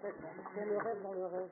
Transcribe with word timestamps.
C'est 0.00 0.64
le 0.64 0.78
rêve 0.78 1.02
dans 1.02 1.12
le 1.12 1.26
rêve. 1.26 1.48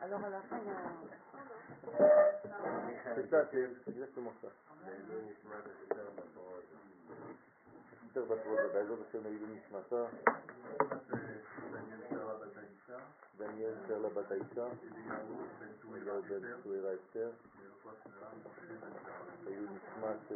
Alors 0.00 0.24
à 0.24 0.30
la 0.30 0.40
fin. 0.42 0.60
C'est 3.14 3.30
ça, 3.30 3.46
c'est 3.52 3.90
exactement 3.90 4.32
ça. 4.42 4.48
יותר 8.16 8.34
בתורה, 8.34 8.68
בעזרת 8.72 8.98
השם 9.08 9.22
לעילוי 9.22 9.48
נשמתה, 9.56 10.04
דניאל 13.38 13.74
סרלה 13.88 14.08
בת 14.08 14.30
האישה, 14.30 14.66
אליהו 15.94 16.22
בן 16.22 16.62
צוירה 16.62 16.90
אסתר, 16.94 17.30
לעילוי 19.44 19.68
נשמת 19.68 20.32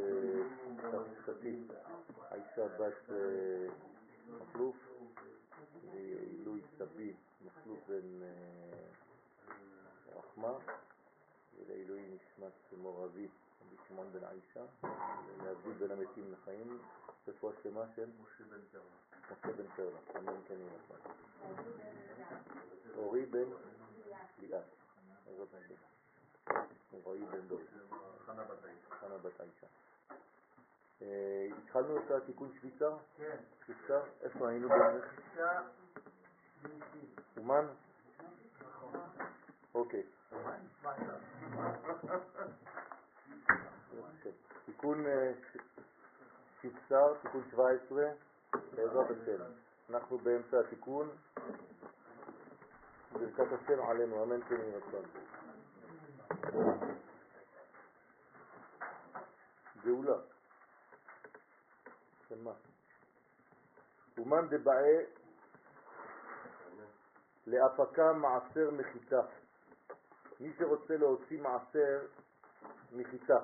תפסתי, 0.77 1.65
האישה 2.31 2.69
בת 2.79 3.11
מכלוף, 4.29 4.77
לעילוי 5.95 6.61
סבי 6.79 7.13
מכלוף 7.45 7.79
בן 7.89 8.27
רחמה, 10.17 10.53
ולעילוי 11.59 12.01
נשמת 12.01 12.73
מורבי, 12.79 13.05
רבי 13.05 13.29
שמעון 13.89 14.13
בן 14.13 14.25
עישה, 14.25 14.65
להבדיל 15.45 15.73
בין 15.73 15.91
המתים 15.91 16.33
לחיים, 16.33 16.79
רפואה 17.29 17.53
שלמה 17.63 17.85
של 17.97 18.11
משה 18.23 18.45
בן 19.53 19.69
פרלה. 19.77 19.99
אמן 20.17 20.43
כן 20.49 20.55
יהיה 20.55 20.71
נכון. 20.85 21.13
אורי 22.97 23.27
בן 23.27 23.49
ליאת, 24.41 24.65
בעזרת 25.27 25.49
השם. 25.55 25.75
רועי 27.05 27.25
בן 27.25 27.49
דוד. 27.49 27.61
חנה 29.01 29.19
בת 29.23 29.41
עישה. 29.41 29.67
התחלנו 31.59 31.99
את 31.99 32.11
התיקון 32.11 32.53
שוויצר? 32.61 32.97
כן. 33.17 33.37
שוויצר? 33.67 34.01
איפה 34.21 34.49
היינו 34.49 34.69
בערך? 34.69 35.05
שוויצר 35.15 35.63
אומן? 37.37 37.67
אוקיי. 39.75 40.03
תיקון 44.67 45.05
שוויצר, 46.63 47.15
תיקון 47.23 47.43
17, 47.51 48.03
בעזרת 48.75 49.11
השם. 49.11 49.43
אנחנו 49.91 50.19
באמצע 50.19 50.61
התיקון, 50.61 51.11
ברכת 53.13 53.53
השם 53.53 53.81
עלינו, 53.89 54.25
אמן 54.25 54.43
כן 54.43 54.55
יהי 54.55 54.75
רצון. 54.77 55.05
גאולה. 59.85 60.17
של 62.29 62.43
מה? 62.43 62.53
אומן 64.19 64.49
דבעי 64.49 64.97
להפקה 67.47 68.13
מעשר 68.13 68.71
מחיצה. 68.71 69.21
מי 70.41 70.53
שרוצה 70.59 70.97
להוציא 70.97 71.43
מעשר 71.43 72.07
מחיצה 72.93 73.37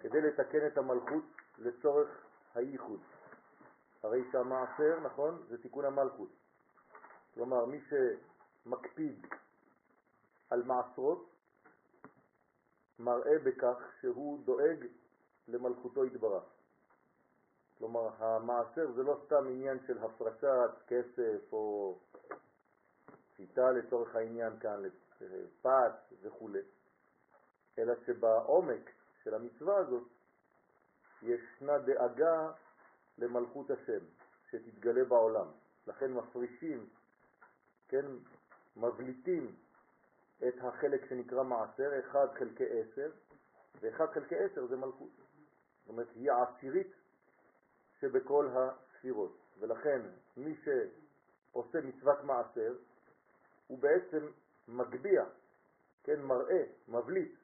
כדי 0.00 0.20
לתקן 0.20 0.66
את 0.66 0.78
המלכות 0.78 1.24
לצורך 1.58 2.08
הייחוד. 2.54 3.00
הרי 4.02 4.22
שהמעשר, 4.32 5.00
נכון, 5.00 5.42
זה 5.48 5.62
תיקון 5.62 5.84
המלכות. 5.84 6.28
כלומר, 7.34 7.64
מי 7.64 7.80
שמקפיד 7.88 9.26
על 10.50 10.62
מעשרות, 10.62 11.30
מראה 12.98 13.38
בכך 13.44 13.76
שהוא 14.00 14.44
דואג 14.44 14.86
למלכותו 15.48 16.04
יתברך. 16.04 16.44
כלומר, 17.78 18.08
המעשר 18.18 18.92
זה 18.92 19.02
לא 19.02 19.20
סתם 19.26 19.46
עניין 19.48 19.78
של 19.86 19.98
הפרשת 19.98 20.70
כסף 20.86 21.52
או 21.52 21.98
חיטה 23.36 23.70
לצורך 23.70 24.16
העניין 24.16 24.58
כאן, 24.60 24.82
פת 25.62 26.12
וכו', 26.22 26.48
אלא 27.78 27.94
שבעומק 28.06 28.90
של 29.24 29.34
המצווה 29.34 29.76
הזאת 29.76 30.08
ישנה 31.22 31.78
דאגה 31.78 32.52
למלכות 33.18 33.70
השם 33.70 34.04
שתתגלה 34.50 35.04
בעולם. 35.04 35.46
לכן 35.86 36.12
מפרישים, 36.12 36.88
כן, 37.88 38.06
מבליטים 38.76 39.54
את 40.48 40.54
החלק 40.60 41.08
שנקרא 41.08 41.42
מעשר, 41.42 42.00
1 42.10 42.18
חלקי 42.38 42.64
10, 42.92 43.10
ו-1 43.80 44.06
חלקי 44.14 44.36
10 44.36 44.66
זה 44.66 44.76
מלכות. 44.76 45.10
זאת 45.16 45.88
אומרת, 45.88 46.08
היא 46.14 46.30
העשירית 46.32 46.92
שבכל 48.00 48.48
הספירות. 48.54 49.38
ולכן 49.60 50.00
מי 50.36 50.54
שעושה 50.64 51.80
מצוות 51.80 52.24
מעשר, 52.24 52.74
הוא 53.66 53.78
בעצם 53.78 54.26
מגביה, 54.68 55.24
כן, 56.04 56.22
מראה, 56.22 56.64
מבליט 56.88 57.34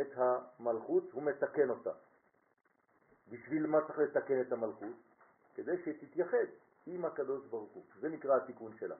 את 0.00 0.12
המלכות, 0.16 1.12
הוא 1.12 1.22
מתקן 1.22 1.70
אותה. 1.70 1.92
בשביל 3.30 3.66
מה 3.66 3.78
צריך 3.86 3.98
לתקן 3.98 4.40
את 4.40 4.52
המלכות? 4.52 4.96
כדי 5.54 5.72
שתתייחד 5.84 6.46
עם 6.86 7.04
הקדוש 7.04 7.46
ברוך 7.46 7.72
הוא. 7.72 7.84
זה 8.00 8.08
נקרא 8.08 8.36
התיקון 8.36 8.76
שלה. 8.78 8.96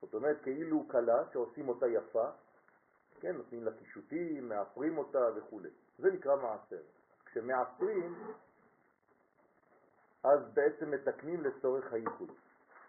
זאת 0.00 0.14
אומרת, 0.14 0.42
כאילו 0.42 0.88
קלה 0.88 1.24
שעושים 1.32 1.68
אותה 1.68 1.86
יפה, 1.86 2.30
כן, 3.20 3.36
נותנים 3.36 3.64
לה 3.64 3.72
קישוטים, 3.72 4.48
מאפרים 4.48 4.98
אותה 4.98 5.18
וכו'. 5.36 5.60
זה 5.98 6.10
נקרא 6.10 6.36
מעשר. 6.36 6.82
כשמאפרים, 7.24 8.14
אז 10.24 10.40
בעצם 10.54 10.90
מתקנים 10.90 11.42
לצורך 11.42 11.92
הייחוד. 11.92 12.30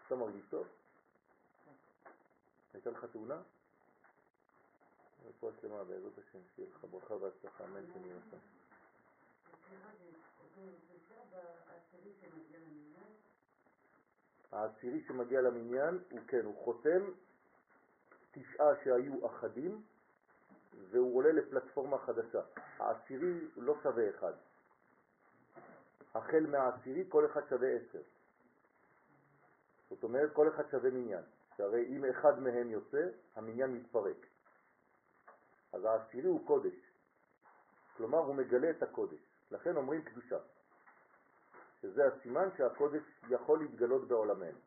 אתה 0.06 0.16
מרגיש 0.16 0.44
טוב? 0.50 0.66
הייתה 2.74 2.90
לך 2.90 3.04
תאונה? 3.04 3.42
רפואה 5.28 5.52
שלמה 5.60 5.84
בעזרת 5.84 6.18
השם, 6.18 6.38
שיהיה 6.54 6.68
לך 6.70 6.84
ברכה 6.90 7.14
והצלחה, 7.14 7.64
אמן 7.64 7.92
כן 7.94 8.00
יהיה 8.04 8.16
לך. 8.16 8.36
העשירי 14.52 15.04
שמגיע 15.06 15.40
למניין 15.40 15.98
הוא 16.10 16.20
כן, 16.26 16.44
הוא 16.44 16.64
חותם 16.64 17.04
תשעה 18.32 18.66
שהיו 18.84 19.26
אחדים 19.26 19.82
והוא 20.90 21.16
עולה 21.16 21.32
לפלטפורמה 21.32 21.98
חדשה. 21.98 22.40
העשירי 22.78 23.48
לא 23.56 23.74
שווה 23.82 24.10
אחד. 24.10 24.32
החל 26.14 26.46
מהעשירי 26.46 27.04
כל 27.08 27.26
אחד 27.26 27.48
שווה 27.48 27.68
עשר. 27.68 28.02
זאת 29.90 30.02
אומרת 30.02 30.32
כל 30.32 30.48
אחד 30.48 30.70
שווה 30.70 30.90
מניין. 30.90 31.22
שהרי 31.56 31.86
אם 31.86 32.04
אחד 32.04 32.40
מהם 32.40 32.70
יוצא, 32.70 33.08
המניין 33.36 33.74
מתפרק. 33.74 34.26
אז 35.74 35.84
העשירי 35.84 36.28
הוא 36.28 36.46
קודש. 36.46 36.74
כלומר 37.96 38.18
הוא 38.18 38.34
מגלה 38.34 38.70
את 38.70 38.82
הקודש. 38.82 39.20
לכן 39.50 39.76
אומרים 39.76 40.02
קדושה. 40.02 40.38
שזה 41.82 42.06
הסימן 42.06 42.48
שהקודש 42.56 43.02
יכול 43.28 43.58
להתגלות 43.58 44.08
בעולמנו. 44.08 44.58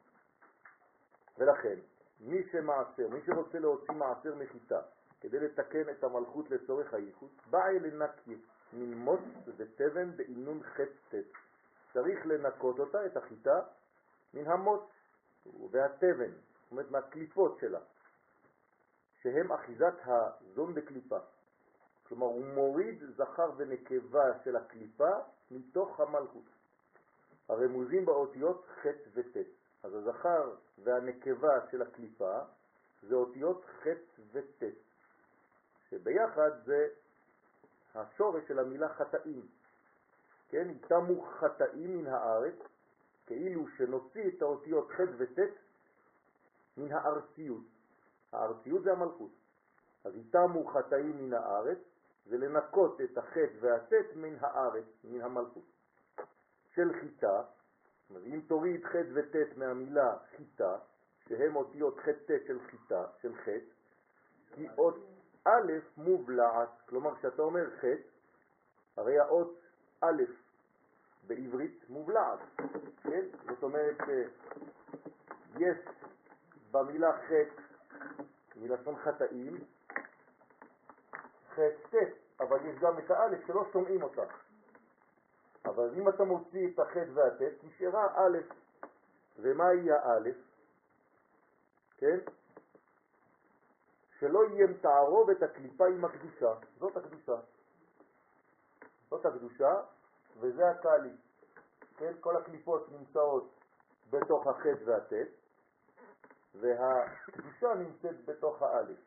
ולכן, 1.38 1.79
מי 2.19 2.44
שמעשר, 2.51 3.07
מי 3.09 3.19
שרוצה 3.25 3.59
להוציא 3.59 3.94
מעשר 3.94 4.35
מחיטה 4.35 4.81
כדי 5.22 5.40
לתקן 5.40 5.90
את 5.90 6.03
המלכות 6.03 6.50
לצורך 6.50 6.94
הייחוד, 6.94 7.29
בא 7.50 7.66
אל 7.66 7.85
לנקי 7.88 8.38
מלמוץ 8.74 9.22
ותבן 9.57 10.18
בעינון 10.18 10.63
חטט. 10.63 11.16
צריך 11.94 12.25
לנקות 12.25 12.79
אותה, 12.79 13.06
את 13.06 13.18
החיטה, 13.18 13.62
מן 14.34 14.47
המוץ 14.47 14.84
והתבן, 15.72 16.31
זאת 16.31 16.72
אומרת 16.72 16.91
מהקליפות 16.91 17.57
שלה, 17.59 17.79
שהם 19.22 19.51
אחיזת 19.51 19.94
הזון 20.05 20.73
בקליפה. 20.73 21.19
כלומר, 22.07 22.25
הוא 22.25 22.45
מוריד 22.45 23.03
זכר 23.16 23.51
ונקבה 23.57 24.44
של 24.44 24.56
הקליפה 24.56 25.12
מתוך 25.51 26.00
המלכות. 26.00 26.45
הרמוזים 27.50 28.06
באותיות 28.06 28.65
ח' 28.81 28.88
וט'. 29.13 29.38
אז 29.83 29.94
הזכר 29.94 30.56
והנקבה 30.83 31.68
של 31.71 31.81
הקליפה 31.81 32.39
זה 33.01 33.15
אותיות 33.15 33.65
ח' 33.65 33.88
וט', 34.31 34.63
שביחד 35.89 36.51
זה 36.65 36.88
השורש 37.95 38.47
של 38.47 38.59
המילה 38.59 38.89
חטאים. 38.89 39.47
כן, 40.50 40.74
תמו 40.88 41.21
חטאים 41.21 41.97
מן 41.97 42.07
הארץ, 42.07 42.56
כאילו 43.25 43.68
שנוציא 43.77 44.27
את 44.27 44.41
האותיות 44.41 44.91
ח' 44.91 45.00
וט' 45.18 45.39
מן 46.77 46.91
הארציות. 46.91 47.76
הארציות 48.31 48.83
זה 48.83 48.91
המלכות. 48.91 49.31
אז 50.03 50.15
איתמו 50.15 50.65
חטאים 50.65 51.18
מן 51.18 51.33
הארץ, 51.33 51.77
זה 52.25 52.38
לנקות 52.38 53.01
את 53.01 53.18
החטא 53.18 53.57
והט' 53.59 54.15
מן 54.15 54.35
הארץ, 54.39 54.85
מן 55.03 55.21
המלכות. 55.21 55.63
של 56.74 56.94
חיטה, 57.01 57.41
אם 58.25 58.41
תוריד 58.47 58.85
חטא 58.85 59.09
וט' 59.13 59.57
מהמילה 59.57 60.18
חיטה, 60.38 60.77
שהם 61.27 61.56
אותיות 61.56 62.00
חטא 62.00 62.38
של 62.47 62.59
חיטה, 62.59 63.06
של 63.21 63.35
חטא, 63.35 63.71
כי 64.56 64.68
אות 64.77 64.95
א' 65.45 65.71
מובלעת, 65.97 66.69
כלומר 66.89 67.15
כשאתה 67.15 67.41
אומר 67.41 67.69
חטא, 67.77 68.09
הרי 68.97 69.19
האות 69.19 69.59
א' 70.01 70.24
בעברית 71.27 71.89
מובלעת, 71.89 72.39
כן? 73.03 73.25
זאת 73.50 73.63
אומרת 73.63 73.97
שיש 75.57 75.77
במילה 76.71 77.18
חטא, 77.18 77.66
מלשון 78.55 78.95
חטאים, 78.95 79.57
חטא 81.49 81.97
ט', 81.97 82.39
אבל 82.39 82.65
יש 82.65 82.79
גם 82.79 82.99
את 82.99 83.11
האלף 83.11 83.47
שלא 83.47 83.65
שומעים 83.73 84.03
אותה. 84.03 84.23
אבל 85.65 85.89
אם 85.97 86.09
אתה 86.09 86.23
מוציא 86.23 86.67
את 86.73 86.79
החטא 86.79 87.09
והט', 87.13 87.63
נשארה 87.63 88.07
א', 88.15 88.38
ומהי 89.39 89.91
האלף? 89.91 90.35
כן? 91.97 92.17
שלא 94.19 94.43
יהיה 94.45 94.67
תערובת 94.81 95.43
הקליפה 95.43 95.88
עם 95.88 96.05
הקדושה, 96.05 96.53
זאת 96.79 96.97
הקדושה. 96.97 97.35
זאת 99.09 99.25
הקדושה 99.25 99.81
וזה 100.39 100.69
הקאלי. 100.69 101.13
כן? 101.97 102.13
כל 102.19 102.38
הקליפות 102.38 102.91
נמצאות 102.91 103.53
בתוך 104.09 104.47
החטא 104.47 104.83
והטט, 104.85 105.29
והקדושה 106.59 107.74
נמצאת 107.74 108.25
בתוך 108.25 108.62
האלף. 108.62 108.98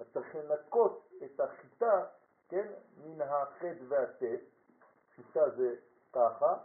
אז 0.00 0.06
צריך 0.12 0.34
לנקות 0.34 1.08
את 1.24 1.40
החיטה, 1.40 2.04
כן, 2.48 2.66
מן 3.04 3.22
החטא 3.22 3.82
והטט, 3.88 4.40
חיטה 5.16 5.50
זה 5.50 5.74
ככה, 6.12 6.56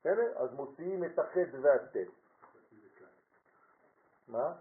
בסדר? 0.00 0.38
אז 0.38 0.52
מוציאים 0.52 1.04
את 1.04 1.18
החטא 1.18 1.56
והטט. 1.62 2.10
מה? 4.28 4.52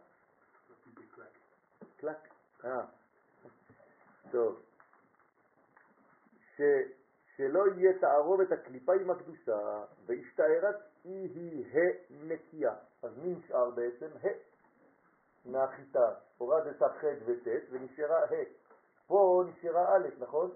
קלק. 1.97 2.17
אה. 2.65 2.85
טוב. 4.31 4.61
ש, 6.57 6.61
שלא 7.37 7.63
יהיה 7.75 7.99
תערובת 7.99 8.51
הקליפה 8.51 8.93
עם 8.93 9.09
הקדושה, 9.09 9.83
והשתערת 10.05 10.75
היא 11.03 11.29
היא 11.35 11.65
הנקייה. 12.09 12.75
אז 13.03 13.17
מי 13.17 13.35
נשאר 13.35 13.69
בעצם? 13.69 14.07
ה. 14.23 14.27
מהחיטה. 15.45 16.13
הורדת 16.37 16.83
ח' 16.83 17.03
וט' 17.25 17.47
ונשארה 17.71 18.23
ה. 18.23 18.29
פה 19.07 19.43
נשארה 19.47 19.95
א', 19.95 20.07
נכון? 20.19 20.51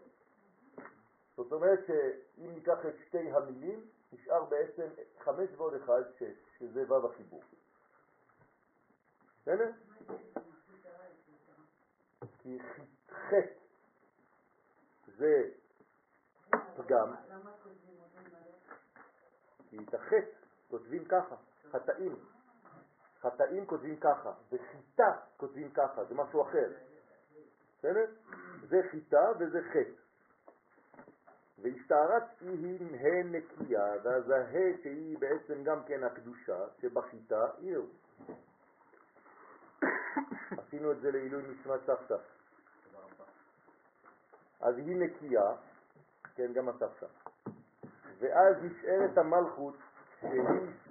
זאת 1.38 1.52
אומרת 1.52 1.80
שאם 1.88 2.54
ניקח 2.54 2.86
את 2.86 2.96
שתי 3.08 3.32
המילים, 3.32 3.86
נשאר 4.14 4.44
בעצם 4.44 4.88
חמש 5.20 5.50
ועוד 5.58 5.74
אחד, 5.74 6.02
שש, 6.20 6.60
שזה 6.60 6.94
ו' 6.94 7.08
החיבור. 7.08 7.42
בסדר? 9.42 9.72
כי 12.40 12.60
ח' 13.12 13.34
זה 15.18 15.50
פגם, 16.78 17.16
כי 19.70 19.78
את 19.78 19.94
הח' 19.94 20.14
כותבים 20.70 21.06
ככה, 21.06 21.36
חטאים. 21.72 22.16
חטאים 23.22 23.66
כותבים 23.66 24.00
ככה, 24.00 24.34
וחיטה 24.52 25.18
כותבים 25.38 25.72
ככה, 25.72 26.04
זה 26.04 26.16
משהו 26.16 26.42
אחר. 26.42 26.70
בסדר? 27.80 28.06
זה 28.70 28.82
חיטה 28.92 29.32
וזה 29.40 29.60
חטא. 29.70 30.08
והשתערת 31.62 32.24
היא 32.42 32.98
הנקייה, 33.00 33.86
ואז 34.04 34.30
הה 34.30 34.78
שהיא 34.84 35.18
בעצם 35.18 35.64
גם 35.64 35.84
כן 35.84 36.04
הקדושה 36.04 36.66
שבחיטה 36.82 37.48
עיר. 37.58 37.86
עשינו 40.58 40.92
את 40.92 41.02
זה 41.02 41.12
לעילוי 41.12 41.44
נשמת 41.44 41.80
סבתא. 41.86 42.18
אז 44.60 44.78
היא 44.78 44.96
נקייה, 44.96 45.56
כן, 46.38 46.54
גם 46.54 46.70
הסבתא. 46.70 47.06
ואז 48.20 48.56
נשארת 48.64 49.18
המלכות 49.18 49.76
שהיא 50.20 50.42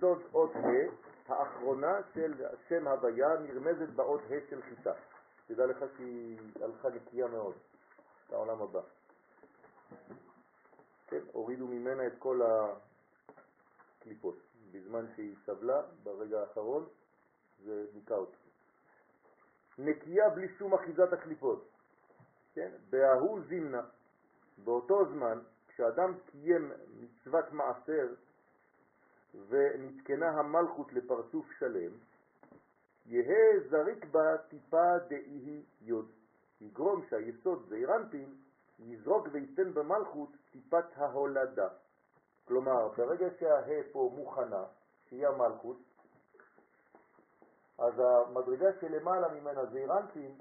סוד 0.00 0.22
אות 0.34 0.50
ה' 0.56 1.32
האחרונה 1.32 1.98
של 2.14 2.34
שם 2.68 2.88
הוויה 2.88 3.28
נרמזת 3.40 3.88
באות 3.88 4.20
ה' 4.20 4.50
של 4.50 4.62
חיטה. 4.62 4.92
תדע 5.46 5.66
לך 5.66 5.84
שהיא 5.96 6.38
הלכה 6.60 6.88
נקייה 6.88 7.26
מאוד 7.26 7.54
לעולם 8.30 8.62
הבא. 8.62 8.80
כן, 11.06 11.20
הורידו 11.32 11.66
ממנה 11.66 12.06
את 12.06 12.12
כל 12.18 12.40
הקליפות. 14.00 14.36
בזמן 14.72 15.06
שהיא 15.14 15.36
סבלה, 15.44 15.82
ברגע 16.02 16.40
האחרון, 16.40 16.86
זה 17.64 17.84
ניקה 17.94 18.14
אותה. 18.14 18.36
נקייה 19.78 20.30
בלי 20.30 20.48
שום 20.58 20.74
אחיזת 20.74 21.12
הקליפות. 21.12 21.68
כן? 22.54 22.70
בהוא 22.90 23.40
זימנה, 23.48 23.82
באותו 24.64 25.04
זמן, 25.04 25.38
כשאדם 25.68 26.14
קיים 26.26 26.72
מצוות 27.00 27.52
מעשר 27.52 28.08
ונתקנה 29.48 30.28
המלכות 30.28 30.92
לפרצוף 30.92 31.46
שלם, 31.58 31.92
יהא 33.06 33.60
זריק 33.70 34.04
בה 34.04 34.38
טיפה 34.48 34.98
דאי 35.08 35.62
יוד, 35.80 36.10
יגרום 36.60 37.02
שהיסוד 37.10 37.66
זעירנטין 37.68 38.34
יזרוק 38.78 39.28
וייתן 39.32 39.74
במלכות 39.74 40.28
טיפת 40.52 40.84
ההולדה. 40.96 41.68
כלומר, 42.44 42.88
ברגע 42.88 43.26
שהה 43.38 43.82
פה 43.92 44.12
מוכנה, 44.16 44.64
שהיא 45.08 45.26
המלכות, 45.26 45.76
אז 47.78 47.94
המדרגה 47.98 48.80
שלמעלה 48.80 49.28
ממנה 49.28 49.66
זעירנטין 49.66 50.38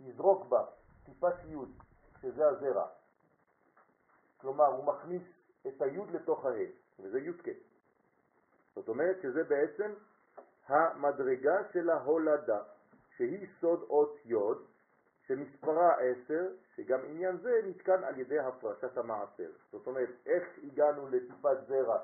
יזרוק 0.00 0.46
בה 0.46 0.64
טיפת 1.04 1.34
יוד, 1.44 1.70
שזה 2.20 2.48
הזרע. 2.48 2.86
כלומר, 4.40 4.66
הוא 4.66 4.84
מכניס 4.84 5.22
את 5.66 5.82
היוד 5.82 6.10
לתוך 6.10 6.46
הה, 6.46 6.64
וזה 6.98 7.18
יודקה. 7.18 7.50
זאת 8.74 8.88
אומרת 8.88 9.16
שזה 9.22 9.44
בעצם 9.44 9.92
המדרגה 10.66 11.56
של 11.72 11.90
ההולדה, 11.90 12.62
שהיא 13.16 13.46
סוד 13.60 13.82
אות 13.82 14.16
יוד, 14.24 14.66
שמספרה 15.26 15.94
עשר, 16.00 16.48
שגם 16.74 17.00
עניין 17.04 17.36
זה 17.36 17.60
נתקן 17.64 18.04
על 18.04 18.18
ידי 18.18 18.38
הפרשת 18.38 18.96
המעשר. 18.96 19.50
זאת 19.72 19.86
אומרת, 19.86 20.08
איך 20.26 20.44
הגענו 20.62 21.08
לטיפת 21.08 21.56
זרע 21.68 21.98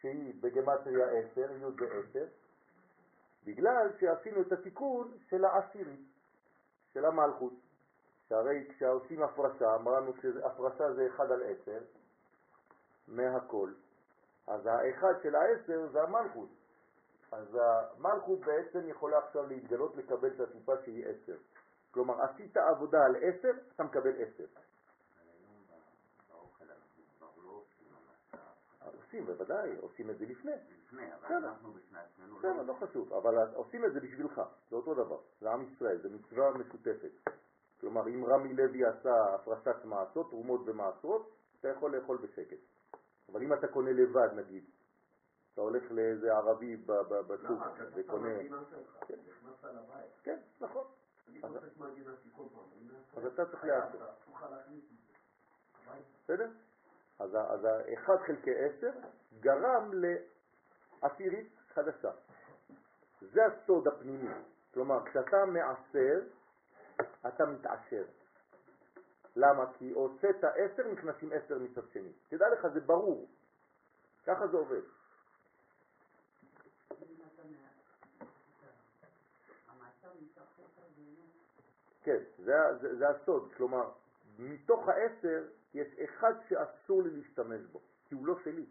שהיא 0.00 0.34
בגמטריה 0.42 1.06
עשר, 1.10 1.52
י' 1.52 1.70
בעשר? 1.70 2.26
בגלל 3.44 3.88
שעשינו 4.00 4.40
את 4.40 4.52
התיקון 4.52 5.18
של 5.28 5.44
העשירית, 5.44 6.08
של 6.94 7.04
המלכות. 7.04 7.52
שהרי 8.28 8.68
כשעושים 8.68 9.22
הפרשה, 9.22 9.74
אמרנו 9.74 10.12
שהפרשה 10.22 10.92
זה 10.92 11.06
אחד 11.06 11.32
על 11.32 11.42
עשר, 11.42 11.78
מהכל. 13.08 13.70
אז 14.46 14.66
האחד 14.66 15.14
של 15.22 15.34
העשר 15.34 15.88
זה 15.92 16.02
המלכות. 16.02 16.48
אז 17.32 17.58
המלכות 17.60 18.40
בעצם 18.40 18.88
יכולה 18.88 19.18
עכשיו 19.18 19.46
להתגלות 19.46 19.96
לקבל 19.96 20.28
את 20.28 20.40
הטיפה 20.40 20.72
שהיא 20.84 21.04
עשר. 21.06 21.36
כלומר, 21.90 22.22
עשית 22.22 22.56
עבודה 22.56 23.04
על 23.04 23.16
עשר, 23.16 23.50
אתה 23.74 23.82
מקבל 23.82 24.12
עשר. 24.22 24.44
עושים, 29.16 29.26
בוודאי, 29.26 29.76
עושים 29.80 30.10
את 30.10 30.18
זה 30.18 30.26
לפני. 30.26 30.52
לפני, 30.86 31.14
אבל 31.14 31.34
אנחנו 31.34 31.72
בפני 31.72 31.98
עצמנו 31.98 32.40
לא... 32.40 32.66
לא 32.66 32.74
חשוב, 32.80 33.12
אבל 33.12 33.48
עושים 33.54 33.84
את 33.84 33.92
זה 33.92 34.00
בשבילך, 34.00 34.40
זה 34.70 34.76
אותו 34.76 34.94
דבר, 34.94 35.18
זה 35.40 35.50
עם 35.50 35.62
ישראל, 35.62 35.98
זה 36.02 36.08
מצווה 36.08 36.50
משותפת. 36.50 37.10
כלומר, 37.80 38.08
אם 38.08 38.24
רמי 38.24 38.54
לוי 38.54 38.84
עשה 38.84 39.34
הפרשת 39.34 39.84
מעשות, 39.84 40.30
תרומות 40.30 40.60
ומעשרות, 40.64 41.30
אתה 41.60 41.68
יכול 41.68 41.96
לאכול 41.96 42.16
בשקט. 42.16 42.56
אבל 43.32 43.42
אם 43.42 43.52
אתה 43.52 43.68
קונה 43.68 43.92
לבד, 43.92 44.28
נגיד, 44.34 44.64
אתה 45.52 45.60
הולך 45.60 45.82
לאיזה 45.90 46.32
ערבי 46.32 46.76
בסוג 47.26 47.62
וקונה... 47.94 48.28
כן. 49.06 49.18
כן, 50.22 50.38
נכון. 50.60 50.84
אז 53.16 53.26
אתה 53.26 53.46
צריך 53.46 53.64
לעשות. 53.64 54.00
בסדר? 56.24 56.48
אז 57.18 57.34
ה-1 57.34 58.10
חלקי 58.26 58.50
10 58.78 58.90
גרם 59.40 59.90
לעשירית 61.02 61.48
חדשה. 61.74 62.10
זה 63.20 63.46
הסוד 63.46 63.88
הפנימי. 63.88 64.30
כלומר, 64.74 65.04
כשאתה 65.04 65.44
מעשר, 65.46 66.20
אתה 67.28 67.46
מתעשר. 67.46 68.04
למה? 69.36 69.72
כי 69.78 69.90
הוצאת 69.90 70.44
10, 70.44 70.92
נכנסים 70.92 71.32
10 71.32 71.58
מצד 71.58 71.88
שני. 71.92 72.12
תדע 72.28 72.48
לך, 72.48 72.66
זה 72.74 72.80
ברור. 72.80 73.28
ככה 74.26 74.46
זה 74.46 74.56
עובד. 74.56 74.80
כן, 82.02 82.18
זה, 82.38 82.52
זה, 82.80 82.96
זה 82.96 83.08
הסוד, 83.08 83.52
כלומר, 83.56 83.90
מתוך 84.38 84.88
העשר 84.88 85.44
יש 85.74 85.88
אחד 86.04 86.32
שאסור 86.48 87.02
לי 87.02 87.10
להשתמש 87.10 87.60
בו, 87.72 87.80
כי 88.08 88.14
הוא 88.14 88.26
לא 88.26 88.38
שלי. 88.44 88.66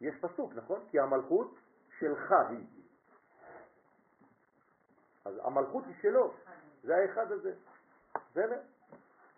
יש 0.00 0.14
פסוק, 0.20 0.52
נכון? 0.54 0.80
כי 0.90 1.00
המלכות 1.00 1.54
שלך 1.98 2.32
היא. 2.48 2.66
אז 5.24 5.40
המלכות 5.42 5.84
היא 5.86 5.94
שלו, 6.02 6.34
זה 6.82 6.96
האחד 6.96 7.32
הזה. 7.32 7.52
בסדר? 8.30 8.60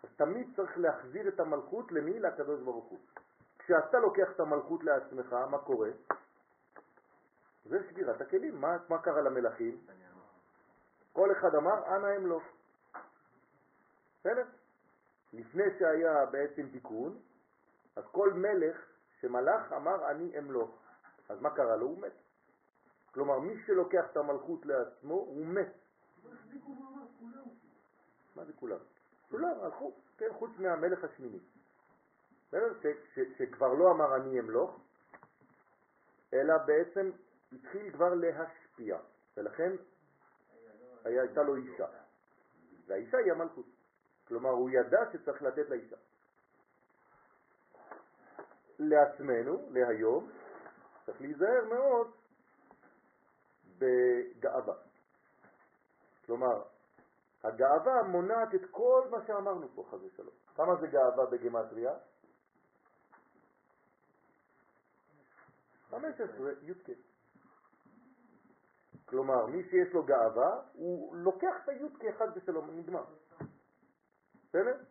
אז 0.03 0.09
תמיד 0.15 0.55
צריך 0.55 0.77
להחזיר 0.77 1.27
את 1.27 1.39
המלכות 1.39 1.91
למי? 1.91 2.19
לקדוש 2.19 2.61
ברוך 2.61 2.85
הוא. 2.85 2.99
כשאתה 3.59 3.99
לוקח 3.99 4.31
את 4.35 4.39
המלכות 4.39 4.83
לעצמך, 4.83 5.33
מה 5.33 5.57
קורה? 5.57 5.89
זה 7.65 7.83
שבירת 7.89 8.21
הכלים. 8.21 8.61
מה, 8.61 8.77
מה 8.89 9.01
קרה 9.01 9.21
למלכים? 9.21 9.77
כל 11.13 11.31
אחד 11.31 11.55
אמר, 11.55 11.95
אנא 11.95 12.17
אמלוך. 12.17 12.43
בסדר? 14.19 14.45
לפני 15.33 15.63
שהיה 15.79 16.25
בעצם 16.25 16.69
תיקון, 16.71 17.17
אז 17.95 18.03
כל 18.11 18.33
מלך 18.33 18.77
שמלך 19.19 19.73
אמר, 19.73 20.11
אני 20.11 20.37
אמלוך. 20.37 20.71
אז 21.29 21.41
מה 21.41 21.49
קרה 21.49 21.75
לו? 21.75 21.85
הוא 21.85 22.01
מת. 22.01 22.13
כלומר, 23.13 23.39
מי 23.39 23.63
שלוקח 23.65 24.05
את 24.11 24.17
המלכות 24.17 24.65
לעצמו, 24.65 25.13
הוא 25.13 25.45
מת. 25.45 25.73
מה 28.35 28.45
זה 28.45 28.53
כולם? 28.53 28.77
כולם 29.29 29.59
הלכו, 29.61 29.93
כן, 30.17 30.33
חוץ 30.33 30.51
מהמלך 30.57 31.03
השמיני. 31.03 31.39
שכבר 33.37 33.73
לא 33.73 33.91
אמר 33.91 34.15
אני 34.15 34.39
אמלוך, 34.39 34.79
אלא 36.33 36.57
בעצם 36.57 37.11
התחיל 37.53 37.91
כבר 37.91 38.13
להשפיע, 38.13 38.97
ולכן 39.37 39.71
הייתה 41.05 41.43
לו 41.43 41.55
אישה, 41.55 41.87
והאישה 42.87 43.17
היא 43.17 43.31
המלכות. 43.31 43.65
כלומר, 44.27 44.49
הוא 44.49 44.69
ידע 44.69 44.99
שצריך 45.13 45.41
לתת 45.41 45.69
לאישה. 45.69 45.95
לעצמנו, 48.79 49.69
להיום, 49.71 50.29
צריך 51.05 51.21
להיזהר 51.21 51.65
מאוד 51.69 52.11
בגאווה. 53.77 54.75
כלומר, 56.25 56.63
הגאווה 57.43 58.03
מונעת 58.03 58.55
את 58.55 58.61
כל 58.71 59.07
מה 59.11 59.17
שאמרנו 59.27 59.67
פה, 59.75 59.85
חז 59.91 60.03
ושלום. 60.03 60.35
כמה 60.55 60.75
זה 60.75 60.87
גאווה 60.87 61.25
בגמטריה? 61.25 61.93
15 65.89 66.51
י"ק. 66.61 66.89
כלומר, 69.05 69.45
מי 69.45 69.63
שיש 69.63 69.93
לו 69.93 70.03
גאווה, 70.03 70.61
הוא 70.73 71.15
לוקח 71.15 71.55
את 71.63 71.69
הי"ק 71.69 72.05
אחד 72.05 72.27
ושלום, 72.35 72.69
נגמר. 72.79 73.03
בסדר? 74.49 74.83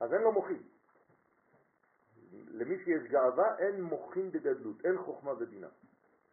אז 0.00 0.12
אין 0.12 0.22
לו 0.22 0.32
מוחים. 0.32 0.62
למי 2.32 2.84
שיש 2.84 3.02
גאווה 3.10 3.58
אין 3.58 3.82
מוחים 3.82 4.30
בגדלות, 4.32 4.84
אין 4.84 4.98
חוכמה 4.98 5.32
ובינה. 5.32 5.68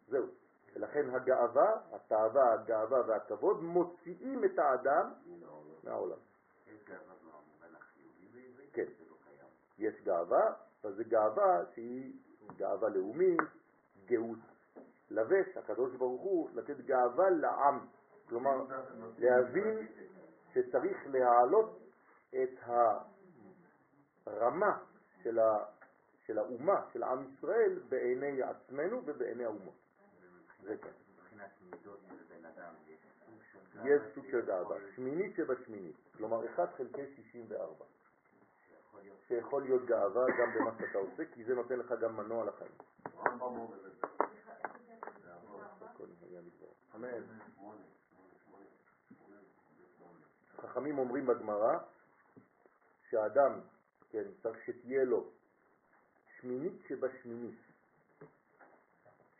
זהו. 0.08 0.26
ולכן 0.74 1.10
הגאווה, 1.10 1.76
התאווה, 1.92 2.52
הגאווה 2.52 3.00
והכבוד 3.06 3.62
מוציאים 3.62 4.44
את 4.44 4.58
האדם 4.58 5.12
מהעולם. 5.84 6.18
כן, 8.72 8.84
יש 9.78 10.02
גאווה, 10.04 10.52
אבל 10.82 10.94
זה 10.94 11.04
גאווה 11.04 11.60
שהיא 11.74 12.12
גאווה 12.56 12.88
לאומית, 12.88 13.40
גאות 14.06 14.38
לבש, 15.10 15.56
הקדוש 15.56 15.94
ברוך 15.94 16.22
הוא, 16.22 16.50
לתת 16.54 16.80
גאווה 16.80 17.30
לעם. 17.30 17.78
כלומר, 18.28 18.64
להבין 19.18 19.86
שצריך 20.52 20.98
להעלות 21.06 21.78
את 22.42 22.58
הרמה 24.26 24.78
של, 25.22 25.38
ה, 25.38 25.64
של 26.26 26.38
האומה, 26.38 26.84
של 26.92 27.02
עם 27.02 27.24
ישראל, 27.24 27.78
בעיני 27.88 28.42
עצמנו 28.42 29.02
ובעיני 29.04 29.44
האומות. 29.44 29.81
זה 30.62 30.76
כן. 30.78 30.90
יש 33.84 34.02
סוג 34.14 34.24
של 34.30 34.46
גאווה, 34.46 34.76
שמינית 34.94 35.36
שבשמינית, 35.36 35.96
כלומר 36.16 36.46
1 36.54 36.74
חלקי 36.76 37.14
64, 37.16 37.84
שיכול 39.28 39.62
להיות 39.62 39.86
גאווה 39.86 40.24
גם 40.38 40.54
במה 40.54 40.70
שאתה 40.78 40.98
עושה, 40.98 41.22
כי 41.34 41.44
זה 41.44 41.54
נותן 41.54 41.78
לך 41.78 41.94
גם 42.00 42.16
מנוע 42.16 42.44
לחיים. 42.44 42.72
חכמים 50.56 50.98
אומרים 50.98 51.26
בגמרא 51.26 51.78
שהאדם, 53.10 53.60
כן, 54.10 54.24
צריך 54.42 54.56
שתהיה 54.66 55.04
לו 55.04 55.30
שמינית 56.40 56.82
שבשמינית. 56.88 57.58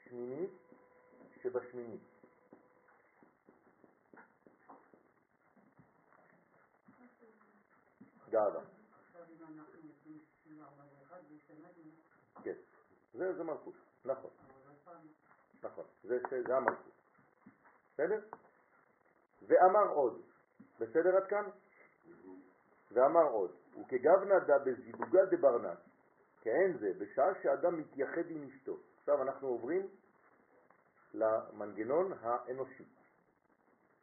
שמינית 0.04 0.61
שבשמינית. 1.42 2.00
גאווה. 8.30 8.60
כן, 12.42 12.54
זה, 13.14 13.44
מלכות, 13.44 13.74
נכון. 14.04 14.30
נכון, 15.62 15.84
זה, 16.02 16.18
המלכות. 16.56 16.92
בסדר? 17.94 18.20
ואמר 19.42 19.88
עוד, 19.88 20.22
בסדר 20.78 21.16
עד 21.16 21.26
כאן? 21.28 21.44
ואמר 22.92 23.24
עוד, 23.24 23.50
וכגבנה 23.80 24.38
דה 24.38 24.58
בזיבוגה 24.58 25.24
דברנס, 25.30 25.78
כאין 26.40 26.78
זה, 26.78 26.92
בשעה 26.98 27.42
שאדם 27.42 27.80
מתייחד 27.80 28.30
עם 28.30 28.48
אשתו. 28.48 28.76
עכשיו 29.00 29.22
אנחנו 29.22 29.48
עוברים 29.48 29.88
למנגנון 31.14 32.12
האנושי. 32.20 32.84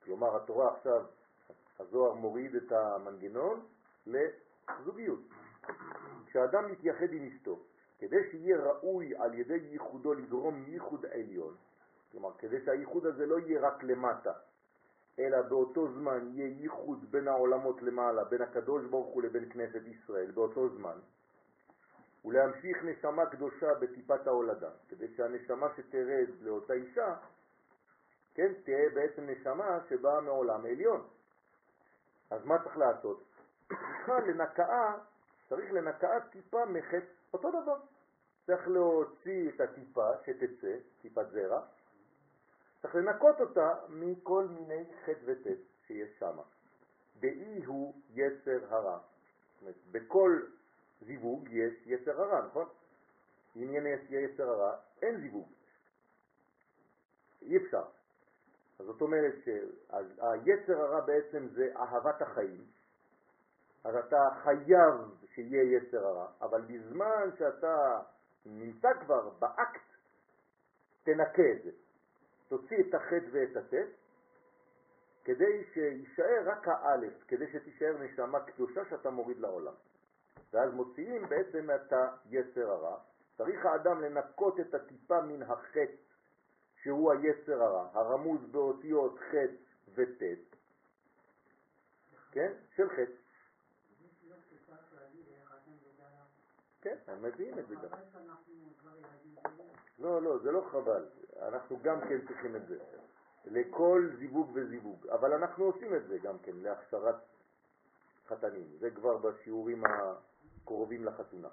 כלומר, 0.03 0.35
התורה 0.35 0.75
עכשיו, 0.75 1.05
הזוהר 1.79 2.13
מוריד 2.13 2.55
את 2.55 2.71
המנגנון 2.71 3.65
לזוגיות. 4.07 5.19
כשאדם 6.25 6.71
מתייחד 6.71 7.13
עם 7.13 7.27
אשתו, 7.27 7.59
כדי 7.99 8.31
שיהיה 8.31 8.57
ראוי 8.57 9.15
על 9.15 9.33
ידי 9.33 9.57
ייחודו 9.71 10.13
לגרום 10.13 10.63
ייחוד 10.67 11.05
עליון, 11.05 11.55
כלומר, 12.11 12.31
כדי 12.37 12.65
שהייחוד 12.65 13.05
הזה 13.05 13.25
לא 13.25 13.39
יהיה 13.39 13.61
רק 13.61 13.83
למטה, 13.83 14.33
אלא 15.19 15.41
באותו 15.41 15.87
זמן 15.93 16.29
יהיה 16.33 16.47
ייחוד 16.61 17.11
בין 17.11 17.27
העולמות 17.27 17.81
למעלה, 17.81 18.23
בין 18.23 18.41
הקדוש 18.41 18.85
ברוך 18.85 19.07
הוא 19.07 19.23
לבין 19.23 19.49
כנסת 19.49 19.81
ישראל, 19.85 20.31
באותו 20.31 20.69
זמן, 20.69 20.97
ולהמשיך 22.25 22.83
נשמה 22.83 23.25
קדושה 23.25 23.73
בטיפת 23.73 24.27
ההולדה, 24.27 24.69
כדי 24.89 25.07
שהנשמה 25.15 25.67
שתרד 25.77 26.27
לאותה 26.41 26.73
אישה, 26.73 27.15
כן, 28.33 28.53
תהיה 28.63 28.89
בעצם 28.89 29.29
נשמה 29.29 29.79
שבאה 29.89 30.21
מעולם 30.21 30.65
עליון. 30.65 31.07
אז 32.29 32.45
מה 32.45 32.63
צריך 32.63 32.77
לעשות? 32.77 33.23
בכלל 33.67 34.27
לנקעה, 34.27 34.97
צריך 35.49 35.71
לנקעה 35.71 36.19
טיפה 36.19 36.65
מחץ, 36.65 37.03
אותו 37.33 37.51
דבר. 37.61 37.77
צריך 38.45 38.67
להוציא 38.67 39.49
את 39.49 39.61
הטיפה 39.61 40.09
שתצא, 40.25 40.75
טיפת 41.01 41.29
זרע, 41.31 41.61
צריך 42.81 42.95
לנקות 42.95 43.41
אותה 43.41 43.73
מכל 43.89 44.47
מיני 44.47 44.83
חטא 45.05 45.19
וטט 45.25 45.59
שיש 45.87 46.19
שם. 46.19 46.37
באי 47.19 47.65
הוא 47.65 47.93
יצר 48.09 48.59
הרע. 48.69 48.97
זאת 48.97 49.61
אומרת, 49.61 49.75
בכל 49.91 50.41
זיווג 51.01 51.47
יש 51.51 51.73
יצר 51.85 52.21
הרע, 52.21 52.45
נכון? 52.45 52.67
אם 53.55 53.87
יש 53.87 53.99
יצר 54.09 54.49
הרע, 54.49 54.77
אין 55.01 55.21
זיווג. 55.21 55.47
אי 57.41 57.57
אפשר. 57.57 57.83
אז 58.79 58.85
זאת 58.85 59.01
אומרת 59.01 59.33
שהיצר 59.45 60.81
הרע 60.81 61.01
בעצם 61.01 61.47
זה 61.47 61.71
אהבת 61.75 62.21
החיים, 62.21 62.63
אז 63.83 63.95
אתה 63.95 64.29
חייב 64.43 64.95
שיהיה 65.33 65.63
יצר 65.63 66.07
הרע, 66.07 66.27
אבל 66.41 66.61
בזמן 66.61 67.29
שאתה 67.37 68.01
נמצא 68.45 68.89
כבר 69.05 69.29
באקט, 69.29 69.81
תנקה 71.03 71.51
את 71.51 71.63
זה. 71.63 71.71
תוציא 72.47 72.77
את 72.89 72.93
החטא 72.93 73.25
ואת 73.31 73.57
הטט, 73.57 73.89
כדי 75.23 75.63
שישאר 75.73 76.41
רק 76.45 76.67
האלף, 76.67 77.13
כדי 77.27 77.51
שתישאר 77.51 77.97
נשמה 77.99 78.39
קדושה 78.39 78.81
שאתה 78.89 79.09
מוריד 79.09 79.39
לעולם. 79.39 79.73
ואז 80.53 80.73
מוציאים 80.73 81.29
בעצם 81.29 81.69
את 81.75 81.93
היצר 82.25 82.71
הרע. 82.71 82.97
צריך 83.37 83.65
האדם 83.65 84.01
לנקות 84.01 84.59
את 84.59 84.73
הטיפה 84.73 85.21
מן 85.21 85.41
החטא, 85.41 85.95
שהוא 86.81 87.11
היצר 87.11 87.63
הרע, 87.63 87.89
הרמוז 87.93 88.41
באותיות 88.51 89.19
חטא 89.19 89.55
וטט, 89.95 90.55
כן? 92.31 92.53
של 92.75 92.89
חטא. 92.89 93.19
כן, 96.81 96.95
הם 97.07 97.21
מביאים 97.21 97.59
את 97.59 97.67
זה 97.67 97.75
גם. 97.75 97.89
לא, 99.99 100.21
לא, 100.21 100.37
זה 100.37 100.51
לא 100.51 100.67
חבל. 100.71 101.05
אנחנו 101.41 101.79
גם 101.81 102.01
כן 102.01 102.27
צריכים 102.27 102.55
את 102.55 102.67
זה. 102.67 102.77
לכל 103.45 104.09
זיווג 104.19 104.51
וזיווג. 104.53 105.07
אבל 105.07 105.33
אנחנו 105.33 105.65
עושים 105.65 105.95
את 105.95 106.07
זה 106.07 106.17
גם 106.17 106.39
כן, 106.39 106.55
להכשרת 106.55 107.15
חתנים. 108.27 108.77
זה 108.79 108.89
כבר 108.91 109.17
בשיעורים 109.17 109.83
הקרובים 110.69 111.05
לחתונה. 111.05 111.47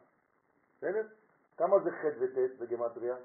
בסדר? 0.76 1.06
כמה 1.56 1.78
זה 1.84 1.90
ח' 1.90 2.04
וט' 2.20 2.58
בגמטריה? 2.58 3.16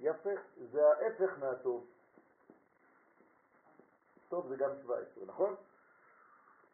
יפה, 0.00 0.30
זה 0.70 0.80
ההפך 0.88 1.38
מהטוב. 1.38 1.86
טוב 4.28 4.48
זה 4.48 4.56
גם 4.56 4.70
17, 4.82 5.24
נכון? 5.26 5.54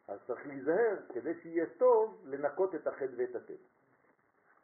אז 0.09 0.21
צריך 0.27 0.47
להיזהר 0.47 0.97
כדי 1.15 1.41
שיהיה 1.43 1.67
טוב 1.79 2.21
לנקות 2.25 2.75
את 2.75 2.87
החטא 2.87 3.13
ואת 3.17 3.35
הטבע. 3.35 3.57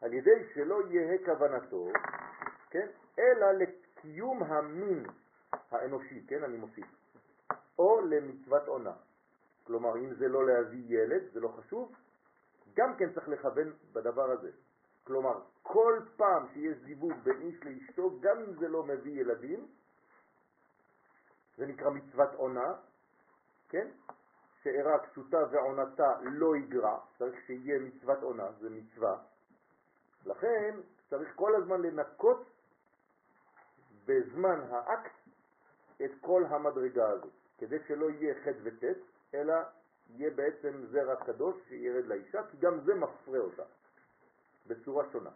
על 0.00 0.12
ידי 0.12 0.48
שלא 0.54 0.80
יהיה 0.90 1.18
כוונתו, 1.24 1.88
כן, 2.70 2.86
אלא 3.18 3.52
לקיום 3.52 4.42
המין 4.42 5.06
האנושי, 5.70 6.26
כן, 6.26 6.44
אני 6.44 6.56
מוסיף, 6.56 6.86
או 7.78 8.00
למצוות 8.00 8.66
עונה. 8.66 8.92
כלומר, 9.64 9.96
אם 9.96 10.14
זה 10.14 10.28
לא 10.28 10.46
להביא 10.46 10.84
ילד, 10.88 11.22
זה 11.32 11.40
לא 11.40 11.48
חשוב, 11.48 11.92
גם 12.80 12.96
כן 12.96 13.12
צריך 13.12 13.28
לכוון 13.28 13.72
בדבר 13.92 14.30
הזה. 14.30 14.50
כלומר, 15.04 15.40
כל 15.62 16.00
פעם 16.16 16.46
שיש 16.52 16.78
זיווג 16.78 17.12
בין 17.22 17.40
איש 17.40 17.64
לאשתו, 17.64 18.20
גם 18.20 18.38
אם 18.38 18.54
זה 18.54 18.68
לא 18.68 18.84
מביא 18.84 19.20
ילדים, 19.20 19.66
זה 21.56 21.66
נקרא 21.66 21.90
מצוות 21.90 22.34
עונה, 22.34 22.74
כן? 23.68 23.88
שאירה 24.62 24.98
כסותה 24.98 25.38
ועונתה 25.50 26.20
לא 26.22 26.56
יגרע, 26.56 26.98
צריך 27.18 27.40
שיהיה 27.46 27.78
מצוות 27.78 28.22
עונה, 28.22 28.52
זה 28.60 28.70
מצווה. 28.70 29.18
לכן 30.26 30.76
צריך 31.10 31.32
כל 31.36 31.54
הזמן 31.54 31.82
לנקות 31.82 32.44
בזמן 34.04 34.60
האקט 34.70 35.14
את 36.04 36.10
כל 36.20 36.44
המדרגה 36.48 37.08
הזאת, 37.08 37.32
כדי 37.58 37.78
שלא 37.88 38.10
יהיה 38.10 38.34
חטא 38.34 38.58
וטט, 38.62 38.98
אלא 39.34 39.54
יהיה 40.16 40.30
בעצם 40.30 40.86
זרע 40.86 41.16
קדוש 41.16 41.56
שירד 41.68 42.06
לאישה, 42.06 42.42
כי 42.50 42.56
גם 42.56 42.80
זה 42.80 42.94
מפרה 42.94 43.38
אותה 43.38 43.62
בצורה 44.66 45.04
שונה. 45.12 45.30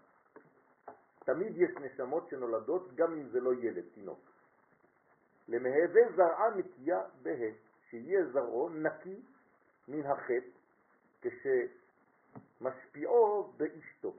תמיד 1.25 1.57
יש 1.57 1.71
נשמות 1.81 2.29
שנולדות 2.29 2.95
גם 2.95 3.13
אם 3.13 3.29
זה 3.29 3.41
לא 3.41 3.55
ילד, 3.55 3.85
תינוק. 3.95 4.21
למהווה 5.49 6.03
זרעה 6.17 6.51
נקייה 6.57 7.03
בה, 7.23 7.31
שיהיה 7.91 8.27
זרעו 8.33 8.69
נקי 8.69 9.23
מן 9.89 10.07
החטא 10.07 10.49
כשמשפיעו 12.61 13.53
באשתו. 13.57 14.15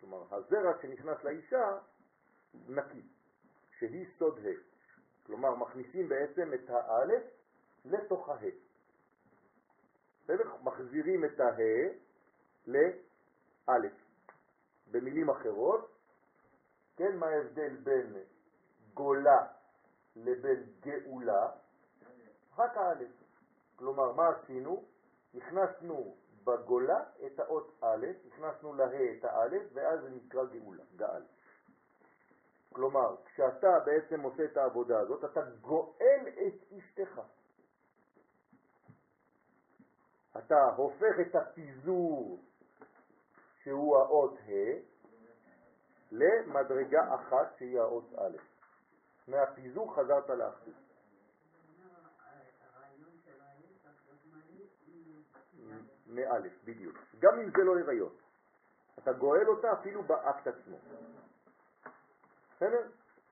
כלומר, 0.00 0.24
הזרע 0.30 0.72
שנכנס 0.82 1.24
לאישה 1.24 1.78
נקי, 2.68 3.02
שהיא 3.78 4.06
סוד 4.18 4.38
ה'. 4.38 4.50
כלומר, 5.26 5.54
מכניסים 5.54 6.08
בעצם 6.08 6.54
את 6.54 6.70
האלף 6.70 7.22
לתוך 7.84 8.28
הה. 8.28 8.46
בסדר? 10.30 10.50
מחזירים 10.62 11.24
את 11.24 11.40
הה 11.40 11.56
לאלף. 12.66 13.92
במילים 14.90 15.30
אחרות, 15.30 15.90
כן, 16.96 17.16
מה 17.16 17.26
ההבדל 17.26 17.76
בין 17.76 18.16
גולה 18.94 19.46
לבין 20.16 20.62
גאולה? 20.80 21.50
רק 22.58 22.76
האלף. 22.76 23.10
כלומר, 23.76 24.12
מה 24.12 24.28
עשינו? 24.28 24.84
הכנסנו 25.34 26.16
בגולה 26.44 27.04
את 27.26 27.40
האות 27.40 27.78
א', 27.80 28.06
הכנסנו 28.26 28.74
לה 28.74 28.84
את 28.84 29.24
האלף, 29.24 29.62
ואז 29.72 30.00
זה 30.00 30.10
נקרא 30.10 30.44
גאולה, 30.44 30.84
גאל. 30.96 31.22
כלומר, 32.72 33.16
כשאתה 33.24 33.78
בעצם 33.86 34.20
עושה 34.20 34.44
את 34.44 34.56
העבודה 34.56 35.00
הזאת, 35.00 35.24
אתה 35.24 35.40
גואל 35.60 36.28
את 36.46 36.72
אשתך. 36.78 37.20
אתה 40.44 40.64
הופך 40.76 41.20
את 41.20 41.34
הפיזור 41.34 42.38
שהוא 43.62 43.96
האות 43.96 44.38
ה' 44.48 44.90
למדרגה 46.12 47.14
אחת 47.14 47.56
שהיא 47.58 47.80
האות 47.80 48.04
א'. 48.18 48.36
מהפיזור 49.28 49.94
חזרת 49.94 50.28
לאחדות. 50.28 50.74
מאלף, 56.06 56.52
בדיוק. 56.64 56.96
גם 57.18 57.38
אם 57.38 57.50
זה 57.50 57.64
לא 57.64 57.78
הריון. 57.78 58.12
אתה 58.98 59.12
גואל 59.12 59.48
אותה 59.48 59.72
אפילו 59.72 60.02
באקט 60.02 60.46
עצמו. 60.46 60.76
בסדר? 62.56 62.88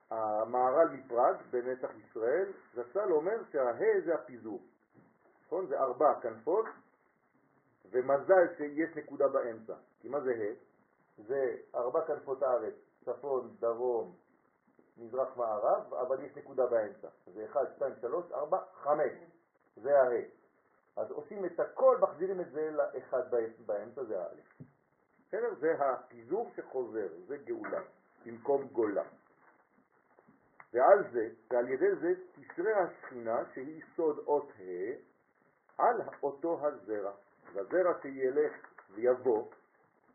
המערל 0.09 0.89
מפראג 0.89 1.35
בנצח 1.51 1.89
ישראל, 1.97 2.51
זצ"ל 2.73 3.11
אומר 3.11 3.43
שהה 3.51 4.01
זה 4.05 4.15
הפיזור. 4.15 4.61
נכון? 5.45 5.67
זה 5.67 5.79
ארבע 5.79 6.19
כנפות, 6.21 6.65
ומזל 7.91 8.47
שיש 8.57 8.95
נקודה 8.95 9.27
באמצע. 9.27 9.73
כי 10.01 10.09
מה 10.09 10.21
זה 10.21 10.31
ה'? 10.31 10.69
זה 11.27 11.55
ארבע 11.75 12.05
כנפות 12.07 12.43
הארץ, 12.43 12.73
צפון, 13.05 13.55
דרום, 13.59 14.15
מזרח, 14.97 15.37
מערב, 15.37 15.93
אבל 15.93 16.25
יש 16.25 16.37
נקודה 16.37 16.65
באמצע. 16.65 17.07
זה 17.33 17.45
1, 17.45 17.61
2, 17.75 17.93
3, 18.01 18.31
4, 18.31 18.57
5. 18.73 19.01
זה 19.75 20.01
הה. 20.01 20.21
אז 20.95 21.11
עושים 21.11 21.45
את 21.45 21.59
הכל, 21.59 21.97
מחזירים 22.01 22.41
את 22.41 22.51
זה 22.51 22.71
לאחד 22.71 23.31
באמצע, 23.65 24.03
זה 24.03 24.23
האלף. 24.23 24.61
בסדר? 25.27 25.53
זה 25.59 25.73
הפיזור 25.79 26.51
שחוזר, 26.55 27.07
זה 27.27 27.37
גאולה, 27.37 27.81
במקום 28.25 28.67
גולה. 28.67 29.03
ועל 30.73 31.11
זה, 31.11 31.29
ועל 31.49 31.69
ידי 31.69 31.95
זה 32.01 32.13
תשרה 32.35 32.83
השכינה 32.83 33.43
שהיא 33.53 33.83
סוד 33.95 34.17
אות 34.17 34.51
ה' 34.59 35.09
על 35.77 36.01
אותו 36.23 36.67
הזרע. 36.67 37.11
והזרע 37.53 37.93
שילך 38.01 38.53
ויבוא 38.91 39.51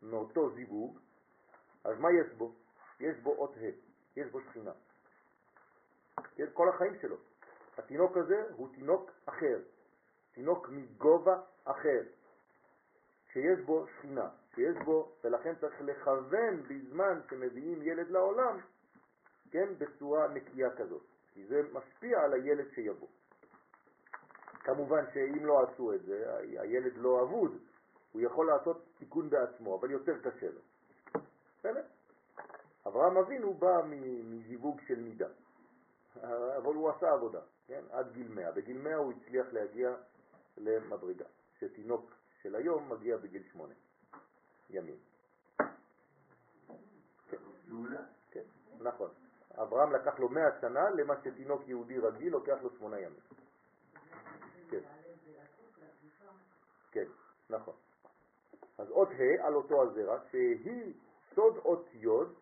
מאותו 0.01 0.49
זיווג, 0.49 0.99
אז 1.83 1.99
מה 1.99 2.11
יש 2.11 2.33
בו? 2.37 2.55
יש 2.99 3.17
בו 3.17 3.35
אות 3.35 3.55
ה', 3.57 4.19
יש 4.19 4.27
בו 4.31 4.41
שכינה. 4.41 4.71
כן, 6.35 6.45
כל 6.53 6.69
החיים 6.69 6.93
שלו. 7.01 7.15
התינוק 7.77 8.17
הזה 8.17 8.43
הוא 8.55 8.69
תינוק 8.75 9.11
אחר, 9.25 9.59
תינוק 10.33 10.69
מגובה 10.69 11.41
אחר, 11.65 12.01
שיש 13.33 13.59
בו 13.59 13.85
שכינה, 13.87 14.29
שיש 14.55 14.77
בו, 14.85 15.11
ולכן 15.23 15.55
צריך 15.55 15.81
לכוון 15.81 16.63
בזמן 16.63 17.19
שמביאים 17.29 17.81
ילד 17.81 18.09
לעולם, 18.09 18.59
כן, 19.51 19.69
בצורה 19.77 20.27
נקייה 20.27 20.75
כזאת, 20.77 21.03
כי 21.33 21.45
זה 21.45 21.61
משפיע 21.73 22.21
על 22.21 22.33
הילד 22.33 22.65
שיבוא. 22.75 23.07
כמובן 24.65 25.05
שאם 25.13 25.45
לא 25.45 25.63
עשו 25.63 25.93
את 25.93 26.01
זה, 26.01 26.37
הילד 26.39 26.97
לא 26.97 27.21
אבוד, 27.23 27.57
הוא 28.11 28.21
יכול 28.21 28.47
לעשות 28.47 28.85
תיקון 28.97 29.29
בעצמו, 29.29 29.79
אבל 29.79 29.91
יותר 29.91 30.17
קשה 30.21 30.47
לו. 30.51 30.61
בסדר? 31.59 31.83
אברהם 32.87 33.17
אבינו 33.17 33.53
בא 33.53 33.81
מזיווג 34.23 34.81
של 34.87 34.99
מידה, 34.99 35.27
אבל 36.57 36.73
הוא 36.73 36.89
עשה 36.89 37.11
עבודה, 37.11 37.39
כן? 37.67 37.81
עד 37.91 38.11
גיל 38.13 38.27
100. 38.27 38.51
בגיל 38.51 38.77
100 38.77 38.95
הוא 38.95 39.13
הצליח 39.13 39.47
להגיע 39.51 39.95
למדרגה, 40.57 41.25
שתינוק 41.59 42.11
של 42.41 42.55
היום 42.55 42.89
מגיע 42.89 43.17
בגיל 43.17 43.43
8 43.51 43.73
ימים. 44.69 44.97
כן, 47.29 47.37
כן, 48.31 48.43
נכון. 48.79 49.09
אברהם 49.61 49.91
לקח 49.91 50.19
לו 50.19 50.29
100 50.29 50.61
שנה 50.61 50.89
למה 50.89 51.13
שתינוק 51.23 51.61
יהודי 51.67 51.99
רגיל 51.99 52.31
לוקח 52.31 52.57
לו 52.61 52.69
8 52.69 52.99
ימים. 52.99 53.19
כן. 54.69 54.79
כן, 56.91 57.05
נכון. 57.49 57.73
אז 58.77 58.91
אות 58.91 59.09
ה' 59.09 59.47
על 59.47 59.55
אותו 59.55 59.83
הזרע, 59.83 60.19
שהיא 60.31 60.93
סוד 61.35 61.57
אות 61.57 61.89
יוד 61.93 62.35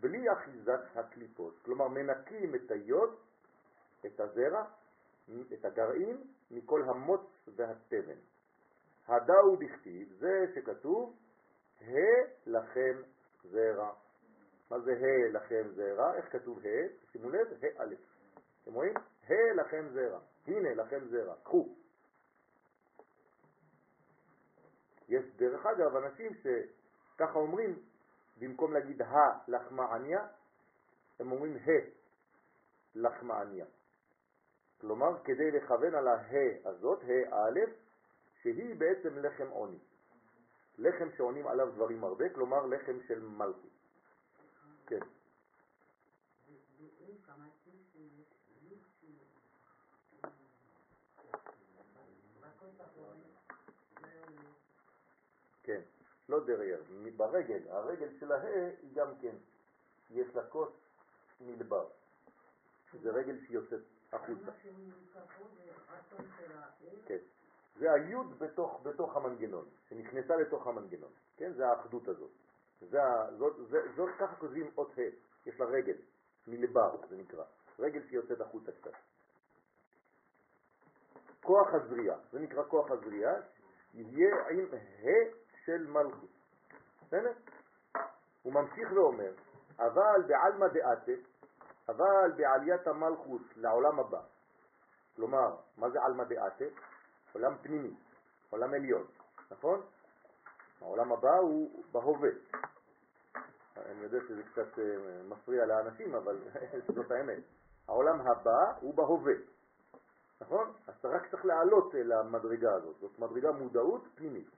בלי 0.00 0.32
אחיזת 0.32 0.80
הקליפות. 0.94 1.58
כלומר, 1.64 1.88
מנקים 1.88 2.54
את 2.54 2.70
היוד, 2.70 3.16
את 4.06 4.20
הזרע, 4.20 4.64
את 5.52 5.64
הגרעין, 5.64 6.16
מכל 6.50 6.82
המוץ 6.82 7.48
והתבן. 7.56 8.18
הדאו 9.06 9.56
דכתיב, 9.56 10.12
זה 10.18 10.46
שכתוב, 10.54 11.16
ה' 11.80 11.94
לכם 12.46 13.02
זרע. 13.44 13.92
מה 14.70 14.80
זה 14.80 14.92
ה' 14.92 15.28
לכם 15.32 15.68
זרע? 15.74 16.14
איך 16.14 16.32
כתוב 16.32 16.58
ה'? 16.58 17.12
שימו 17.12 17.30
לב, 17.30 17.46
ה' 17.62 17.82
א'. 17.82 17.94
אתם 18.62 18.74
רואים? 18.74 18.94
ה' 19.28 19.54
לכם 19.54 19.88
זרע. 19.92 20.20
הנה 20.46 20.74
לכם 20.74 21.04
זרע. 21.08 21.34
קחו. 21.42 21.74
יש 25.08 25.24
דרך 25.36 25.66
אגב 25.66 25.96
אנשים 25.96 26.32
שככה 26.34 27.38
אומרים, 27.38 27.78
במקום 28.38 28.72
להגיד 28.72 29.02
ה 29.02 29.16
לחמעניה, 29.48 30.26
הם 31.20 31.32
אומרים 31.32 31.56
ה 31.56 31.70
לחמעניה. 32.94 33.66
כלומר, 34.80 35.22
כדי 35.24 35.50
לכוון 35.50 35.94
על 35.94 36.08
הה 36.08 36.68
הזאת, 36.68 37.02
ה' 37.02 37.34
א', 37.34 37.60
שהיא 38.42 38.76
בעצם 38.76 39.18
לחם 39.18 39.48
עוני. 39.48 39.78
לחם 40.78 41.08
שעונים 41.16 41.46
עליו 41.46 41.70
דברים 41.70 42.04
הרבה, 42.04 42.28
כלומר 42.28 42.66
לחם 42.66 42.98
של 43.08 43.20
מלכות. 43.20 43.70
כן. 44.86 45.00
לא 56.28 56.44
דרייר, 56.44 56.82
ברגל, 57.16 57.68
הרגל 57.68 58.08
של 58.20 58.32
הה 58.32 58.70
היא 58.82 58.94
גם 58.94 59.08
כן, 59.20 59.34
יש 60.10 60.34
לה 60.34 60.46
כוס 60.46 60.68
מלבר, 61.40 61.86
זה 63.02 63.10
רגל 63.10 63.38
שיוצאת 63.46 63.80
החוצה. 64.12 64.50
כן, 67.06 67.18
זה 67.78 67.92
היוד 67.92 68.38
בתוך, 68.38 68.80
בתוך 68.82 69.16
המנגנון, 69.16 69.68
שנכנסה 69.88 70.36
לתוך 70.36 70.66
המנגנון, 70.66 71.10
כן? 71.36 71.52
זה 71.52 71.68
האחדות 71.68 72.08
הזאת. 72.08 72.30
זה, 72.80 72.98
זאת, 73.38 73.56
זה, 73.68 73.78
זאת 73.96 74.10
ככה 74.18 74.36
כותבים 74.36 74.70
אות 74.76 74.98
ה', 74.98 75.48
יש 75.48 75.60
לה 75.60 75.66
רגל, 75.66 75.96
מלבר 76.46 76.96
זה 77.08 77.16
נקרא, 77.16 77.44
רגל 77.78 78.02
שיוצאת 78.08 78.40
החוצה 78.40 78.72
קצת. 78.72 78.92
כוח 81.42 81.74
הזריעה, 81.74 82.16
זה 82.32 82.38
נקרא 82.38 82.62
כוח 82.68 82.90
הזריעה, 82.90 83.34
יהיה 83.94 84.48
עם 84.48 84.66
ה' 84.74 85.43
של 85.64 85.86
מלכות. 85.86 86.30
בסדר? 87.06 87.32
הוא 88.42 88.52
ממשיך 88.52 88.92
ואומר, 88.92 89.32
אבל 89.78 90.22
בעלמא 90.26 90.66
דעתה, 90.68 91.12
אבל 91.88 92.32
בעליית 92.36 92.86
המלכות 92.86 93.42
לעולם 93.56 94.00
הבא, 94.00 94.20
כלומר, 95.16 95.56
מה 95.76 95.90
זה 95.90 96.02
עלמא 96.02 96.24
דעתה? 96.24 96.64
עולם 97.32 97.54
פנימי, 97.62 97.94
עולם 98.50 98.74
עליון, 98.74 99.06
נכון? 99.50 99.80
העולם 100.80 101.12
הבא 101.12 101.36
הוא 101.36 101.84
בהווה. 101.92 102.30
אני 103.76 104.02
יודע 104.02 104.18
שזה 104.28 104.42
קצת 104.42 104.78
אה, 104.78 105.22
מפריע 105.28 105.66
לאנשים, 105.66 106.14
אבל 106.14 106.38
זאת 106.94 107.10
האמת. 107.10 107.42
העולם 107.88 108.20
הבא 108.20 108.72
הוא 108.80 108.94
בהווה, 108.94 109.34
נכון? 110.40 110.72
אז 110.86 110.94
אתה 111.00 111.08
רק 111.08 111.30
צריך 111.30 111.44
לעלות 111.44 111.94
אל 111.94 112.12
המדרגה 112.12 112.74
הזאת, 112.74 112.96
זאת 113.00 113.18
מדרגה 113.18 113.52
מודעות 113.52 114.04
פנימית. 114.14 114.48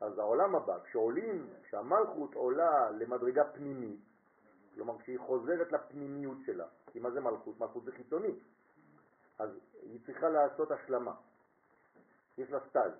אז 0.00 0.18
העולם 0.18 0.54
הבא, 0.54 0.78
כשעולים, 0.84 1.46
כשהמלכות 1.62 2.34
עולה 2.34 2.90
למדרגה 2.90 3.44
פנימית, 3.44 4.00
כלומר 4.74 4.98
כשהיא 4.98 5.18
חוזרת 5.18 5.72
לפנימיות 5.72 6.38
שלה, 6.46 6.66
כי 6.86 7.00
מה 7.00 7.10
זה 7.10 7.20
מלכות? 7.20 7.60
מלכות 7.60 7.84
זה 7.84 7.92
חיצוני, 7.92 8.34
אז 9.38 9.50
היא 9.82 10.00
צריכה 10.06 10.28
לעשות 10.28 10.70
השלמה, 10.70 11.14
יש 12.38 12.50
לה 12.50 12.60
סטאז', 12.68 12.92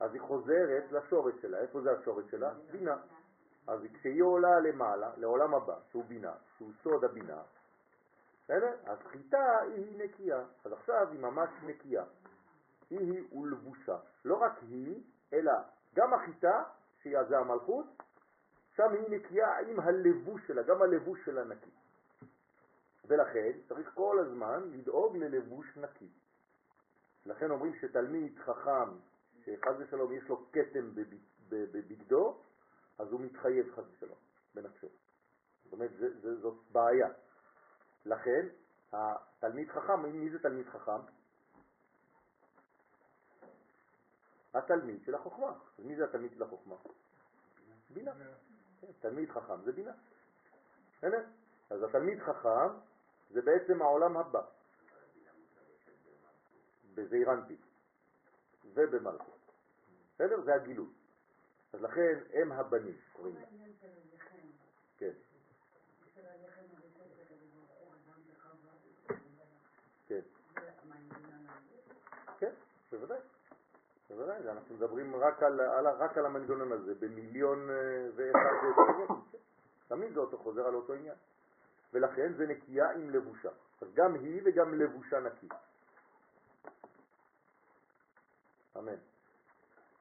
אז 0.00 0.14
היא 0.14 0.22
חוזרת 0.22 0.92
לשורש 0.92 1.34
שלה, 1.42 1.58
איפה 1.58 1.80
זה 1.80 1.92
השורש 1.92 2.30
שלה? 2.30 2.54
בינה. 2.70 2.96
אז 3.66 3.80
כשהיא 3.94 4.22
עולה 4.22 4.60
למעלה, 4.60 5.10
לעולם 5.16 5.54
הבא, 5.54 5.76
שהוא 5.90 6.04
בינה, 6.04 6.32
שהוא 6.56 6.72
סוד 6.82 7.04
הבינה, 7.04 7.42
בסדר? 8.44 8.76
אז 8.84 8.98
חיטה 8.98 9.58
היא 9.74 10.04
נקייה, 10.04 10.44
אז 10.64 10.72
עכשיו 10.72 11.08
היא 11.10 11.20
ממש 11.20 11.50
נקייה. 11.62 12.04
היא 12.90 12.98
היא 12.98 13.38
ולבושה. 13.38 13.96
לא 14.24 14.36
רק 14.40 14.58
היא, 14.68 15.02
אלא 15.32 15.52
גם 15.94 16.14
החיטה, 16.14 16.62
שהיא 17.02 17.22
זה 17.28 17.38
המלכות, 17.38 17.86
שם 18.76 18.92
היא 18.92 19.18
נקייה 19.18 19.58
עם 19.58 19.80
הלבוש 19.80 20.46
שלה, 20.46 20.62
גם 20.62 20.82
הלבוש 20.82 21.24
שלה 21.24 21.44
נקי. 21.44 21.70
ולכן 23.04 23.52
צריך 23.68 23.90
כל 23.94 24.18
הזמן 24.18 24.70
לדאוג 24.72 25.16
ללבוש 25.16 25.76
נקי. 25.76 26.08
לכן 27.26 27.50
אומרים 27.50 27.74
שתלמיד 27.80 28.38
חכם, 28.38 28.90
שחז 29.44 29.74
ושלום 29.78 30.12
יש 30.12 30.28
לו 30.28 30.46
קטם 30.50 30.90
בבגדו, 31.48 32.42
אז 32.98 33.12
הוא 33.12 33.20
מתחייב 33.20 33.74
חז 33.74 33.84
ושלום 33.92 34.18
בנפשו. 34.54 34.88
זאת 35.64 35.72
אומרת, 35.72 35.90
זאת 36.40 36.54
בעיה. 36.72 37.08
לכן, 38.06 38.46
התלמיד 38.92 39.68
חכם, 39.68 40.02
מי 40.02 40.30
זה 40.30 40.38
תלמיד 40.38 40.68
חכם? 40.68 41.00
התלמיד 44.54 45.02
של 45.02 45.14
החוכמה. 45.14 45.52
אז 45.78 45.84
מי 45.84 45.96
זה 45.96 46.04
התלמיד 46.04 46.32
של 46.32 46.42
החוכמה? 46.42 46.76
בינה. 47.90 48.12
כן, 48.80 48.86
תלמיד 49.00 49.30
חכם 49.30 49.62
זה 49.64 49.72
בינה. 49.72 49.92
בסדר? 50.98 51.24
אז 51.70 51.82
התלמיד 51.82 52.18
חכם 52.20 52.68
זה 53.30 53.42
בעצם 53.42 53.82
העולם 53.82 54.16
הבא. 54.16 54.42
בזעירנטי 56.94 57.56
ובמלכות. 58.74 59.52
בסדר? 60.14 60.40
זה 60.44 60.54
הגילוי. 60.54 60.88
אז 61.72 61.82
לכן 61.82 62.18
הם 62.32 62.52
הבנים, 62.52 62.96
קוראים 63.12 63.34
לה. 63.34 63.40
כן. 64.98 65.12
כן. 70.06 70.20
כן, 72.38 72.52
בוודאי. 72.90 73.18
בוודאי, 74.18 74.48
אנחנו 74.48 74.74
מדברים 74.74 75.16
רק 75.16 75.42
על, 75.42 75.60
על, 75.60 75.86
רק 75.86 76.18
על 76.18 76.26
המנגנון 76.26 76.72
הזה, 76.72 76.94
במיליון 76.94 77.70
אה, 77.70 78.08
ואחד 78.14 78.40
דברים. 78.72 79.20
תמיד 79.88 80.12
זה 80.12 80.20
אותו 80.20 80.38
חוזר 80.38 80.66
על 80.66 80.74
אותו 80.74 80.94
עניין. 80.94 81.14
ולכן 81.92 82.32
זה 82.32 82.46
נקייה 82.46 82.90
עם 82.90 83.10
לבושה. 83.10 83.48
אז 83.80 83.88
גם 83.94 84.14
היא 84.14 84.42
וגם 84.44 84.74
לבושה 84.74 85.20
נקי. 85.20 85.48
אמן. 88.78 88.96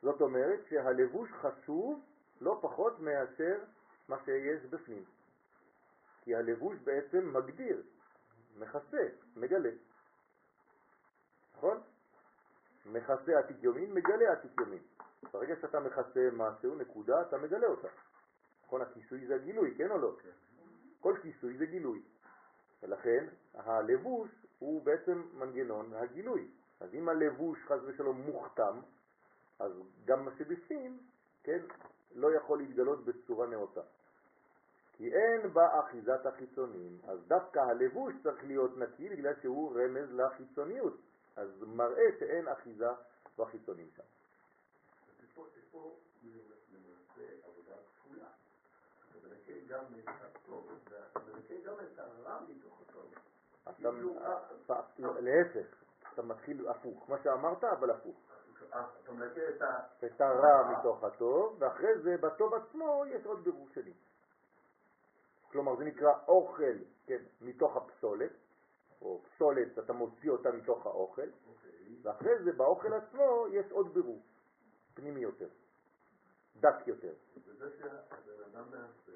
זאת 0.02 0.22
אומרת 0.22 0.60
שהלבוש 0.70 1.30
חשוב 1.32 2.02
לא 2.42 2.60
פחות 2.62 3.00
מאשר 3.00 3.60
מה 4.08 4.18
שיש 4.26 4.66
בפנים. 4.66 5.04
כי 6.22 6.36
הלבוש 6.36 6.78
בעצם 6.84 7.34
מגדיר, 7.34 7.84
מכסה, 8.56 9.08
מגלה. 9.36 9.72
נכון? 11.58 11.82
מכסה 12.92 13.40
עתיק 13.40 13.58
יומין, 13.64 13.94
מגלה 13.94 14.32
עתיק 14.32 14.52
יומין. 14.60 14.80
ברגע 15.34 15.56
שאתה 15.62 15.80
מכסה 15.80 16.30
משהו, 16.34 16.76
נקודה, 16.76 17.22
אתה 17.22 17.38
מגלה 17.38 17.68
אותה. 17.68 17.88
נכון? 18.66 18.82
הכיסוי 18.82 19.28
זה 19.28 19.36
הגילוי, 19.36 19.76
כן 19.78 19.92
או 19.92 19.98
לא? 19.98 20.16
כן. 20.24 20.30
כל 21.02 21.16
כיסוי 21.22 21.58
זה 21.58 21.66
גילוי. 21.66 22.02
ולכן 22.84 23.28
הלבוש 23.54 24.30
הוא 24.60 24.86
בעצם 24.86 25.24
מנגנון 25.34 25.94
הגילוי. 25.94 26.52
אז 26.80 26.94
אם 26.94 27.10
הלבוש 27.10 27.60
חס 27.66 27.80
ושלום 27.86 28.22
מוכתם, 28.22 28.80
אז 29.60 29.72
גם 30.06 30.26
מה 30.26 30.32
שבפנים, 30.38 31.00
כן, 31.44 31.60
לא 32.16 32.36
יכול 32.36 32.58
להתגלות 32.58 33.06
בצורה 33.06 33.48
נאותה. 33.48 33.82
כי 34.94 35.14
אין 35.14 35.54
בה 35.54 35.80
אחיזת 35.80 36.26
החיצונים, 36.26 36.98
אז 37.08 37.20
דווקא 37.28 37.60
הלבוש 37.60 38.14
צריך 38.24 38.44
להיות 38.44 38.78
נקי 38.78 39.10
בגלל 39.10 39.34
שהוא 39.42 39.80
רמז 39.80 40.12
לחיצוניות, 40.12 40.98
אז 41.38 41.64
מראה 41.68 42.04
שאין 42.20 42.48
אחיזה 42.48 42.88
בחיצונים 43.38 43.90
שם. 43.96 44.04
פה 45.72 45.96
למעשה 46.74 47.24
עבודה 47.48 47.76
כפולה. 47.76 48.28
אתה 49.10 49.28
מנקה 49.28 49.74
גם 49.74 49.84
את 50.00 50.08
הטוב, 50.22 50.68
ואתה 50.90 51.20
מנקה 51.20 51.56
גם 51.66 51.74
את 51.74 52.00
הרע 52.00 52.40
מתוך 52.50 52.82
הטוב. 52.82 53.14
להפך, 55.20 55.68
אתה 56.14 56.22
מתחיל 56.22 56.68
הפוך. 56.68 57.10
מה 57.10 57.18
שאמרת, 57.24 57.64
אבל 57.64 57.92
הפוך. 57.92 58.16
אה, 58.74 58.86
אתה 59.04 59.12
מנקה 59.12 59.42
את 60.06 60.22
הרע 60.22 60.72
מתוך 60.72 61.04
הטוב, 61.04 61.56
ואחרי 61.60 62.00
זה 62.00 62.18
בטוב 62.18 62.54
עצמו 62.54 63.04
יש 63.08 63.26
עוד 63.26 63.44
בירור 63.44 63.68
שני. 63.74 63.94
כלומר, 65.52 65.76
זה 65.76 65.84
נקרא 65.84 66.12
אוכל, 66.28 66.78
כן, 67.06 67.22
מתוך 67.42 67.78
הפסולת, 67.78 68.32
או 69.02 69.22
פסולת, 69.24 69.80
אתה 69.80 69.94
מוציא 69.94 70.30
אותה 70.30 70.52
מתוך 70.52 70.86
האוכל, 70.86 71.22
אוקיי. 71.22 71.96
ואחרי 72.02 72.44
זה 72.44 72.52
באוכל 72.52 72.94
עצמו 72.94 73.46
יש 73.52 73.72
עוד 73.72 73.94
בירור, 73.94 74.22
פנימי 74.94 75.20
יותר, 75.20 75.50
דק 76.56 76.88
יותר. 76.88 77.14
וזה 77.46 77.78
שהבן 77.80 78.44
אדם 78.56 78.66
למעשה, 78.74 79.12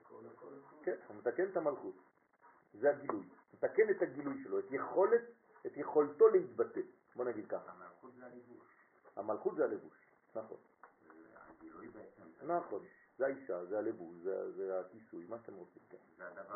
הכל, 0.00 0.26
הכל, 0.34 0.46
הכל. 0.66 0.84
כן, 0.84 0.96
הוא 1.08 1.16
מתקן 1.16 1.50
את 1.50 1.56
המלכות. 1.56 1.94
זה 2.74 2.90
הגילוי. 2.90 3.26
מתקן 3.52 3.90
את 3.90 4.02
הגילוי 4.02 4.42
שלו, 4.44 4.58
את 4.58 4.64
יכולת, 4.70 5.22
את 5.66 5.76
יכולתו 5.76 6.28
להתבטא. 6.28 6.80
בוא 7.16 7.24
נגיד 7.24 7.46
ככה. 7.48 7.72
המלכות 7.72 8.14
זה 8.14 8.26
הלבוש. 8.26 8.68
המלכות 9.16 9.56
זה 9.56 9.64
הלבוש, 9.64 10.14
נכון. 10.34 10.56
הגילוי 11.48 11.88
בעצם. 11.88 12.22
נכון. 12.46 12.84
זה 13.18 13.26
האישה, 13.26 13.64
זה 13.64 13.78
הלבוש, 13.78 14.16
זה, 14.22 14.52
זה 14.52 14.80
הכיסוי, 14.80 15.26
מה 15.28 15.38
שאתם 15.38 15.54
רוצים. 15.54 15.82
כן. 15.88 15.96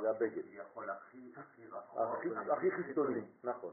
זה 0.00 0.10
הבגד. 0.10 0.42
שיכול 0.50 0.90
הכי 0.90 1.32
הכי 1.36 2.28
הכי 2.50 2.70
חיצוני, 2.70 3.20
נכון. 3.44 3.72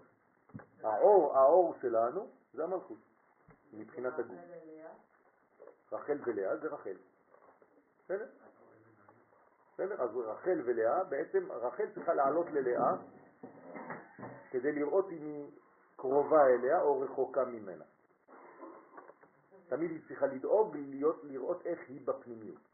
האור, 0.84 1.38
האור 1.38 1.76
שלנו 1.82 2.30
זה 2.54 2.64
המלכות, 2.64 2.98
מבחינת 3.74 4.20
הגוף. 4.20 4.40
רחל 5.92 6.18
ולאה 6.26 6.58
זה 6.58 6.68
רחל. 6.68 6.96
בסדר? 8.06 8.28
בסדר? 9.74 10.04
אז 10.04 10.18
רחל 10.18 10.62
ולאה, 10.66 11.04
בעצם 11.04 11.52
רחל 11.52 11.86
צריכה 11.96 12.14
לעלות 12.14 12.48
ללאה 12.52 12.96
כדי 14.52 14.72
לראות 14.72 15.12
אם 15.12 15.26
היא 15.26 15.52
קרובה 15.96 16.48
אליה 16.48 16.82
או 16.82 17.00
רחוקה 17.02 17.46
ממנה. 17.46 17.86
תמיד 19.68 19.92
היא 19.92 20.00
צריכה 20.08 20.28
לדאוג 20.28 20.78
להיות, 20.78 21.24
לראות 21.24 21.66
איך 21.66 21.80
היא 21.90 22.02
בפנימיות. 22.06 22.69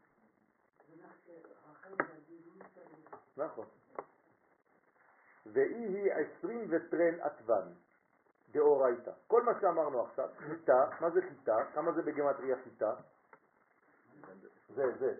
נכון. 3.36 3.66
ואי 5.46 5.74
היא 5.74 6.12
עשרים 6.12 6.66
וטרן 6.70 7.20
עטבן, 7.20 7.68
דאורייתא. 8.50 9.10
כל 9.26 9.42
מה 9.42 9.60
שאמרנו 9.60 10.00
עכשיו, 10.06 10.28
חיטה, 10.38 10.90
מה 11.00 11.10
זה 11.10 11.20
חיטה? 11.22 11.56
כמה 11.74 11.92
זה 11.92 12.02
בגמטריה 12.02 12.56
חיטה? 12.64 12.94
זה, 14.74 14.96
זה. 14.98 15.14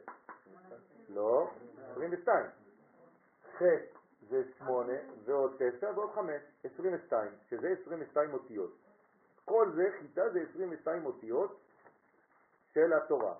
לא, 1.09 1.51
22. 1.93 2.47
ח' 3.59 3.63
זה 4.29 4.43
8 4.59 4.93
ועוד 5.25 5.57
9 5.79 5.91
ועוד 5.95 6.11
5, 6.15 6.43
22, 6.65 7.31
שזה 7.49 7.69
22 7.83 8.33
אותיות. 8.33 8.77
כל 9.45 9.73
זה, 9.75 9.91
חיטה 10.01 10.31
זה 10.31 10.41
22 10.51 11.07
אותיות 11.07 11.61
של 12.73 12.93
התורה. 12.93 13.35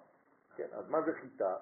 כן, 0.57 0.69
אז 0.73 0.89
מה 0.91 1.03
זה 1.03 1.13
חיטה? 1.15 1.57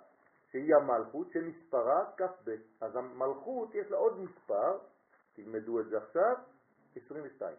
שהיא 0.55 0.75
המלכות 0.75 1.31
שמספרה 1.33 2.11
כ"ב. 2.17 2.51
אז 2.81 2.97
המלכות 2.97 3.75
יש 3.75 3.91
לה 3.91 3.97
עוד 3.97 4.19
מספר, 4.19 4.79
תלמדו 5.33 5.81
את 5.81 5.87
זה 5.87 5.99
עכשיו, 5.99 6.37
22. 6.97 7.57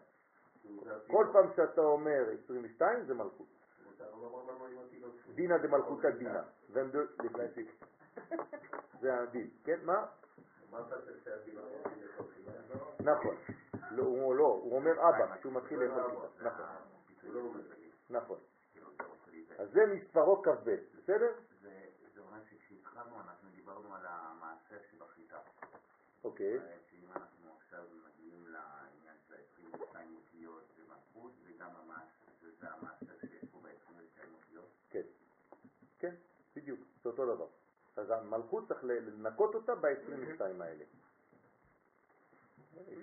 כל 1.06 1.26
פעם 1.32 1.50
שאתה 1.56 1.80
אומר 1.80 2.30
22 2.44 3.04
זה 3.06 3.14
מלכות. 3.14 3.46
דינא 5.34 5.56
דמלכותא 5.58 6.10
דינא. 6.10 6.40
זה 9.00 9.20
הדין, 9.20 9.50
כן? 9.64 9.78
מה? 9.82 10.06
נכון. 13.00 13.36
לא, 13.90 14.02
הוא 14.02 14.34
לא, 14.34 14.60
אומר 14.64 14.92
אבא, 14.92 15.36
כשהוא 15.36 15.52
מתחיל 15.52 15.78
לאכול 15.78 16.28
חיטה. 16.38 16.50
נכון. 16.50 16.66
נכון. 18.10 18.38
אז 19.58 19.70
זה 19.70 19.80
מספרו 19.86 20.42
כ"ב, 20.42 20.76
בסדר? 20.96 21.32
זה 22.16 22.22
אומר 22.22 22.38
שכשהתחלנו 22.44 23.20
אנחנו 23.20 23.48
דיברנו 23.66 23.94
על 23.94 24.02
המעשר 24.04 24.76
שבחיטה. 24.90 25.38
אוקיי. 26.24 26.58
שאם 26.90 27.12
אנחנו 27.12 27.50
עכשיו 27.56 27.84
מגיעים 28.06 28.46
לעניין 28.46 29.16
של 29.28 29.34
ה-22 29.34 29.96
אותיות 30.16 30.64
במלכות, 30.78 31.32
זה 31.42 31.50
גם 31.58 31.70
המעשר 31.76 33.18
שיש 33.20 33.44
פה 33.52 33.58
ב-22 33.62 34.22
אותיות. 34.34 34.68
כן, 34.90 35.02
כן, 35.98 36.14
בדיוק, 36.56 36.80
זה 37.02 37.08
אותו 37.08 37.34
דבר. 37.34 37.46
אז 37.96 38.10
המלכות 38.10 38.68
צריך 38.68 38.84
לנקות 38.84 39.54
אותה 39.54 39.74
ב-22 39.74 40.42
האלה. 40.62 40.84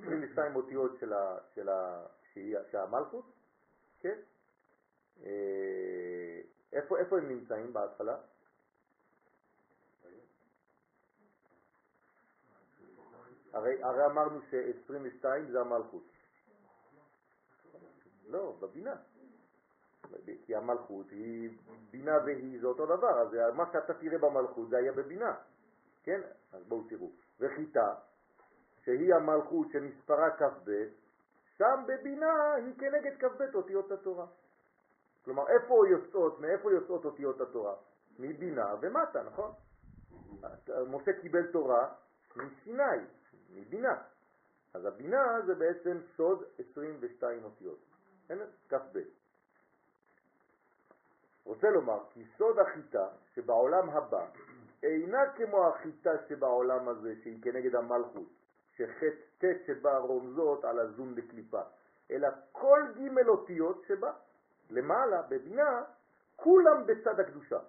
22 0.03 0.55
אותיות 0.55 0.91
של, 0.99 1.13
ה, 1.13 1.37
של, 1.55 1.69
ה, 1.69 2.05
שהיא, 2.33 2.57
של 2.71 2.77
המלכות, 2.77 3.25
כן? 3.99 4.19
אה, 5.23 6.41
איפה, 6.73 6.99
איפה 6.99 7.17
הם 7.17 7.29
נמצאים 7.29 7.73
בהתחלה? 7.73 8.17
הרי, 13.53 13.83
הרי 13.83 14.05
אמרנו 14.05 14.41
ש-22 14.41 15.25
זה 15.51 15.61
המלכות. 15.61 16.03
לא, 18.27 18.55
בבינה. 18.59 18.95
כי 20.45 20.55
המלכות 20.55 21.09
היא 21.09 21.57
בינה 21.91 22.17
והיא 22.25 22.61
זה 22.61 22.67
אותו 22.67 22.85
דבר, 22.85 23.21
אז 23.21 23.55
מה 23.55 23.63
שאתה 23.71 23.93
תראה 23.93 24.17
במלכות 24.17 24.69
זה 24.69 24.77
היה 24.77 24.91
בבינה, 24.91 25.35
כן? 26.03 26.21
אז 26.53 26.63
בואו 26.63 26.83
תראו. 26.83 27.11
וחיטה, 27.39 27.95
שהיא 28.83 29.15
המלכות 29.15 29.67
שמספרה 29.71 30.37
כ"ב, 30.37 30.85
שם 31.57 31.83
בבינה 31.87 32.53
היא 32.53 32.73
כנגד 32.79 33.17
כ"ב 33.19 33.55
אותיות 33.55 33.91
התורה. 33.91 34.25
כלומר, 35.25 35.43
איפה 35.47 35.87
יוצאות, 35.91 36.39
מאיפה 36.39 36.71
יוצאות 36.71 37.05
אותיות 37.05 37.41
התורה? 37.41 37.75
מבינה 38.19 38.75
ומטה, 38.81 39.23
נכון? 39.23 39.51
משה 40.87 41.21
קיבל 41.21 41.51
תורה 41.51 41.93
מסיני, 42.35 43.05
מבינה. 43.55 44.01
אז 44.73 44.85
הבינה 44.85 45.41
זה 45.45 45.55
בעצם 45.55 45.97
סוד 46.15 46.43
22 46.71 47.43
אותיות, 47.43 47.79
כ"ב. 48.69 48.99
רוצה 51.45 51.69
לומר 51.69 51.99
כי 52.09 52.25
סוד 52.37 52.59
החיטה 52.59 53.07
שבעולם 53.33 53.89
הבא 53.89 54.25
אינה 54.83 55.33
כמו 55.35 55.67
החיטה 55.67 56.11
שבעולם 56.29 56.89
הזה 56.89 57.15
שהיא 57.23 57.43
כנגד 57.43 57.75
המלכות, 57.75 58.29
שחטא 58.75 59.23
ט' 59.37 59.65
שבה 59.67 59.97
רומזות 59.97 60.65
על 60.65 60.79
הזום 60.79 61.15
בקליפה, 61.15 61.61
אלא 62.11 62.29
כל 62.51 62.81
ג' 62.95 63.27
אותיות 63.27 63.83
שבה 63.87 64.13
למעלה, 64.69 65.21
בבינה, 65.21 65.83
כולם 66.35 66.85
בצד 66.85 67.19
הקדושה. 67.19 67.59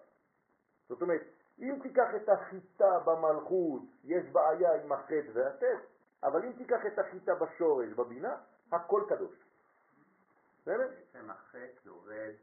זאת 0.89 1.03
אומרת, 1.03 1.23
אם 1.59 1.79
תיקח 1.83 2.09
את 2.17 2.29
החיטה 2.29 2.99
במלכות, 3.05 3.83
יש 4.05 4.25
בעיה 4.33 4.83
עם 4.83 4.93
החטא 4.93 5.31
והטט, 5.33 5.85
אבל 6.23 6.45
אם 6.45 6.53
תיקח 6.53 6.87
את 6.87 6.99
החיטה 6.99 7.35
בשורש, 7.35 7.89
בבינה, 7.89 8.37
הכל 8.73 9.03
קדוש. 9.09 9.35
בסדר? 10.63 10.89
בעצם 10.89 11.31
החטא 11.31 11.67
יורד 11.85 12.35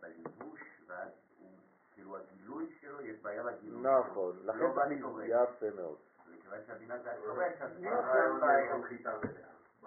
בליבוש, 0.00 0.60
ואז 0.86 1.08
הוא, 1.40 1.50
כאילו 1.94 2.16
הגילוי 2.16 2.76
שלו, 2.80 3.00
יש 3.00 3.20
בעיה 3.22 3.42
בגילוי 3.42 3.82
שלו. 3.82 4.00
נכון, 4.00 4.36
לכן 4.44 4.58
לא 4.58 4.82
אני, 4.82 5.00
יפה 5.26 5.70
מאוד. 5.76 5.98
מכיוון 6.38 6.58
שהבינה 6.66 6.98
זה 6.98 7.12
השורש, 7.12 7.60
אז 7.60 7.80
מה 7.80 7.90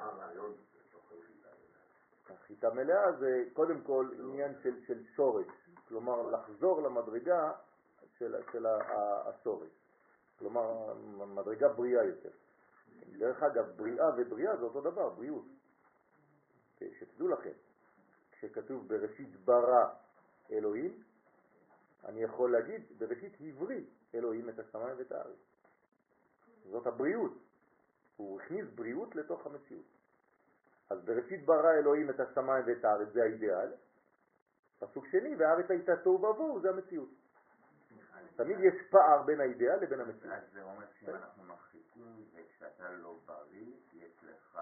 הרעיון? 0.04 0.54
החיטה 2.30 2.70
מלאה 2.70 3.12
זה 3.12 3.44
קודם 3.54 3.82
כל 3.82 4.10
עניין 4.20 4.54
של, 4.64 4.86
של 4.88 5.04
שורש, 5.16 5.48
כלומר 5.88 6.22
לחזור 6.22 6.82
למדרגה 6.82 7.52
של, 8.20 8.36
של 8.52 8.66
השורש, 9.26 9.70
כלומר 10.40 10.94
מדרגה 11.26 11.70
בריאה 11.70 12.04
יותר. 12.04 12.30
דרך 13.18 13.44
אגב, 13.44 13.66
בריאה 13.76 14.10
ובריאה 14.18 14.58
זה 14.58 14.64
אותו 14.64 14.82
דבר, 14.82 15.10
בריאות. 15.10 15.46
שתדעו 17.00 17.28
לכם, 17.28 17.52
כשכתוב 18.32 18.88
בראשית 18.88 19.36
ברא 19.46 19.86
אלוהים, 20.52 21.04
אני 22.06 22.24
יכול 22.24 22.52
להגיד 22.52 22.82
בראשית 22.98 23.34
הבריא 23.40 23.86
אלוהים 24.16 24.50
את 24.50 24.60
השמיים 24.60 24.98
ואת 24.98 25.12
הארץ. 25.12 25.38
זאת 26.72 26.88
הבריאות. 26.88 27.34
הוא 28.18 28.42
הכניס 28.42 28.66
בריאות 28.76 29.16
לתוך 29.16 29.46
המציאות. 29.46 29.86
אז 30.90 31.06
בראשית 31.06 31.46
ברא 31.46 31.72
אלוהים 31.80 32.10
את 32.10 32.20
השמיים 32.20 32.64
ואת 32.68 32.86
הארץ, 32.86 33.08
זה 33.14 33.24
האידאל. 33.24 33.72
פסוק 34.80 35.08
שני, 35.08 35.36
והארץ 35.36 35.72
הייתה 35.72 35.98
תוהו 36.04 36.16
ובוהו, 36.16 36.62
זה 36.62 36.70
המציאות. 36.70 37.10
תמיד 38.40 38.60
יש 38.60 38.74
פער 38.90 39.22
בין 39.22 39.40
האידאל 39.40 39.80
לבין 39.82 40.00
המציאות. 40.00 40.34
אז 40.34 40.44
זה 40.54 40.64
אומר 40.64 40.86
שאם 41.00 41.16
אנחנו 41.16 41.44
מרחיקים 41.44 42.26
וכשאתה 42.34 42.92
לא 42.92 43.20
בריא, 43.26 43.74
יש 43.94 44.24
לך... 44.24 44.60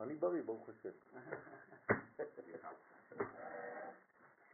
אני 0.00 0.14
בריא, 0.14 0.42
ברוך 0.42 0.68
השם. 0.68 0.90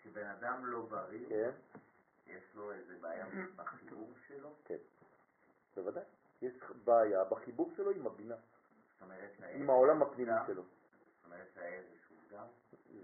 כשבן 0.00 0.26
אדם 0.26 0.66
לא 0.66 0.82
בריא, 0.82 1.28
כן, 1.28 1.50
יש 2.26 2.54
לו 2.54 2.72
איזה 2.72 2.96
בעיה 3.00 3.26
בחיבור 3.56 4.12
שלו? 4.28 4.54
כן, 4.64 4.76
בוודאי. 5.76 6.04
יש 6.42 6.52
בעיה 6.84 7.24
בחיבור 7.24 7.72
שלו 7.76 7.90
עם 7.90 8.06
הבינה, 8.06 8.36
זאת 8.36 9.02
אומרת 9.02 9.30
עם 9.54 9.70
העולם 9.70 10.02
הפנימי? 10.02 10.32
שלו. 10.46 10.62
זאת 10.62 11.24
אומרת 11.24 11.46
שהיה 11.54 11.80
איזשהו 11.80 12.16
פגם? 12.28 12.46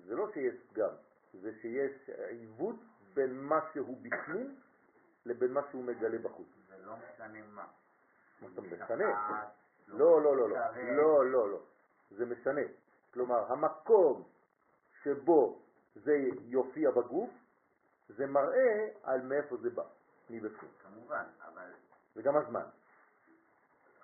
זה 0.06 0.14
לא 0.14 0.32
שיש 0.32 0.54
פגם, 0.72 0.90
זה 1.32 1.52
שיש 1.60 2.10
עיוות 2.10 2.76
בין 3.14 3.40
מה 3.40 3.60
שהוא 3.72 3.98
בפנים 4.02 4.56
לבין 5.28 5.52
מה 5.52 5.60
שהוא 5.70 5.84
מגלה 5.84 6.18
בחוץ. 6.18 6.46
זה 6.68 6.86
לא 6.86 6.94
משנה 6.96 7.38
מה. 7.54 7.66
מה 8.42 8.48
אתה 8.52 8.60
משנה? 8.60 9.44
לא, 9.88 10.22
לא, 10.22 10.36
לא, 10.36 10.48
לא, 10.50 10.56
מתקרב. 10.56 10.76
לא, 10.76 11.26
לא, 11.26 11.50
לא, 11.50 11.58
זה 12.10 12.26
משנה. 12.26 12.60
כלומר, 13.14 13.52
המקום 13.52 14.22
שבו 15.02 15.58
זה 15.94 16.16
יופיע 16.40 16.90
בגוף, 16.90 17.30
זה 18.08 18.26
מראה 18.26 18.88
על 19.02 19.22
מאיפה 19.22 19.56
זה 19.56 19.70
בא, 19.70 19.84
מבפנים. 20.30 20.70
כמובן, 20.82 21.24
אבל 21.44 21.70
וגם 22.16 22.36
הזמן. 22.36 22.64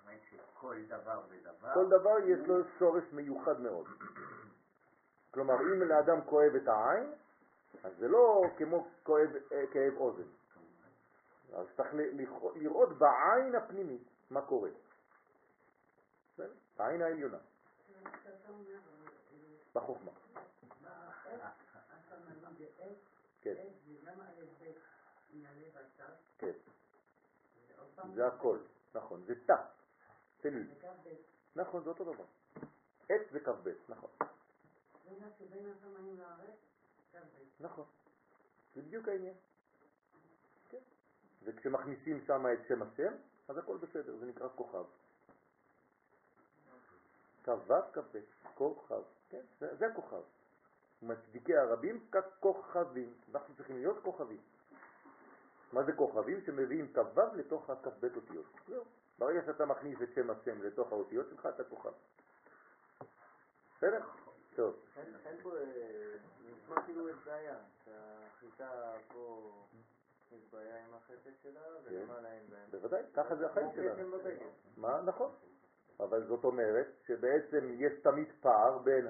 אומרת 0.01 0.19
שכל 0.29 0.75
דבר 0.87 1.21
ודבר... 1.29 1.73
כל 1.73 1.89
דבר 1.89 2.19
יש 2.25 2.39
לו 2.47 2.55
שורש 2.79 3.03
מיוחד 3.11 3.61
מאוד. 3.61 3.85
כלומר, 5.33 5.55
אם 5.61 5.81
לאדם 5.81 6.21
כואב 6.21 6.55
את 6.55 6.67
העין, 6.67 7.11
אז 7.83 7.91
זה 7.97 8.07
לא 8.07 8.43
כמו 8.57 8.87
כואב, 9.03 9.29
אה, 9.51 9.63
כאב 9.71 9.97
אוזן. 9.97 10.27
אז 11.55 11.67
צריך 11.75 11.89
לראות 12.55 12.89
בעין 12.97 13.55
הפנימית 13.55 14.03
מה 14.29 14.41
קורה. 14.41 14.69
העין 16.77 17.01
העליונה, 17.01 17.37
בחוכמה. 19.73 20.11
כן, 23.41 23.53
כן, 26.37 26.51
זה 28.15 28.27
הכל, 28.27 28.59
נכון, 28.95 29.23
זה 29.25 29.33
תא, 29.45 29.53
תמיד. 30.41 30.67
נכון, 31.55 31.83
זה 31.83 31.89
אותו 31.89 32.03
דבר. 32.03 32.25
עץ 33.09 33.31
זה 33.31 33.39
כ"ב, 33.39 33.69
נכון. 33.89 34.09
נכון, 37.59 37.85
זה 38.75 38.81
בדיוק 38.81 39.07
העניין. 39.07 39.35
וכשמכניסים 41.45 42.21
שם 42.27 42.45
את 42.53 42.67
שם 42.67 42.81
השם, 42.81 43.13
אז 43.47 43.57
הכל 43.57 43.77
בסדר, 43.77 44.17
זה 44.17 44.25
נקרא 44.25 44.47
כוכב. 44.55 44.83
כ"ו 47.43 47.73
כ"ב, 47.93 48.19
כוכב, 48.55 49.01
כן, 49.29 49.41
זה, 49.59 49.75
זה 49.75 49.87
הכוכב. 49.87 50.21
מצדיקי 51.01 51.57
הרבים 51.57 52.05
ככוכבים, 52.11 53.13
אנחנו 53.33 53.55
צריכים 53.55 53.77
להיות 53.77 54.03
כוכבים. 54.03 54.41
מה 55.73 55.83
זה 55.83 55.93
כוכבים? 55.93 56.41
שמביאים 56.45 56.93
כ"ו 56.93 57.21
לתוך 57.35 57.69
הכ"ב 57.69 58.05
אותיות. 58.15 58.45
זהו, 58.67 58.83
ברגע 59.19 59.41
שאתה 59.45 59.65
מכניס 59.65 60.01
את 60.01 60.09
שם 60.15 60.29
השם 60.29 60.61
לתוך 60.61 60.91
האותיות 60.91 61.25
שלך, 61.29 61.45
אתה 61.55 61.63
כוכב. 61.63 61.91
בסדר? 63.77 64.03
טוב. 64.55 64.75
אין 65.25 65.37
פה, 65.43 65.57
אה, 65.57 66.17
נשמע 66.45 66.81
כאילו 66.85 67.05
בעיה, 67.25 67.55
שהחיטה 67.85 68.93
פה 69.07 69.51
יש 70.31 70.49
בעיה 70.53 70.85
עם 70.85 70.93
החטא 70.93 71.29
שלה, 71.43 71.61
ולמעלה 71.83 72.31
אין 72.31 72.43
בעיה. 72.49 72.65
בוודאי, 72.71 73.03
ככה 73.13 73.35
זה 73.35 73.45
החיים 73.45 73.67
שלנו. 73.75 74.11
מה? 74.77 75.01
נכון. 75.01 75.31
אבל 75.99 76.27
זאת 76.27 76.43
אומרת 76.43 76.87
שבעצם 77.07 77.71
יש 77.73 77.93
תמיד 78.03 78.27
פער 78.41 78.77
בין 78.77 79.07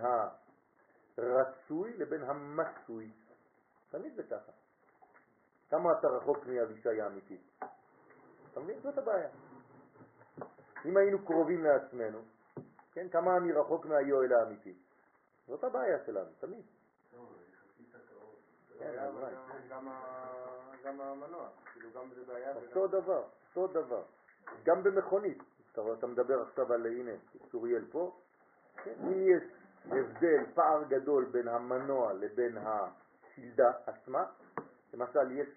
הרצוי 1.18 1.98
לבין 1.98 2.24
המצוי. 2.24 3.12
תמיד 3.90 4.16
זה 4.16 4.24
ככה. 4.24 4.52
כמה 5.70 6.00
אתה 6.00 6.08
רחוק 6.08 6.46
מאבישי 6.46 7.02
האמיתי? 7.02 7.38
אתה 8.52 8.60
מבין? 8.60 8.80
זאת 8.80 8.98
הבעיה. 8.98 9.30
אם 10.86 10.98
היינו 10.98 11.26
קרובים 11.26 11.64
לעצמנו, 11.64 12.20
כן, 12.92 13.10
כמה 13.10 13.38
אני 13.38 13.52
רחוק 13.52 13.86
מהיואל 13.86 14.34
האמיתי? 14.34 14.74
זאת 15.48 15.64
הבעיה 15.64 16.06
שלנו, 16.06 16.30
תמיד. 16.40 16.66
כן, 18.80 18.80
בעיה, 18.80 19.04
אז 19.08 19.14
מה? 19.14 19.20
וגם- 19.28 19.68
גם 19.70 19.88
ה- 19.88 20.65
גם 20.86 21.02
המנוע, 21.02 21.48
כאילו 21.74 21.90
גם 21.96 22.10
זה 22.16 22.24
בעיה. 22.28 22.54
אותו 22.56 22.88
דבר, 22.88 23.24
אותו 23.56 23.68
דבר. 23.68 24.04
גם 24.64 24.84
במכונית, 24.84 25.38
אתה, 25.72 26.08
מדבר 26.08 26.42
עכשיו 26.42 26.74
על, 26.74 26.86
הנה, 26.86 27.12
צוריאל 27.52 27.86
פה, 27.92 28.16
כן? 28.84 28.94
אם 29.04 29.28
יש 29.28 29.44
הבדל, 29.86 30.44
פער 30.54 30.84
גדול 30.84 31.26
בין 31.26 31.48
המנוע 31.48 32.14
לבין 32.14 32.58
השלדה 32.58 33.72
עצמה, 33.86 34.26
למשל 34.94 35.32
יש 35.32 35.48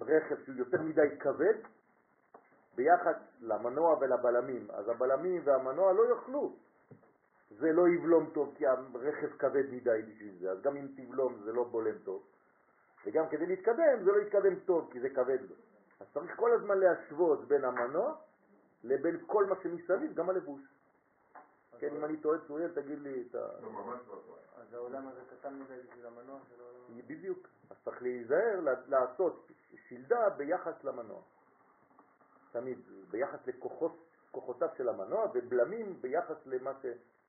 רכב 0.00 0.44
שהוא 0.44 0.54
יותר 0.56 0.82
מדי 0.82 1.18
כבד, 1.20 1.54
ביחס 2.74 3.16
למנוע 3.40 3.96
ולבלמים, 4.00 4.70
אז 4.70 4.88
הבלמים 4.88 5.42
והמנוע 5.44 5.92
לא 5.92 6.02
יוכלו. 6.02 6.56
זה 7.50 7.72
לא 7.72 7.88
יבלום 7.88 8.30
טוב 8.34 8.54
כי 8.58 8.66
הרכב 8.66 9.36
כבד 9.38 9.70
מדי 9.72 10.02
בשביל 10.08 10.34
זה, 10.40 10.50
אז 10.50 10.62
גם 10.62 10.76
אם 10.76 10.86
תבלום 10.96 11.40
זה 11.44 11.52
לא 11.52 11.64
בולם 11.64 11.98
טוב. 12.04 12.22
וגם 13.06 13.28
כדי 13.28 13.46
להתקדם 13.46 14.04
זה 14.04 14.12
לא 14.12 14.20
יתקדם 14.20 14.60
טוב 14.60 14.88
כי 14.92 15.00
זה 15.00 15.08
כבד 15.10 15.38
לו. 15.48 15.54
אז 16.00 16.06
צריך 16.14 16.36
כל 16.36 16.52
הזמן 16.52 16.78
להשוות 16.78 17.48
בין 17.48 17.64
המנוע 17.64 18.14
לבין 18.84 19.20
כל 19.26 19.44
מה 19.46 19.54
שמסביב, 19.62 20.14
גם 20.14 20.30
הלבוש. 20.30 20.60
כן, 21.78 21.96
אם 21.96 22.04
אני 22.04 22.16
טועה 22.16 22.38
צוריאל, 22.46 22.70
תגיד 22.74 22.98
לי 22.98 23.24
את 23.30 23.34
ה... 23.34 23.38
לא, 23.62 23.70
ממש 23.72 24.00
לא 24.08 24.14
טועה. 24.26 24.38
אז 24.56 24.74
העולם 24.74 25.08
הזה 25.08 25.20
קטן 25.30 25.54
מדי 25.54 25.74
בשביל 25.88 26.06
המנוע 26.06 26.38
של 26.48 26.60
העולם 26.60 26.78
הזה. 26.90 27.02
בדיוק. 27.06 27.48
אז 27.70 27.76
צריך 27.84 28.02
להיזהר 28.02 28.60
לה- 28.60 28.80
לעשות 28.88 29.50
שלדה 29.88 30.28
ביחס 30.30 30.84
למנוע. 30.84 31.20
תמיד, 32.52 32.78
ביחס 33.10 33.38
לכוחותיו 33.46 34.68
של 34.76 34.88
המנוע, 34.88 35.30
ובלמים 35.34 35.96
ביחס 36.00 36.36
למה 36.46 36.72
ש... 36.82 36.86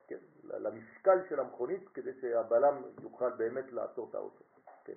כן, 0.07 0.17
למשקל 0.43 1.19
של 1.29 1.39
המכונית, 1.39 1.89
כדי 1.93 2.21
שהבלם 2.21 2.81
יוכל 3.03 3.29
באמת 3.29 3.71
לעצור 3.71 4.07
את 4.09 4.15
האוטו. 4.15 4.43
כן. 4.83 4.93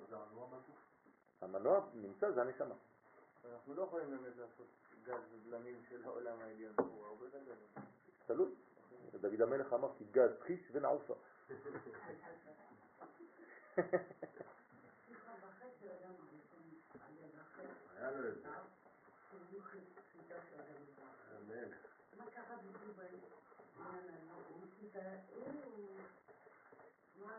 המנוע 1.41 1.89
נמצא, 1.93 2.31
זה 2.31 2.41
הנשמה. 2.41 2.75
אנחנו 3.53 3.73
לא 3.73 3.81
יכולים 3.81 4.09
באמת 4.09 4.37
לעשות 4.37 4.67
גז 5.03 5.21
ובלמים 5.33 5.81
של 5.89 6.03
העולם 6.03 6.39
העליון, 6.41 6.73
הוא 6.77 7.05
הרבה 7.05 7.25
יותר 7.25 7.43
גדול. 7.43 7.55
תלוי. 8.25 8.55
דוד 9.21 9.41
המלך 9.41 9.73
אמר 9.73 9.89
כי 9.97 10.05
גז 10.11 10.31
חיש 10.41 10.59
ונעופה. 10.71 11.13
היה 17.97 18.11
לו 18.11 18.29
את 18.29 18.35
זה. 18.35 18.49
אמן. 21.37 21.71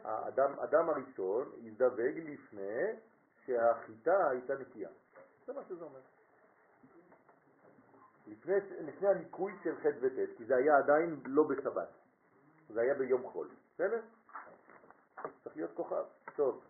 האדם 0.07 0.61
אדם 0.61 0.90
הראשון 0.90 1.53
הזדווג 1.66 2.19
לפני 2.25 2.83
שהחיטה 3.45 4.29
הייתה 4.29 4.55
נקייה. 4.55 4.88
זה 5.47 5.53
מה 5.53 5.61
שזה 5.69 5.85
אומר. 5.85 6.01
לפני, 8.27 8.55
לפני 8.81 9.09
הניקוי 9.09 9.53
של 9.62 9.77
ח' 9.77 9.87
וט', 10.01 10.37
כי 10.37 10.45
זה 10.45 10.57
היה 10.57 10.77
עדיין 10.79 11.21
לא 11.25 11.42
בשבת, 11.42 11.88
זה 12.69 12.81
היה 12.81 12.95
ביום 12.95 13.23
חול, 13.23 13.49
בסדר? 13.75 14.01
צריך 15.45 15.57
להיות 15.57 15.71
כוכב. 15.75 16.05
טוב. 16.37 16.64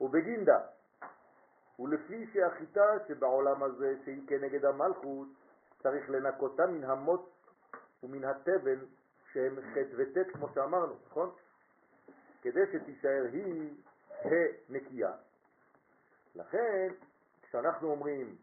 ובגינדה, 0.00 0.60
ולפי 1.78 2.26
שהחיטה 2.32 2.86
שבעולם 3.08 3.62
הזה, 3.62 3.96
שהיא 4.04 4.28
כנגד 4.28 4.64
המלכות, 4.64 5.28
צריך 5.82 6.10
לנקותה 6.10 6.66
מן 6.66 6.84
המוץ 6.84 7.20
ומן 8.02 8.24
התבן 8.24 8.78
שהם 9.32 9.56
ח' 9.60 9.76
וט', 9.96 10.32
כמו 10.32 10.48
שאמרנו, 10.54 10.94
נכון? 11.06 11.30
כדי 12.42 12.60
שתישאר 12.72 13.26
היא 13.32 13.74
הנקייה. 14.24 15.12
לכן, 16.34 16.88
כשאנחנו 17.42 17.90
אומרים 17.90 18.36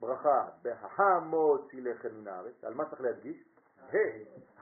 ברכה 0.00 0.48
בהמוציא 0.62 1.82
לחם 1.82 2.08
מן 2.14 2.28
הארץ, 2.28 2.64
על 2.64 2.74
מה 2.74 2.84
צריך 2.90 3.00
להדגיש? 3.00 3.44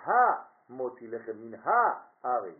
המוציא 0.04 1.08
לחם 1.08 1.36
מן 1.36 1.58
הארץ. 1.64 2.54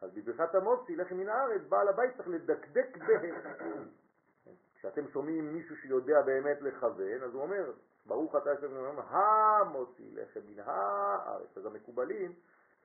אז 0.00 0.10
בברכת 0.14 0.54
המוציא 0.54 0.96
לחם 0.96 1.16
מן 1.16 1.28
הארץ, 1.28 1.62
בעל 1.68 1.88
הבית 1.88 2.16
צריך 2.16 2.28
לדקדק 2.28 2.96
בהם. 2.96 3.88
כשאתם 4.74 5.08
שומעים 5.08 5.54
מישהו 5.54 5.76
שיודע 5.76 6.22
באמת 6.22 6.60
לכוון, 6.60 7.22
אז 7.22 7.34
הוא 7.34 7.42
אומר, 7.42 7.72
ברוך 8.06 8.36
אתה 8.36 8.52
השם 8.52 8.98
המוציא 9.08 10.22
לחם 10.22 10.40
מן 10.48 10.60
הארץ. 10.66 11.56
אז 11.56 11.66
המקובלים 11.66 12.32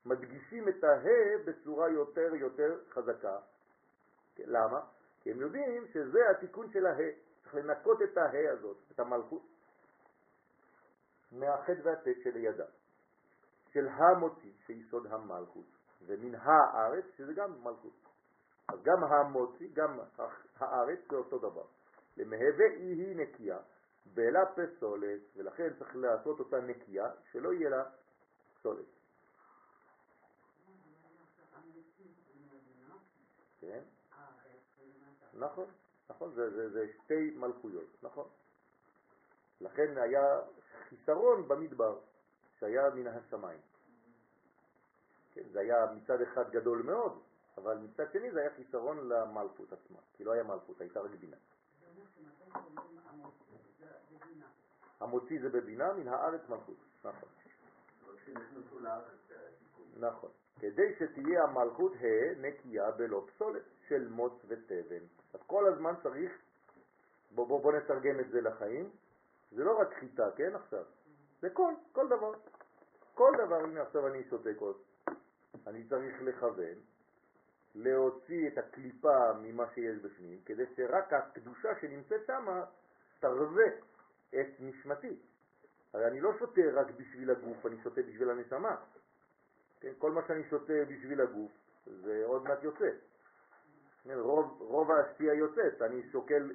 מדגישים 0.06 0.70
את 0.70 0.84
הה 0.84 1.38
בצורה 1.46 1.89
יותר 1.89 2.36
יותר 2.36 2.80
חזקה. 2.89 3.38
למה? 4.39 4.80
כי 5.22 5.32
הם 5.32 5.39
יודעים 5.39 5.88
שזה 5.88 6.30
התיקון 6.30 6.72
של 6.72 6.86
הה. 6.86 6.98
צריך 7.44 7.56
לנקות 7.56 8.02
את 8.02 8.18
הה 8.18 8.52
הזאת, 8.52 8.78
את 8.91 9.00
המלכות, 9.00 9.41
מהחטא 11.32 11.80
והטט 11.84 12.18
שלידה, 12.24 12.65
של 13.72 13.88
המוציא, 13.88 14.52
שיסוד 14.65 15.08
המלכות, 15.08 15.65
ומן 16.06 16.36
הארץ, 16.36 17.06
שזה 17.18 17.34
גם 17.34 17.63
מלכות. 17.63 17.94
אז 18.68 18.84
גם 18.84 19.04
המוציא, 19.04 19.70
גם 19.74 20.00
הארץ, 20.60 21.00
זה 21.10 21.15
אותו 21.15 21.38
דבר. 21.38 21.65
למהווה 22.18 22.65
היא 22.76 23.15
נקייה, 23.15 23.60
בלה 24.13 24.46
פסולת, 24.46 25.22
ולכן 25.36 25.74
צריך 25.80 25.96
לעשות 25.96 26.39
אותה 26.39 26.62
נקייה, 26.62 27.10
שלא 27.32 27.54
יהיה 27.54 27.70
לה 27.70 27.84
פסולת. 28.60 28.94
כן? 33.65 33.84
נכון, 35.34 35.65
נכון, 36.10 36.34
זה, 36.34 36.49
זה, 36.49 36.69
זה 36.69 36.88
שתי 36.93 37.32
מלכויות, 37.36 38.04
נכון. 38.04 38.28
לכן 39.62 39.97
היה 39.97 40.41
חיסרון 40.89 41.47
במדבר, 41.47 41.99
שהיה 42.60 42.89
מן 42.89 43.08
השמיים. 43.08 43.60
כן, 45.34 45.43
זה 45.51 45.60
היה 45.60 45.86
מצד 45.95 46.21
אחד 46.21 46.51
גדול 46.51 46.82
מאוד, 46.82 47.21
אבל 47.58 47.78
מצד 47.78 48.12
שני 48.13 48.32
זה 48.32 48.39
היה 48.39 48.49
חיסרון 48.56 49.10
למלכות 49.10 49.73
עצמה, 49.73 49.99
כי 50.17 50.23
לא 50.23 50.32
היה 50.32 50.43
מלכות, 50.43 50.82
הייתה 50.82 50.99
רק 51.01 51.12
בינה. 51.12 51.38
המוציא 54.99 55.41
זה 55.41 55.49
בבינה, 55.49 55.93
מן 55.93 56.08
הארץ 56.08 56.41
מלכות, 56.49 56.78
נכון. 57.04 57.30
נכון. 59.99 60.30
כדי 60.65 60.95
שתהיה 60.99 61.43
המלכות 61.43 61.93
ה' 62.01 62.41
נקייה 62.41 62.91
בלא 62.91 63.25
פסולת 63.28 63.62
של 63.88 64.08
מוץ 64.10 64.34
ותבן. 64.47 65.06
אז 65.34 65.39
כל 65.47 65.73
הזמן 65.73 65.93
צריך, 66.04 66.32
בוא, 67.32 67.47
בוא, 67.47 67.62
בוא 67.62 67.73
נתרגם 67.73 68.19
את 68.19 68.30
זה 68.30 68.41
לחיים, 68.41 68.89
זה 69.51 69.63
לא 69.63 69.80
רק 69.80 69.93
חיטה, 69.99 70.30
כן 70.36 70.56
עכשיו? 70.56 70.84
זה 71.41 71.49
כל, 71.49 71.73
כל 71.91 72.08
דבר. 72.08 72.34
כל 73.13 73.32
דבר, 73.45 73.55
הנה 73.55 73.82
עכשיו 73.82 74.07
אני 74.07 74.24
שותה 74.30 74.49
כוס, 74.59 74.78
אני 75.68 75.84
צריך 75.89 76.22
לכוון, 76.22 76.78
להוציא 77.76 78.47
את 78.47 78.57
הקליפה 78.57 79.34
ממה 79.41 79.66
שיש 79.74 79.97
בפנים, 79.97 80.39
כדי 80.45 80.63
שרק 80.76 81.13
הקדושה 81.13 81.70
שנמצאת 81.82 82.22
שם 82.28 82.61
תרווה 83.20 83.68
את 84.30 84.47
נשמתי. 84.59 85.20
הרי 85.93 86.07
אני 86.07 86.20
לא 86.20 86.32
שותה 86.39 86.61
רק 86.74 86.88
בשביל 86.97 87.32
הגוף, 87.32 87.66
אני 87.66 87.76
שותה 87.84 88.01
בשביל 88.01 88.30
הנשמה. 88.30 88.76
כל 89.97 90.11
מה 90.11 90.21
שאני 90.27 90.43
שותה 90.49 90.73
בשביל 90.89 91.21
הגוף, 91.21 91.51
זה 91.86 92.23
עוד 92.25 92.43
מעט 92.43 92.63
יוצא. 92.63 92.89
רוב, 94.15 94.61
רוב 94.61 94.91
השתייה 94.91 95.33
יוצאת, 95.33 95.81
אני 95.81 96.09
שוקל 96.11 96.51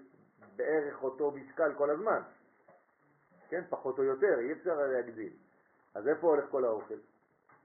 בערך 0.57 1.03
אותו 1.03 1.31
משקל 1.31 1.75
כל 1.75 1.91
הזמן. 1.91 2.23
כן, 3.49 3.65
פחות 3.69 3.99
או 3.99 4.05
יותר, 4.05 4.39
אי 4.39 4.53
אפשר 4.53 4.75
להגזים. 4.75 5.33
אז 5.95 6.09
איפה 6.09 6.27
הולך 6.27 6.51
כל 6.51 6.65
האוכל? 6.65 6.99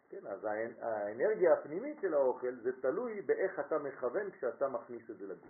כן, 0.09 0.28
אז 0.28 0.43
האנ- 0.43 0.84
האנרגיה 0.84 1.53
הפנימית 1.53 1.97
של 2.01 2.13
האוכל 2.13 2.55
זה 2.55 2.82
תלוי 2.82 3.22
באיך 3.22 3.59
אתה 3.59 3.80
מכוון 3.80 4.32
כשאתה 4.32 4.68
מכניס 4.68 5.09
את 5.09 5.18
זה 5.18 5.28
לגוף. 5.28 5.49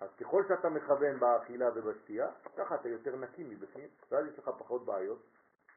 אז 0.00 0.10
ככל 0.20 0.42
שאתה 0.48 0.68
מכוון 0.68 1.20
באכילה 1.20 1.68
ובשתייה, 1.74 2.28
ככה 2.56 2.74
אתה 2.74 2.88
יותר 2.88 3.16
נקי 3.16 3.44
מבפנים, 3.44 3.88
ואז 4.10 4.26
יש 4.26 4.38
לך 4.38 4.50
פחות 4.58 4.84
בעיות, 4.84 5.22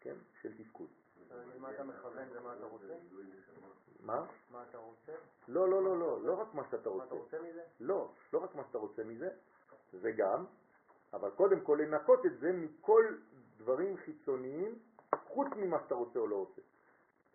כן, 0.02 0.16
של 0.42 0.58
תפקוד. 0.64 0.88
מה 1.60 1.72
אתה 1.72 1.84
מכוון 1.84 2.28
ומה 2.32 2.54
אתה 2.54 2.66
רוצה? 2.66 2.94
מה? 4.00 4.26
מה 4.52 4.64
אתה 4.70 4.78
רוצה? 4.78 5.12
לא, 5.48 5.70
לא, 5.70 5.84
לא, 5.84 6.00
לא, 6.00 6.24
לא 6.24 6.34
רק 6.34 6.54
מה 6.54 6.64
שאתה 6.72 6.90
מה 6.90 6.96
רוצה. 6.96 7.06
אתה 7.06 7.16
רוצה 7.16 7.38
מזה? 7.42 7.64
לא, 7.80 8.12
לא 8.34 8.44
רק 8.44 8.56
מה 8.56 8.64
שאתה 8.64 8.78
רוצה 8.78 9.04
מזה, 9.04 9.30
זה 9.92 10.12
גם, 10.12 10.46
אבל 11.14 11.30
קודם 11.32 11.60
כל 11.62 11.80
לנקות 11.82 12.26
את 12.26 12.40
זה 12.40 12.52
מכל 12.54 13.18
דברים 13.58 13.98
חיצוניים, 13.98 14.80
חוץ 15.28 15.48
ממה 15.56 15.80
שאתה 15.84 15.96
רוצה 15.96 16.20
או 16.20 16.28
לא 16.28 16.36
רוצה. 16.36 16.62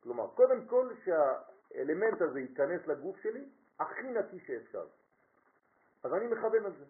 כלומר, 0.03 0.27
קודם 0.35 0.67
כל 0.67 0.95
שהאלמנט 1.05 2.21
הזה 2.21 2.41
ייכנס 2.41 2.87
לגוף 2.87 3.17
שלי 3.21 3.49
הכי 3.79 4.03
נקי 4.03 4.39
שאפשר. 4.47 4.87
אז 6.03 6.15
אני 6.15 6.27
מכוון 6.27 6.65
על 6.65 6.73
זה. 6.79 6.85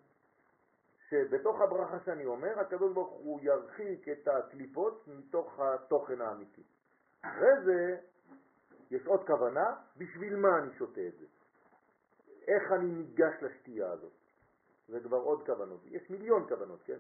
שבתוך 1.09 1.61
הברכה 1.61 1.99
שאני 2.05 2.25
אומר, 2.25 2.61
הקדוש 2.61 2.93
ברוך 2.93 3.11
הוא 3.11 3.41
ירחיק 3.43 4.09
את 4.09 4.29
הקליפות 4.29 5.09
מתוך 5.09 5.61
התוכן 5.61 6.21
האמיתי. 6.21 6.63
אחרי 7.25 7.65
זה 7.65 7.97
יש 8.91 9.07
עוד 9.07 9.27
כוונה, 9.27 9.75
בשביל 9.97 10.37
מה 10.37 10.59
אני 10.59 10.75
שותה 10.79 11.01
את 11.09 11.19
זה? 11.19 11.27
איך 12.47 12.73
אני 12.73 12.87
ניגש 12.87 13.35
לשתייה 13.43 13.91
הזאת? 13.91 14.13
זה 14.89 15.01
כבר 15.01 15.17
עוד 15.17 15.47
כוונות. 15.47 15.81
יש 15.85 16.11
מיליון 16.11 16.49
כוונות, 16.49 16.83
כן? 16.85 16.99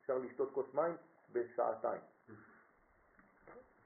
אפשר 0.00 0.18
לשתות 0.18 0.52
כוס 0.52 0.74
מים 0.74 0.96
בשעתיים. 1.32 2.00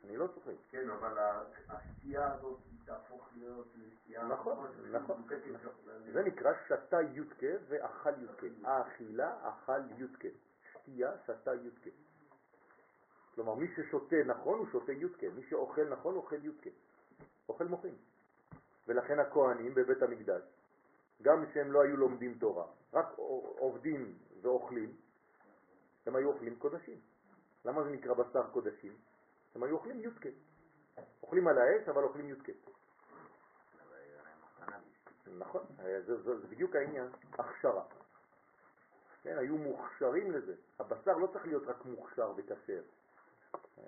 אני 0.04 0.16
לא 0.16 0.26
צוחק. 0.26 0.52
כן, 0.70 0.90
אבל 0.90 1.18
השתייה 1.68 2.32
הזאת 2.34 2.58
תהפוך 2.84 3.28
להיות 3.36 3.66
לשתייה... 3.76 4.24
נכון, 4.24 4.66
נכון. 4.92 5.22
זה 6.12 6.22
נקרא 6.22 6.52
שתה 6.66 7.00
יודקה 7.00 7.46
ואכל 7.68 8.10
יודקה. 8.22 8.46
האכילה, 8.64 9.48
אכל 9.48 9.80
יודקה. 9.96 10.28
שתייה, 10.72 11.10
שתה 11.26 11.54
יודקה. 11.54 11.90
כלומר, 13.38 13.54
מי 13.54 13.66
ששותה 13.76 14.16
נכון 14.26 14.58
הוא 14.58 14.66
שותה 14.72 14.92
יודקה, 14.92 15.26
מי 15.36 15.42
שאוכל 15.42 15.88
נכון 15.88 16.14
אוכל 16.14 16.44
יודקה. 16.44 16.70
אוכל 17.48 17.64
מוחין. 17.64 17.94
ולכן 18.86 19.18
הכהנים 19.18 19.74
בבית 19.74 20.02
המקדש, 20.02 20.42
גם 21.22 21.44
שהם 21.54 21.72
לא 21.72 21.82
היו 21.82 21.96
לומדים 21.96 22.38
תורה, 22.38 22.66
רק 22.92 23.06
עובדים 23.58 24.18
ואוכלים, 24.42 24.96
הם 26.06 26.16
היו 26.16 26.28
אוכלים 26.32 26.56
קודשים. 26.56 27.00
למה 27.64 27.84
זה 27.84 27.90
נקרא 27.90 28.14
בשר 28.14 28.50
קודשים? 28.50 28.92
הם 29.54 29.62
היו 29.62 29.74
אוכלים 29.74 30.00
יודקה. 30.00 30.28
אוכלים 31.22 31.48
על 31.48 31.58
האש, 31.58 31.88
אבל 31.88 32.02
אוכלים 32.02 32.28
יודקה. 32.28 32.52
נכון, 35.38 35.62
אה, 35.80 36.02
זה, 36.02 36.22
זה, 36.22 36.40
זה 36.40 36.46
בדיוק 36.46 36.76
העניין, 36.76 37.08
הכשרה. 37.32 37.84
כן, 39.22 39.38
היו 39.38 39.56
מוכשרים 39.56 40.32
לזה. 40.32 40.54
הבשר 40.78 41.16
לא 41.16 41.26
צריך 41.26 41.46
להיות 41.46 41.66
רק 41.66 41.84
מוכשר 41.84 42.32
וכשר. 42.36 42.82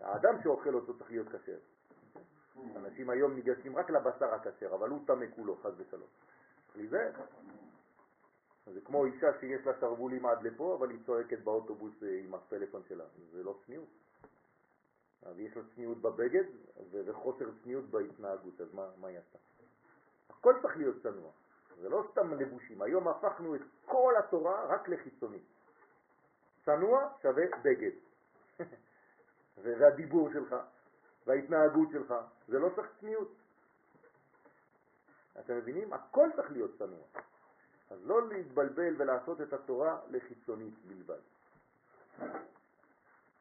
האדם 0.00 0.42
שאוכל 0.42 0.74
אותו 0.74 0.98
צריך 0.98 1.10
להיות 1.10 1.28
כשר. 1.28 1.58
אנשים 2.76 3.10
היום 3.10 3.34
ניגשים 3.34 3.76
רק 3.76 3.90
לבשר 3.90 4.34
הכשר, 4.34 4.74
אבל 4.74 4.90
הוא 4.90 5.06
טמא 5.06 5.26
כולו, 5.36 5.56
חס 5.56 5.72
ושלום. 5.76 6.08
להיזהר. 6.76 7.10
זה 8.66 8.80
כמו 8.80 9.04
אישה 9.04 9.26
שיש 9.40 9.66
לה 9.66 9.72
שרוולים 9.80 10.26
עד 10.26 10.42
לפה, 10.42 10.76
אבל 10.78 10.90
היא 10.90 10.98
צועקת 11.06 11.38
באוטובוס 11.38 12.02
אה, 12.02 12.18
עם 12.24 12.34
הפלאפון 12.34 12.82
שלה. 12.88 13.04
זה 13.32 13.42
לא 13.42 13.58
צניעות. 13.66 13.88
אז 15.22 15.38
יש 15.38 15.56
לה 15.56 15.62
צניעות 15.74 15.98
בבגד 15.98 16.44
וחוסר 16.90 17.50
צניעות 17.62 17.84
בהתנהגות, 17.84 18.60
אז 18.60 18.74
מה, 18.74 18.88
מה 19.00 19.08
היא 19.08 19.18
עשתה? 19.18 19.38
הכל 20.30 20.54
צריך 20.62 20.76
להיות 20.76 21.02
צנוע. 21.02 21.30
זה 21.80 21.88
לא 21.88 22.04
סתם 22.10 22.34
לבושים. 22.34 22.82
היום 22.82 23.08
הפכנו 23.08 23.54
את 23.54 23.60
כל 23.86 24.14
התורה 24.18 24.66
רק 24.66 24.88
לחיצוני. 24.88 25.38
צנוע 26.64 27.08
שווה 27.22 27.44
בגד. 27.62 27.90
וזה 29.62 29.86
הדיבור 29.86 30.32
שלך, 30.32 30.56
וההתנהגות 31.26 31.88
שלך. 31.92 32.14
זה 32.48 32.58
לא 32.58 32.68
צריך 32.76 32.88
צניעות. 33.00 33.34
אתם 35.40 35.56
מבינים? 35.56 35.92
הכל 35.92 36.28
צריך 36.36 36.52
להיות 36.52 36.78
צנוע. 36.78 37.04
אז 37.90 38.06
לא 38.06 38.28
להתבלבל 38.28 38.94
ולעשות 38.98 39.40
את 39.40 39.52
התורה 39.52 39.98
לחיצונית 40.08 40.74
בלבד. 40.84 41.20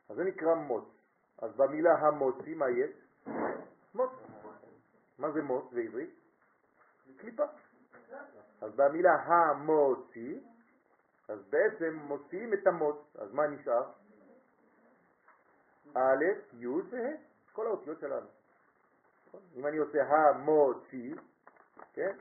אז 0.09 0.15
זה 0.15 0.23
נקרא 0.23 0.55
מוץ. 0.55 0.85
אז 1.37 1.55
במילה 1.55 1.93
המוצי, 1.93 2.53
מה 2.53 2.69
יש? 2.69 2.91
מוץ. 3.95 4.11
מה 5.19 5.31
זה 5.31 5.41
מוץ 5.41 5.73
בעברית? 5.73 6.09
קליפה. 7.17 7.43
אז 8.61 8.75
במילה 8.75 9.13
המוציא, 9.13 10.39
אז 11.27 11.39
בעצם 11.49 11.95
מוציאים 11.95 12.53
את 12.53 12.67
המוץ, 12.67 12.97
אז 13.15 13.33
מה 13.33 13.47
נשאר? 13.47 13.91
א', 15.93 16.23
י' 16.53 16.67
וה', 16.67 17.15
כל 17.53 17.67
האותיות 17.67 17.99
שלנו. 17.99 18.27
אם 19.55 19.67
אני 19.67 19.77
עושה 19.77 20.03
המוציא, 20.03 21.15
כן? 21.93 22.17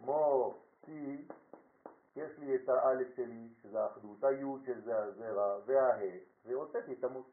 המוציא, 0.00 1.18
יש 2.16 2.38
לי 2.38 2.54
את 2.54 2.68
האלף 2.68 3.16
שלי, 3.16 3.48
שזה 3.62 3.80
האחדות, 3.82 4.24
היוד 4.24 4.62
של 4.66 4.80
זה 4.84 4.98
הזרע, 4.98 5.58
והה, 5.66 6.10
והוצאתי 6.46 6.92
את 6.92 7.04
המוץ. 7.04 7.26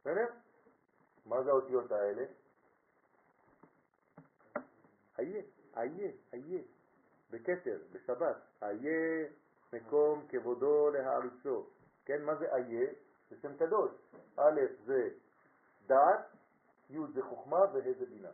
בסדר? 0.00 0.26
מה 1.26 1.42
זה 1.42 1.50
האותיות 1.50 1.92
האלה? 1.92 2.24
איה, 5.18 5.42
איה, 5.76 6.10
איה, 6.32 6.62
בכתר, 7.30 7.78
בשבת, 7.92 8.36
איה 8.62 9.28
מקום 9.72 10.26
כבודו 10.28 10.90
להעריצו. 10.90 11.66
כן, 12.10 12.22
מה 12.24 12.34
זה 12.34 12.54
איה? 12.54 12.90
זה 13.30 13.36
שם 13.42 13.56
קדוש. 13.56 13.90
א' 14.36 14.60
זה 14.84 15.10
דעת, 15.86 16.26
י' 16.90 16.98
זה 17.14 17.22
חוכמה 17.22 17.58
וה' 17.58 17.92
זה 17.98 18.06
בינה. 18.06 18.30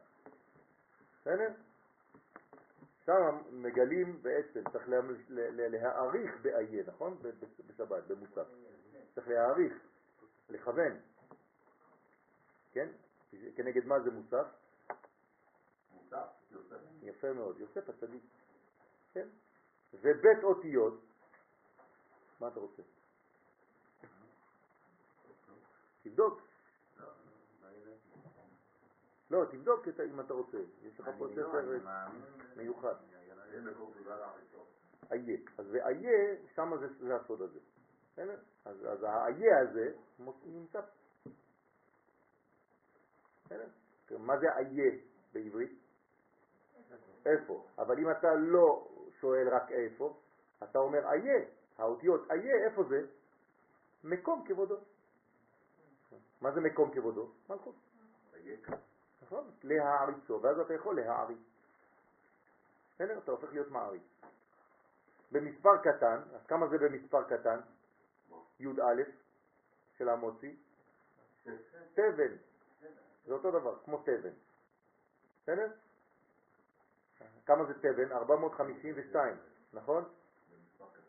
בסדר? 1.20 1.48
שם 3.06 3.38
מגלים 3.52 4.22
בעצם, 4.22 4.70
צריך 4.72 4.88
לה, 4.88 5.00
לה, 5.28 5.68
להעריך 5.68 6.40
באיה, 6.42 6.82
נכון? 6.86 7.18
בשבת, 7.66 8.04
במוסף. 8.06 8.46
צריך 9.14 9.28
להעריך, 9.28 9.72
לכוון. 10.48 11.00
כן? 12.72 12.88
כנגד 13.56 13.86
מה 13.86 14.00
זה 14.00 14.10
מוסף? 14.10 14.46
מוסף, 15.94 16.28
יוסף. 16.50 16.76
יפה 17.02 17.32
מאוד, 17.32 17.60
יוסף 17.60 17.88
הצדיק. 17.88 18.22
כן? 19.12 19.28
ובית 19.94 20.44
אותיות, 20.44 21.00
מה 22.40 22.48
אתה 22.48 22.60
רוצה? 22.60 22.82
תבדוק. 26.08 26.40
לא, 29.30 29.44
תבדוק 29.50 29.88
את, 29.88 30.00
אם 30.00 30.20
אתה 30.20 30.34
רוצה. 30.34 30.58
יש 30.82 31.00
לך 31.00 31.10
פה 31.18 31.26
לא, 31.26 31.32
ספר 31.32 31.78
מאמין. 31.84 32.22
מיוחד. 32.56 32.94
איה. 35.12 35.36
אז 35.58 35.66
ואיה, 35.70 36.36
שם 36.54 36.72
זה, 37.00 37.16
הסוד 37.16 37.42
הזה. 37.42 37.58
אז, 38.64 38.86
אז 38.86 39.02
האיה 39.02 39.60
הזה 39.60 39.92
נמצא. 40.44 40.80
בסדר? 43.44 43.68
מה 44.18 44.38
זה 44.38 44.46
איה 44.56 44.90
בעברית? 45.32 45.78
איפה? 47.26 47.66
אבל 47.78 47.98
אם 47.98 48.10
אתה 48.10 48.34
לא 48.34 48.88
שואל 49.20 49.48
רק 49.48 49.70
איפה, 49.70 50.16
אתה 50.62 50.78
אומר 50.78 50.98
איה. 50.98 51.44
האותיות 51.78 52.30
איה, 52.30 52.66
איפה 52.66 52.82
זה? 52.84 53.06
מקום 54.04 54.44
כבודו. 54.48 54.76
מה 56.46 56.52
זה 56.52 56.60
מקום 56.60 56.90
כבודו? 56.94 57.30
מלכות. 57.48 57.74
נכון? 59.22 59.50
להעריצו, 59.62 60.40
ואז 60.42 60.58
אתה 60.58 60.74
יכול 60.74 60.96
להעריץ. 60.96 61.38
בסדר? 62.94 63.18
אתה 63.18 63.30
הופך 63.30 63.52
להיות 63.52 63.70
מעריץ. 63.70 64.02
במספר 65.32 65.76
קטן, 65.82 66.20
אז 66.34 66.46
כמה 66.46 66.68
זה 66.68 66.78
במספר 66.78 67.22
קטן? 67.24 67.60
י"א 68.60 69.02
של 69.98 70.08
המוציא? 70.08 70.56
תבן. 71.94 72.36
זה 73.24 73.32
אותו 73.32 73.50
דבר, 73.50 73.78
כמו 73.84 74.02
תבן. 74.02 74.34
בסדר? 75.42 75.72
כמה 77.46 77.64
זה 77.64 77.74
תבן? 77.74 78.12
452, 78.12 79.36
נכון? 79.72 80.04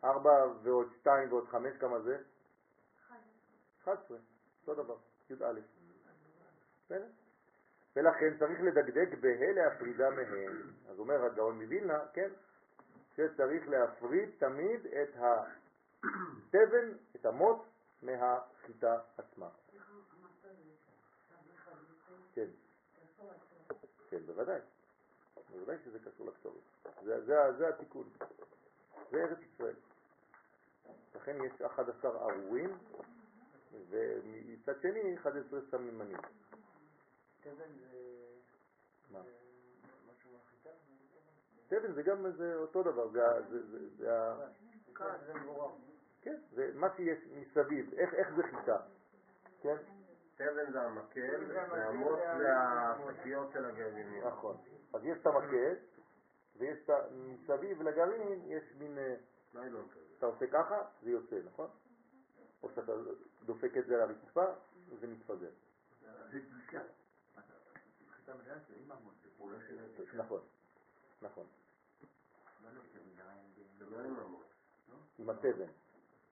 4 0.03 0.29
ועוד 0.63 0.87
2 1.01 1.31
ועוד 1.31 1.47
5, 1.47 1.77
כמה 1.79 1.99
זה? 1.99 2.23
11, 3.83 4.17
אותו 4.67 4.83
דבר, 4.83 4.97
י"א. 5.29 5.59
ולכן 7.95 8.37
צריך 8.39 8.61
לדקדק 8.61 9.17
בה' 9.21 9.51
להפרידה 9.55 10.09
מהם. 10.09 10.73
אז 10.89 10.99
אומר 10.99 11.25
הגאון 11.25 11.61
מווילנה, 11.61 11.99
כן, 12.13 12.29
שצריך 13.15 13.67
להפריד 13.67 14.29
תמיד 14.37 14.85
את 14.85 15.15
התבן, 15.15 16.91
את 17.15 17.25
המוץ, 17.25 17.61
מהחיטה 18.01 18.99
עצמה. 19.17 19.49
כן, 22.33 22.47
כן, 24.09 24.19
בוודאי. 24.25 24.59
בוודאי 25.51 25.77
שזה 25.85 25.99
קשור 25.99 26.29
זה, 27.03 27.51
זה 27.57 27.69
התיקון. 27.69 28.09
זה 29.11 29.17
ארץ 29.17 29.37
ישראל. 29.53 29.75
לכן 31.15 31.43
יש 31.43 31.61
11 31.61 32.11
ארורים, 32.31 32.77
ומצד 33.89 34.81
שני 34.81 35.15
11 35.17 35.59
סממנים. 35.71 36.17
תבן 37.41 37.53
זה... 37.79 37.97
מה? 39.11 39.21
זה 39.23 39.29
משהו 40.11 40.31
מהחיטה? 40.33 40.69
תבן 41.67 41.93
זה 41.93 42.03
גם 42.03 42.31
זה 42.31 42.55
אותו 42.55 42.83
דבר, 42.83 43.07
זה, 43.07 43.27
ה- 43.27 43.41
זה, 43.41 43.65
זה, 43.67 43.89
זה, 43.97 44.13
ה- 44.21 44.49
זה 45.25 45.33
מבורר. 45.33 45.71
כן, 46.21 46.35
זה 46.51 46.71
מה 46.75 46.87
שיש 46.95 47.19
מסביב, 47.35 47.93
איך, 47.93 48.13
איך 48.13 48.27
זה 48.35 48.43
חיטה, 48.43 48.77
כן? 49.61 49.75
תבן 50.35 50.71
זה 50.71 50.81
המקל, 50.81 51.37
תבן 51.37 51.69
זה. 52.37 52.57
השקיות 53.09 53.51
של 53.53 53.65
הגרעינים. 53.65 54.27
נכון. 54.27 54.57
אז 54.93 55.05
יש 55.05 55.17
את 55.21 55.27
המקל, 55.27 55.75
ויש. 56.57 56.77
מסביב 57.13 57.81
לגרעין 57.81 58.41
יש 58.45 58.63
מין, 58.79 58.97
אה, 58.97 59.15
ניילון 59.53 59.87
כזה. 59.89 60.05
אתה 60.17 60.25
עושה 60.25 60.45
ככה, 60.47 60.81
זה 61.03 61.09
יוצא, 61.09 61.35
נכון? 61.45 61.69
או 62.63 62.69
שאתה 62.75 62.91
דופק 63.45 63.77
את 63.77 63.85
זה 63.85 63.95
על 63.95 64.01
הרצפה, 64.01 64.45
מתפזר. 65.07 65.49
זה 66.31 66.39
קדושה. 66.39 66.81
זה 68.67 68.75
עם 68.75 68.91
זה 69.49 69.67
של 69.67 69.79
הקדושה. 69.79 70.17
נכון, 70.17 70.41
נכון. 71.21 71.45
לא 72.63 72.69
לא, 72.73 72.81
זה 73.77 73.85
זה 73.85 73.85
לא 73.85 74.03
עם. 74.03 74.35
עם 75.19 75.29
התבן, 75.29 75.69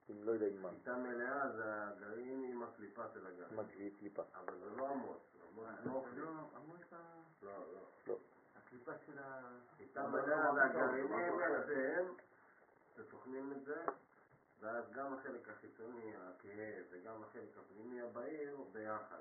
עם 0.10 0.24
לא 0.24 0.32
יודע 0.32 0.48
עם 0.48 0.62
מה, 0.62 0.70
חיטה 0.70 0.98
מלאה 0.98 1.52
זה 1.52 1.88
הגרעין 1.88 2.44
עם 2.44 2.64
הקליפה 2.64 3.04
של 3.14 3.28
הגרעין. 3.28 3.60
מגריד 3.60 3.94
קליפה. 4.00 4.24
אבל 4.34 4.60
זה 4.60 4.70
לא 4.70 4.90
המוץ. 4.90 5.18
המוץ 5.58 6.06
לא. 6.16 6.26
לא, 6.26 6.30
המוץ 6.56 6.94
ה... 6.94 7.22
לא, 7.42 7.52
לא. 8.08 8.18
הקליפה 8.56 8.92
של 9.06 9.20
ה... 9.20 9.42
חיטה 9.78 10.08
מלאה 10.08 10.54
זה 10.54 10.64
הגרעינים 10.64 11.40
שלהם, 11.66 12.06
שטוחנים 12.96 13.52
את 13.52 13.66
זה, 13.66 13.86
ואז 14.60 14.91
גם 14.91 15.14
החלק 15.14 15.49
החיצוני, 15.49 16.14
הכהה, 16.16 16.74
וגם 16.89 17.24
החלק 17.24 17.58
הפנימי 17.58 18.01
הבהיר 18.01 18.58
ביחד. 18.72 19.20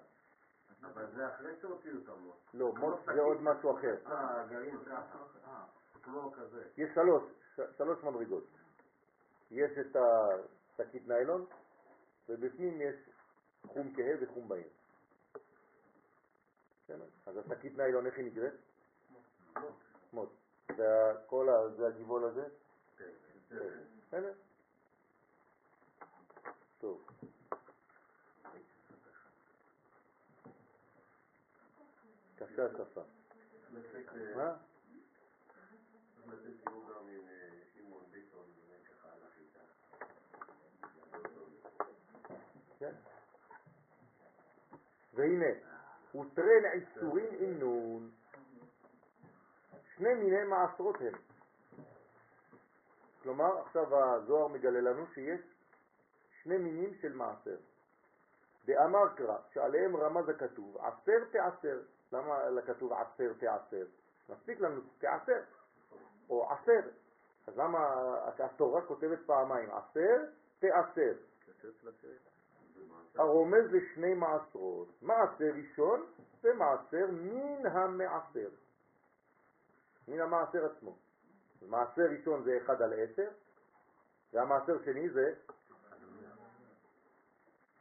אבל 0.83 1.07
זה 1.15 1.35
אחרי 1.35 1.57
שהוציאו 1.61 1.99
את 2.05 2.09
המוץ. 2.09 2.37
לא, 2.55 2.73
מוץ 2.75 3.01
זה 3.05 3.21
עוד 3.21 3.43
משהו 3.43 3.79
אחר. 3.79 3.97
אה, 4.07 4.41
הגרעין 4.41 4.79
ככה. 4.85 5.19
אה, 5.47 5.65
כמו 6.03 6.33
כזה. 6.33 6.65
יש 6.77 6.91
שלוש, 6.95 7.23
שלוש 7.77 8.05
מדרגות. 8.05 8.45
יש 9.51 9.71
את 9.79 9.97
השקית 9.97 11.09
ניילון, 11.09 11.47
ובפנים 12.29 12.81
יש 12.81 12.95
חום 13.67 13.95
כהה 13.97 14.15
וחום 14.21 14.49
בהיר. 14.49 14.69
בסדר? 16.85 17.07
אז 17.27 17.37
השקית 17.37 17.77
ניילון, 17.77 18.07
איך 18.07 18.15
היא 18.17 18.33
נקראת? 18.33 18.55
וכל 20.69 21.49
ה... 21.49 21.69
זה 21.77 21.87
הגבעול 21.87 22.25
הזה? 22.25 22.45
כן. 22.99 23.11
בסדר? 24.09 24.33
טוב. 26.74 26.74
קשה 26.74 26.74
השפה. 26.74 26.74
מה? 26.74 26.74
צריך 26.74 26.74
לתת 26.74 26.74
שיעור 26.74 26.74
גם 26.74 26.74
עם 26.74 26.74
אה, 26.74 26.74
שמעון 26.74 26.74
ביטון, 26.74 26.74
באמת 26.74 26.74
ככה 38.89 39.09
על 39.13 39.19
החיטה. 39.27 39.61
כן. 42.79 42.93
והנה, 45.15 45.47
ותרן 46.15 46.65
עיצורים 46.73 47.35
עם 47.39 47.59
נון. 47.59 48.11
שני 49.97 50.15
מיני 50.15 50.45
מעשרות 50.45 50.97
הם. 51.01 51.15
כלומר, 53.23 53.59
עכשיו 53.59 54.05
הזוהר 54.05 54.49
מגלה 54.49 54.81
לנו 54.81 55.07
שיש 55.15 55.54
שני 56.45 56.59
מינים 56.59 56.95
של 56.95 57.13
מעשר. 57.13 57.57
דאמר 58.65 59.09
קרא, 59.17 59.37
שעליהם 59.53 59.97
רמז 59.97 60.29
הכתוב, 60.29 60.79
עשר 60.79 61.25
תעשר. 61.33 61.81
למה 62.13 62.63
כתוב 62.67 62.93
עשר 62.93 63.33
תעשר? 63.33 63.87
מספיק 64.29 64.61
לנו 64.61 64.81
תעשר, 64.99 65.41
או 66.31 66.53
עשר. 66.53 66.89
אז 67.47 67.59
למה 67.59 67.79
התורה 68.39 68.83
כותבת 68.83 69.19
פעמיים, 69.27 69.71
עשר 69.71 70.25
תעשר? 70.59 71.13
הרומז 73.19 73.65
לשני 73.73 74.15
מעשרות, 74.15 74.89
מעשר 75.03 75.51
ראשון 75.55 76.07
ומעשר 76.43 77.07
מן 77.11 77.67
המעשר. 77.67 78.49
מן 80.09 80.21
המעשר 80.21 80.67
עצמו. 80.67 80.97
מעשר 81.69 82.03
ראשון 82.03 82.45
זה 82.45 82.59
1 82.65 82.81
על 82.81 82.93
10, 83.13 83.23
והמעשר 84.33 84.85
שני 84.85 85.11
זה 85.11 85.35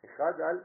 1 0.06 0.40
על 0.40 0.64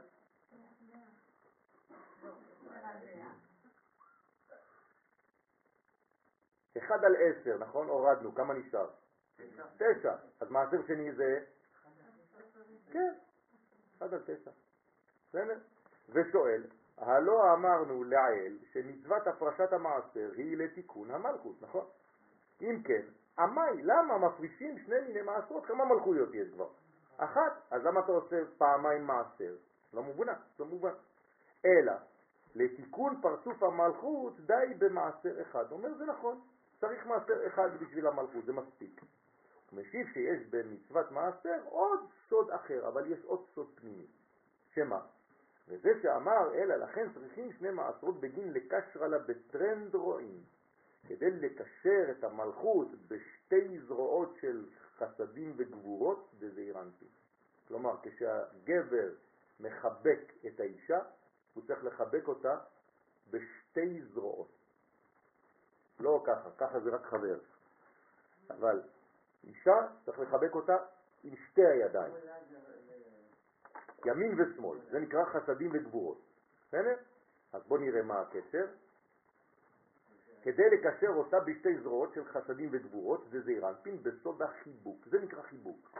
אחד 6.77 7.03
על 7.05 7.15
עשר, 7.15 7.57
נכון? 7.57 7.87
הורדנו, 7.87 8.35
כמה 8.35 8.53
נשאר? 8.53 8.89
תשע. 9.77 10.15
אז 10.39 10.51
מעשר 10.51 10.77
שני 10.87 11.11
זה? 11.11 11.45
כן, 12.91 13.13
אחד 13.97 14.13
על 14.13 14.19
תשע. 14.25 14.51
בסדר? 15.29 15.59
ושואל, 16.09 16.63
הלא 16.97 17.53
אמרנו 17.53 18.03
לעיל 18.03 18.59
שמצוות 18.71 19.27
הפרשת 19.27 19.73
המעשר 19.73 20.31
היא 20.37 20.57
לתיקון 20.57 21.11
המלכות, 21.11 21.61
נכון? 21.61 21.85
אם 22.61 22.83
כן, 22.83 23.01
עמי, 23.39 23.83
למה 23.83 24.17
מפרישים 24.17 24.79
שני 24.79 24.99
מיני 25.07 25.21
מעשרות? 25.21 25.65
כמה 25.65 25.85
מלכויות 25.85 26.29
יש 26.33 26.47
כבר? 26.53 26.69
אחת, 27.19 27.53
אז 27.71 27.85
למה 27.85 27.99
אתה 27.99 28.11
עושה 28.11 28.35
פעמיים 28.57 29.07
מעשר? 29.07 29.55
לא 29.93 30.03
מובן, 30.03 30.33
לא 30.59 30.65
מובן. 30.65 30.93
אלא, 31.65 31.93
לתיקון 32.55 33.21
פרצוף 33.21 33.63
המלכות 33.63 34.39
די 34.39 34.73
במעשר 34.77 35.41
אחד. 35.41 35.71
אומר, 35.71 35.93
זה 35.93 36.05
נכון, 36.05 36.41
צריך 36.79 37.05
מעשר 37.05 37.47
אחד 37.47 37.69
בשביל 37.81 38.07
המלכות, 38.07 38.45
זה 38.45 38.53
מספיק. 38.53 39.01
הוא 39.69 39.79
משיב 39.79 40.07
שיש 40.13 40.47
במצוות 40.49 41.11
מעשר 41.11 41.59
עוד 41.69 41.99
סוד 42.29 42.51
אחר, 42.51 42.87
אבל 42.87 43.11
יש 43.11 43.19
עוד 43.25 43.45
סוד 43.55 43.67
פנימי. 43.75 44.07
שמה? 44.73 44.99
וזה 45.67 45.89
שאמר, 46.01 46.53
אלא 46.53 46.75
לכן 46.75 47.13
צריכים 47.13 47.53
שני 47.53 47.69
מעשרות 47.69 48.19
בגין 48.19 48.53
לקשרה 48.53 49.07
לה 49.07 49.19
בטרנד 49.19 49.95
רואים, 49.95 50.43
כדי 51.07 51.31
לקשר 51.31 52.11
את 52.11 52.23
המלכות 52.23 52.87
בשתי 53.07 53.79
זרועות 53.79 54.35
של 54.41 54.65
חסדים 54.99 55.53
וגבורות 55.57 56.33
דזעירנטי. 56.39 57.05
כלומר, 57.67 57.95
כשהגבר 58.03 59.09
מחבק 59.59 60.33
את 60.47 60.59
האישה, 60.59 60.99
הוא 61.53 61.63
צריך 61.67 61.83
לחבק 61.83 62.27
אותה 62.27 62.57
בשתי 63.31 64.01
זרועות. 64.13 64.51
לא 65.99 66.23
ככה, 66.25 66.49
ככה 66.57 66.79
זה 66.79 66.89
רק 66.89 67.05
חבר. 67.05 67.39
אבל 68.49 68.81
אישה 69.43 69.87
צריך 70.05 70.19
לחבק 70.19 70.55
אותה 70.55 70.77
עם 71.23 71.35
שתי 71.35 71.65
הידיים, 71.65 72.13
ימין 74.05 74.41
ושמאל, 74.41 74.79
זה 74.91 74.99
נקרא 74.99 75.25
חסדים 75.25 75.69
וגבורות. 75.73 76.21
בסדר? 76.67 76.95
אז 77.53 77.63
בואו 77.67 77.79
נראה 77.79 78.01
מה 78.01 78.21
הקשר. 78.21 78.65
כדי 80.41 80.69
לקשר 80.69 81.09
אותה 81.09 81.39
בשתי 81.39 81.77
זרועות 81.81 82.13
של 82.13 82.25
חסדים 82.25 82.69
וגבורות, 82.71 83.29
זה 83.29 83.41
זעיר 83.41 83.69
אנפין 83.69 84.03
בסוד 84.03 84.41
החיבוק, 84.41 85.05
זה 85.05 85.19
נקרא 85.19 85.41
חיבוק. 85.41 85.99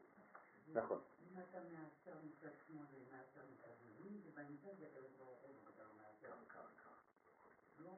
לא? 7.85 7.91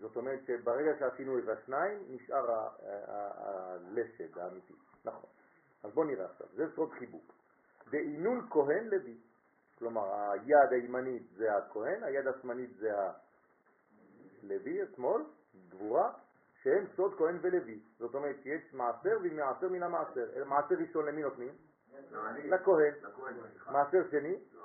זאת 0.00 0.16
אומרת 0.16 0.40
שברגע 0.46 0.98
שעשינו 0.98 1.38
את 1.38 1.44
השניים, 1.48 1.98
נשאר 2.08 2.50
ה- 2.50 2.68
ה- 3.08 3.32
הלשד 3.36 4.38
האמיתי. 4.38 4.74
נכון. 5.04 5.30
אז 5.82 5.92
בואו 5.92 6.06
נראה 6.06 6.26
עכשיו, 6.26 6.46
זה 6.54 6.64
סוד 6.74 6.92
חיבוק. 6.92 7.32
דאינון 7.90 8.46
כהן 8.50 8.84
לוי. 8.88 9.16
כלומר, 9.78 10.30
היד 10.30 10.72
הימנית 10.72 11.22
זה 11.36 11.56
הכהן, 11.56 12.02
היד 12.02 12.26
השמאלית 12.26 12.76
זה 12.76 12.90
הלוי, 14.42 14.82
השמאל, 14.82 15.22
גבורה, 15.68 16.12
שהם 16.64 16.84
סוד 16.96 17.14
כהן 17.18 17.38
ולוי. 17.40 17.80
זאת 17.98 18.14
אומרת 18.14 18.36
שיש 18.42 18.74
מעשר 18.74 19.18
ומעשר 19.22 19.68
מן 19.68 19.82
המעשר. 19.82 20.44
מעשר 20.46 20.74
ראשון 20.74 21.06
למי 21.06 21.22
נותנים? 21.22 21.52
לא. 22.10 22.20
לכהן. 22.44 22.94
מעשר 23.72 24.10
שני, 24.10 24.36
לא. 24.54 24.62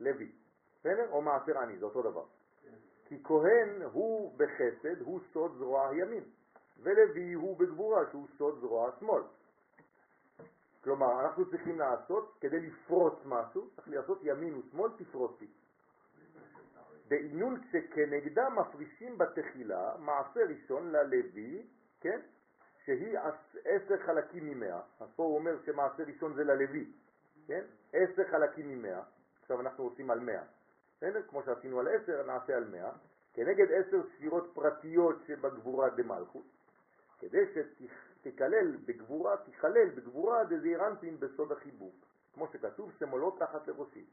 לוי. 0.00 0.32
בסדר? 0.80 1.10
או 1.10 1.22
מעשר 1.22 1.58
עני, 1.58 1.78
זה 1.78 1.84
אותו 1.84 2.02
דבר. 2.02 2.24
כי 3.04 3.22
כהן 3.24 3.82
הוא 3.82 4.38
בחסד, 4.38 5.00
הוא 5.00 5.20
סוד 5.32 5.52
זרוע 5.58 5.88
הימין, 5.88 6.24
ולוי 6.82 7.32
הוא 7.32 7.58
בגבורה, 7.58 8.10
שהוא 8.10 8.26
סוד 8.38 8.58
זרוע 8.60 8.88
השמאל. 8.88 9.22
כלומר, 10.84 11.20
אנחנו 11.20 11.50
צריכים 11.50 11.78
לעשות, 11.78 12.36
כדי 12.40 12.60
לפרוץ 12.60 13.14
משהו, 13.24 13.70
צריך 13.76 13.88
לעשות 13.88 14.18
ימין 14.22 14.54
ושמאל 14.54 14.90
תפרוצי. 14.96 15.46
בעינון 17.08 17.60
שכנגדה 17.72 18.50
מפרישים 18.50 19.18
בתחילה 19.18 19.94
מעשה 19.98 20.40
ראשון 20.48 20.92
ללוי, 20.92 21.66
כן? 22.00 22.20
שהיא 22.84 23.18
עש- 23.18 23.56
עשר 23.64 23.96
חלקים 24.06 24.46
ממאה. 24.46 24.80
אז 25.00 25.08
פה 25.16 25.22
הוא 25.22 25.34
אומר 25.38 25.56
שמעשה 25.66 26.02
ראשון 26.04 26.34
זה 26.34 26.44
ללוי, 26.44 26.92
כן? 27.46 27.64
עשר 27.92 28.24
חלקים 28.30 28.68
ממאה. 28.68 29.02
עכשיו 29.42 29.60
אנחנו 29.60 29.84
עושים 29.84 30.10
על 30.10 30.20
מאה. 30.20 30.42
בסדר? 30.96 31.22
כמו 31.28 31.42
שעשינו 31.42 31.80
על 31.80 31.88
עשר, 31.88 32.26
נעשה 32.26 32.56
על 32.56 32.64
מאה. 32.64 32.92
כנגד 33.34 33.66
עשר 33.72 34.02
ספירות 34.16 34.50
פרטיות 34.54 35.16
שבגבורה 35.26 35.88
דמלכות, 35.90 36.44
כדי 37.18 37.44
שתיכלל 37.54 38.76
בגבורה, 38.84 39.36
תיכלל 39.36 39.88
בגבורה 39.88 40.44
דזעירנטין 40.44 41.20
בסוד 41.20 41.52
החיבוק, 41.52 41.94
כמו 42.34 42.46
שכתוב, 42.52 42.92
שמאלות 42.98 43.38
תחת 43.38 43.68
לראשי. 43.68 44.04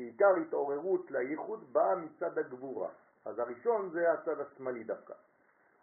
כי 0.00 0.04
עיקר 0.04 0.34
התעוררות 0.46 1.10
לייחוד 1.10 1.72
באה 1.72 1.94
מצד 1.94 2.38
הגבורה. 2.38 2.88
אז 3.24 3.38
הראשון 3.38 3.90
זה 3.90 4.12
הצד 4.12 4.40
השמאלי 4.40 4.84
דווקא. 4.84 5.14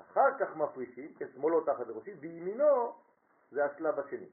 אחר 0.01 0.37
כך 0.39 0.55
מפרישים, 0.55 1.13
כשמאלו 1.19 1.61
תחת 1.61 1.87
לראשי, 1.87 2.13
וימינו 2.19 2.93
זה 3.51 3.65
השלב 3.65 3.99
השני. 3.99 4.29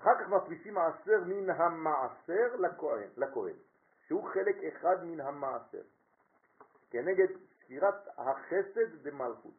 אחר 0.00 0.10
כך 0.20 0.28
מפרישים 0.28 0.74
מעשר 0.74 1.24
מן 1.26 1.50
המעשר 1.50 2.56
לכהן, 2.58 3.08
לכהן, 3.16 3.54
שהוא 4.06 4.28
חלק 4.28 4.56
אחד 4.56 5.04
מן 5.04 5.20
המעשר, 5.20 5.82
כנגד 6.90 7.28
ספירת 7.60 8.08
החסד 8.18 9.02
דמלכות. 9.02 9.54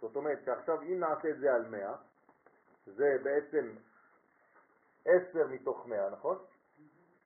זאת 0.00 0.16
אומרת 0.16 0.38
שעכשיו 0.44 0.82
אם 0.82 1.00
נעשה 1.00 1.30
את 1.30 1.38
זה 1.38 1.54
על 1.54 1.68
100, 1.68 1.96
זה 2.86 3.16
בעצם 3.22 3.74
10 5.04 5.46
מתוך 5.46 5.86
100, 5.86 6.10
נכון? 6.10 6.38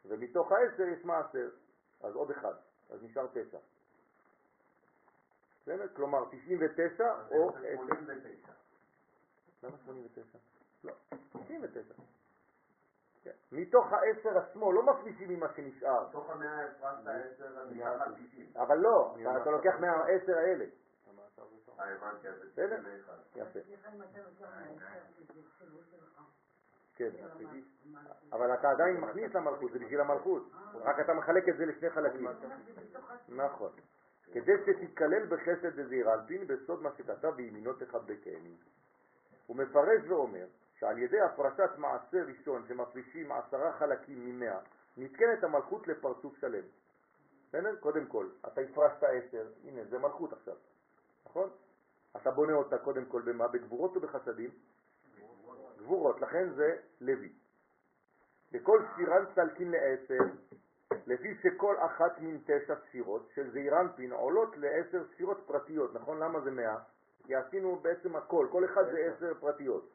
ומתוך 0.04 0.52
ה-10 0.52 0.82
יש 0.82 1.04
מעשר, 1.04 1.48
אז 2.00 2.14
עוד 2.14 2.30
אחד, 2.30 2.54
אז 2.90 3.02
נשאר 3.02 3.26
9. 3.32 3.58
בסדר? 5.62 5.88
כלומר 5.96 6.24
99 6.30 7.04
או 7.30 7.48
10. 7.50 7.58
89. 7.76 8.52
למה 9.62 9.76
89? 9.84 10.38
לא, 10.84 10.92
99. 11.46 11.94
כן. 13.22 13.30
מתוך 13.52 13.92
העשר 13.92 14.38
עצמו, 14.38 14.72
לא 14.72 14.82
מפרישים 14.82 15.28
ממה 15.28 15.46
שנשאר. 15.56 16.08
בתוך 16.08 16.30
המאה 16.30 16.64
הפרשת 16.64 17.06
עשר, 17.06 17.62
אני 17.62 17.74
מתחת 17.78 18.08
90. 18.30 18.46
אבל 18.56 18.76
לא, 18.78 19.14
אתה- 19.20 19.42
אתה 19.42 19.50
לוקח 19.50 19.74
מהעשר 19.80 20.36
האלה. 20.38 20.64
אה, 21.80 21.94
הבנתי, 21.94 22.28
אז 22.28 22.34
זה 22.38 22.46
בסדר? 22.52 22.80
91. 22.80 23.18
יפה, 23.36 23.58
כן. 26.98 27.10
אבל 28.32 28.54
אתה 28.54 28.70
עדיין 28.70 28.96
מכניס 28.96 29.34
למלכות, 29.34 29.72
זה 29.72 29.78
בשביל 29.78 30.00
המלכות. 30.00 30.50
רק 30.74 31.00
אתה 31.00 31.14
מחלק 31.14 31.48
את 31.48 31.56
זה 31.56 31.66
לשני 31.66 31.90
חלקים. 31.90 32.28
נכון. 33.28 33.70
כדי 34.32 34.52
שתיכלל 34.66 35.26
בחסד 35.26 35.80
דזעיר 35.80 36.14
אנפין 36.14 36.46
בסוד 36.46 36.82
מה 36.82 36.90
שכתב 36.98 37.32
וימינו 37.36 37.72
תחבקני. 37.72 38.56
הוא 39.46 39.56
מפרש 39.56 40.02
ואומר 40.08 40.46
שעל 40.74 40.98
ידי 40.98 41.20
הפרשת 41.20 41.70
מעשה 41.76 42.22
ראשון 42.22 42.64
שמפרישים 42.68 43.32
עשרה 43.32 43.72
חלקים 43.72 44.26
ממאה, 44.26 44.58
נתקנת 44.96 45.44
המלכות 45.44 45.88
לפרצוף 45.88 46.36
שלם. 46.36 46.64
בסדר? 47.48 47.76
קודם 47.76 48.06
כל, 48.06 48.28
אתה 48.46 48.60
הפרשת 48.60 49.02
עשר, 49.02 49.46
הנה 49.64 49.84
זה 49.84 49.98
מלכות 49.98 50.32
עכשיו, 50.32 50.56
נכון? 51.26 51.50
אתה 52.16 52.30
בונה 52.30 52.52
אותה 52.52 52.78
קודם 52.78 53.04
כל 53.04 53.22
במה? 53.22 53.48
בגבורות 53.48 53.96
או 53.96 54.00
בחסדים? 54.00 54.50
גבורות, 55.88 56.20
לכן 56.20 56.50
זה 56.54 56.76
לוי. 57.00 57.32
בכל 58.52 58.82
ספירן 58.92 59.24
צלקין 59.34 59.70
לעשר, 59.70 60.18
לפי 61.06 61.34
שכל 61.42 61.76
אחת 61.78 62.20
מן 62.20 62.38
תשע 62.44 62.74
ספירות 62.88 63.28
של 63.34 63.50
זעירנפין 63.50 64.12
עולות 64.12 64.56
לעשר 64.56 65.04
ספירות 65.14 65.44
פרטיות, 65.46 65.94
נכון? 65.94 66.18
למה 66.18 66.40
זה 66.40 66.50
מאה? 66.50 66.76
כי 67.24 67.34
עשינו 67.34 67.76
בעצם 67.76 68.16
הכל, 68.16 68.46
כל 68.52 68.64
אחד 68.64 68.82
זה 68.90 68.98
עשר 68.98 69.34
פרטיות. 69.40 69.90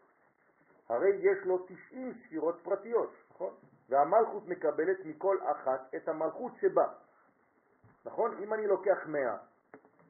הרי 0.89 1.09
יש 1.09 1.37
לו 1.45 1.65
תשעים 1.67 2.13
ספירות 2.23 2.59
פרטיות, 2.63 3.13
נכון? 3.31 3.53
והמלכות 3.89 4.47
מקבלת 4.47 5.05
מכל 5.05 5.37
אחת 5.43 5.95
את 5.95 6.07
המלכות 6.07 6.51
שבה. 6.61 6.87
נכון? 8.05 8.43
אם 8.43 8.53
אני 8.53 8.67
לוקח 8.67 8.97
מאה 9.07 9.37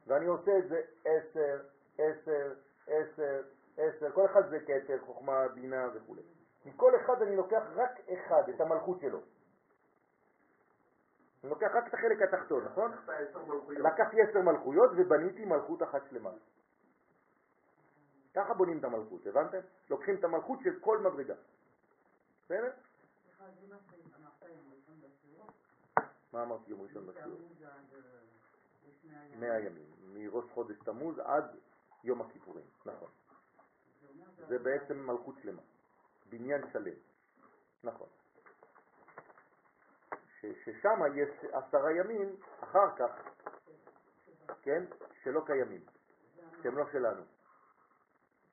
ואני 0.06 0.26
עושה 0.26 0.58
את 0.58 0.68
זה 0.68 0.80
עשר, 1.04 1.60
עשר, 1.98 2.52
עשר, 2.86 3.42
עשר, 3.76 4.12
כל 4.12 4.26
אחד 4.26 4.50
זה 4.50 4.60
כתר, 4.60 4.98
חוכמה, 5.06 5.48
בינה 5.48 5.88
וכו'. 5.94 6.14
מכל 6.64 6.92
אחד 6.96 7.22
אני 7.22 7.36
לוקח 7.36 7.62
רק 7.74 7.90
אחד, 8.08 8.48
את 8.48 8.60
המלכות 8.60 9.00
שלו. 9.00 9.20
אני 11.42 11.50
לוקח 11.50 11.70
רק 11.74 11.88
את 11.88 11.94
החלק 11.94 12.22
התחתון, 12.22 12.64
נכון? 12.64 12.92
לקחתי 13.68 14.22
עשר 14.22 14.40
מלכויות 14.42 14.90
ובניתי 14.96 15.44
מלכות 15.44 15.82
אחת 15.82 16.02
שלמה. 16.10 16.30
ככה 18.34 18.54
בונים 18.54 18.78
את 18.78 18.84
המלכות, 18.84 19.26
הבנתם? 19.26 19.58
לוקחים 19.90 20.14
את 20.16 20.24
המלכות 20.24 20.58
של 20.64 20.80
כל 20.80 20.98
מדרגה. 20.98 21.34
בסדר? 22.44 22.70
מה 26.32 26.42
אמרתי 26.42 26.70
יום 26.70 26.80
ראשון 26.82 27.06
בשיעור? 27.06 27.38
אה. 27.64 29.36
מאה 29.40 29.60
ימים, 29.60 29.86
מראש 30.14 30.44
חודש 30.54 30.76
תמוז 30.84 31.18
עד 31.18 31.44
יום 32.04 32.20
הכיפורים, 32.20 32.64
נכון. 32.86 33.08
זה 34.48 34.58
בעצם 34.58 35.06
מלכות 35.06 35.34
שלמה, 35.42 35.62
בניין 36.30 36.62
שלם, 36.72 36.94
נכון. 37.84 38.08
ששם 40.40 41.00
יש 41.14 41.44
עשרה 41.52 41.92
ימים 41.92 42.36
אחר 42.60 42.96
כך, 42.96 43.10
כן, 44.62 44.84
שלא 45.22 45.42
קיימים, 45.46 45.80
שהם 46.62 46.78
לא 46.78 46.84
שלנו. 46.92 47.22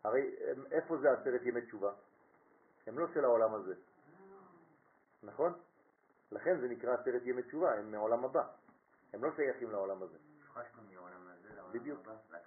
הרי 0.04 0.36
איפה 0.72 0.98
זה 0.98 1.12
עשרת 1.12 1.42
ימי 1.44 1.62
תשובה? 1.62 1.94
הם 2.88 3.00
לא 3.00 3.08
של 3.14 3.26
העולם 3.26 3.54
הזה, 3.54 3.76
נכון? 5.24 5.54
לכן 6.32 6.60
זה 6.62 6.68
נקרא 6.68 6.94
עשרת 6.94 7.22
ימי 7.26 7.44
תשובה, 7.44 7.74
הם 7.74 7.92
מהעולם 7.92 8.26
הבא, 8.26 8.48
הם 9.14 9.24
לא 9.24 9.32
שייכים 9.36 9.72
לעולם 9.72 10.04
הזה. 10.04 10.18
הפרשנו 10.50 10.82
מעולם 10.94 11.28
הזה 11.28 11.50
לעולם 11.56 11.61
בדיוק, 11.72 12.00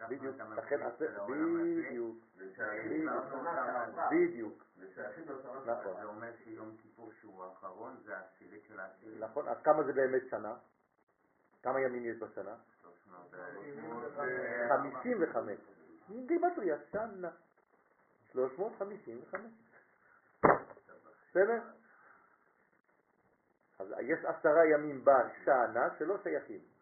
בדיוק, 0.08 0.36
לכן 0.56 0.82
הזה, 0.82 1.08
בדיוק. 1.28 2.16
בדיוק, 4.10 4.64
לשנה 4.78 5.08
נכון. 5.66 5.94
זה 6.00 6.04
אומר 6.04 6.30
שיום 6.44 6.76
כיפור 6.82 7.12
שהוא 7.20 7.44
האחרון 7.44 7.96
זה 8.04 8.16
העשירית 8.16 8.64
של 8.68 8.80
העשירית. 8.80 9.20
נכון, 9.20 9.48
אז 9.48 9.56
כמה 9.64 9.82
זה 9.82 9.92
באמת 9.92 10.22
שנה? 10.30 10.54
כמה 11.62 11.80
ימים 11.80 12.04
יש 12.04 12.16
בשנה? 12.16 12.54
300, 12.82 14.14
אה, 14.18 14.78
55. 14.78 15.58
גימטריה, 16.26 16.76
שנה. 16.92 17.30
355. 18.32 19.40
בסדר? 21.30 21.62
אז 23.78 23.94
יש 24.00 24.24
עשרה 24.24 24.66
ימים 24.66 25.04
בשנה 25.04 25.88
שלא 25.98 26.18
שייכים. 26.22 26.73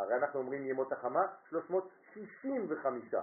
הרי 0.00 0.14
אנחנו 0.14 0.38
אומרים 0.38 0.66
ימות 0.66 0.92
החמה 0.92 1.26
365, 1.48 3.14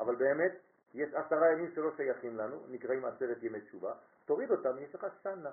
אבל 0.00 0.16
באמת 0.16 0.52
יש 0.94 1.14
עשרה 1.14 1.52
ימים 1.52 1.70
שלא 1.74 1.90
שייכים 1.96 2.36
לנו, 2.36 2.66
נקראים 2.68 3.04
עשרת 3.04 3.42
ימי 3.42 3.60
תשובה, 3.60 3.94
תוריד 4.24 4.50
אותם, 4.50 4.78
יש 4.78 4.94
לך 4.94 5.06
שנה. 5.22 5.50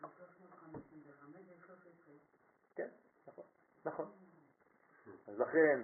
355 0.00 1.36
זה 1.46 1.52
13. 1.66 2.14
כן, 2.74 2.88
נכון. 3.26 3.44
נכון. 3.84 4.06
אז 5.28 5.38
לכן, 5.38 5.82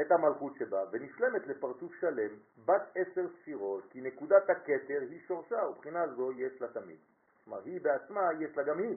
את 0.00 0.12
המלכות 0.12 0.52
שבה, 0.58 0.84
ונשלמת 0.92 1.46
לפרצוף 1.46 1.92
שלם, 2.00 2.38
בת 2.64 2.82
עשר 2.94 3.26
ספירות, 3.42 3.84
כי 3.90 4.00
נקודת 4.00 4.50
הכתר 4.50 5.00
היא 5.00 5.20
שורשה, 5.26 5.66
ובחינה 5.68 6.08
זו 6.08 6.32
יש 6.32 6.60
לה 6.60 6.68
תמיד. 6.68 6.98
כלומר, 7.44 7.60
היא 7.64 7.80
בעצמה, 7.80 8.20
יש 8.40 8.56
לה 8.56 8.62
גם 8.62 8.78
היא 8.78 8.96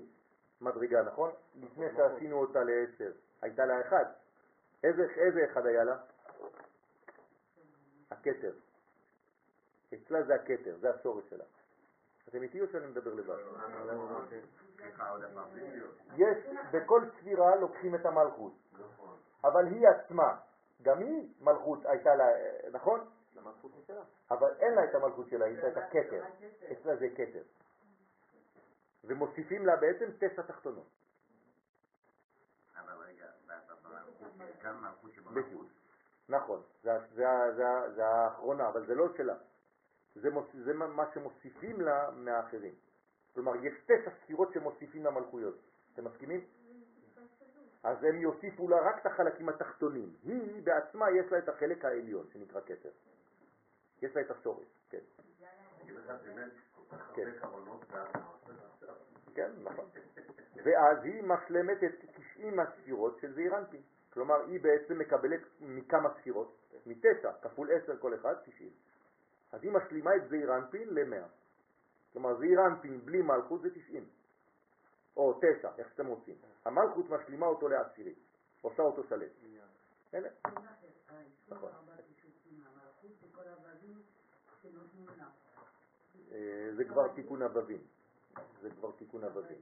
מדרגה, 0.62 1.04
נכון? 1.04 1.32
לפני 1.56 1.86
שעשינו 1.95 2.38
אותה 2.38 2.60
לעשר, 2.64 3.12
הייתה 3.42 3.66
לה 3.66 3.82
אחד. 3.82 4.06
איזה, 4.84 5.08
איזה 5.16 5.46
אחד 5.52 5.66
היה 5.66 5.84
לה? 5.84 5.98
הכתר. 8.12 8.54
אצלה 9.94 10.24
זה 10.24 10.36
הכתר, 10.36 10.78
זה 10.80 10.90
השורש 10.90 11.30
שלה. 11.30 11.44
אתם 12.30 12.44
איתי 12.44 12.62
או 12.62 12.68
שאני 12.72 12.88
מדבר 12.88 13.14
לבד? 13.14 13.38
יש, 16.16 16.38
בכל 16.72 17.02
ספירה 17.20 17.56
לוקחים 17.56 17.96
את 17.96 18.06
המלכות, 18.06 18.54
אבל 19.44 19.68
היא 19.68 19.88
עצמה, 19.88 20.38
גם 20.82 21.00
היא 21.00 21.34
מלכות 21.42 21.86
הייתה 21.86 22.16
לה, 22.16 22.26
נכון? 22.72 23.10
אבל 24.32 24.54
אין 24.60 24.74
לה 24.74 24.84
את 24.84 24.96
המלכות 24.96 25.30
שלה, 25.30 25.46
היא 25.46 25.58
את 25.68 25.78
הכתר, 25.78 26.24
אצלה 26.72 26.96
זה 26.96 27.08
כתר. 27.16 27.44
ומוסיפים 29.04 29.66
לה 29.66 29.76
בעצם 29.76 30.06
תשע 30.20 30.42
תחתונות. 30.42 30.88
אבל 32.76 32.94
רגע, 33.04 33.26
במלכות, 33.48 34.49
גם 34.64 34.82
מלכות. 34.82 35.12
שבמלכות. 35.14 35.68
נכון, 36.30 36.62
זה, 36.84 36.91
זה, 37.14 37.26
זה, 37.55 37.66
זה 37.95 38.05
האחרונה, 38.05 38.70
אבל 38.70 38.86
זה 38.86 38.95
לא 38.95 39.07
שלה. 39.18 39.36
זה, 40.16 40.30
מוס, 40.30 40.45
זה 40.53 40.74
מה 40.74 41.05
שמוסיפים 41.14 41.82
לה 41.82 42.12
מהאחרים. 42.12 42.74
כלומר, 43.34 43.55
יש 43.66 43.74
תשע 43.84 44.12
ספירות 44.24 44.53
שמוסיפים 44.53 45.05
למלכויות. 45.05 45.55
אתם 45.93 46.05
מסכימים? 46.05 46.45
אז 47.84 48.03
הם 48.03 48.16
יוסיפו 48.22 48.68
לה 48.68 48.78
רק 48.82 49.01
את 49.01 49.05
החלקים 49.05 49.49
התחתונים. 49.49 50.16
היא 50.24 50.64
בעצמה 50.64 51.12
יש 51.12 51.32
לה 51.32 51.38
את 51.38 51.49
החלק 51.49 51.86
העליון 51.86 52.28
שנקרא 52.34 52.62
כתר. 52.62 52.89
יש 54.01 54.16
לה 54.16 54.22
את 54.22 54.32
השורש, 54.32 54.68
כן. 54.89 54.97
כן. 57.16 57.30
כן, 59.34 59.51
נכון. 59.64 59.86
ואז 60.64 61.03
היא 61.03 61.24
משלמת 61.24 61.84
את 61.84 62.05
90 62.36 62.60
הספירות 62.60 63.20
של 63.20 63.34
זעיר 63.34 63.57
אנפין. 63.57 63.82
כלומר, 64.20 64.45
היא 64.47 64.59
בעצם 64.61 64.99
מקבלת 64.99 65.41
מכמה 65.59 66.09
ספירות? 66.20 66.55
מתשע, 66.86 67.32
כפול 67.41 67.70
עשר 67.72 67.97
כל 67.97 68.15
אחד, 68.15 68.34
90. 68.45 68.70
אז 69.51 69.63
היא 69.63 69.72
משלימה 69.72 70.15
את 70.15 70.30
זעיר 70.30 70.55
אנפין 70.55 70.89
ל-100. 70.89 71.24
כלומר, 72.13 72.38
זעיר 72.38 72.59
אנפין 72.67 73.05
בלי 73.05 73.22
מלכות 73.22 73.61
זה 73.61 73.70
90. 73.70 74.05
או 75.17 75.39
תשע, 75.41 75.70
איך 75.78 75.89
שאתם 75.89 76.07
רוצים. 76.07 76.36
המלכות 76.65 77.09
משלימה 77.09 77.45
אותו 77.45 77.67
לעשירי, 77.67 78.15
עושה 78.61 78.82
אותו 78.84 79.03
נכון. 81.49 81.72
אה, 86.32 86.70
זה 86.76 86.84
כבר 86.86 87.07
תיקון 87.15 87.41
הבבים. 87.41 87.84
זה 88.61 88.70
כבר 88.70 88.91
תיקון 88.91 89.24
הבבים. 89.24 89.57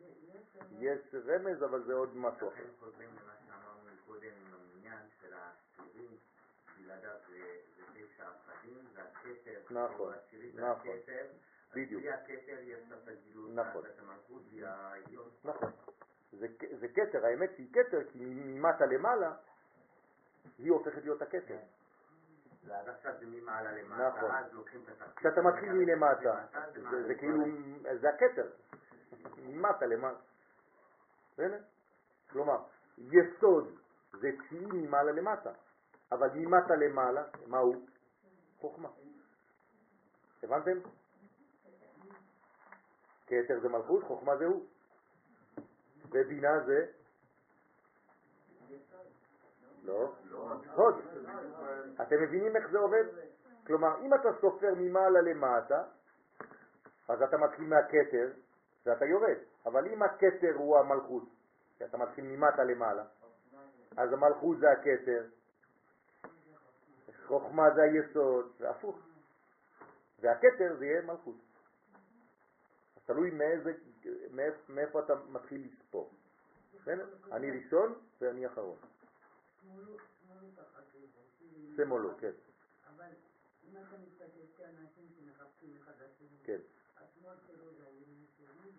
יש 0.79 1.15
רמז, 1.15 1.63
אבל 1.63 1.83
זה 1.83 1.93
עוד 1.93 2.15
משהו 2.15 2.47
אחר. 2.47 2.63
לכן 2.63 2.69
חוזרים 2.79 3.09
למה 3.09 3.33
שאמרנו 3.47 3.89
קודם 4.07 4.31
עם 4.45 4.53
המניין 4.53 5.05
של 5.21 5.33
העשירים, 5.33 6.17
בלעדיו 6.77 7.11
זה 7.77 7.83
תשע 7.93 8.25
אחדים, 8.27 8.85
זה 8.93 9.01
הכתר, 9.03 9.59
נכון, 9.69 10.13
נכון. 10.53 10.97
בדיוק. 11.73 12.01
בלי 12.01 12.11
הכתר 12.11 12.59
יש 12.61 12.91
את 12.91 13.07
הגילוי, 13.07 13.51
נכון. 13.53 13.83
נכון. 15.43 15.71
זה, 16.31 16.87
כתר, 16.95 17.25
האמת 17.25 17.49
שהיא 17.55 17.73
כתר, 17.73 17.99
כי 18.11 18.19
ממטה 18.25 18.85
למעלה 18.85 19.35
היא 20.57 20.71
הופכת 20.71 21.03
להיות 21.03 21.21
הכתר. 21.21 21.57
ועד 22.65 22.89
עכשיו 22.89 23.13
זה 23.19 23.25
ממעלה 23.25 23.71
למטה, 23.71 24.07
נכון. 24.07 24.31
אז 24.31 24.53
לוקחים 24.53 24.83
את 24.83 24.89
התחתית. 24.89 25.17
כשאתה 25.17 25.41
מתחיל 25.41 25.73
מלמטה, 25.73 26.45
זה 27.07 27.15
כאילו, 27.15 27.43
זה 28.01 28.09
הכתר, 28.09 28.49
ממטה. 29.37 29.85
בסדר? 31.33 31.59
כלומר, 32.29 32.57
יסוד 32.97 33.77
זה 34.13 34.31
תשיעי 34.39 34.65
ממעלה 34.65 35.11
למטה, 35.11 35.51
אבל 36.11 36.29
ממטה 36.33 36.75
למעלה, 36.75 37.23
מה 37.47 37.57
הוא? 37.57 37.75
חוכמה. 38.59 38.89
הבנתם? 40.43 40.79
כתר 43.27 43.59
זה 43.61 43.69
מלכות, 43.69 44.03
חוכמה 44.03 44.37
זה 44.37 44.45
הוא. 44.45 44.65
ובינה 46.11 46.59
זה? 46.65 46.85
לא. 49.83 50.13
הוד. 50.75 50.95
אתם 52.01 52.23
מבינים 52.23 52.55
איך 52.55 52.67
זה 52.71 52.77
עובד? 52.77 53.03
כלומר, 53.67 54.01
אם 54.01 54.13
אתה 54.13 54.29
סופר 54.41 54.73
ממעלה 54.77 55.21
למטה, 55.21 55.83
אז 57.07 57.21
אתה 57.21 57.37
מתחיל 57.37 57.65
מהכתר 57.65 58.31
ואתה 58.85 59.05
יורד. 59.05 59.37
אבל 59.65 59.87
אם 59.87 60.03
הכתר 60.03 60.53
הוא 60.55 60.77
המלכות, 60.77 61.23
כי 61.77 61.85
אתה 61.85 61.97
מתחיל 61.97 62.23
ממטה 62.25 62.63
למעלה, 62.63 63.03
אז 63.97 64.13
המלכות 64.13 64.57
זה 64.59 64.71
הכתר, 64.71 65.25
חוכמה 67.27 67.63
זה 67.75 67.81
היסוד, 67.81 68.51
והפוך. 68.59 68.99
והכתר 70.19 70.75
זה 70.79 70.85
יהיה 70.85 71.01
מלכות. 71.01 71.35
אז 72.95 73.01
תלוי 73.05 73.31
מאיזה, 73.31 73.73
מאיפה, 74.31 74.73
מאיפה 74.73 74.99
אתה 74.99 75.15
מתחיל 75.15 75.67
לספור. 75.67 76.13
אני 77.31 77.51
ראשון 77.51 77.93
ואני 78.21 78.47
אחרון. 78.47 78.77
שמאלו, 81.75 82.17
כן, 82.19 82.31
אבל 82.87 83.05
אם 83.63 83.77
אתה 83.77 83.95
מסתכל 83.97 84.45
שתי 84.53 84.65
אנשים 84.65 85.07
שמחפשים 85.17 85.75
לשני, 85.75 86.37
כן, 86.43 86.59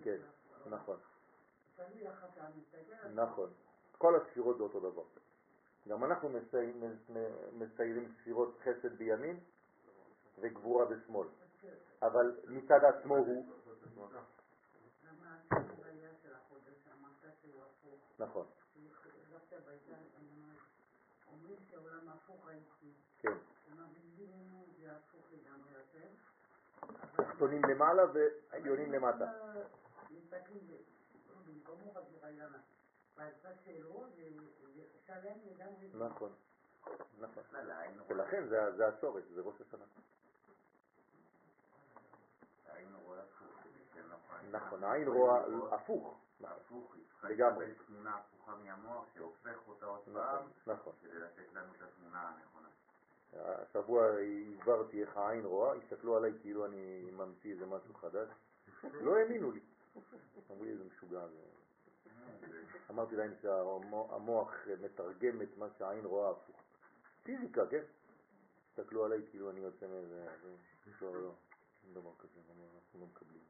כן, 0.02 0.18
נכון, 0.66 0.96
נכון. 3.14 3.50
כל 3.98 4.16
הספירות 4.16 4.56
זה 4.56 4.62
אותו 4.62 4.80
דבר. 4.80 5.02
גם 5.88 6.04
אנחנו 6.04 6.28
מצייר- 6.28 6.74
מ- 6.76 7.58
מציירים 7.62 8.12
ספירות 8.20 8.58
חסד 8.64 8.92
בימין 8.98 9.40
וגבורה 10.38 10.84
בשמאל. 10.84 11.28
אבל 12.02 12.40
מצד 12.48 12.84
עצמו 12.84 13.16
הוא, 13.16 13.46
נכון, 18.18 18.46
כן. 23.18 23.32
תחתונים 27.16 27.62
למעלה 27.64 28.02
ועליונים 28.14 28.92
למטה. 28.92 29.32
חיינה, 32.20 32.58
שלו 33.64 34.06
לגמרי, 35.50 35.88
נכון, 35.94 36.32
נכון. 37.20 37.42
לא, 37.52 37.72
היינו 37.72 38.02
ולכן 38.08 38.46
זה, 38.48 38.76
זה 38.76 38.88
השורש, 38.88 39.24
זה 39.34 39.40
ראש 39.40 39.60
השנה. 39.60 39.84
לא 42.66 44.16
יכולים- 44.16 44.52
נכון, 44.52 44.84
העין 44.84 45.08
רואה 45.08 45.40
הפוך. 45.74 46.18
נכון, 46.40 46.56
הפוך, 46.56 46.94
היא 46.94 47.04
צריכה 47.12 47.28
לגמרי. 47.28 47.66
לקבל 47.66 47.84
תמונה 47.86 48.16
הפוכה 48.16 48.56
מהמוח 48.56 49.04
שהופך 49.14 49.68
אותה 49.68 49.86
עוד 49.86 50.00
פעם, 50.04 50.14
נכון, 50.16 50.50
נכון. 50.74 50.92
כדי 51.02 51.18
לתת 51.18 51.52
לנו 51.54 51.72
את 51.76 51.82
התמונה 51.82 52.28
הנכונה. 52.28 52.68
השבוע 53.62 54.06
הסברתי 54.60 55.02
איך 55.02 55.16
העין 55.16 55.44
רואה, 55.44 55.74
הסתכלו 55.74 56.16
עליי 56.16 56.32
כאילו 56.42 56.66
אני 56.66 57.10
ממציא 57.12 57.52
איזה 57.52 57.66
משהו 57.66 57.94
חדש. 57.94 58.28
לא 58.92 59.16
האמינו 59.16 59.50
לי. 59.52 59.60
אמרו 60.50 60.64
לי 60.64 60.70
איזה 60.70 60.84
משוגע 60.84 61.26
זה. 61.26 61.38
אמרתי 62.90 63.16
להם 63.16 63.34
שהמוח 63.42 64.54
מתרגם 64.80 65.42
את 65.42 65.56
מה 65.56 65.66
שהעין 65.78 66.04
רואה 66.04 66.30
הפוך. 66.30 66.56
פיזיקה, 67.22 67.66
כן? 67.66 67.82
הסתכלו 68.70 69.04
עליי 69.04 69.22
כאילו 69.30 69.50
אני 69.50 69.60
יוצא 69.60 69.86
מאיזה... 69.86 70.26
לא, 71.02 71.22
לא, 71.22 71.32
אין 71.84 71.94
דבר 71.94 72.10
כזה, 72.18 72.40
אנחנו 72.74 73.00
לא 73.00 73.06
מקבלים. 73.06 73.42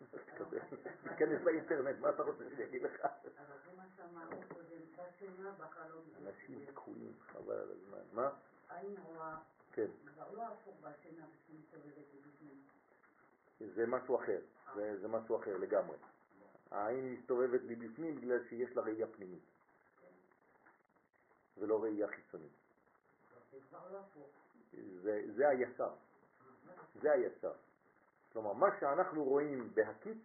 תיכנס 1.08 1.42
לאינטרנט, 1.42 1.98
מה 2.00 2.10
אתה 2.10 2.22
רוצה 2.22 2.44
שאני 2.50 2.64
אגיד 2.64 2.82
לך? 2.82 3.00
אבל 3.00 3.56
זה 3.64 3.76
מה 3.76 3.84
שאמרנו 3.96 4.36
קודם, 4.48 4.80
בשינה 4.96 5.52
בחלום, 5.52 6.04
אנשים 6.26 6.64
תקועים, 6.66 7.12
חבל 7.20 7.54
על 7.54 7.70
הזמן. 7.70 7.98
מה? 8.12 8.30
עין 8.68 8.96
רואה, 9.04 9.38
כן. 9.72 9.86
כבר 10.06 10.32
לא 10.32 10.42
הפוך 10.46 10.74
בשינה 10.82 11.26
זה 13.74 13.86
משהו 13.86 14.16
אחר, 14.16 14.38
זה 14.74 15.08
משהו 15.08 15.36
אחר 15.40 15.56
לגמרי. 15.56 15.96
העין 16.76 17.12
מסתובבת 17.12 17.60
לי 17.62 17.74
בפנים 17.74 18.16
בגלל 18.16 18.48
שיש 18.48 18.76
לה 18.76 18.82
ראייה 18.82 19.06
פנימית, 19.06 19.44
ולא 21.56 21.82
ראייה 21.82 22.08
חיצונית. 22.08 22.52
זה 25.02 25.22
זה, 25.34 25.48
הישר, 25.48 25.90
זה 27.00 27.12
הישר. 27.12 27.52
כלומר, 28.32 28.52
מה 28.52 28.66
שאנחנו 28.80 29.24
רואים 29.24 29.70
בהקיץ 29.74 30.18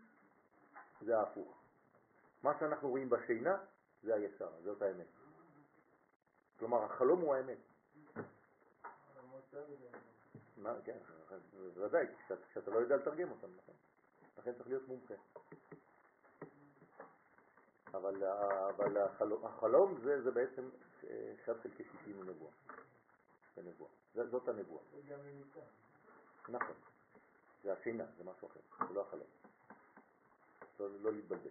זה 1.01 1.17
ההפוך. 1.17 1.57
מה 2.43 2.59
שאנחנו 2.59 2.89
רואים 2.89 3.09
בשינה 3.09 3.57
זה 4.03 4.15
הישר, 4.15 4.49
זאת 4.63 4.81
האמת. 4.81 5.07
כלומר, 6.59 6.83
החלום 6.83 7.21
הוא 7.21 7.35
האמת. 7.35 7.57
מה, 10.57 10.73
כן, 10.83 10.97
בוודאי, 11.73 12.05
כשאתה 12.49 12.71
לא 12.71 12.79
יודע 12.79 12.95
לתרגם 12.95 13.31
אותם, 13.31 13.47
נכון? 13.57 13.75
לכן 14.37 14.53
צריך 14.53 14.67
להיות 14.67 14.87
מומחה. 14.87 15.13
אבל, 17.93 18.23
אבל 18.69 18.97
החלום, 18.97 19.45
החלום 19.45 19.97
זה, 20.03 20.21
זה 20.21 20.31
בעצם 20.31 20.69
אה, 21.03 21.33
1 21.45 21.55
חלקי 21.63 21.83
60 21.83 22.19
מנבואה. 22.19 22.51
זה 23.55 23.61
נבואה. 23.61 23.89
זאת 24.13 24.47
הנבואה. 24.47 24.83
נכון. 26.49 26.75
זה 27.63 27.73
השינה, 27.73 28.03
זה 28.17 28.23
משהו 28.23 28.47
אחר, 28.47 28.87
זה 28.87 28.93
לא 28.93 29.01
החלום. 29.01 29.27
לא, 30.79 30.87
לא 31.01 31.13
להתבלבל. 31.13 31.49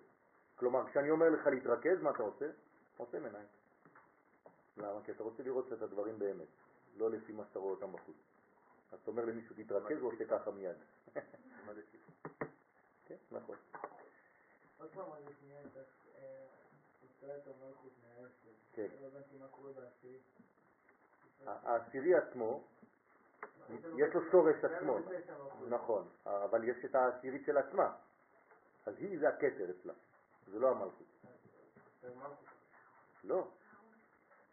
כלומר, 0.56 0.90
כשאני 0.90 1.10
אומר 1.10 1.30
לך 1.30 1.46
להתרכז, 1.46 2.02
מה 2.02 2.10
אתה 2.10 2.22
עושה? 2.22 2.50
עושה 2.96 3.18
עיניים. 3.18 3.46
למה? 4.76 5.02
כי 5.04 5.12
אתה 5.12 5.22
רוצה 5.22 5.42
לראות 5.42 5.72
את 5.72 5.82
הדברים 5.82 6.18
באמת, 6.18 6.46
לא 6.96 7.10
לפי 7.10 7.32
מה 7.32 7.44
שאתה 7.44 7.58
רואה 7.58 7.70
אותם 7.70 7.92
בחוץ. 7.92 8.16
אז 8.92 8.98
אתה 9.02 9.10
אומר 9.10 9.24
למישהו 9.24 9.56
תתרכז, 9.56 10.00
הוא 10.00 10.12
עושה 10.12 10.24
ככה 10.24 10.50
מיד. 10.50 10.76
כן, 13.06 13.16
נכון. 13.30 13.56
פעם 14.88 15.12
רגע 15.12 15.30
שנייה 15.40 15.60
את 15.60 15.76
הוצאת 17.02 17.46
המלכות 17.46 17.92
מהעשר. 18.02 18.50
כן. 18.72 18.86
לא 19.00 19.06
הבנתי 19.06 19.38
מה 19.38 19.48
קורה 19.48 19.72
בעשירי. 19.72 20.18
העשירי 21.46 22.14
עצמו, 22.14 22.64
יש 23.96 24.14
לו 24.14 24.20
שורש 24.30 24.64
עצמו, 24.64 24.98
מלכות. 24.98 25.66
נכון, 25.68 26.08
אבל 26.24 26.68
יש 26.68 26.84
את 26.84 26.94
העשירית 26.94 27.46
של 27.46 27.56
עצמה, 27.58 27.96
אז 28.86 28.94
היא 28.98 29.18
זה 29.20 29.28
הכתר 29.28 29.70
אצלה, 29.70 29.92
זה 30.46 30.58
לא 30.58 30.70
המלכות. 30.70 31.06
לא. 33.24 33.48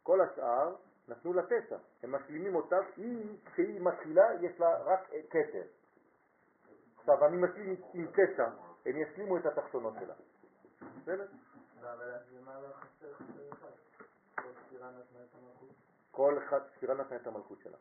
כל 0.03 0.21
השאר 0.21 0.75
נתנו 1.07 1.33
לה 1.33 1.41
תשע, 1.45 1.77
הם 2.03 2.11
משלימים 2.11 2.55
אותה, 2.55 2.75
היא, 2.95 3.37
כשהיא 3.45 3.81
מתחילה, 3.81 4.23
יש 4.41 4.59
לה 4.59 4.83
רק 4.83 5.09
כתר. 5.29 5.63
עכשיו, 6.97 7.25
אני 7.25 7.37
משלים 7.37 7.75
עם 7.93 8.07
תשע, 8.11 8.49
הם 8.87 8.97
ישלימו 8.97 9.37
את 9.37 9.45
התחתונות 9.45 9.93
שלה. 9.99 10.13
בסדר? 11.01 11.25
כל 16.11 16.39
ספירה 16.75 16.93
נתנה 16.93 17.15
את 17.15 17.27
המלכות. 17.27 17.57
שלה. 17.63 17.77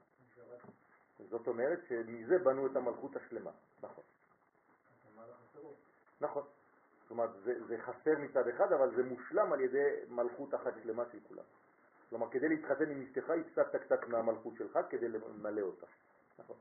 זאת 1.30 1.46
אומרת 1.46 1.78
שמזה 1.88 2.38
בנו 2.38 2.66
את 2.66 2.76
המלכות 2.76 3.16
השלמה. 3.16 3.50
נכון. 3.82 4.04
נכון. 6.20 6.42
זאת 7.02 7.11
אומרת, 7.11 7.30
זה, 7.44 7.64
זה 7.66 7.78
חסר 7.78 8.18
מצד 8.18 8.48
אחד, 8.48 8.72
אבל 8.72 8.96
זה 8.96 9.02
מושלם 9.02 9.52
על 9.52 9.61
ידי 9.61 9.88
מלכות 10.09 10.54
אחת 10.54 10.72
שלמה 10.82 11.04
של 11.12 11.18
כולם. 11.28 11.44
כלומר, 12.09 12.30
כדי 12.30 12.48
להתחתן 12.48 12.90
עם 12.90 13.02
אשתך, 13.02 13.30
הפסדת 13.30 13.82
קצת 13.82 14.09
מהמלכות 14.09 14.54
שלך 14.59 14.78
כדי 14.90 15.09
למלא 15.09 15.61
אותה. 15.61 15.86
נכון. 16.38 16.57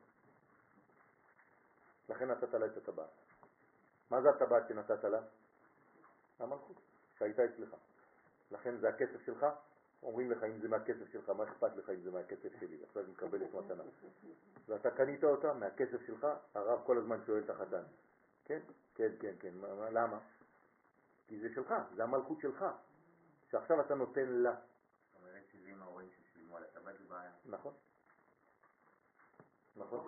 לכן 2.10 2.32
נתת 2.32 2.54
לה 2.54 2.66
את 2.66 2.78
הטבעת. 2.78 3.25
מה 4.10 4.22
זה 4.22 4.30
הטבעת 4.30 4.68
שנתת 4.68 5.04
לה? 5.04 5.20
המלכות, 6.40 6.78
שהייתה 7.18 7.46
אצלך. 7.46 7.76
לכן 8.52 8.78
זה 8.78 8.90
הכסף 8.90 9.22
שלך, 9.26 9.46
אומרים 10.04 10.32
לך 10.32 10.44
אם 10.44 10.60
זה 10.60 10.68
מהכסף 10.68 11.12
שלך, 11.12 11.30
מה 11.30 11.44
אכפת 11.44 11.76
לך 11.76 11.90
אם 11.90 12.02
זה 12.02 12.12
מהכסף 12.12 12.50
שלי? 12.60 12.84
עכשיו 12.84 13.04
היא 13.04 13.12
מקבלת 13.12 13.54
מתנה. 13.54 13.84
ואתה 14.68 14.92
קנית 14.92 15.24
אותה 15.24 15.54
מהכסף 15.54 16.02
שלך, 16.08 16.28
הרב 16.54 16.82
כל 16.86 16.98
הזמן 16.98 17.20
שואל 17.26 17.44
את 17.44 17.50
החתן. 17.50 17.84
כן, 18.46 18.60
כן, 18.96 19.12
כן, 19.20 19.34
כן, 19.40 19.54
מה, 19.56 19.76
מה, 19.76 19.90
למה? 19.90 20.20
כי 21.28 21.40
זה 21.40 21.48
שלך, 21.56 21.74
זה 21.96 22.04
המלכות 22.04 22.40
שלך, 22.42 22.66
שעכשיו 23.52 23.82
אתה 23.82 23.96
נותן 23.96 24.30
לה. 24.30 24.52
זאת 24.52 25.22
אומרת 25.22 25.44
שזה 25.52 25.70
עם 25.70 25.82
ההורים 25.82 26.10
ששילמו 26.10 26.58
על 26.58 26.64
הטבעת 26.64 26.96
זה 27.00 27.06
בעיה. 27.10 27.32
נכון. 27.46 27.74
נכון. 29.76 30.08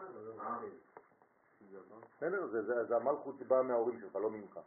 בסדר, 2.18 2.48
זה, 2.48 2.62
זה, 2.62 2.84
זה 2.84 2.96
המלכות 2.96 3.36
שבאה 3.40 3.64
מההורים 3.64 4.00
שלך, 4.00 4.16
לא 4.16 4.30
ממך. 4.32 4.60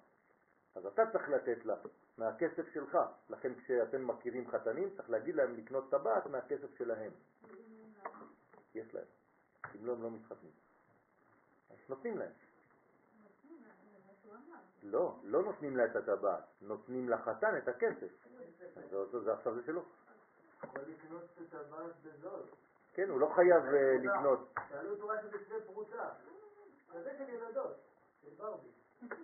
אז 0.74 0.86
אתה 0.86 1.02
צריך 1.12 1.28
לתת 1.28 1.64
לה 1.64 1.74
מהכסף 2.18 2.68
שלך. 2.74 2.98
לכן 3.30 3.54
כשאתם 3.54 4.06
מכירים 4.06 4.50
חתנים, 4.50 4.90
צריך 4.96 5.10
להגיד 5.10 5.34
להם 5.34 5.56
לקנות 5.56 5.90
טבעת 5.90 6.26
מהכסף 6.26 6.74
שלהם. 6.78 7.12
יש 8.74 8.94
להם. 8.94 9.04
אם 9.74 9.86
לא, 9.86 9.92
הם 9.92 10.02
לא 10.02 10.10
מתחתנים. 10.10 10.52
אז 11.70 11.76
נותנים 11.88 12.18
להם. 12.18 12.32
לא, 14.82 15.16
לא 15.24 15.42
נותנים 15.42 15.76
לה 15.76 15.84
את 15.84 15.96
הטבעת, 15.96 16.44
נותנים 16.60 17.08
לחתן 17.08 17.58
את 17.58 17.68
הכסף. 17.68 18.26
זה, 19.24 19.32
עכשיו 19.32 19.54
זה 19.54 19.62
שלו. 19.66 19.82
יכול 20.64 20.82
לקנות 20.82 21.24
את 21.24 21.54
הטבעת 21.54 21.92
בזול. 22.02 22.40
כן, 22.92 23.08
הוא 23.08 23.20
לא 23.20 23.32
חייב 23.34 23.64
אה, 23.64 23.96
לקנות. 24.02 24.54
שאלו 24.68 24.90
אותו 24.90 25.08
רק 25.08 25.20
פרוצה. 25.66 26.08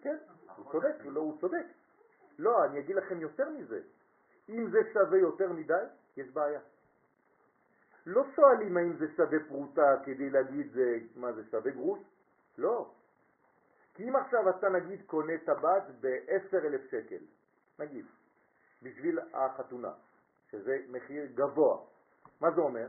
כן, 0.03 0.17
הוא 0.57 0.73
צודק, 0.73 0.95
לא, 1.05 1.21
הוא 1.21 1.41
צודק. 1.41 1.67
לא, 2.39 2.65
אני 2.65 2.79
אגיד 2.79 2.97
לכם 2.97 3.21
יותר 3.21 3.51
מזה. 3.51 3.81
אם 4.49 4.71
זה 4.71 4.79
שווה 4.93 5.19
יותר 5.19 5.53
מדי, 5.53 5.85
יש 6.17 6.29
בעיה. 6.31 6.61
לא 8.07 8.25
שואלים 8.35 8.77
האם 8.77 8.97
זה 8.97 9.07
שווה 9.17 9.39
פרוטה 9.49 9.97
כדי 10.05 10.31
להגיד 10.31 10.73
זה, 10.73 10.99
מה 11.17 11.33
זה 11.33 11.43
שווה 11.51 11.71
גרוש? 11.71 12.01
לא. 12.59 12.91
כי 13.95 14.09
אם 14.09 14.17
עכשיו 14.17 14.51
אתה 14.51 14.69
נגיד 14.69 15.03
קונה 15.07 15.39
טבעת 15.39 15.85
ב-10 16.01 16.57
אלף 16.57 16.91
שקל, 16.91 17.25
נגיד, 17.79 18.07
בשביל 18.83 19.19
החתונה, 19.33 19.93
שזה 20.51 20.79
מחיר 20.89 21.27
גבוה, 21.35 21.79
מה 22.41 22.51
זה 22.51 22.61
אומר? 22.61 22.89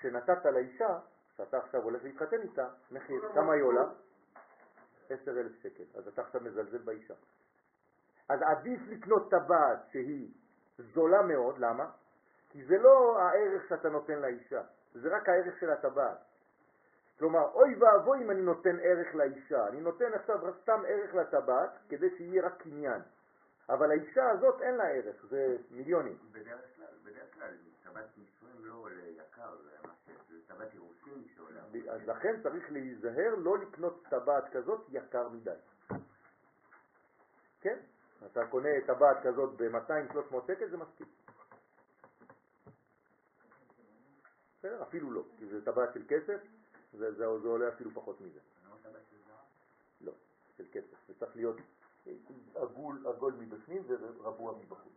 שנתת 0.00 0.44
לאישה, 0.44 0.98
שאתה 1.44 1.58
עכשיו 1.58 1.82
הולך 1.82 2.04
להתחתן 2.04 2.40
איתה, 2.42 2.68
מחיר, 2.90 3.32
כמה 3.34 3.52
היא 3.52 3.62
עולה? 3.62 3.84
10 5.10 5.30
אלף 5.30 5.52
שקל. 5.62 5.84
אז 5.94 6.08
אתה 6.08 6.22
עכשיו 6.22 6.40
מזלזל 6.40 6.78
באישה. 6.78 7.14
אז 8.28 8.42
עדיף 8.42 8.80
לקנות 8.88 9.30
טבעת 9.30 9.78
שהיא 9.92 10.28
זולה 10.78 11.22
מאוד, 11.22 11.58
למה? 11.58 11.90
כי 12.48 12.64
זה 12.64 12.78
לא 12.78 13.18
הערך 13.20 13.68
שאתה 13.68 13.88
נותן 13.88 14.18
לאישה, 14.18 14.62
זה 14.94 15.16
רק 15.16 15.28
הערך 15.28 15.60
של 15.60 15.70
הטבעת. 15.70 16.18
כלומר, 17.18 17.52
אוי 17.52 17.74
ואבוי 17.74 18.22
אם 18.22 18.30
אני 18.30 18.42
נותן 18.42 18.76
ערך 18.82 19.14
לאישה, 19.14 19.68
אני 19.68 19.80
נותן 19.80 20.14
עכשיו 20.14 20.54
סתם 20.62 20.82
ערך 20.86 21.14
לטבעת 21.14 21.70
כדי 21.88 22.16
שיהיה 22.16 22.46
רק 22.46 22.62
קניין. 22.62 23.02
אבל 23.68 23.90
האישה 23.90 24.30
הזאת 24.30 24.62
אין 24.62 24.74
לה 24.74 24.84
ערך, 24.84 25.26
זה 25.30 25.56
מיליונים. 25.70 26.18
בדרך 26.32 26.76
כלל, 26.76 26.86
בדרך 27.04 27.34
כלל, 27.34 27.54
טבעת 27.84 28.18
נישואים 28.18 28.64
לא 28.64 28.74
עולה 28.74 29.02
יקר, 29.02 29.56
טבעת 30.54 30.74
אירוסין 30.74 31.24
שעולה. 31.34 31.62
אז 31.90 32.08
לכן 32.08 32.42
צריך 32.42 32.72
להיזהר 32.72 33.34
לא 33.38 33.58
לקנות 33.58 34.04
טבעת 34.10 34.44
כזאת 34.52 34.86
יקר 34.88 35.28
מדי. 35.28 35.50
כן? 37.60 37.78
אתה 38.26 38.46
קונה 38.46 38.68
טבעת 38.86 39.16
כזאת 39.22 39.56
ב-200-300 39.56 40.36
שקל 40.46 40.70
זה 40.70 40.76
מספיק. 40.76 41.08
בסדר, 44.58 44.82
אפילו 44.82 45.10
לא, 45.10 45.24
כי 45.38 45.46
זה 45.46 45.64
טבעת 45.64 45.94
של 45.94 46.02
כסף, 46.08 46.40
זה, 46.92 47.12
זה, 47.12 47.16
זה 47.16 47.48
עולה 47.48 47.68
אפילו 47.68 47.90
פחות 47.90 48.20
מזה. 48.20 48.40
לא 48.70 48.76
של? 48.82 48.88
לא, 50.00 50.12
של 50.56 50.64
כסף. 50.72 50.96
זה 51.08 51.14
צריך 51.18 51.36
להיות 51.36 51.56
עגול, 52.54 53.06
עגול 53.06 53.32
מבפנים 53.32 53.82
ורבוע 53.86 54.58
מבחוץ. 54.58 54.92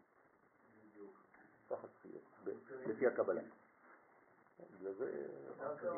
ככה 1.70 1.88
צריך 1.88 2.06
להיות, 2.06 2.58
לפי 2.88 3.08
הקבלה. 3.08 3.42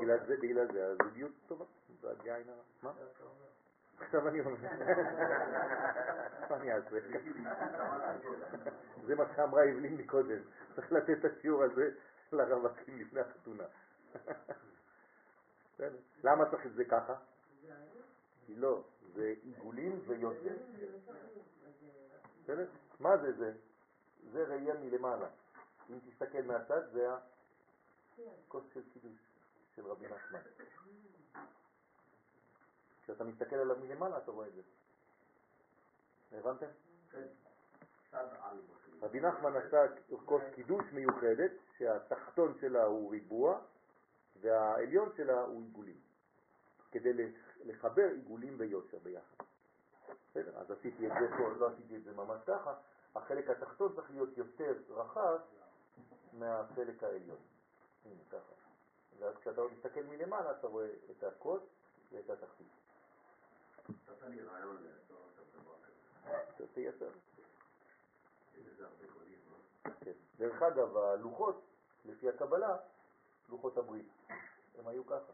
בגלל 0.01 0.25
זה, 0.27 0.37
בגלל 0.41 0.71
זה, 0.71 0.87
הזוגיות 0.91 1.31
טובה, 1.47 1.65
זה 2.01 2.11
הגיעה 2.11 2.37
עין 2.37 2.49
הרע. 2.49 2.63
מה? 2.81 2.91
עכשיו 3.99 4.27
אני 4.27 4.39
אומר, 4.39 4.57
מה 6.49 6.55
אני 6.55 6.73
אעשה? 6.73 6.97
זה 9.05 9.15
מה 9.15 9.23
שאמרה 9.35 9.63
אבלין 9.63 9.97
מקודם, 9.97 10.39
צריך 10.75 10.91
לתת 10.91 11.25
את 11.25 11.25
השיעור 11.25 11.63
הזה 11.63 11.89
לרווקים 12.31 12.99
לפני 12.99 13.21
החתונה. 13.21 13.63
למה 16.23 16.49
צריך 16.51 16.65
את 16.65 16.73
זה 16.73 16.85
ככה? 16.85 17.15
לא, 18.49 18.83
זה 19.13 19.33
עיגולים 19.43 19.99
ויוצא. 20.07 20.49
מה 22.99 23.17
זה 23.17 23.31
זה? 23.31 23.53
זה 24.31 24.43
ראייה 24.43 24.73
מלמעלה. 24.73 25.27
אם 25.89 25.99
תסתכל 26.09 26.41
מהצד 26.41 26.81
זה 26.91 27.07
הכוס 28.47 28.63
של 28.73 28.81
קידוש 28.93 29.19
של 29.75 29.87
רבי 29.87 30.05
נחמן. 30.07 30.39
כשאתה 33.03 33.23
מסתכל 33.23 33.55
עליו 33.55 33.77
מלמעלה 33.79 34.17
אתה 34.17 34.31
רואה 34.31 34.47
את 34.47 34.53
זה. 34.53 34.61
הבנתם? 36.31 36.65
על 38.11 38.61
רבי 39.01 39.19
נחמן 39.19 39.55
עשה 39.55 39.85
כוס 40.25 40.41
קידוש 40.55 40.85
מיוחדת 40.93 41.51
שהתחתון 41.77 42.57
שלה 42.61 42.83
הוא 42.83 43.11
ריבוע 43.11 43.59
והעליון 44.41 45.09
שלה 45.17 45.41
הוא 45.41 45.61
עיגולים. 45.61 45.99
כדי 46.91 47.33
לחבר 47.63 48.03
עיגולים 48.03 48.55
ויושר 48.57 48.97
ביחד. 49.03 49.43
בסדר, 50.29 50.57
אז 50.57 50.71
עשיתי 50.71 51.07
את 51.07 51.11
זה 51.19 51.37
פה, 51.37 51.49
לא 51.49 51.67
עשיתי 51.67 51.97
את 51.97 52.03
זה 52.03 52.13
ממש 52.13 52.41
ככה, 52.47 52.73
החלק 53.15 53.49
התחתון 53.49 53.95
צריך 53.95 54.11
להיות 54.11 54.37
יותר 54.37 54.73
רחב 54.89 55.39
מהחלק 56.33 57.03
העליון. 57.03 57.37
הנה, 58.05 58.23
ככה. 58.29 58.53
ואז 59.19 59.35
כשאתה 59.41 59.61
מסתכל 59.77 60.03
מלמעלה 60.03 60.51
אתה 60.51 60.67
רואה 60.67 60.87
את 61.11 61.23
הכוס 61.23 61.61
ואת 62.11 62.29
התחתית. 62.29 62.67
נתת 63.89 64.23
לי 64.23 64.41
רעיון 64.41 64.83
לאסור 64.83 65.17
עכשיו 65.29 65.45
דבר 65.61 65.75
כזה. 65.83 66.37
אתה 66.55 66.67
תייצר. 66.73 67.09
לא? 69.85 69.91
כן. 69.99 70.11
דרך 70.37 70.61
אגב, 70.61 70.97
הלוחות, 70.97 71.61
לפי 72.05 72.29
הקבלה, 72.29 72.77
לוחות 73.49 73.77
הברית, 73.77 74.07
הם 74.77 74.87
היו 74.87 75.05
ככה. 75.05 75.33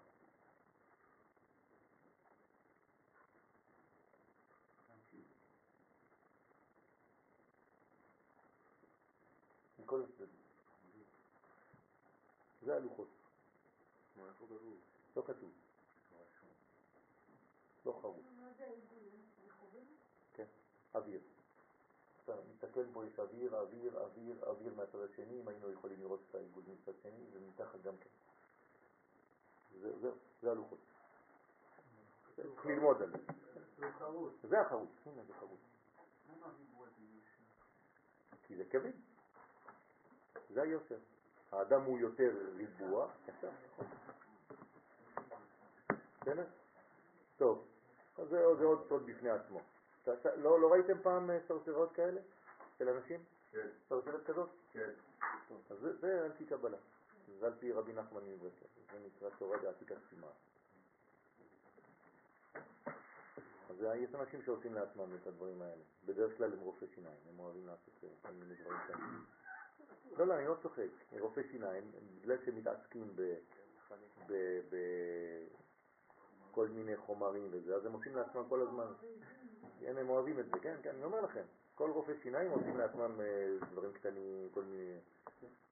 מכל 9.80 10.04
הצדדים. 10.04 10.41
זה 12.62 12.76
הלוחות. 12.76 13.08
לא 15.16 15.22
כתוב. 15.22 15.52
לא 17.86 18.00
חרוץ. 18.02 18.26
כן. 20.34 20.46
כן, 22.74 22.84
פה 22.94 23.06
יש 23.06 23.20
אוויר, 23.20 23.60
אוויר, 23.60 24.00
אוויר, 24.00 24.46
אוויר 24.50 24.74
מהצד 24.74 25.00
השני, 25.00 25.42
אם 25.42 25.48
היינו 25.48 25.72
יכולים 25.72 26.00
לראות 26.02 26.20
את 26.30 26.36
העיגול 26.36 26.64
מצד 26.68 26.92
שני, 27.04 27.26
ומתחת 27.34 27.82
גם 27.82 27.98
כן. 27.98 28.10
זה, 29.80 30.00
זה, 30.00 30.10
זה 30.42 30.52
הלוחות. 30.52 30.80
צריך 32.36 32.66
ללמוד 32.66 33.02
על 33.02 33.12
זה. 33.12 33.18
זה 33.78 33.92
חרוץ. 34.00 34.34
זה 34.44 34.62
החרוץ, 34.62 34.90
הנה 35.06 35.24
זה 35.24 35.34
חרוץ. 35.34 35.60
כי 38.44 38.56
זה 38.56 38.64
קווים. 38.72 39.02
זה 40.50 40.62
היושר. 40.62 41.00
האדם 41.52 41.82
הוא 41.82 42.00
יותר 42.00 42.32
ריבוע. 42.56 43.08
בסדר? 46.22 46.44
טוב, 47.38 47.66
אז 48.18 48.28
זה, 48.30 48.40
עוד 48.44 48.86
סוד 48.90 49.06
בפני 49.06 49.30
עצמו. 49.30 49.62
לא, 50.36 50.62
לא 50.62 50.72
ראיתם 50.72 51.02
פעם 51.02 51.30
אה, 51.30 51.40
סרסרות 51.48 51.92
כאלה? 51.94 52.22
של 52.78 52.90
אנשים? 52.90 53.24
כן, 53.52 53.68
סרסרת 53.90 54.26
כזאת? 54.26 54.50
כן. 54.74 54.90
אז 55.70 55.80
זה, 55.80 55.98
זה 55.98 56.24
על 56.26 56.32
פי 56.38 56.46
קבלה. 56.46 56.78
זה 57.40 57.46
על 57.46 57.54
פי 57.60 57.72
רבי 57.72 57.94
נחמן 57.94 58.22
מברסלב. 58.28 58.70
זה 58.92 59.00
נקרא 59.06 59.30
תורה 59.38 59.58
דעתיקת 59.58 59.96
סימן. 60.10 60.28
אז 63.70 63.86
יש 63.96 64.16
אנשים 64.16 64.42
שעושים 64.42 64.74
לעצמם 64.74 65.16
את 65.22 65.28
הדברים 65.28 65.62
האלה. 65.62 65.84
בדרך 66.06 66.38
כלל 66.38 66.54
הם 66.54 66.60
רופאי 66.60 66.88
שיניים, 66.96 67.18
הם 67.30 67.40
אוהבים 67.40 67.68
לעשות 67.68 68.04
אה, 68.04 68.10
כל 68.22 68.34
מיני 68.34 68.56
דברים 68.56 68.78
כאלה. 68.88 69.00
לא, 70.18 70.28
לא, 70.28 70.38
אני 70.38 70.48
לא 70.48 70.56
צוחק. 70.62 70.88
רופאי 71.20 71.44
שיניים, 71.52 71.92
בגלל 72.22 72.38
שהם 72.46 72.56
מתעסקים 72.56 73.16
ב... 73.16 73.22
ב... 74.28 74.34
ב... 74.70 74.76
כל 76.52 76.68
מיני 76.68 76.98
חומרים 76.98 77.48
וזה, 77.52 77.76
אז 77.76 77.86
הם 77.86 77.94
עושים 77.94 78.16
לעצמם 78.16 78.44
כל 78.50 78.62
הזמן. 78.62 78.94
כן, 79.80 79.98
הם 79.98 80.10
אוהבים 80.10 80.40
את 80.40 80.46
זה, 80.46 80.60
כן, 80.62 80.76
כן, 80.84 80.96
אני 80.96 81.04
אומר 81.04 81.22
לכם. 81.22 81.44
כל 81.76 81.92
רופאי 81.92 82.16
שיניים 82.24 82.52
עושים 82.52 82.78
לעצמם 82.78 83.22
אה, 83.22 83.56
דברים 83.72 83.94
קטנים, 83.94 84.50
כל 84.54 84.64
מיני... 84.64 84.98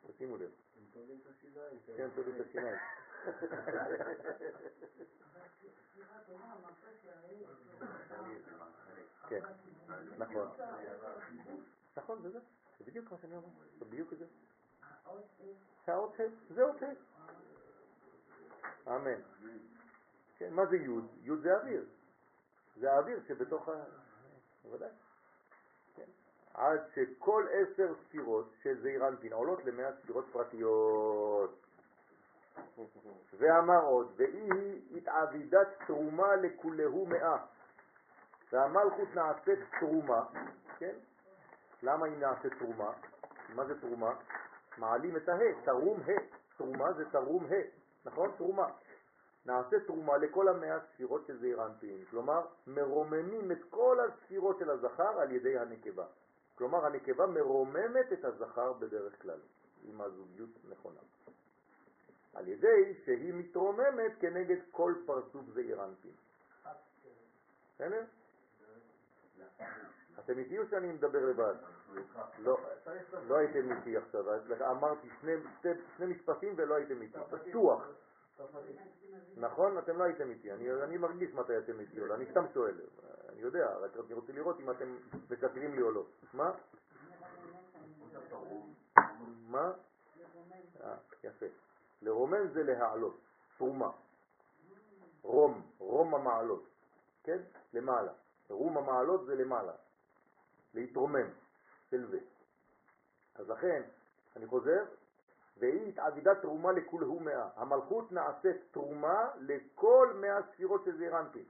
תשימו 0.07 0.37
לב. 0.37 0.51
הם 0.77 0.85
טובים 0.93 1.19
את 1.21 1.27
השיניים. 1.27 1.79
כן, 1.97 2.09
טובים 2.15 2.35
את 2.35 2.41
השיניים. 2.45 2.77
כן, 9.29 9.41
נכון. 10.17 10.47
נכון, 11.97 12.21
זה 12.21 12.29
זה. 12.29 12.39
זה 12.79 12.85
בדיוק 12.85 13.11
מה 13.11 13.17
שאני 13.17 13.35
אומר. 13.35 13.47
זה 13.79 13.85
בדיוק 13.85 14.13
זה. 14.13 14.25
האות 15.87 16.19
ה', 16.19 16.23
זה 16.53 16.63
אות 16.63 16.83
ה'. 16.83 16.85
אמן. 18.95 19.21
כן, 20.37 20.53
מה 20.53 20.65
זה 20.65 20.77
י'? 20.77 20.99
י' 21.23 21.35
זה 21.41 21.57
אוויר. 21.57 21.85
זה 22.75 22.91
האוויר 22.91 23.19
שבתוך 23.27 23.69
ה... 23.69 23.83
בוודאי. 24.63 24.89
כן. 25.95 26.05
עד 26.53 26.79
שכל 26.95 27.45
עשר 27.51 27.93
ספירות 28.03 28.53
של 28.61 28.81
זעיר 28.81 29.07
אנפין 29.07 29.33
עולות 29.33 29.65
למאה 29.65 29.89
ספירות 30.01 30.25
פרטיות. 30.31 31.65
ואמר 33.33 33.81
עוד, 33.81 34.13
והיא 34.15 34.97
התעבידת 34.97 35.67
תרומה 35.87 36.35
לכולהו 36.35 37.05
מאה. 37.05 37.45
והמלכות 38.51 39.15
נעשית 39.15 39.59
תרומה, 39.79 40.25
כן? 40.77 40.95
למה 41.83 42.05
היא 42.05 42.17
נעשית 42.17 42.53
תרומה? 42.59 42.91
מה 43.55 43.65
זה 43.65 43.81
תרומה? 43.81 44.15
מעלים 44.77 45.17
את 45.17 45.29
הה, 45.29 45.63
תרום 45.65 46.01
ה', 46.01 46.11
תרומה 46.57 46.93
זה 46.93 47.09
תרום 47.11 47.45
ה', 47.45 47.55
נכון? 48.05 48.31
תרומה. 48.37 48.67
נעשה 49.45 49.79
תרומה 49.85 50.17
לכל 50.17 50.47
המאה 50.47 50.77
ספירות 50.79 51.25
של 51.27 51.39
זעיר 51.39 51.65
אנפין, 51.65 52.05
כלומר 52.09 52.45
מרוממים 52.67 53.51
את 53.51 53.63
כל 53.69 53.97
הספירות 53.99 54.59
של 54.59 54.69
הזכר 54.69 55.19
על 55.19 55.31
ידי 55.31 55.57
הנקבה. 55.57 56.05
כלומר 56.55 56.85
הנקבה 56.85 57.25
מרוממת 57.25 58.13
את 58.13 58.25
הזכר 58.25 58.73
בדרך 58.73 59.21
כלל, 59.21 59.39
עם 59.83 60.01
הזוגיות 60.01 60.49
נכונה. 60.69 60.99
על 62.33 62.47
ידי 62.47 62.93
שהיא 63.05 63.33
מתרוממת 63.33 64.11
כנגד 64.19 64.57
כל 64.71 64.93
פרצוף 65.05 65.45
זעיר 65.53 65.85
אנפין. 65.85 66.11
בסדר? 67.75 68.03
אתם 70.25 70.37
איתי 70.37 70.59
או 70.59 70.63
שאני 70.69 70.87
מדבר 70.91 71.25
לבד? 71.25 71.55
לא, 72.39 72.57
לא 73.27 73.35
הייתם 73.37 73.71
איתי 73.71 73.97
עכשיו, 73.97 74.25
אמרתי 74.71 75.07
שני, 75.21 76.05
משפטים 76.05 76.53
ולא 76.57 76.75
הייתם 76.75 77.01
איתי, 77.01 77.17
בטוח. 77.31 77.87
נכון? 79.37 79.77
אתם 79.77 79.97
לא 79.97 80.03
הייתם 80.03 80.29
איתי, 80.29 80.51
אני, 80.51 80.97
מרגיש 80.97 81.33
מתי 81.33 81.57
אתם 81.57 81.79
איתי, 81.79 82.01
אני 82.13 82.25
סתם 82.31 82.45
שואל, 82.53 82.75
אני 83.29 83.41
יודע, 83.41 83.77
רק 83.77 83.91
אני 84.05 84.13
רוצה 84.13 84.33
לראות 84.33 84.59
אם 84.59 84.71
אתם 84.71 84.97
משקרים 85.29 85.75
לי 85.75 85.81
או 85.81 85.91
לא. 85.91 86.05
מה? 86.33 86.51
מה? 89.47 89.71
אה, 90.83 90.95
יפה. 91.23 91.45
לרומם 92.01 92.47
זה 92.53 92.63
להעלות, 92.63 93.17
תרומה. 93.57 93.91
רום, 95.21 95.61
רום 95.77 96.15
המעלות, 96.15 96.63
כן? 97.23 97.37
למעלה. 97.73 98.11
רום 98.49 98.77
המעלות 98.77 99.25
זה 99.25 99.35
למעלה. 99.35 99.73
להתרומם, 100.73 101.27
של 101.89 102.07
זה. 102.07 102.19
אז 103.35 103.49
לכן, 103.49 103.81
אני 104.35 104.47
חוזר, 104.47 104.85
והיא 105.57 105.89
התעבידת 105.89 106.41
תרומה 106.41 106.71
לכולהו 106.71 107.19
מאה. 107.19 107.49
המלכות 107.55 108.11
נעשית 108.11 108.57
תרומה 108.71 109.29
לכל 109.39 110.13
מאה 110.15 110.39
ספירות 110.53 110.85
של 110.85 110.97
זעיר 110.97 111.19
אנפין, 111.19 111.45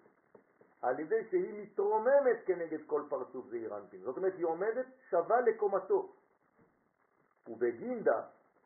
על 0.82 1.00
ידי 1.00 1.28
שהיא 1.30 1.64
מתרוממת 1.64 2.38
כנגד 2.46 2.80
כל 2.86 3.04
פרצוף 3.10 3.48
זעיר 3.48 3.78
אנפין. 3.78 4.02
זאת 4.02 4.18
אומרת, 4.18 4.34
היא 4.38 4.46
עומדת 4.46 4.86
שווה 5.10 5.42
לקומתו. 5.42 6.16
ובגינדה, 7.48 8.22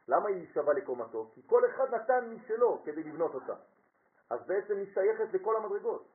למה 0.07 0.29
היא 0.29 0.47
שווה 0.53 0.73
לקומתו? 0.73 1.31
כי 1.33 1.41
כל 1.47 1.65
אחד 1.65 1.93
נתן 1.93 2.29
משלו 2.29 2.81
כדי 2.85 3.03
לבנות 3.03 3.33
אותה. 3.35 3.55
אז 4.29 4.47
בעצם 4.47 4.77
היא 4.77 4.93
שייכת 4.93 5.33
לכל 5.33 5.55
המדרגות. 5.55 6.12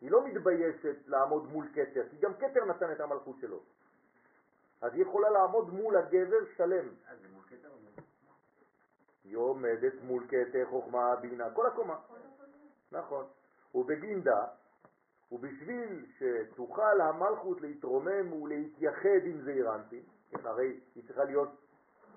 היא 0.00 0.10
לא 0.10 0.24
מתביישת 0.24 0.96
לעמוד 1.08 1.46
מול 1.52 1.68
כתר, 1.74 2.08
כי 2.10 2.16
גם 2.16 2.34
כתר 2.34 2.64
נתן 2.64 2.92
את 2.92 3.00
המלכות 3.00 3.36
שלו. 3.40 3.60
אז 4.80 4.94
היא 4.94 5.02
יכולה 5.02 5.30
לעמוד 5.30 5.70
מול 5.70 5.96
הגבר 5.96 6.44
שלם. 6.56 6.88
אז 7.08 7.20
זה 7.20 7.28
מול 7.28 7.42
כתר 7.48 7.68
או 7.68 7.78
מול? 7.78 7.92
היא 9.24 9.36
עומדת 9.36 9.92
מול 10.02 10.26
כתר, 10.28 10.66
חוכמה, 10.70 11.16
בינה, 11.16 11.50
כל 11.50 11.66
הקומה. 11.66 11.96
נכון. 12.92 13.26
ובגינדה, 13.74 14.46
ובשביל 15.32 16.06
שתוכל 16.18 17.00
המלכות 17.00 17.60
להתרומם 17.60 18.32
ולהתייחד 18.32 19.24
עם 19.24 19.40
זעיר 19.40 19.74
אנפין, 19.74 20.02
כן, 20.30 20.46
הרי 20.46 20.80
היא 20.94 21.06
צריכה 21.06 21.24
להיות 21.24 21.48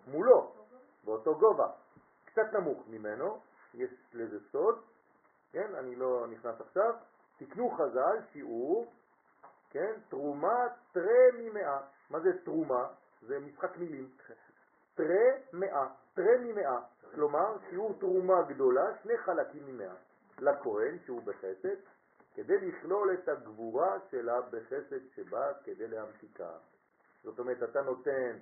מולו, 0.07 0.53
באותו 1.03 1.36
גובה, 1.36 1.67
קצת 2.25 2.53
נמוך 2.53 2.84
ממנו, 2.88 3.39
יש 3.73 3.91
לזה 4.13 4.39
סוד, 4.51 4.81
כן, 5.51 5.75
אני 5.75 5.95
לא 5.95 6.27
נכנס 6.27 6.61
עכשיו, 6.61 6.95
תקנו 7.38 7.69
חז"ל 7.69 8.17
שיעור, 8.31 8.93
כן, 9.69 9.93
תרומה 10.09 10.67
תרי 10.91 11.29
ממאה. 11.39 11.81
מה 12.09 12.19
זה 12.19 12.43
תרומה? 12.43 12.88
זה 13.21 13.39
משחק 13.39 13.77
מילים. 13.77 14.09
תרי 14.95 15.29
מאה, 15.53 15.88
תרי 16.13 16.38
ממאה. 16.39 16.79
כלומר, 17.15 17.57
שיעור 17.69 17.93
תרומה 17.99 18.41
גדולה, 18.41 18.97
שני 19.03 19.17
חלקים 19.17 19.67
ממאה. 19.67 19.93
לכהן, 20.39 20.97
שהוא 21.05 21.21
בחסד, 21.23 21.75
כדי 22.36 22.57
לכלול 22.57 23.13
את 23.13 23.29
הגבורה 23.29 23.97
שלה 24.11 24.41
בחסד 24.41 25.07
שבא 25.15 25.51
כדי 25.63 25.88
להמתיקה. 25.88 26.51
זאת 27.23 27.39
אומרת, 27.39 27.63
אתה 27.63 27.81
נותן 27.81 28.38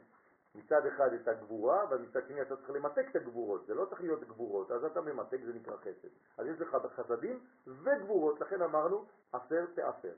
מצד 0.55 0.85
אחד 0.85 1.13
את 1.13 1.27
הגבורה, 1.27 1.85
ומצד 1.89 2.27
שני 2.27 2.41
אתה 2.41 2.55
צריך 2.55 2.69
למתק 2.69 3.05
את 3.11 3.15
הגבורות. 3.15 3.65
זה 3.65 3.73
לא 3.73 3.85
צריך 3.85 4.01
להיות 4.01 4.23
גבורות, 4.23 4.71
אז 4.71 4.83
אתה 4.85 5.01
ממתק, 5.01 5.37
זה 5.45 5.53
נקרא 5.53 5.77
חסד. 5.77 6.07
אז 6.37 6.47
יש 6.47 6.61
לך 6.61 6.77
חסדים 6.95 7.39
וגבורות, 7.67 8.39
לכן 8.39 8.61
אמרנו 8.61 9.05
עשר 9.33 9.65
תעשר. 9.75 10.13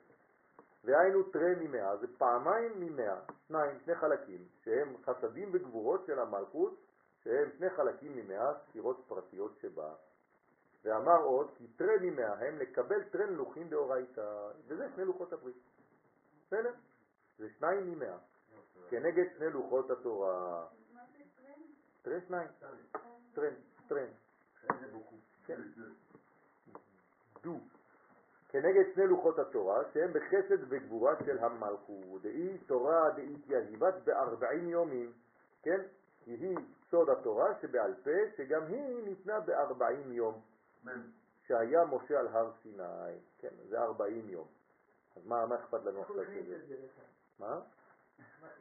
והיינו 0.83 1.23
תרי 1.23 1.55
ממאה, 1.59 1.97
זה 1.97 2.07
פעמיים 2.17 2.71
ממאה, 2.75 3.19
שניים, 3.47 3.79
שני 3.85 3.95
חלקים, 3.95 4.45
שהם 4.63 4.95
חסדים 5.05 5.49
וגבורות 5.53 6.05
של 6.05 6.19
המלכות, 6.19 6.79
שהם 7.23 7.49
שני 7.57 7.69
חלקים 7.69 8.15
ממאה 8.15 8.53
ספירות 8.53 9.03
פרטיות 9.07 9.57
שבה. 9.61 9.93
ואמר 10.83 11.21
עוד, 11.21 11.51
כי 11.57 11.67
תרי 11.67 11.95
ממאה 12.01 12.47
הם 12.47 12.57
לקבל 12.57 13.03
תרי 13.03 13.35
לוחים 13.35 13.69
דאורייתא, 13.69 14.49
וזה 14.67 14.87
שני 14.95 15.05
לוחות 15.05 15.33
הברית. 15.33 15.55
בסדר? 16.47 16.73
זה 17.37 17.49
שניים 17.49 17.91
ממאה. 17.91 18.17
כנגד 18.93 19.25
שני 19.37 19.49
לוחות 19.49 19.91
התורה. 19.91 20.65
טרן 22.01 22.19
שניים. 22.27 22.47
טרן, 23.33 23.53
טרן. 23.87 24.07
כן. 25.45 25.61
דו. 27.43 27.57
כנגד 28.49 28.83
שני 28.93 29.07
לוחות 29.07 29.39
התורה, 29.39 29.83
שהם 29.93 30.13
בחסד 30.13 30.57
וגבורה 30.69 31.15
של 31.25 31.39
המלכות. 31.39 32.21
דאי 32.21 32.57
תורה 32.57 33.09
דאי 33.15 33.41
תיאזיבת 33.47 33.93
בארבעים 34.03 34.69
יומים. 34.69 35.13
כן? 35.61 35.81
היא 36.25 36.57
סוד 36.89 37.09
התורה 37.09 37.59
שבעל 37.61 37.93
פה, 38.03 38.11
שגם 38.37 38.65
היא 38.67 39.03
ניתנה 39.05 39.39
בארבעים 39.39 40.11
יום. 40.11 40.41
שהיה 41.47 41.85
משה 41.85 42.19
על 42.19 42.27
הר 42.27 42.51
סיני. 42.61 43.17
כן, 43.37 43.53
זה 43.69 43.81
ארבעים 43.81 44.29
יום. 44.29 44.47
אז 45.15 45.25
מה, 45.25 45.45
מה 45.45 45.55
אכפת 45.55 45.85
לנו 45.85 46.01
עכשיו 46.01 46.23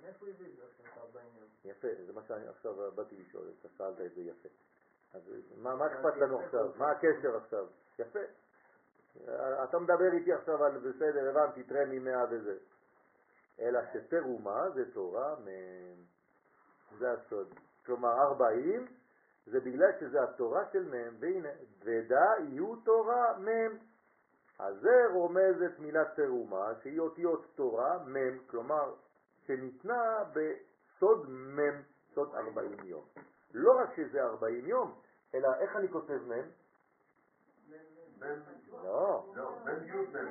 מאיפה 0.03 0.27
הביא? 0.29 0.47
את 0.47 1.13
זה 1.13 1.21
הביא 1.21 1.71
יפה, 1.71 1.89
זה 2.07 2.13
מה 2.13 2.23
שאני 2.23 2.49
עכשיו 2.49 2.93
באתי 2.95 3.17
לשאול, 3.17 3.45
אתה 3.61 3.69
שאלת 3.69 4.01
את 4.01 4.15
זה 4.15 4.21
יפה. 4.21 4.49
אז 5.15 5.23
מה, 5.57 5.87
אכפת 5.87 6.17
לנו 6.17 6.41
עכשיו? 6.41 6.71
מה 6.79 6.91
הקשר 6.91 7.37
עכשיו? 7.37 7.67
יפה. 7.99 8.21
אתה 9.65 9.79
מדבר 9.79 10.13
איתי 10.13 10.33
עכשיו 10.33 10.65
על 10.65 10.79
בסדר, 10.79 11.31
הבנתי, 11.31 11.63
תראה 11.63 11.85
ממאה 11.87 12.25
וזה. 12.31 12.57
אלא 13.61 13.81
שתרומה 13.93 14.71
זה 14.75 14.93
תורה 14.93 15.35
מ... 15.35 15.49
זה 16.99 17.13
הסוד. 17.13 17.55
כלומר, 17.87 18.23
ארבעים 18.23 18.87
זה 19.47 19.61
בגלל 19.61 19.91
שזה 20.01 20.23
התורה 20.23 20.65
של 20.73 20.89
מהם, 20.89 21.17
והנה, 21.21 21.49
ודע 21.85 22.25
יהיו 22.49 22.77
תורה 22.77 23.39
מהם. 23.39 23.79
אז 24.59 24.81
זה 24.81 25.07
רומזת 25.13 25.79
מילת 25.79 26.17
תרומה, 26.17 26.73
שהיא 26.83 27.01
אותיות 27.01 27.47
תורה 27.55 27.99
מם, 28.07 28.39
כלומר, 28.47 28.95
שניתנה 29.57 30.25
בסוד 30.33 31.31
מם, 31.31 31.83
סוד 32.15 32.35
ארבעים 32.35 32.77
יום. 32.85 33.05
לא 33.55 33.73
רק 33.79 33.97
שזה 33.97 34.23
ארבעים 34.23 34.67
יום, 34.67 35.01
אלא 35.35 35.49
איך 35.55 35.77
אני 35.77 35.89
כותב 35.89 36.19
מם? 36.27 36.49
לא. 38.83 39.27
לא. 39.35 39.59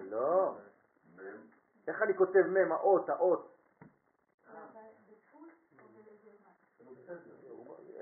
לא. 0.10 0.58
איך 1.88 2.02
אני 2.02 2.18
כותב 2.18 2.42
מם, 2.48 2.72
האות, 2.72 3.10
האות? 3.10 3.58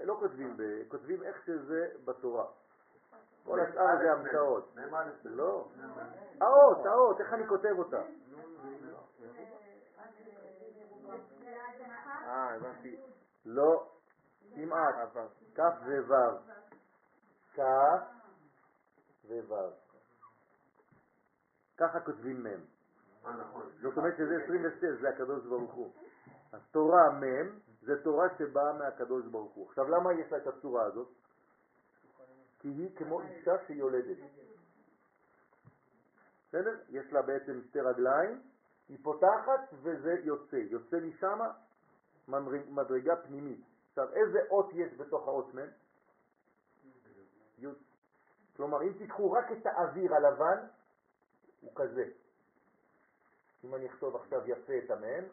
לא 0.03 0.17
כותבים, 0.20 0.57
כותבים 0.88 1.24
איך 1.24 1.45
שזה 1.45 1.91
בתורה. 2.05 2.45
כל 3.45 3.59
השאר 3.59 3.97
זה 4.01 4.11
המצאות. 4.11 4.76
לא. 5.24 5.67
האות, 6.41 6.86
האות, 6.86 7.20
איך 7.22 7.34
אני 7.34 7.47
כותב 7.47 7.76
אותה? 7.78 8.01
הבנתי. 12.55 12.97
לא, 13.45 13.89
כמעט. 14.55 14.95
כף 15.55 15.73
ווו. 15.85 16.39
כף 17.53 18.03
ווו. 19.23 19.69
ככה 21.77 21.99
כותבים 21.99 22.43
מם. 22.43 22.59
אה, 23.25 23.31
נכון. 23.35 23.69
זאת 23.81 23.97
אומרת 23.97 24.17
שזה 24.17 24.43
26, 24.43 25.01
זה 25.01 25.09
הקדוש 25.09 25.45
ברוך 25.45 25.73
הוא. 25.73 25.93
אז 26.51 26.61
תורה 26.71 27.11
מם 27.11 27.59
זה 27.81 28.03
תורה 28.03 28.27
שבאה 28.37 28.73
מהקדוש 28.73 29.25
ברוך 29.25 29.53
הוא. 29.53 29.67
עכשיו 29.67 29.89
למה 29.89 30.13
יש 30.13 30.31
לה 30.31 30.37
את 30.37 30.47
הצורה 30.47 30.83
הזאת? 30.85 31.07
כי 32.59 32.67
היא 32.67 32.97
כמו 32.97 33.21
אישה 33.21 33.51
שיולדת. 33.67 34.17
בסדר? 36.47 36.75
יש 36.89 37.13
לה 37.13 37.21
בעצם 37.21 37.61
שתי 37.61 37.79
רגליים, 37.81 38.41
היא 38.89 38.97
פותחת 39.03 39.73
וזה 39.73 40.13
יוצא. 40.23 40.55
יוצא 40.55 40.97
משם 40.99 41.39
מדרגה 42.69 43.15
פנימית. 43.15 43.61
עכשיו, 43.89 44.13
איזה 44.13 44.39
אות 44.49 44.69
יש 44.73 44.93
בתוך 44.93 45.27
האות 45.27 45.55
מ'? 45.55 45.59
י'. 47.57 47.67
כלומר, 48.55 48.84
אם 48.84 48.93
תיקחו 48.97 49.32
רק 49.32 49.51
את 49.51 49.65
האוויר 49.65 50.15
הלבן, 50.15 50.67
הוא 51.61 51.71
כזה. 51.75 52.05
אם 53.63 53.75
אני 53.75 53.88
אכתוב 53.88 54.15
עכשיו 54.15 54.41
יפה 54.49 54.73
את 54.86 54.91
המם, 54.91 55.25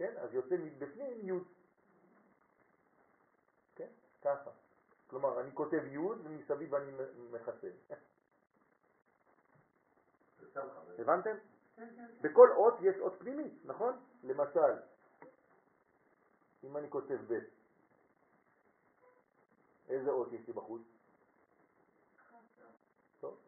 כן, 0.00 0.14
אז 0.16 0.34
יוצא 0.34 0.56
מבפנים 0.56 1.28
י'. 1.28 1.40
כן, 3.74 3.88
ככה. 4.22 4.50
כלומר, 5.06 5.40
אני 5.40 5.50
כותב 5.54 5.84
י' 5.86 5.98
ומסביב 5.98 6.74
אני 6.74 6.92
מחסן. 7.30 7.68
הבנתם? 10.98 11.36
בכל 12.20 12.48
אות 12.56 12.74
יש 12.80 12.96
אות 13.00 13.12
פנימית, 13.18 13.64
נכון? 13.64 14.00
למשל, 14.22 14.72
אם 16.64 16.76
אני 16.76 16.90
כותב 16.90 17.18
ב', 17.28 17.38
איזה 19.88 20.10
אות 20.10 20.32
יש 20.32 20.46
לי 20.46 20.52
בחוץ? 20.52 20.82
טוב. 23.20 23.38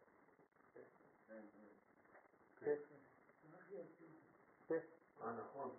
אה, 5.22 5.32
נכון. 5.32 5.70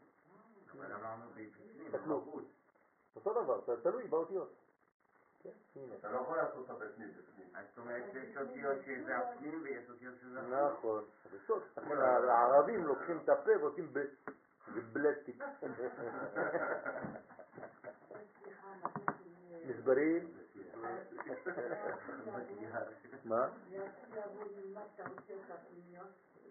אבל 0.72 0.93
אמרנו 0.93 1.30
בפנים, 1.30 1.88
תסתכלו. 1.88 2.39
אותו 3.16 3.43
דבר, 3.43 3.76
תלוי 3.84 4.08
באותיות. 4.08 4.62
אתה 6.00 6.12
לא 6.12 6.18
יכול 6.18 6.38
לעשות 6.38 6.66
את 6.66 6.70
הבפנים 6.70 7.10
בפנים. 7.18 7.48
זאת 7.70 7.78
אומרת 7.78 8.04
שיש 8.12 8.38
אותיות 8.38 8.78
שזה 8.86 9.18
הפנים 9.18 9.62
ויש 9.64 9.89
אותיות 9.89 10.16
שזה 10.22 10.39
החוץ. 10.58 11.06
נכון. 11.44 11.60
לכן 11.78 11.98
הערבים 12.30 12.84
לוקחים 12.84 13.18
את 13.24 13.30
הפה 13.30 13.52
ועושים 13.62 13.94
ב- 13.94 14.06
בבלסטיק. 14.76 15.44
מסברים? 19.68 20.32
מה? 23.26 23.48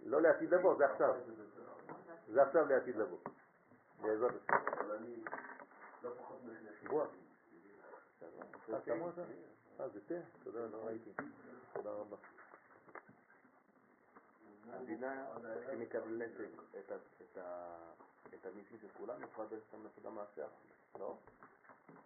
לא 0.07 0.23
לעתיד 0.23 0.55
לבוא, 0.55 0.79
זה 0.79 0.87
עכשיו. 0.87 1.15
זה 2.29 2.43
עכשיו 2.43 2.65
לעתיד 2.69 2.97
לבוא. 2.97 3.19
בעזרת 4.01 4.31
השם. 4.31 4.55
אבל 4.81 4.97
אני 4.97 5.25
לא 6.03 6.11
פחות 6.19 6.41
מחנך. 6.45 6.93
בוא. 8.69 8.77
אה? 9.19 9.25
אה, 9.81 9.89
זה 9.89 10.01
תה? 10.07 10.15
תודה, 10.45 10.67
לא 10.67 10.87
ראיתי. 10.87 11.11
תודה 11.73 11.91
רבה. 11.91 12.17
המדינה 14.73 15.27
שמקבלת 15.71 16.31
את 18.35 18.47
המיסים 18.47 18.79
של 18.81 18.89
כולם, 18.99 19.23
יכולה 19.23 19.49
אותם 19.53 19.85
לעשות 19.85 20.05
גם 20.05 20.15
מעשר, 20.15 20.49
לא? 20.99 21.17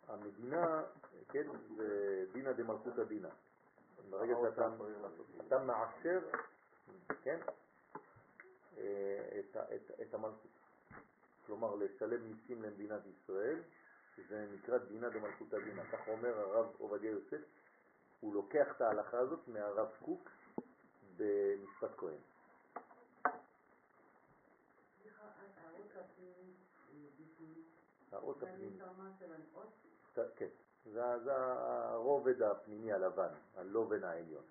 המדינה, 0.08 0.82
כן, 1.28 1.46
זה 1.76 2.24
דינא 2.32 2.52
דמלכותא 2.52 3.04
דינא. 3.04 3.28
ברגע 4.10 4.34
שאתה 5.36 5.58
מעשר, 5.58 6.20
כן, 7.22 7.40
אה, 8.76 9.40
את 9.40 9.56
ה- 9.56 9.74
את- 9.74 10.00
את 10.02 10.14
המלכות. 10.14 10.50
כלומר, 11.46 11.74
לשלם 11.74 12.22
מיסים 12.28 12.62
למדינת 12.62 13.00
ישראל, 13.06 13.62
זה 14.28 14.46
נקרא 14.54 14.78
דינא 14.78 15.08
דמלכותא 15.08 15.58
דינא. 15.58 15.82
כך 15.92 16.08
אומר 16.08 16.38
הרב 16.40 16.66
עובדיה 16.78 17.10
יוסף, 17.10 17.40
הוא 18.20 18.34
לוקח 18.34 18.66
את 18.76 18.80
ההלכה 18.80 19.18
הזאת 19.18 19.48
מהרב 19.48 19.88
קוק 20.04 20.30
במשפט 21.16 21.90
כהן. 21.96 22.18
האות 28.12 28.42
הפנימית. 28.42 28.82
ת- 30.12 30.36
כן, 30.36 30.48
זה, 30.84 31.18
זה 31.24 31.32
הרובד 31.36 32.42
הפנימי 32.42 32.92
הלבן, 32.92 33.28
הלובן 33.56 34.04
העליון. 34.04 34.44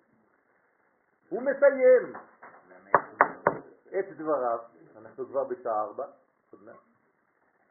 הוא 1.28 1.42
מסיים 1.42 2.12
את 3.98 4.16
דבריו, 4.16 4.58
אנחנו 4.96 5.26
כבר 5.26 5.44
בשעה 5.44 5.80
ארבע, 5.82 6.06
עוד 6.50 6.62
מעט, 6.62 6.76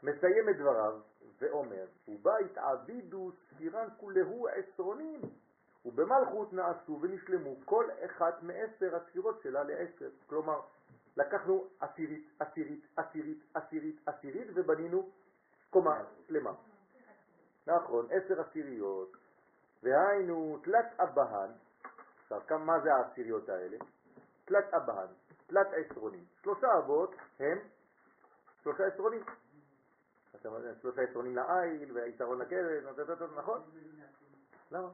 מסיים 0.04 0.50
את 0.50 0.58
דבריו 0.58 1.00
ואומר, 1.40 1.86
ובה 2.08 2.38
התעבידו 2.38 3.32
ספירן 3.32 3.88
כולהו 3.98 4.48
עשרונים, 4.48 5.22
ובמלכות 5.86 6.54
נעשו 6.54 7.00
ונשלמו 7.02 7.56
כל 7.66 7.86
אחת 8.06 8.44
מעשר 8.44 8.96
הספירות 8.96 9.42
שלה 9.42 9.64
לעשר. 9.64 10.10
כלומר, 10.28 10.60
לקחנו 11.18 11.68
עשירית, 11.80 12.28
עשירית, 12.40 12.86
עשירית, 12.98 13.44
עשירית, 13.54 13.96
עשירית, 14.06 14.48
ובנינו 14.54 15.10
קומה 15.70 16.04
שלמה. 16.28 16.54
נכון, 17.68 18.08
עשר 18.12 18.42
עשיריות, 18.42 19.12
והיינו 19.84 20.60
תלת 20.64 21.00
אבהן, 21.00 21.50
עכשיו, 22.32 22.60
מה 22.60 22.80
זה 22.80 22.94
העשיריות 22.94 23.50
האלה? 23.50 23.78
תלת 24.46 24.74
אבהן, 24.74 25.08
תלת 25.48 25.68
עשרונים. 25.74 26.24
שלושה 26.42 26.68
אבות 26.78 27.16
הם 27.40 27.58
שלושה 28.64 28.84
עשרונים. 28.86 29.22
שלושה 30.82 31.02
עשרונים 31.02 31.36
לעיל 31.36 31.98
והיתרון 31.98 32.40
לכלב, 32.40 32.84
נכון? 33.38 33.62
למה? 34.72 34.90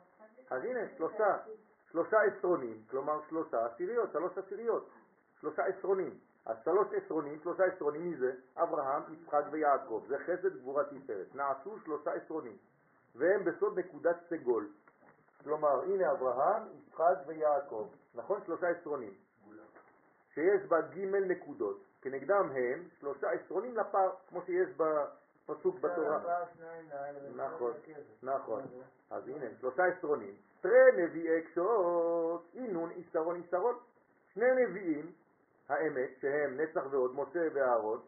אז 0.49 0.63
הנה, 0.63 0.79
שלושה, 0.97 1.37
שלושה 1.91 2.17
עשרונים, 2.21 2.83
כלומר 2.89 3.19
שלושה 3.29 3.65
עשיריות, 3.65 4.11
שלוש 4.11 4.37
עשיריות, 4.37 4.89
שלושה 5.41 5.65
עשרונים. 5.65 6.19
אז 6.45 6.57
שלוש 6.63 6.87
עשרונים, 6.93 7.39
שלושה 7.43 7.63
עשרונים 7.63 8.01
מי 8.01 8.17
זה? 8.17 8.33
אברהם, 8.57 9.01
יצחק 9.13 9.43
ויעקב. 9.51 10.03
זה 10.07 10.17
חסד 10.19 10.57
גבורת 10.57 10.87
תפארת. 10.89 11.35
נעשו 11.35 11.79
שלושה 11.79 12.11
עשרונים, 12.13 12.57
והם 13.15 13.43
בסוד 13.43 13.79
נקודת 13.79 14.15
סגול. 14.29 14.69
כלומר, 15.43 15.81
הנה 15.81 16.11
אברהם, 16.11 16.63
יצחק 16.73 17.15
ויעקב. 17.27 17.87
נכון? 18.15 18.41
שלושה 18.45 18.67
עשרונים. 18.69 19.13
שיש 20.33 20.65
בה 20.67 20.81
ג' 20.81 21.15
נקודות. 21.15 21.83
כנגדם 22.01 22.49
הם 22.55 22.87
שלושה 22.99 23.29
עשרונים 23.31 23.77
לפר, 23.77 24.09
כמו 24.29 24.41
שיש 24.41 24.69
בפסוק 25.51 25.79
בתורה. 25.79 26.17
נכון, 27.41 27.71
נכון. 28.23 28.61
אז 29.11 29.27
הנה, 29.27 29.45
שלושה 29.59 29.85
עשרונים. 29.85 30.35
תרי 30.61 30.91
נביאי 30.97 31.41
קשות, 31.41 32.45
אינון, 32.55 32.89
עשרון, 32.97 33.41
עשרון. 33.47 33.75
שני 34.33 34.45
נביאים 34.65 35.11
האמת, 35.69 36.09
שהם 36.21 36.61
נצח 36.61 36.81
ועוד, 36.91 37.15
משה 37.15 37.39
ואהרון, 37.53 37.99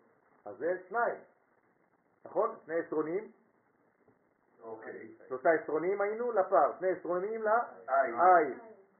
אז 0.45 0.57
זה 0.57 0.78
שניים, 0.90 1.15
נכון? 2.26 2.56
שני 2.65 2.76
עשרונים, 2.76 3.32
אוקיי. 4.61 4.91
שלושה 5.28 5.49
עשרונים 5.52 6.02
היינו 6.02 6.32
לפר, 6.32 6.72
שני 6.80 6.88
עשרונים. 6.90 7.44
לאי, 8.11 8.53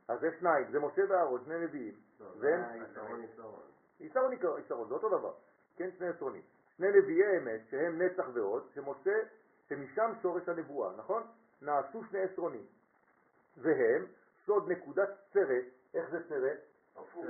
אז 0.08 0.20
זה 0.20 0.30
שניים, 0.40 0.72
זה 0.72 0.80
משה 0.80 1.02
ואהרון, 1.10 1.42
שני 1.46 1.60
נביאים, 1.60 1.94
והם 2.40 2.62
יתרון. 2.84 3.22
עיסרון 4.00 4.32
עיקר- 4.32 4.56
עיסרון, 4.56 4.88
זה 4.88 4.94
אותו 4.94 5.10
דבר, 5.10 5.34
כן, 5.76 5.90
שני 5.98 6.08
עשרונים. 6.08 6.42
שני 6.78 6.88
נביאי 6.88 7.38
אמת, 7.38 7.62
שהם 7.70 8.02
נצח 8.02 8.26
ועוד, 8.34 8.70
שמשה, 8.74 9.20
שמשם 9.70 10.12
שורש 10.22 10.50
הנבואה, 10.50 10.92
נכון? 10.98 11.24
נעשו 11.62 12.04
שני 12.10 12.20
עשרונים. 12.20 12.66
והם 13.58 14.06
סוד 14.46 14.72
נקודת 14.72 15.10
צרה, 15.34 15.60
איך 15.94 16.10
זה 16.10 16.30
צרה? 16.30 16.52
הפוך. 16.96 17.26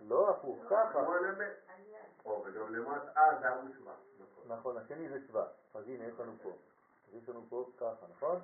לא 0.00 0.30
הפוך, 0.30 0.58
ככה. 0.70 0.98
וגם 2.46 2.74
למטה, 2.74 3.20
אה, 3.20 3.40
זה. 3.40 3.48
נכון. 4.18 4.58
נכון, 4.58 4.76
השני 4.76 5.08
זה 5.08 5.20
שבא. 5.28 5.46
אז 5.74 5.88
הנה, 5.88 6.04
יש 6.04 6.20
לנו 6.20 6.32
פה. 6.42 6.52
יש 7.12 7.28
לנו 7.28 7.46
פה 7.48 7.70
ככה, 7.76 8.06
נכון? 8.10 8.40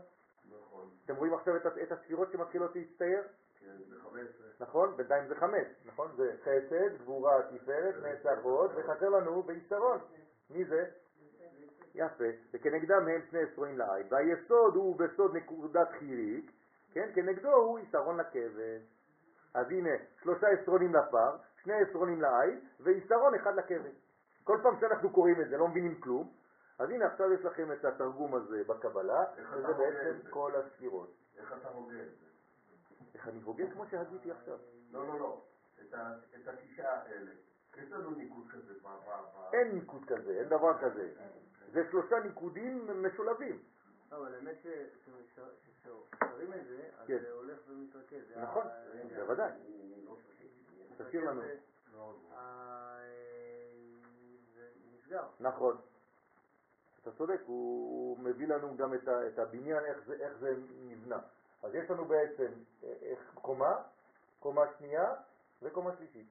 נכון. 0.59 0.91
אתם 1.05 1.17
רואים 1.17 1.35
עכשיו 1.35 1.57
את 1.57 1.93
הספירות 1.93 2.33
שמתחילות 2.33 2.77
להצטייר? 2.77 3.23
זה 3.89 3.97
15. 4.11 4.47
נכון? 4.61 4.97
בינתיים 4.97 5.28
זה 5.28 5.35
חמש, 5.35 5.66
נכון? 5.85 6.11
זה 6.16 6.36
חסד, 6.43 6.97
גבורה, 6.99 7.43
תפארת, 7.43 7.95
נצח 8.03 8.39
עוד, 8.43 8.70
וחסר 8.77 9.09
לנו 9.09 9.43
ביסרון. 9.43 9.99
מי 10.51 10.65
זה? 10.65 10.85
יפה. 11.95 12.24
וכנגדם 12.53 13.09
הם 13.09 13.20
שני 13.31 13.41
עשרונים 13.43 13.78
לעין. 13.78 14.07
והיסוד 14.11 14.74
הוא 14.74 14.99
בסוד 14.99 15.36
נקודת 15.36 15.89
חיריק, 15.99 16.51
כן? 16.93 17.11
כנגדו 17.15 17.53
הוא 17.53 17.78
יסרון 17.78 18.20
לכבש. 18.20 18.82
אז 19.55 19.70
הנה, 19.70 19.91
שלושה 20.23 20.49
עשרונים 20.49 20.95
לפר, 20.95 21.36
שני 21.62 21.74
עשרונים 21.74 22.23
לעין, 22.23 22.61
ויסרון 22.81 23.35
אחד 23.35 23.57
לכבש. 23.57 23.95
כל 24.45 24.59
פעם 24.62 24.81
שאנחנו 24.81 25.11
קוראים 25.11 25.41
את 25.41 25.49
זה, 25.49 25.57
לא 25.57 25.69
מבינים 25.69 26.01
כלום, 26.01 26.32
אז 26.78 26.91
הנה 26.91 27.07
עכשיו 27.07 27.32
יש 27.32 27.45
לכם 27.45 27.73
את 27.73 27.85
התרגום 27.85 28.35
הזה 28.35 28.65
בקבלה, 28.66 29.24
וזה 29.53 29.73
בעצם? 29.73 30.31
כל 30.31 30.53
הספירות. 30.57 31.15
איך 31.39 31.55
אתה 31.61 31.69
הוגה 31.69 32.03
את 32.03 32.11
זה? 32.20 32.27
איך 33.15 33.28
אני 33.28 33.41
הוגה 33.43 33.70
כמו 33.70 33.86
שהגיתי 33.91 34.31
עכשיו. 34.31 34.59
לא, 34.93 35.07
לא, 35.09 35.19
לא. 35.20 35.43
את 35.81 35.95
ה- 35.95 36.15
את 36.35 36.49
השישה 36.49 36.91
האלה. 36.93 37.31
יש 37.77 37.91
לנו 37.91 38.11
ניקוד 38.11 38.49
כזה 38.53 38.74
אין 39.53 39.74
ניקוד 39.74 40.05
כזה, 40.07 40.31
אין 40.41 40.49
דבר 40.49 40.78
כזה. 40.81 41.12
זה 41.73 41.81
שלושה 41.91 42.16
ניקודים 42.24 43.03
משולבים. 43.03 43.62
לא, 44.12 44.16
אבל 44.16 44.35
האמת 44.35 44.57
שכששרים 44.62 46.53
את 46.53 46.66
זה, 46.66 46.89
אז 46.99 47.07
כן. 47.09 47.19
זה 47.23 47.31
הולך 47.32 47.59
ומתרכז. 47.69 48.28
זה 48.28 48.41
נכון, 48.43 48.66
בוודאי. 49.16 49.51
מתרכז 50.03 51.09
תשאיר 51.09 51.24
לנו. 51.31 51.41
ב- 51.43 52.35
ה- 52.35 52.99
זה 54.55 54.69
נסגר. 54.95 55.24
נכון. 55.41 55.77
אתה 57.03 57.12
צודק, 57.12 57.41
הוא 57.47 58.19
מביא 58.19 58.47
לנו 58.49 58.77
גם 58.77 58.95
את, 58.95 59.09
ה, 59.09 59.27
את 59.28 59.39
הבניין, 59.39 59.85
איך 59.85 59.99
זה, 60.07 60.15
איך 60.15 60.36
זה 60.39 60.55
נבנה. 60.81 61.19
אז 61.65 61.74
יש 61.74 61.91
לנו 61.91 62.05
בעצם 62.05 62.53
אה, 62.85 62.93
איך, 63.03 63.19
קומה, 63.35 63.82
קומה 64.41 64.62
שנייה 64.78 65.15
וקומה 65.62 65.97
שלישית. 65.97 66.27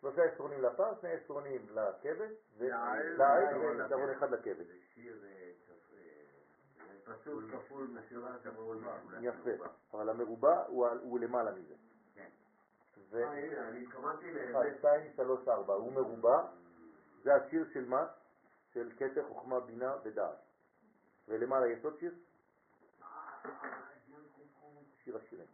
שלושה 0.00 0.22
עשרונים 0.24 0.62
לפר, 0.62 1.00
שני 1.00 1.10
עשרונים 1.12 1.66
לכבש, 1.70 2.32
ולעיל 2.58 3.20
ועיל 3.22 3.56
ויתרון 3.56 4.10
אחד 4.10 4.30
לכבש. 4.30 4.66
זה 4.66 4.74
שיר 4.94 5.24
אה, 5.24 5.50
אה, 5.94 7.14
פסוק 7.14 7.42
כפול 7.52 7.86
מסירה 7.86 8.36
כפול. 8.44 8.78
יפה, 9.20 9.50
אבל 9.94 10.08
המרובע 10.08 10.64
הוא, 10.66 10.86
על- 10.86 11.00
הוא 11.02 11.20
למעלה 11.20 11.50
מזה. 11.52 11.74
כן. 12.14 12.28
אה, 13.14 13.68
אני 13.68 13.82
התכוונתי 13.82 14.30
אחד, 14.30 14.62
לאמת. 14.64 14.76
שתיים, 14.78 15.12
שלוש, 15.16 15.48
ארבע, 15.48 15.74
הוא 15.74 15.92
מרובע, 15.92 16.46
זה 17.22 17.34
השיר 17.34 17.64
של 17.72 17.84
מה? 17.88 18.06
של 18.72 18.92
כתר, 18.96 19.28
חוכמה, 19.28 19.60
בינה 19.60 19.94
ודעת. 20.04 20.38
ולמעלה 21.28 21.66
יש 21.68 21.84
עוד 21.84 21.98
שיר? 21.98 22.14
שיר 25.06 25.16
השירים. 25.16 25.46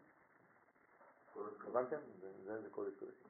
הבנתם? 1.66 1.96
זה, 2.44 2.68
קודש 2.70 2.92
קודשים. 2.98 3.28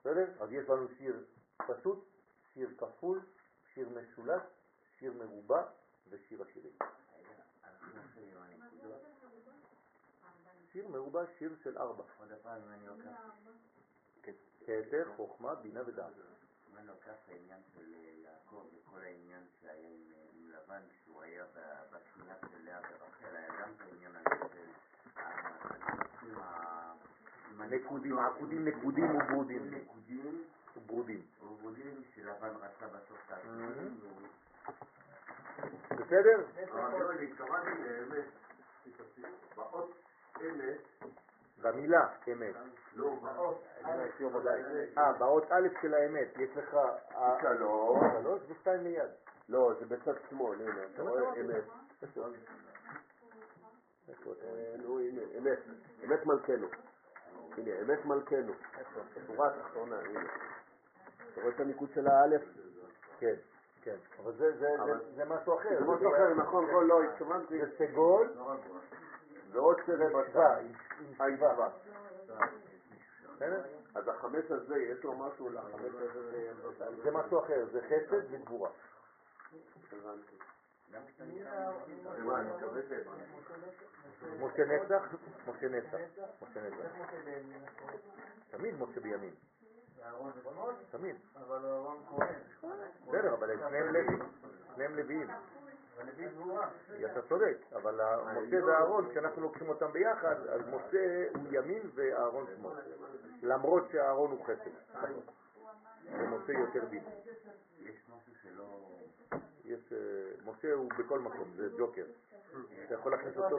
בסדר? 0.00 0.42
אז 0.42 0.52
יש 0.52 0.68
לנו 0.68 0.88
שיר 0.98 1.24
פשוט, 1.56 2.04
שיר 2.52 2.70
כפול, 2.78 3.20
שיר 3.74 3.88
משולש, 3.88 4.42
שיר 4.98 5.12
מרובע 5.12 5.62
ושיר 6.10 6.42
השירים. 6.42 6.72
שיר 10.72 10.88
מרובע, 10.88 11.22
שיר 11.38 11.56
של 11.62 11.78
ארבע. 11.78 12.04
עוד 12.18 12.28
פעם, 12.42 12.62
אם 12.62 12.72
אני 12.72 12.86
לוקח 12.86 13.20
כתר, 14.66 15.12
חוכמה, 15.16 15.54
בינה 15.54 15.80
ודעת. 15.86 16.12
אם 16.70 16.76
אני 16.76 16.86
לוקח 16.86 17.14
את 17.24 17.28
העניין 17.28 17.60
של 17.74 17.94
אה, 17.94 18.00
יעקב 18.00 18.66
וכל 18.74 19.00
העניין 19.00 19.42
שהיה 19.60 19.88
עם, 19.88 20.12
אה, 20.12 20.58
לבן 20.58 20.82
כשהוא 20.90 21.22
היה 21.22 21.44
ב- 21.44 21.94
בשכונה 21.94 22.34
של 22.50 22.64
לאה 22.64 22.80
ורחל, 22.80 23.36
היה 23.36 23.62
גם 23.62 23.72
את 23.76 23.80
העניין 23.80 24.16
הזה 24.16 24.29
של 26.34 26.40
הנקודים 26.40 26.42
ה- 26.42 27.60
עם 27.60 27.72
נקודים, 27.72 28.18
הנקודות, 28.18 28.28
עקודים, 28.30 28.64
נקודים 28.64 29.10
וברודים. 29.16 29.70
נקודים 29.74 30.44
וברודים. 30.76 31.22
וברודים 31.42 32.02
שלבן 32.14 32.48
רצה 32.56 32.86
בסוף 32.86 33.18
את 33.26 33.32
העקודים. 33.32 34.00
בסדר? 35.90 36.44
לא, 39.56 39.86
במילה 41.62 42.08
אמת. 42.32 42.54
לא, 42.96 43.14
באות. 43.22 43.62
אה, 44.98 45.12
באות 45.12 45.44
א' 45.52 45.68
של 45.82 45.94
האמת, 45.94 46.28
יש 46.38 46.50
לך 46.56 46.74
אה, 47.14 47.38
שלוש. 47.42 48.00
שלוש 48.20 48.40
ושתיים 48.48 48.80
ליד. 48.84 49.10
לא, 49.48 49.72
זה 49.80 49.86
בצד 49.86 50.12
שמאל, 50.30 50.60
הנה, 50.60 50.84
אתה 50.94 51.02
רואה 51.02 51.40
אמת. 51.40 51.64
אה, 54.42 54.74
נו, 54.82 54.98
הנה, 55.00 55.20
אמת. 55.38 55.58
אמת 56.04 56.26
מלכנו. 56.26 56.66
הנה, 57.56 57.70
אמת 57.80 58.04
מלכנו. 58.04 58.52
בשורה 59.16 59.48
התחתונה, 59.54 59.98
הנה. 60.00 60.20
אתה 61.32 61.40
רואה 61.40 61.54
את 61.54 61.60
הניקוד 61.60 61.88
של 61.94 62.06
האלף? 62.08 62.42
כן, 63.18 63.34
כן. 63.82 63.96
אבל 64.22 64.32
זה- 64.32 65.24
משהו 65.24 65.58
אחר. 65.58 65.78
זה 65.78 65.84
משהו 65.84 66.08
אחר, 66.14 66.34
נכון, 66.34 66.66
נכון, 66.70 66.86
לא, 66.86 67.02
התכוונתי. 67.02 67.58
זה 67.58 67.70
סגול, 67.78 68.32
ועוד 69.52 69.76
סרט 69.86 70.10
שווה, 70.10 70.22
בצד. 70.22 70.56
עם 71.00 71.22
עם 71.26 71.36
שווה. 71.36 71.68
בסדר? 73.36 73.62
אז 73.94 74.08
החמש 74.08 74.50
הזה, 74.50 74.78
יש 74.78 75.04
לו 75.04 75.12
משהו 75.18 75.48
לחמש 75.48 75.94
הזה? 75.94 76.52
זה 77.02 77.10
משהו 77.10 77.38
אחר, 77.40 77.66
זה 77.72 77.80
חסד 77.80 78.22
וגבורה. 78.30 78.70
הבנתי. 79.92 80.36
גם 80.92 81.02
כשאתה 81.06 81.24
שהבנתי. 82.88 83.30
משה 84.40 84.64
נצח, 84.64 85.02
משה 85.46 85.68
נצח, 85.68 85.98
משה 86.42 86.60
נצח. 86.68 86.90
תמיד 88.50 88.74
משה 88.80 89.00
בימין, 89.00 89.34
תמיד. 90.90 91.16
אבל 91.36 91.66
אהרון 91.66 91.98
כהן. 92.08 92.34
בסדר, 93.06 93.34
אבל 93.34 93.50
הם 93.50 93.58
שניהם 93.68 93.94
לווים, 93.94 94.22
שניהם 94.74 94.96
לוויים. 94.96 95.30
אתה 97.04 97.22
צודק, 97.28 97.56
אבל 97.72 98.00
משה 98.24 98.64
ואהרון, 98.66 99.10
כשאנחנו 99.10 99.42
לוקחים 99.42 99.68
אותם 99.68 99.92
ביחד, 99.92 100.46
אז 100.46 100.60
משה 100.68 101.24
הוא 101.34 101.44
ימין 101.50 101.90
ואהרון 101.94 102.46
שמאל. 102.56 102.76
למרות 103.42 103.90
שאהרון 103.92 104.30
הוא 104.30 104.44
חסד. 104.44 104.70
ומשה 106.12 106.52
יותר 106.52 106.84
דין. 106.84 107.04
יש 107.78 108.08
משהו 108.08 108.34
שלא... 108.42 108.99
יש, 109.70 109.92
אה, 109.92 109.98
משה 110.44 110.72
הוא 110.72 110.90
בכל 110.98 111.18
מקום, 111.18 111.50
זה 111.56 111.68
ג'וקר. 111.78 112.04
אתה 112.84 112.94
יכול 112.94 113.12
להכניס 113.12 113.36
אותו, 113.36 113.56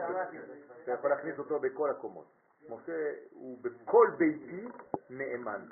אתה 0.82 0.92
יכול 0.92 1.10
להכניס 1.10 1.38
אותו 1.38 1.60
בכל 1.60 1.90
הקומות. 1.90 2.26
משה 2.68 3.12
הוא 3.30 3.58
בכל 3.62 4.10
ביתי 4.18 4.68
נאמן? 5.10 5.68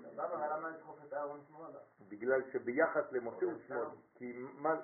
בגלל 2.08 2.42
שביחס 2.52 3.12
למשה 3.12 3.44
הוא 3.46 3.52
שמאל. 3.66 3.86
כי 4.14 4.32
מה, 4.58 4.74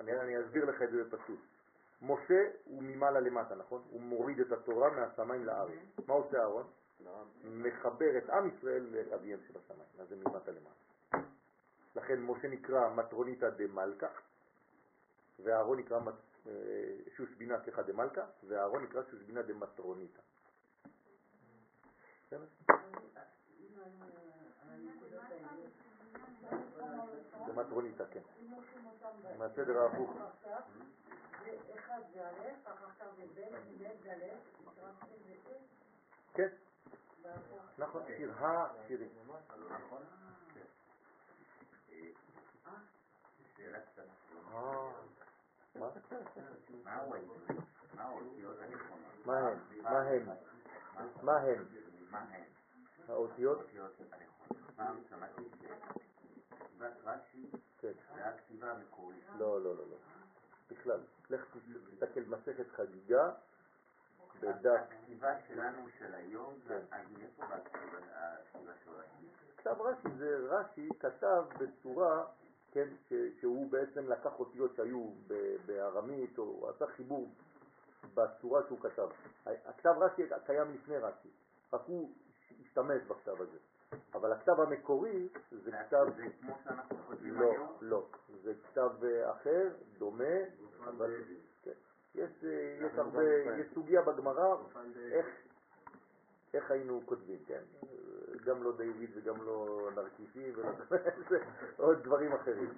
אני, 0.00 0.40
אסביר 0.40 0.64
לך 0.64 0.82
את 0.82 0.90
זה 0.90 1.04
בפשוט. 1.04 1.38
משה 2.02 2.48
הוא 2.64 2.82
ממעלה 2.82 3.20
למטה, 3.20 3.54
נכון? 3.54 3.82
הוא 3.90 4.00
מוריד 4.00 4.40
את 4.40 4.52
התורה 4.52 4.90
מהשמיים 4.90 5.44
לארץ. 5.44 5.78
מה 6.06 6.14
עושה 6.14 6.38
אהרון? 6.38 6.66
מחבר 7.44 8.18
את 8.18 8.30
עם 8.30 8.48
ישראל 8.48 8.86
לאביהם 9.10 9.40
שבשמיים, 9.48 9.88
אז 9.98 10.08
זה 10.08 10.16
ממטה 10.16 10.50
למטה. 10.50 11.28
לכן 11.96 12.20
משה 12.20 12.48
נקרא 12.48 12.88
מטרוניתא 12.94 13.50
דמלכה, 13.50 14.06
ואהרון 15.42 15.78
נקרא 15.78 15.98
מט- 16.00 16.14
אה, 16.46 16.52
שושבינה 17.16 17.62
סליחה 17.64 17.82
דמלכה, 17.82 18.26
ואהרון 18.48 18.82
נקרא 18.84 19.02
שושבינה 19.10 19.42
דמטרוניתא. 19.42 20.20
בסדר? 22.26 22.44
דמטרוניתא, 27.46 28.04
כן. 28.10 28.20
מהסדר 29.38 29.78
ההפוך. 29.82 30.10
כן. 36.34 36.48
נכון, 37.78 38.02
שיר 38.16 38.32
השירים. 38.38 39.08
אה, 41.92 42.72
שאלה 43.56 43.78
קטנה. 43.80 44.12
מה? 45.74 45.88
מה 49.82 49.98
הם? 49.98 50.28
מה 51.22 51.36
הם? 51.38 51.64
האותיות? 53.08 53.58
האותיות 53.58 53.92
הנכונות. 54.00 54.70
פעם 54.76 54.96
שמעתי 55.08 55.42
שכתיבת 55.42 56.92
רש"י. 57.04 57.50
זה 57.82 57.92
הכתיבה 58.28 58.70
המקורית. 58.72 59.24
לא, 59.38 59.64
לא, 59.64 59.76
לא, 59.76 59.84
לא. 59.90 59.96
בכלל. 60.70 61.00
לך 61.30 61.56
תסתכל 61.90 62.20
מסכת 62.26 62.70
חגיגה 62.76 63.30
בדף 64.40 64.80
הכתיבה 64.90 65.40
שלנו 65.48 65.88
של 65.98 66.14
היום, 66.14 66.54
זה 66.66 66.80
אז 66.90 67.06
מאיפה 67.18 67.44
הכתיבה 67.44 67.98
של 68.52 68.90
רש"י? 68.90 69.26
כתב 69.56 69.80
רש"י 69.80 70.08
זה 70.18 70.36
רש"י 70.48 70.88
כתב 71.00 71.44
בצורה, 71.58 72.24
כן, 72.72 72.88
ש- 73.08 73.40
שהוא 73.40 73.70
בעצם 73.70 74.08
לקח 74.08 74.38
אותיות 74.38 74.74
שהיו 74.76 75.10
בארמית, 75.66 76.38
או 76.38 76.70
עשה 76.70 76.86
חיבור 76.86 77.28
בצורה 78.14 78.62
שהוא 78.66 78.80
כתב. 78.80 79.08
הכתב 79.46 79.94
רש"י 80.00 80.22
קיים 80.46 80.74
לפני 80.74 80.96
רש"י, 80.96 81.28
רק 81.72 81.80
הוא 81.86 82.10
השתמש 82.60 83.02
בכתב 83.02 83.40
הזה. 83.40 83.58
אבל 84.14 84.32
הכתב 84.32 84.60
המקורי 84.60 85.28
זה 85.50 85.70
כתב, 85.72 86.06
זה 86.16 86.22
כמו 86.40 86.54
שאנחנו 86.64 86.96
כותבים 87.06 87.34
לא, 87.34 87.52
היום? 87.52 87.76
לא, 87.80 88.06
זה 88.42 88.54
כתב 88.66 88.90
אה, 89.04 89.30
אחר, 89.32 89.68
דומה, 89.98 90.34
אבל 90.84 91.22
כן. 91.62 91.70
יש, 92.14 92.30
אה, 92.44 92.86
יש 92.86 92.92
הרבה, 92.98 93.22
יש 93.58 93.66
סוגיה 93.74 94.02
בגמרא 94.02 94.56
איך, 95.12 95.26
איך 96.54 96.70
היינו 96.70 97.00
כותבים, 97.06 97.38
כן? 97.46 97.62
גם 98.44 98.62
לא 98.62 98.76
דיוויד 98.76 99.10
וגם 99.14 99.42
לא 99.46 99.88
נרקיסי 99.96 100.52
ולא 100.56 100.70
עוד 101.76 102.02
דברים 102.02 102.32
אחרים. 102.32 102.70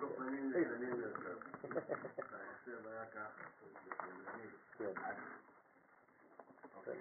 היה 2.87 3.07
ככה. 3.07 3.45
כן. 4.79 4.93
אוקיי. 6.77 7.01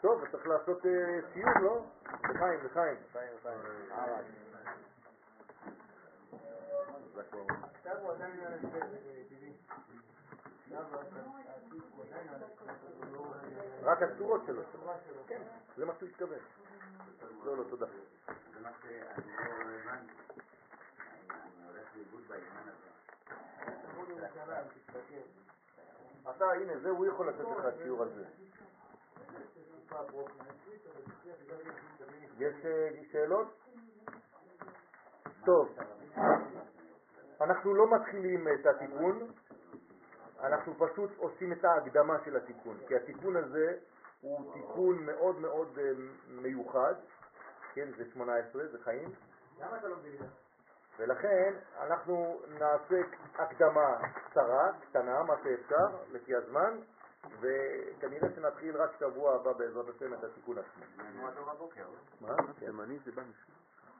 טוב, 0.00 0.24
צריך 0.32 0.46
לעשות 0.46 0.86
אה, 0.86 1.20
סיום, 1.32 1.52
לא? 1.62 1.84
לחיים, 2.06 2.60
לחיים. 2.64 2.96
לחיים, 3.10 3.32
לחיים. 3.38 3.58
הלאה. 3.90 4.20
עכשיו 7.74 7.98
הוא 8.02 8.12
עדיין 8.12 8.40
על 8.40 8.52
רק 13.82 14.02
הצורות 14.02 14.40
שלו. 14.46 14.62
כן, 15.26 15.42
זה 15.76 15.84
מה 15.84 15.92
שהוא 15.98 16.08
התכוון. 16.08 16.38
לא, 17.44 17.56
לא, 17.56 17.64
תודה. 17.70 17.86
זה 18.54 18.60
מה 18.60 18.70
שאני 18.82 19.32
לא 19.36 19.90
הבנתי. 19.90 20.12
אני 21.30 21.66
הולך 21.66 21.96
לאיבוד 21.96 22.22
בעניין 22.28 22.68
הזה. 22.68 22.88
אתה, 26.30 26.44
הנה, 26.44 26.78
זה, 26.78 26.88
הוא 26.88 27.06
יכול 27.06 27.28
לתת 27.28 27.44
לך 27.58 27.82
שיעור 27.82 28.02
על 28.02 28.08
זה. 28.14 28.24
יש 32.38 32.54
אה, 32.64 32.88
שאלות? 33.12 33.48
טוב, 35.44 35.78
אנחנו 37.40 37.74
לא 37.74 37.86
מתחילים 37.90 38.48
את 38.48 38.66
התיקון, 38.66 39.32
אנחנו 40.40 40.74
פשוט 40.78 41.10
עושים 41.16 41.52
את 41.52 41.64
ההקדמה 41.64 42.16
של 42.24 42.36
התיקון, 42.36 42.76
כי 42.88 42.96
התיקון 42.96 43.36
הזה 43.36 43.78
הוא 44.20 44.54
תיקון 44.54 45.06
מאוד 45.06 45.40
מאוד 45.40 45.78
אה, 45.78 45.90
מיוחד, 46.28 46.94
כן, 47.74 47.88
זה 47.96 48.04
18, 48.12 48.68
זה 48.68 48.78
חיים, 48.84 49.12
למה 49.60 49.78
אתה 49.78 49.88
לא 49.88 49.96
מבין 49.96 50.14
את 50.14 50.18
זה? 50.18 50.26
ולכן 50.98 51.54
אנחנו 51.80 52.40
נעשה 52.48 53.00
הקדמה 53.34 53.98
קצרה, 54.14 54.70
קטנה, 54.88 55.22
מה 55.22 55.34
שאפשר, 55.44 55.86
לפי 56.12 56.34
הזמן, 56.34 56.78
וכנראה 57.40 58.28
שנתחיל 58.34 58.76
רק 58.76 58.90
שבוע 59.00 59.34
הבא 59.34 59.52
בעזרת 59.52 59.88
השם 59.88 60.14
את 60.14 60.24
התיקון 60.24 60.58
עצמו. 60.58 60.84
הבוקר. 61.50 61.86
מה? 62.20 62.36
תימני 62.58 62.98
זה 63.04 63.12
בא. 63.12 63.22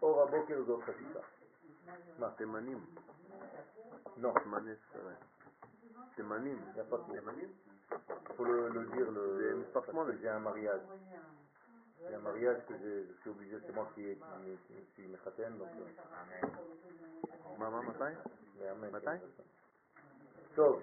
אור 0.03 0.23
הבוקר 0.23 0.63
זאת 0.63 0.83
חשיבה. 0.83 1.21
מה? 2.19 2.31
תימנים, 2.31 2.79
לא. 4.17 4.33
תימני 4.43 4.75
C'est 6.19 6.25
manim. 6.25 6.59
Il 6.71 6.75
n'y 6.75 6.81
a 6.81 6.85
pas 6.85 6.97
de 6.97 7.21
manim. 7.21 7.49
Il 7.93 8.35
faut 8.35 8.45
le, 8.45 8.91
dire, 8.93 9.09
le, 9.09 9.65
franchement, 9.71 10.05
j'ai 10.21 10.29
un 10.29 10.41
mariage. 10.41 10.81
J'ai 12.01 12.15
un 12.15 12.19
mariage 12.19 12.57
que 12.67 12.75
je 12.75 13.21
suis 13.21 13.31
obligé, 13.31 13.57
c'est 13.65 13.73
moi 13.73 13.89
qui, 13.95 14.03
qui, 14.03 14.59
qui 14.67 14.93
suis 14.95 15.07
mechaten. 15.07 15.57
Donc, 15.59 15.69
euh. 15.79 16.47
Maman, 17.57 17.85
matin 17.85 18.13
Matin 18.91 19.19
Sauf. 20.57 20.83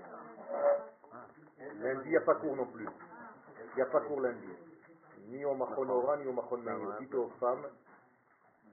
Lundi, 1.81 2.01
il 2.05 2.11
n'y 2.11 2.17
a 2.17 2.21
pas 2.21 2.35
cours 2.35 2.55
non 2.55 2.67
plus. 2.67 2.87
Il 2.87 3.75
n'y 3.75 3.81
a 3.81 3.87
pas 3.87 4.01
cours 4.01 4.21
lundi. 4.21 4.47
Ni 5.27 5.43
au 5.43 5.53
Machonora, 5.53 6.15
ni 6.15 6.27
au 6.27 6.33
Machon 6.33 6.59
Maïo. 6.59 6.91
Hein. 6.91 6.97
Dites 7.01 7.13
aux 7.13 7.29
femmes, 7.41 7.67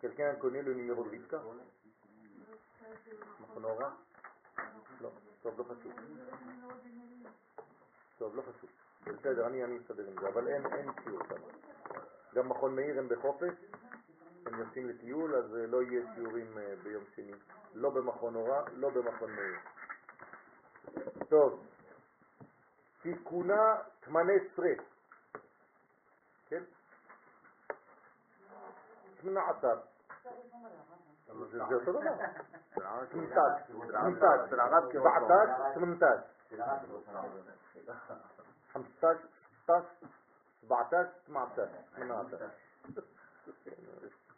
quelqu'un 0.00 0.36
connaît 0.36 0.62
le 0.62 0.74
numéro 0.74 1.02
de 1.02 1.10
Rivka 1.10 1.42
Machonora 3.40 3.96
Non. 5.00 5.12
טוב, 5.42 5.58
לא 5.58 5.64
חשוב. 5.64 5.92
טוב, 8.18 8.36
לא 8.36 8.42
חשוב. 8.42 8.70
בסדר, 9.06 9.46
אני 9.46 9.78
אסתדר 9.78 10.06
עם 10.08 10.14
זה, 10.20 10.28
אבל 10.28 10.48
אין 10.48 10.66
אין 10.66 10.90
שיעור 11.04 11.20
שם. 11.28 11.42
גם 12.34 12.48
מכון 12.48 12.76
מאיר 12.76 12.98
הם 12.98 13.08
בחופש, 13.08 13.54
הם 14.46 14.58
יוצאים 14.58 14.88
לטיול, 14.88 15.34
אז 15.34 15.54
אה, 15.56 15.66
לא 15.66 15.82
יהיה 15.82 16.02
שיעורים 16.14 16.58
אה, 16.58 16.74
ביום 16.82 17.04
שני. 17.14 17.32
לא 17.74 17.90
במכון 17.90 18.34
הוראה, 18.34 18.62
לא 18.72 18.90
במכון 18.90 19.30
מאיר. 19.30 19.58
טוב, 21.28 21.66
תיקונה 23.02 23.76
18. 24.04 24.66
כן? 26.48 26.62
18. 29.22 29.74
זה 30.22 30.30
זה 31.50 31.74
אותו 31.74 31.92
דבר. 31.92 32.00
18. 32.74 33.10
18. 33.10 33.46
17. 33.68 34.48
18. 34.48 34.48
של 34.48 34.60
הרב 36.60 36.78
לא 36.92 36.98
שלנו. 37.06 37.28
15 38.72 39.14
16 39.66 39.80
17 40.62 41.02
18 41.26 41.66
18 41.96 42.48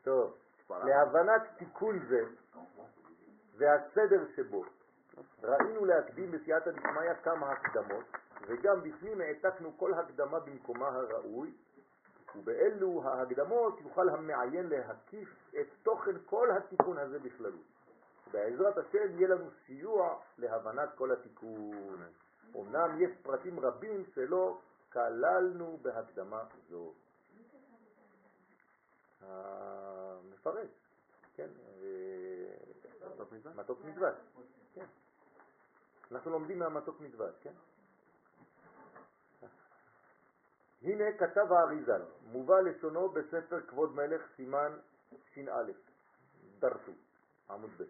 טוב, 0.02 0.36
להבנת 0.70 1.42
תיקון 1.58 1.98
זה 2.08 2.20
והסדר 3.56 4.24
שבו 4.36 4.64
ראינו 5.42 5.84
להקדים 5.84 6.30
בסייעתא 6.30 6.70
דשמיא 6.70 7.14
כמה 7.22 7.52
הקדמות 7.52 8.04
וגם 8.48 8.82
בפנים 8.82 9.20
העתקנו 9.20 9.78
כל 9.78 9.94
הקדמה 9.94 10.40
במקומה 10.40 10.88
הראוי 10.88 11.54
ובאלו 12.36 13.02
ההקדמות 13.04 13.80
יוכל 13.80 14.08
המעיין 14.08 14.66
להקיף 14.66 15.28
את 15.60 15.66
תוכן 15.82 16.12
כל 16.26 16.50
התיקון 16.50 16.98
הזה 16.98 17.18
בכללות. 17.18 17.64
בעזרת 18.32 18.78
השם 18.78 19.18
יהיה 19.18 19.28
לנו 19.28 19.50
סיוע 19.66 20.18
להבנת 20.38 20.88
כל 20.94 21.12
התיקון. 21.12 22.02
אמנם 22.56 23.02
יש 23.02 23.10
פרטים 23.22 23.60
רבים 23.60 24.04
שלא 24.14 24.58
כללנו 24.92 25.78
בהקדמה 25.82 26.44
זו. 26.70 26.92
המפרש, 29.20 30.68
כן, 31.36 31.48
אה, 31.82 32.54
מתוק 33.54 33.84
מדבש, 33.84 34.14
כן. 34.74 34.84
אנחנו 36.12 36.30
לומדים 36.30 36.58
מהמתוק 36.58 37.00
מדבש, 37.00 37.34
כן. 37.42 37.52
הנה 40.84 41.04
כתב 41.18 41.52
האריזל, 41.52 42.02
מובא 42.32 42.60
לשונו 42.60 43.08
בספר 43.08 43.60
כבוד 43.60 43.94
מלך 43.94 44.22
סימן 44.36 44.78
ש"א, 45.34 45.72
דרטו, 46.58 46.92
עמוד 47.50 47.70
ב'. 47.78 47.84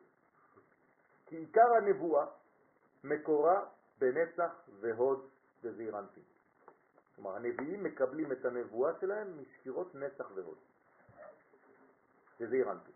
כי 1.27 1.37
עיקר 1.37 1.75
הנבואה 1.77 2.27
מקורה 3.05 3.65
בנצח 3.99 4.53
והוד 4.81 5.29
וזעיר 5.63 5.99
אנפין. 5.99 6.23
כלומר, 7.15 7.37
הנביאים 7.37 7.85
מקבלים 7.85 8.33
את 8.33 8.45
הנבואה 8.45 8.93
שלהם 9.01 9.39
מספירות 9.39 9.95
נצח 9.95 10.31
והוד. 10.35 10.59
וזעיר 12.41 12.73
אנפין. 12.73 12.95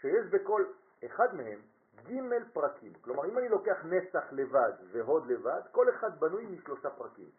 שיש 0.00 0.26
בכל 0.26 0.64
אחד 1.06 1.34
מהם 1.34 1.60
ג' 2.06 2.20
פרקים. 2.52 2.92
כלומר, 2.94 3.24
אם 3.24 3.38
אני 3.38 3.48
לוקח 3.48 3.84
נצח 3.84 4.32
לבד 4.32 4.72
והוד 4.92 5.26
לבד, 5.26 5.60
כל 5.72 5.90
אחד 5.90 6.20
בנוי 6.20 6.46
משלושה 6.46 6.90
פרקים. 6.90 7.30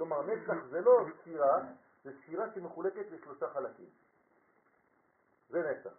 כלומר, 0.00 0.22
נצח 0.22 0.64
זה 0.70 0.80
לא 0.80 1.04
ספירה, 1.20 1.62
זה 2.04 2.10
ספירה 2.22 2.46
שמחולקת 2.54 3.10
לשלושה 3.10 3.48
חלקים. 3.50 3.88
זה 5.50 5.70
נצח. 5.70 5.92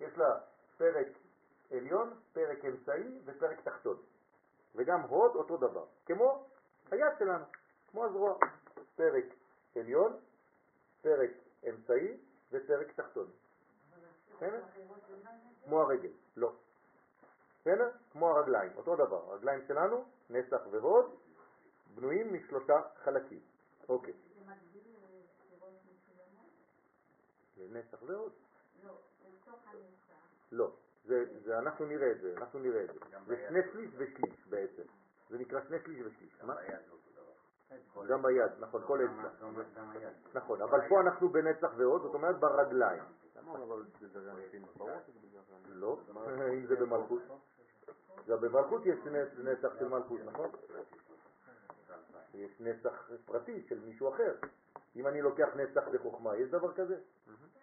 יש 0.00 0.18
לה 0.18 0.40
פרק 0.78 1.06
עליון, 1.70 2.20
פרק 2.32 2.64
אמצעי 2.64 3.18
ופרק 3.24 3.60
תחתון. 3.60 3.96
וגם 4.74 5.00
הוד 5.00 5.36
אותו 5.36 5.56
דבר, 5.56 5.84
כמו 6.06 6.46
היד 6.90 7.12
שלנו, 7.18 7.44
כמו 7.90 8.04
הזרוע. 8.04 8.38
פרק 8.96 9.24
עליון, 9.76 10.16
פרק 11.02 11.30
אמצעי 11.68 12.16
ופרק 12.52 12.92
תחתון. 12.92 13.30
בסדר? 14.36 14.62
כמו 15.64 15.80
הרגל, 15.80 16.12
לא. 16.36 16.52
בסדר? 17.60 17.90
כמו 18.12 18.30
הרגליים, 18.30 18.72
אותו 18.76 18.96
דבר. 18.96 19.32
הרגליים 19.32 19.60
שלנו, 19.68 20.04
נסח 20.30 20.60
והוד, 20.70 21.14
בנויים 21.98 22.34
משלושה 22.34 22.80
חלקים. 23.04 23.40
אוקיי. 23.88 24.12
זה 24.12 24.40
מקביל 24.40 24.82
לספירות 24.92 25.72
מסוימות? 25.84 26.50
נסח 27.76 28.02
והוד. 28.02 28.32
לא, 28.84 28.92
לתוך 29.24 29.60
הנצח. 29.66 30.14
לא, 30.52 30.72
זה, 31.04 31.24
זה, 31.44 31.58
אנחנו 31.58 31.86
נראה 31.86 32.10
את 32.12 32.20
זה, 32.20 32.34
אנחנו 32.36 32.58
נראה 32.58 32.84
את 32.84 32.90
זה. 32.94 33.00
זה 33.26 33.44
שני 33.48 33.58
שליש 33.72 33.90
ושליש 33.96 34.46
בעצם. 34.48 34.82
זה 35.30 35.38
נקרא 35.38 35.60
שני 35.68 35.76
שליש 35.84 36.06
ושליש. 36.06 36.36
גם? 36.40 36.46
ביד 36.46 36.80
זה 36.86 36.92
אותו 36.92 37.10
דבר. 37.94 38.04
גם 38.14 38.22
ביד, 38.22 38.52
נכון, 38.58 38.82
כל 38.86 38.98
אצבע. 39.04 39.28
נכון, 40.34 40.62
אבל 40.62 40.88
פה 40.88 41.00
אנחנו 41.00 41.28
בנצח 41.28 41.70
ועוד, 41.76 42.02
זאת 42.02 42.14
אומרת 42.14 42.40
ברגליים. 42.40 43.02
זה. 45.66 45.74
לא, 45.74 45.98
אם 46.54 46.66
זה 46.66 46.76
במלכות. 46.76 47.22
גם 48.28 48.40
במלכות 48.40 48.82
יש 48.86 48.98
נצ- 48.98 49.38
נצח 49.38 49.68
של 49.78 49.88
מלכות, 49.88 50.20
נכון? 50.24 50.50
יש 52.38 52.60
נצח 52.60 53.10
פרטי 53.24 53.66
של 53.68 53.80
מישהו 53.80 54.08
אחר. 54.08 54.34
אם 54.96 55.06
אני 55.06 55.22
לוקח 55.22 55.48
נצח 55.56 55.88
בחוכמה, 55.88 56.36
יש 56.36 56.50
דבר 56.50 56.72
כזה? 56.74 56.96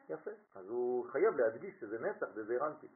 יפה. 0.10 0.32
אז 0.56 0.70
הוא 0.70 1.06
חייב 1.10 1.38
להדגיש 1.38 1.80
שזה 1.80 2.00
נצח 2.00 2.28
וזה 2.34 2.58
רנטי. 2.58 2.88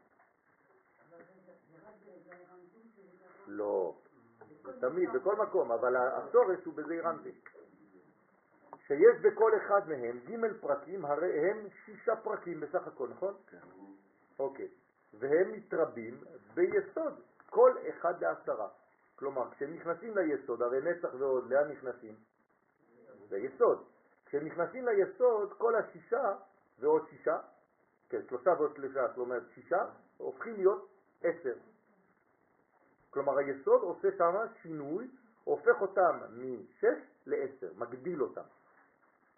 לא, 3.48 3.96
זה 4.64 4.82
תמיד, 4.82 5.10
בכל 5.14 5.36
מקום, 5.36 5.72
אבל 5.72 5.96
השורש 5.96 6.66
הוא 6.66 6.74
בזעיר 6.74 7.10
אנפין. 7.10 7.36
שיש 8.88 9.22
בכל 9.22 9.52
אחד 9.58 9.90
מהם 9.90 10.20
ג' 10.20 10.62
פרקים, 10.62 11.06
הרי 11.06 11.50
הם 11.50 11.68
שישה 11.86 12.16
פרקים 12.16 12.60
בסך 12.60 12.88
הכל, 12.88 13.08
נכון? 13.10 13.34
כן. 13.48 13.58
אוקיי. 14.40 14.68
והם 15.14 15.52
מתרבים 15.52 16.24
ביסוד, 16.54 17.14
כל 17.50 17.76
אחד 17.90 18.24
לעשרה. 18.24 18.68
כלומר, 19.20 19.52
כשהם 19.52 19.74
נכנסים 19.74 20.18
ליסוד, 20.18 20.62
הרי 20.62 20.82
נצח 20.82 21.10
ועוד, 21.20 21.50
לאן 21.50 21.72
נכנסים? 21.72 22.16
ליסוד. 23.32 23.84
כשהם 24.26 24.46
נכנסים 24.46 24.86
ליסוד, 24.86 25.54
כל 25.58 25.76
השישה 25.76 26.36
ועוד 26.80 27.08
שישה, 27.10 27.38
כן, 28.10 28.22
שלושה 28.30 28.50
ועוד 28.50 28.76
שלושה, 28.76 29.08
זאת 29.08 29.18
אומרת 29.18 29.44
שישה, 29.54 29.86
הופכים 30.18 30.56
להיות 30.56 30.88
עשר. 31.24 31.54
כלומר, 33.10 33.38
היסוד 33.38 33.82
עושה 33.82 34.08
שם 34.18 34.36
שינוי, 34.62 35.08
הופך 35.44 35.82
אותם 35.82 36.20
משש 36.32 37.00
לעשר, 37.26 37.72
מגדיל 37.78 38.22
אותם. 38.22 38.48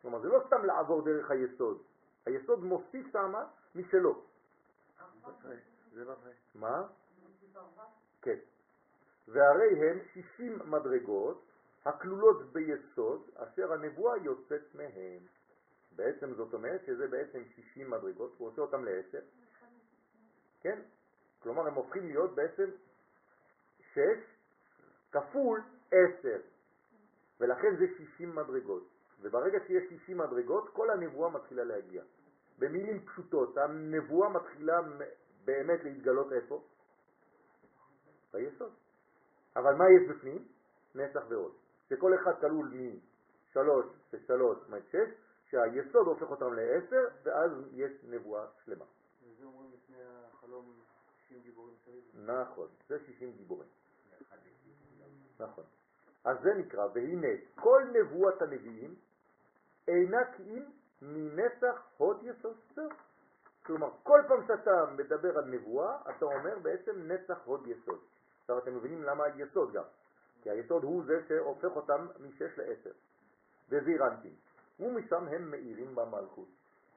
כלומר, 0.01 0.21
זה 0.21 0.27
לא 0.27 0.43
סתם 0.47 0.65
לעבור 0.65 1.01
דרך 1.05 1.31
היסוד, 1.31 1.81
היסוד 2.25 2.63
מוסיף 2.63 3.11
שם 3.11 3.33
משלו. 3.75 4.21
זה 5.93 6.05
לא 6.05 6.15
זה. 6.23 6.31
מה? 6.55 6.87
כן. 8.21 8.37
והרי 9.27 9.89
הם 9.89 9.99
60 10.13 10.59
מדרגות 10.65 11.45
הכלולות 11.85 12.53
ביסוד 12.53 13.29
אשר 13.35 13.73
הנבואה 13.73 14.17
יוצאת 14.17 14.75
מהם. 14.75 15.19
בעצם 15.95 16.33
זאת 16.33 16.53
אומרת 16.53 16.81
שזה 16.85 17.07
בעצם 17.07 17.43
60 17.55 17.89
מדרגות, 17.89 18.35
הוא 18.37 18.47
עושה 18.47 18.61
אותם 18.61 18.85
לעשר. 18.85 19.21
כן? 20.61 20.79
כלומר 21.39 21.67
הם 21.67 21.73
הופכים 21.73 22.07
להיות 22.07 22.35
בעצם 22.35 22.69
6 23.93 23.99
כפול 25.11 25.61
10. 25.91 26.41
ולכן 27.39 27.75
זה 27.75 27.85
60 27.97 28.35
מדרגות. 28.35 28.87
וברגע 29.21 29.59
שיש 29.67 29.83
60 29.89 30.17
מדרגות, 30.17 30.69
כל 30.73 30.89
הנבואה 30.89 31.29
מתחילה 31.29 31.63
להגיע. 31.63 32.03
במילים 32.59 33.05
פשוטות, 33.05 33.57
הנבואה 33.57 34.29
מתחילה 34.29 34.79
באמת 35.45 35.83
להתגלות 35.83 36.33
איפה? 36.33 36.63
ביסוד. 38.33 38.73
אבל 39.55 39.75
מה 39.75 39.85
יש 39.89 40.09
בפנים? 40.09 40.47
נצח 40.95 41.21
ועוד. 41.29 41.51
שכל 41.89 42.15
אחד 42.15 42.39
כלול 42.39 42.73
משלוש 42.73 43.85
ושלוש, 44.13 44.57
זאת 44.57 44.67
אומרת 44.67 44.83
שש, 44.91 45.09
שהיסוד 45.49 46.07
הופך 46.07 46.31
אותם 46.31 46.53
לעשר, 46.53 47.07
ואז 47.23 47.51
יש 47.71 47.91
נבואה 48.03 48.45
שלמה. 48.65 48.85
וזה 49.23 49.45
אומרים 49.45 49.71
לפני 49.73 49.97
החלום 50.27 50.73
60 51.27 51.41
גיבורים. 51.41 51.75
נכון, 52.25 52.67
זה 52.87 52.99
60 52.99 53.31
גיבורים. 53.31 53.69
נכון. 55.39 55.63
אז 56.23 56.37
זה 56.43 56.53
נקרא, 56.53 56.87
והנה 56.93 57.27
כל 57.55 57.83
נבואת 57.93 58.41
הנביאים 58.41 58.95
אינה 59.87 60.19
כי 60.37 60.43
אם 60.43 60.63
מנצח 61.01 61.81
הוד 61.97 62.23
יסוד. 62.23 62.57
זהו. 62.75 62.89
כלומר, 63.63 63.89
כל 64.03 64.21
פעם 64.27 64.47
שאתה 64.47 64.85
מדבר 64.97 65.37
על 65.37 65.45
נבואה, 65.45 65.97
אתה 66.09 66.25
אומר 66.25 66.59
בעצם 66.59 67.11
נצח 67.11 67.37
הוד 67.45 67.67
יסוד. 67.67 67.99
עכשיו 68.51 68.63
אתם 68.63 68.77
מבינים 68.77 69.03
למה 69.03 69.23
היסוד 69.23 69.73
גם. 69.73 69.83
כי 70.41 70.49
היסוד 70.49 70.83
הוא 70.83 71.03
זה 71.05 71.21
שהופך 71.27 71.75
אותם 71.75 72.07
משש 72.19 72.57
לעשר. 72.57 72.91
וזעיר 73.69 74.07
אנפין. 74.07 74.33
ומשם 74.79 75.27
הם 75.27 75.51
מאירים 75.51 75.95
במלכות. 75.95 76.47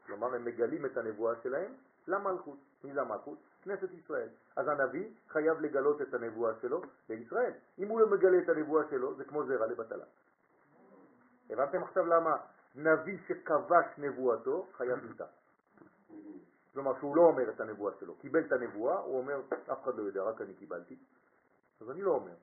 כלומר, 0.07 0.35
הם 0.35 0.45
מגלים 0.45 0.87
את 0.87 0.97
הנבואה 0.97 1.35
שלהם 1.43 1.75
למלכות. 2.09 2.59
מי 2.85 2.93
זה 2.93 3.01
המלכות? 3.01 3.39
כנסת 3.63 3.89
ישראל. 3.93 4.29
אז 4.57 4.69
הנביא 4.69 5.11
חייב 5.29 5.61
לגלות 5.61 6.03
את 6.03 6.15
הנבואה 6.15 6.53
שלו 6.63 6.83
לישראל. 7.09 7.53
אם 7.79 7.89
הוא 7.89 8.01
לא 8.01 8.07
מגלה 8.11 8.39
את 8.39 8.49
הנבואה 8.49 8.85
שלו, 8.91 9.15
זה 9.15 9.25
כמו 9.25 9.45
זרע 9.45 9.67
לבטלה. 9.67 10.05
הבנתם 11.51 11.83
עכשיו 11.83 12.07
למה 12.07 12.37
נביא 12.75 13.19
שכבש 13.29 13.87
נבואתו 13.99 14.67
חייב 14.73 15.05
מיתה? 15.05 15.27
כלומר 16.73 16.99
שהוא 16.99 17.17
לא 17.17 17.23
אומר 17.23 17.51
את 17.51 17.61
הנבואה 17.61 17.93
שלו, 18.01 18.15
קיבל 18.15 18.41
את 18.41 18.53
הנבואה, 18.53 18.99
הוא 18.99 19.19
אומר, 19.19 19.41
אף 19.73 19.83
אחד 19.83 19.95
לא 19.95 20.03
יודע, 20.03 20.23
רק 20.23 20.41
אני 20.41 20.55
קיבלתי, 20.55 20.97
אז 21.81 21.91
אני 21.91 22.03
לא 22.03 22.11
אומר. 22.11 22.35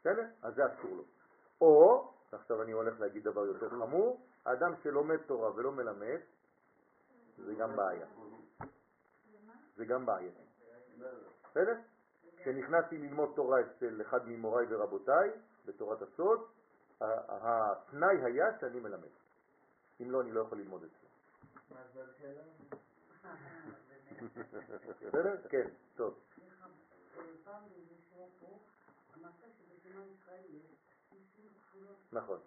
בסדר? 0.00 0.26
אז 0.42 0.54
זה 0.54 0.62
אסור 0.66 0.96
לו. 0.96 1.04
או, 1.60 2.12
עכשיו 2.32 2.62
אני 2.62 2.72
הולך 2.72 3.00
להגיד 3.00 3.24
דבר 3.24 3.46
יותר 3.46 3.68
חמור, 3.70 4.26
האדם 4.44 4.74
שלומד 4.82 5.16
תורה 5.16 5.54
ולא 5.54 5.72
מלמד, 5.72 6.20
זה 7.36 7.54
גם 7.54 7.76
בעיה. 7.76 8.06
זה 9.76 9.84
גם 9.84 10.06
בעיה. 10.06 10.32
בסדר? 11.50 11.74
כשנכנסתי 12.36 12.98
ללמוד 12.98 13.32
תורה 13.36 13.60
אצל 13.60 14.02
אחד 14.02 14.28
ממוריי 14.28 14.66
ורבותיי, 14.70 15.30
בתורת 15.64 16.02
הסוד, 16.02 16.40
התנאי 17.00 18.24
היה 18.24 18.58
שאני 18.60 18.80
מלמד. 18.80 19.08
אם 20.00 20.10
לא, 20.10 20.20
אני 20.20 20.32
לא 20.32 20.40
יכול 20.40 20.58
ללמוד 20.58 20.84
אצלו. 20.84 21.08
מה 21.70 21.80
זה 21.94 22.04
השאלה? 22.04 22.42
בסדר? 25.08 25.48
כן, 25.48 25.68
טוב. 25.96 26.14
סליחה, 26.34 26.66
פעם 27.44 27.62
באיזשהו 27.68 28.28
פה, 28.40 28.58
אמרת 29.18 29.34
שבסימן 29.98 30.14
ישראל 30.14 30.44
יש 30.48 30.64
90 31.08 31.48
כפולות, 31.62 31.96
נכון, 32.12 32.40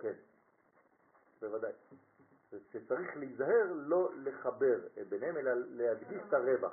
כן, 0.00 0.14
בוודאי. 1.40 1.72
שצריך 2.72 3.16
להיזהר 3.16 3.72
לא 3.72 4.10
לחבר 4.16 4.88
ביניהם, 5.08 5.36
אלא 5.36 5.50
להדגיש 5.54 6.22
את 6.28 6.32
הרווח. 6.32 6.72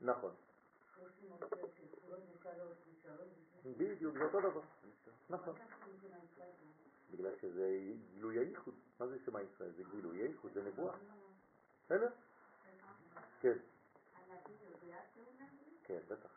נכון. 0.00 0.34
בדיוק, 3.64 4.14
זה 4.18 4.24
אותו 4.24 4.40
דבר. 4.40 4.60
נכון. 5.30 5.54
בגלל 7.12 7.36
שזה 7.40 7.78
גילוי 8.12 8.38
הייחוד. 8.38 8.74
מה 9.00 9.06
זה 9.06 9.18
שמע 9.24 9.42
ישראל? 9.42 9.70
זה 9.76 9.82
גילוי 9.90 10.18
הייחוד, 10.18 10.52
זה 10.54 10.62
נבואה. 10.62 10.96
בסדר? 11.86 12.08
כן? 13.40 13.58
כן, 15.84 15.98
בטח. 16.08 16.33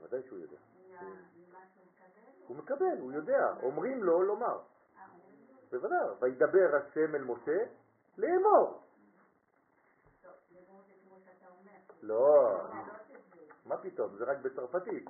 בוודאי 0.00 0.22
שהוא 0.26 0.38
יודע. 0.38 0.56
מקבל? 0.86 1.06
הוא 2.46 2.56
מקבל, 2.56 2.98
הוא 3.00 3.12
יודע. 3.12 3.54
אומרים 3.62 4.04
לו 4.04 4.22
לומר. 4.22 4.58
אה? 4.98 5.06
בוודאי. 5.70 5.98
וידבר 6.20 6.76
השם 6.76 7.14
אל 7.14 7.24
משה 7.24 7.58
לאמור. 8.18 8.82
לא. 12.02 12.60
מה 13.64 13.76
פתאום? 13.76 14.16
זה 14.16 14.24
רק 14.24 14.38
בצרפתית. 14.38 15.08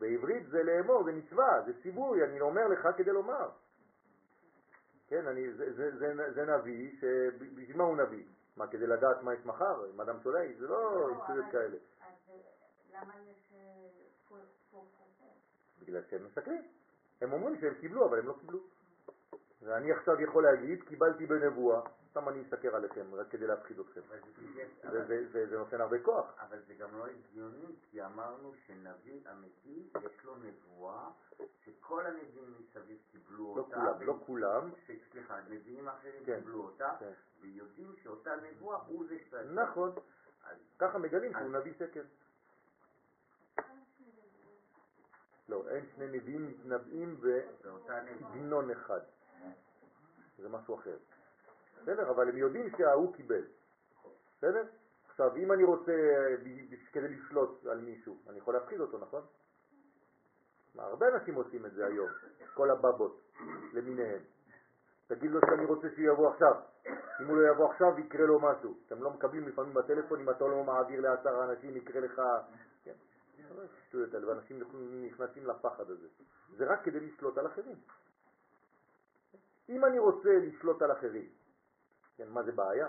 בעברית 0.00 0.46
זה 0.48 0.62
לאמור, 0.62 1.04
זה 1.04 1.12
מצווה, 1.12 1.62
זה 1.66 1.82
ציווי, 1.82 2.24
אני 2.24 2.40
אומר 2.40 2.68
לך 2.68 2.88
כדי 2.96 3.10
לומר. 3.10 3.50
כן, 5.08 5.26
אני, 5.26 5.52
זה, 5.52 5.72
זה, 5.72 5.96
זה, 5.98 6.32
זה 6.34 6.44
נביא, 6.44 6.96
שבשביל 7.00 7.76
מה 7.76 7.84
הוא 7.84 7.96
נביא? 7.96 8.24
מה, 8.56 8.66
כדי 8.66 8.86
לדעת 8.86 9.22
מה 9.22 9.34
יש 9.34 9.46
מחר? 9.46 9.90
אם 9.94 10.00
אדם 10.00 10.20
שולח? 10.22 10.42
זה 10.58 10.66
לא 10.66 11.10
יצויות 11.12 11.44
אבל- 11.44 11.52
כאלה. 11.52 11.76
אז 12.00 12.30
למה 12.92 13.12
יש 13.30 13.52
אה, 13.54 13.88
פה 14.28 14.36
פה 14.70 14.84
חסר? 14.96 15.32
בגלל 15.86 16.02
שהם 16.10 16.24
מסתכלים. 16.26 16.62
הם 17.20 17.32
אומרים 17.32 17.60
שהם 17.60 17.74
קיבלו, 17.74 18.06
אבל 18.08 18.18
הם 18.18 18.26
לא 18.26 18.34
קיבלו. 18.40 18.58
ואני 19.62 19.92
עכשיו 19.92 20.20
יכול 20.20 20.42
להגיד, 20.42 20.82
קיבלתי 20.82 21.26
בנבואה, 21.26 21.80
סתם 22.10 22.28
אני 22.28 22.40
מסתכל 22.40 22.68
עליכם, 22.68 23.14
רק 23.14 23.28
כדי 23.30 23.46
להפחיד 23.46 23.78
אתכם. 23.78 24.00
אבל 24.08 24.18
זה 24.20 24.30
בדיוק- 24.38 24.56
זה- 24.82 24.88
אבל- 24.88 25.06
זה- 25.06 25.28
זה 25.32 25.46
זה 25.46 25.58
נותן 25.58 25.80
הרבה 25.80 25.98
כוח. 26.02 26.34
אבל 26.40 26.58
זה 26.66 26.74
גם 26.74 26.98
לא 26.98 27.06
הגיוני, 27.06 27.76
כי 27.90 28.04
אמרנו 28.04 28.52
שנביא 28.66 29.20
אמיתי, 29.32 29.88
יש 30.04 30.24
לו 30.24 30.34
נבואה, 30.36 31.08
שכל 31.64 32.06
הנביאים 32.06 32.54
מסביב 32.60 32.98
קיבלו 33.12 33.54
לא 33.56 33.60
אותה. 33.62 33.76
כולם, 33.76 33.94
ו- 34.00 34.04
לא 34.04 34.18
כולם. 34.26 34.70
סליחה, 35.12 35.40
נביאים 35.50 35.88
אחרים 35.88 36.24
כן, 36.24 36.40
קיבלו 36.40 36.60
אותה, 36.62 36.94
כן. 37.00 37.12
ויודעים 37.40 37.94
שאותה 38.02 38.30
נבואה 38.36 38.78
הוא 38.86 39.06
זה 39.08 39.18
שצריך. 39.18 39.50
נכון, 39.52 39.90
ככה 40.78 40.98
מגלים 40.98 41.32
שהוא 41.32 41.52
נביא 41.52 41.72
שקר. 41.78 42.02
לא, 45.48 45.64
אין 45.68 45.84
שני 45.94 46.06
נביאים 46.06 46.48
מתנבאים. 46.48 47.20
בסגנון 47.20 48.70
אחד. 48.70 49.00
זה 50.38 50.48
משהו 50.48 50.74
אחר. 50.74 50.96
בסדר? 51.82 52.10
אבל 52.10 52.28
הם 52.28 52.36
יודעים 52.36 52.70
שההוא 52.76 53.14
קיבל. 53.14 53.42
בסדר? 54.38 54.64
עכשיו, 55.10 55.36
אם 55.36 55.52
אני 55.52 55.64
רוצה, 55.64 55.92
כדי 56.92 57.08
לשלוט 57.08 57.66
על 57.66 57.78
מישהו, 57.78 58.16
אני 58.28 58.38
יכול 58.38 58.54
להפחיד 58.54 58.80
אותו, 58.80 58.98
נכון? 58.98 59.22
מה, 60.74 60.82
הרבה 60.82 61.06
אנשים 61.08 61.34
עושים 61.34 61.66
את 61.66 61.72
זה 61.72 61.86
היום, 61.86 62.08
כל 62.54 62.70
הבבות 62.70 63.20
למיניהם. 63.72 64.20
תגיד 65.06 65.30
לו 65.30 65.40
שאני 65.46 65.64
רוצה 65.64 65.88
שהוא 65.94 66.04
יבוא 66.04 66.30
עכשיו. 66.30 66.54
אם 67.20 67.26
הוא 67.26 67.36
לא 67.36 67.50
יבוא 67.50 67.70
עכשיו, 67.70 67.98
יקרה 67.98 68.26
לו 68.26 68.40
משהו. 68.40 68.74
אתם 68.86 69.02
לא 69.02 69.10
מקבלים 69.10 69.48
לפעמים 69.48 69.74
בטלפון, 69.74 70.20
אם 70.20 70.30
אתה 70.30 70.44
לא 70.44 70.64
מעביר 70.64 71.00
לעשרה 71.00 71.44
אנשים, 71.44 71.76
יקרה 71.76 72.00
לך... 72.00 72.22
כן. 73.36 73.44
שטויות 73.88 74.14
האלה, 74.14 74.28
ואנשים 74.28 74.62
נכנסים 75.04 75.46
לפחד 75.46 75.90
הזה. 75.90 76.08
זה 76.56 76.64
רק 76.64 76.84
כדי 76.84 77.00
לשלוט 77.00 77.38
על 77.38 77.46
אחרים. 77.46 77.76
אם 79.68 79.84
אני 79.84 79.98
רוצה 79.98 80.28
לשלוט 80.42 80.82
על 80.82 80.92
אחרים, 80.92 81.28
כן, 82.16 82.28
מה 82.28 82.42
זה 82.42 82.52
בעיה? 82.52 82.88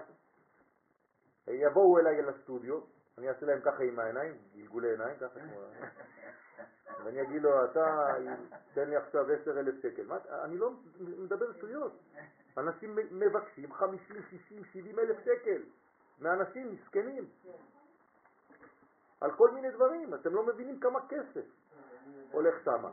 יבואו 1.48 2.00
אליי 2.00 2.22
לסטודיו, 2.22 2.80
אני 3.18 3.30
אעשה 3.30 3.46
להם 3.46 3.62
ככה 3.62 3.84
עם 3.84 4.00
העיניים, 4.00 4.38
גלגולי 4.56 4.90
עיניים, 4.92 5.18
ככה 5.20 5.40
כמו... 5.40 5.62
ואני 7.04 7.22
אגיד 7.22 7.42
לו, 7.42 7.66
אתה 7.66 8.16
תן 8.74 8.90
לי 8.90 8.96
עכשיו 8.96 9.32
עשר 9.32 9.60
אלף 9.60 9.76
שקל. 9.82 10.06
מה, 10.06 10.18
אני 10.44 10.58
לא 10.58 10.72
מדבר 11.00 11.54
שטויות. 11.54 11.92
אנשים 12.58 12.96
מבקשים 13.12 13.74
50, 13.74 14.22
60, 14.30 14.64
70 14.66 15.00
אלף 15.00 15.18
שקל 15.20 15.62
מאנשים 16.20 16.74
מסכנים. 16.74 17.30
על 19.22 19.32
כל 19.32 19.52
מיני 19.52 19.72
דברים, 19.72 20.14
אתם 20.14 20.34
לא 20.34 20.46
מבינים 20.46 20.80
כמה 20.80 21.08
כסף 21.08 21.46
הולך 22.32 22.56
שמה. 22.66 22.92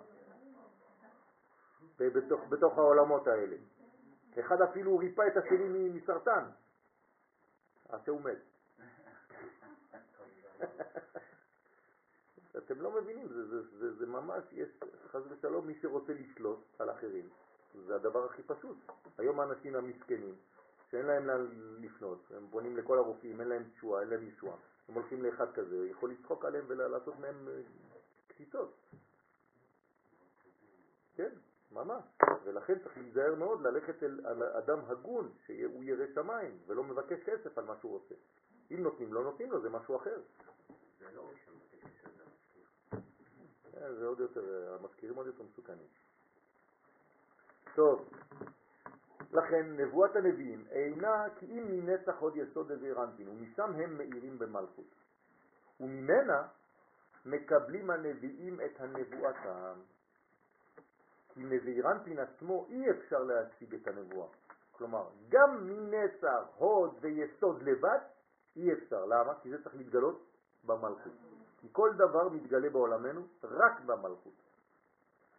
בתוך, 1.99 2.41
בתוך 2.49 2.79
העולמות 2.79 3.27
האלה. 3.27 3.57
אחד 4.41 4.63
אפילו 4.63 4.99
ריפא 4.99 5.23
את 5.27 5.37
השני 5.37 5.89
מסרטן, 5.89 6.45
עד 7.89 8.05
שהוא 8.05 8.21
מת. 8.21 8.39
אתם 12.59 12.81
לא 12.81 12.91
מבינים, 12.91 13.29
זה, 13.29 13.47
זה, 13.47 13.63
זה, 13.79 13.95
זה 13.95 14.07
ממש, 14.07 14.45
יש 14.53 14.69
חס 15.07 15.23
ושלום 15.31 15.67
מי 15.67 15.75
שרוצה 15.83 16.13
לשלוט 16.13 16.65
על 16.79 16.91
אחרים, 16.91 17.29
זה 17.87 17.95
הדבר 17.95 18.25
הכי 18.25 18.43
פשוט. 18.43 18.77
היום 19.19 19.41
האנשים 19.41 19.77
המסכנים, 19.77 20.35
שאין 20.91 21.07
להם 21.07 21.27
לאן 21.27 21.47
לפנות, 21.81 22.19
הם 22.37 22.47
פונים 22.51 22.77
לכל 22.77 22.99
הרופאים, 22.99 23.41
אין 23.41 23.49
להם 23.49 23.65
תשועה, 23.75 24.01
אין 24.01 24.09
להם 24.11 24.29
ישועה, 24.29 24.57
הם 24.89 24.95
הולכים 24.95 25.23
לאחד 25.23 25.53
כזה, 25.53 25.77
הוא 25.77 25.87
יכול 25.87 26.11
לצחוק 26.11 26.45
עליהם 26.45 26.65
ולעשות 26.69 27.19
מהם 27.19 27.49
אה, 27.49 27.61
קציצות. 28.27 28.75
כן, 31.17 31.31
ממש. 31.73 32.05
ולכן 32.45 32.79
צריך 32.79 32.99
להיזהר 32.99 33.35
מאוד 33.35 33.63
ללכת 33.63 34.03
אל 34.03 34.27
על 34.27 34.43
אדם 34.43 34.79
הגון, 34.87 35.33
שהוא 35.47 35.85
ירא 35.85 36.05
שמיים, 36.15 36.59
ולא 36.67 36.85
מבקש 36.85 37.19
כסף 37.27 37.59
על 37.59 37.65
מה 37.65 37.77
שהוא 37.81 37.97
עושה. 37.97 38.15
אם 38.71 38.83
נותנים 38.83 39.15
לו, 39.15 39.23
נותנים 39.23 39.51
לו, 39.51 39.61
זה 39.61 39.71
משהו 39.71 39.97
אחר. 39.97 40.21
זה 40.99 41.07
לא. 41.15 41.31
אה, 43.77 43.95
זה 43.95 44.07
עוד 44.07 44.21
יותר, 44.21 44.75
המזכירים 44.81 45.17
עוד 45.17 45.27
יותר 45.27 45.43
מסוכנים. 45.43 45.89
טוב, 47.75 48.11
לכן 49.33 49.77
נבואת 49.77 50.17
הנביאים 50.17 50.65
אינה 50.71 51.27
כי 51.39 51.47
אם 51.47 51.65
מנצח 51.71 52.19
עוד 52.19 52.37
יסוד 52.37 52.73
דזעירנטין, 52.73 53.29
ומשם 53.29 53.73
הם 53.75 53.99
מאירים 53.99 54.39
במלכות. 54.39 54.95
וממנה 55.81 56.47
מקבלים 57.27 57.91
הנביאים 57.91 58.61
את 58.61 58.81
הנבואתם. 58.81 59.75
כי 61.29 61.45
מזעירנטין 61.45 62.19
עצמו 62.19 62.67
אי 62.71 62.91
אפשר 62.91 63.19
להשיג 63.19 63.75
את 63.75 63.89
הנבואה. 63.89 64.29
כלומר, 64.73 65.09
גם 65.29 65.69
מנצח, 65.69 66.43
הוד 66.57 66.99
ויסוד 67.01 67.63
לבד 67.63 67.99
אי 68.57 68.73
אפשר. 68.73 69.05
למה? 69.05 69.35
כי 69.43 69.51
זה 69.51 69.63
צריך 69.63 69.75
להתגלות 69.75 70.25
במלכות. 70.65 71.13
כי 71.61 71.69
כל 71.73 71.93
דבר 71.95 72.29
מתגלה 72.29 72.71
בעולמנו 72.71 73.27
רק 73.43 73.81
במלכות. 73.81 74.44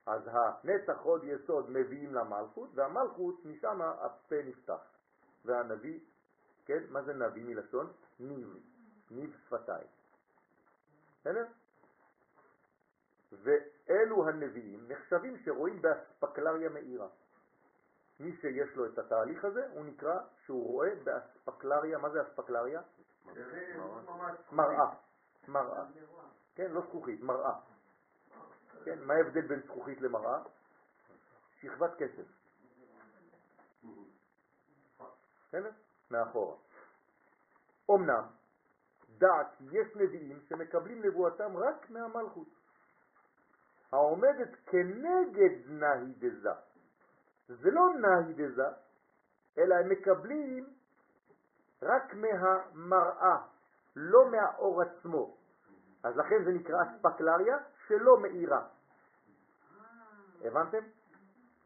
אז 0.06 0.30
הנצח 0.32 1.02
עוד 1.02 1.24
יסוד 1.24 1.70
מביאים 1.70 2.14
למלכות, 2.14 2.70
והמלכות 2.76 3.46
משם 3.46 3.82
הפה 3.82 4.36
נפתח. 4.46 4.82
והנביא, 5.46 6.00
כן, 6.66 6.84
מה 6.90 7.02
זה 7.02 7.14
נביא 7.14 7.44
מלשון? 7.46 7.92
ניב, 8.20 8.58
ניב 9.12 9.36
שפתיים. 9.46 9.88
בסדר? 11.22 11.46
ואלו 13.32 14.30
הנביאים 14.30 14.88
נחשבים 14.88 15.38
שרואים 15.38 15.82
באספקלריה 15.82 16.70
מאירה. 16.70 17.08
מי 18.20 18.38
שיש 18.42 18.76
לו 18.76 18.86
את 18.86 18.98
התהליך 18.98 19.46
הזה, 19.46 19.68
הוא 19.72 19.86
נקרא 19.86 20.20
שהוא 20.46 20.68
רואה 20.68 20.96
באספקלריה, 21.04 21.98
מה 21.98 22.10
זה 22.10 22.22
אספקלריה? 22.22 22.82
מראה, 24.52 24.86
מראה. 25.48 25.86
כן, 26.56 26.72
לא 26.72 26.82
זכוכית, 26.82 27.22
מראה. 27.22 27.60
כן, 28.86 29.00
מה 29.04 29.14
ההבדל 29.14 29.42
בין 29.42 29.62
זכוכית 29.62 30.02
למראה? 30.02 30.40
שכבת 31.60 31.92
כסף. 31.98 32.24
בסדר? 35.48 35.72
מאחורה. 36.12 36.56
אמנם, 37.92 38.24
דע 39.18 39.44
כי 39.58 39.64
יש 39.72 39.88
נביאים 39.96 40.40
שמקבלים 40.50 41.06
נבואתם 41.06 41.58
רק 41.58 41.90
מהמלכות, 41.90 42.48
העומדת 43.92 44.50
כנגד 44.66 45.68
נהי 45.68 46.14
דזה. 46.20 46.50
זה 47.48 47.72
לא 47.72 47.82
נהי 48.00 48.34
דזה, 48.34 48.68
אלא 49.58 49.76
הם 49.76 49.90
מקבלים 49.90 50.74
רק 51.82 52.14
מהמראה, 52.14 53.38
לא 53.96 54.32
מהאור 54.32 54.82
עצמו. 54.82 55.38
אז 56.04 56.18
לכן 56.18 56.44
זה 56.46 56.52
נקרא 56.52 56.78
אספקלריה 56.84 57.58
שלא 57.88 58.18
מאירה. 58.22 58.68
הבנתם? 60.48 60.84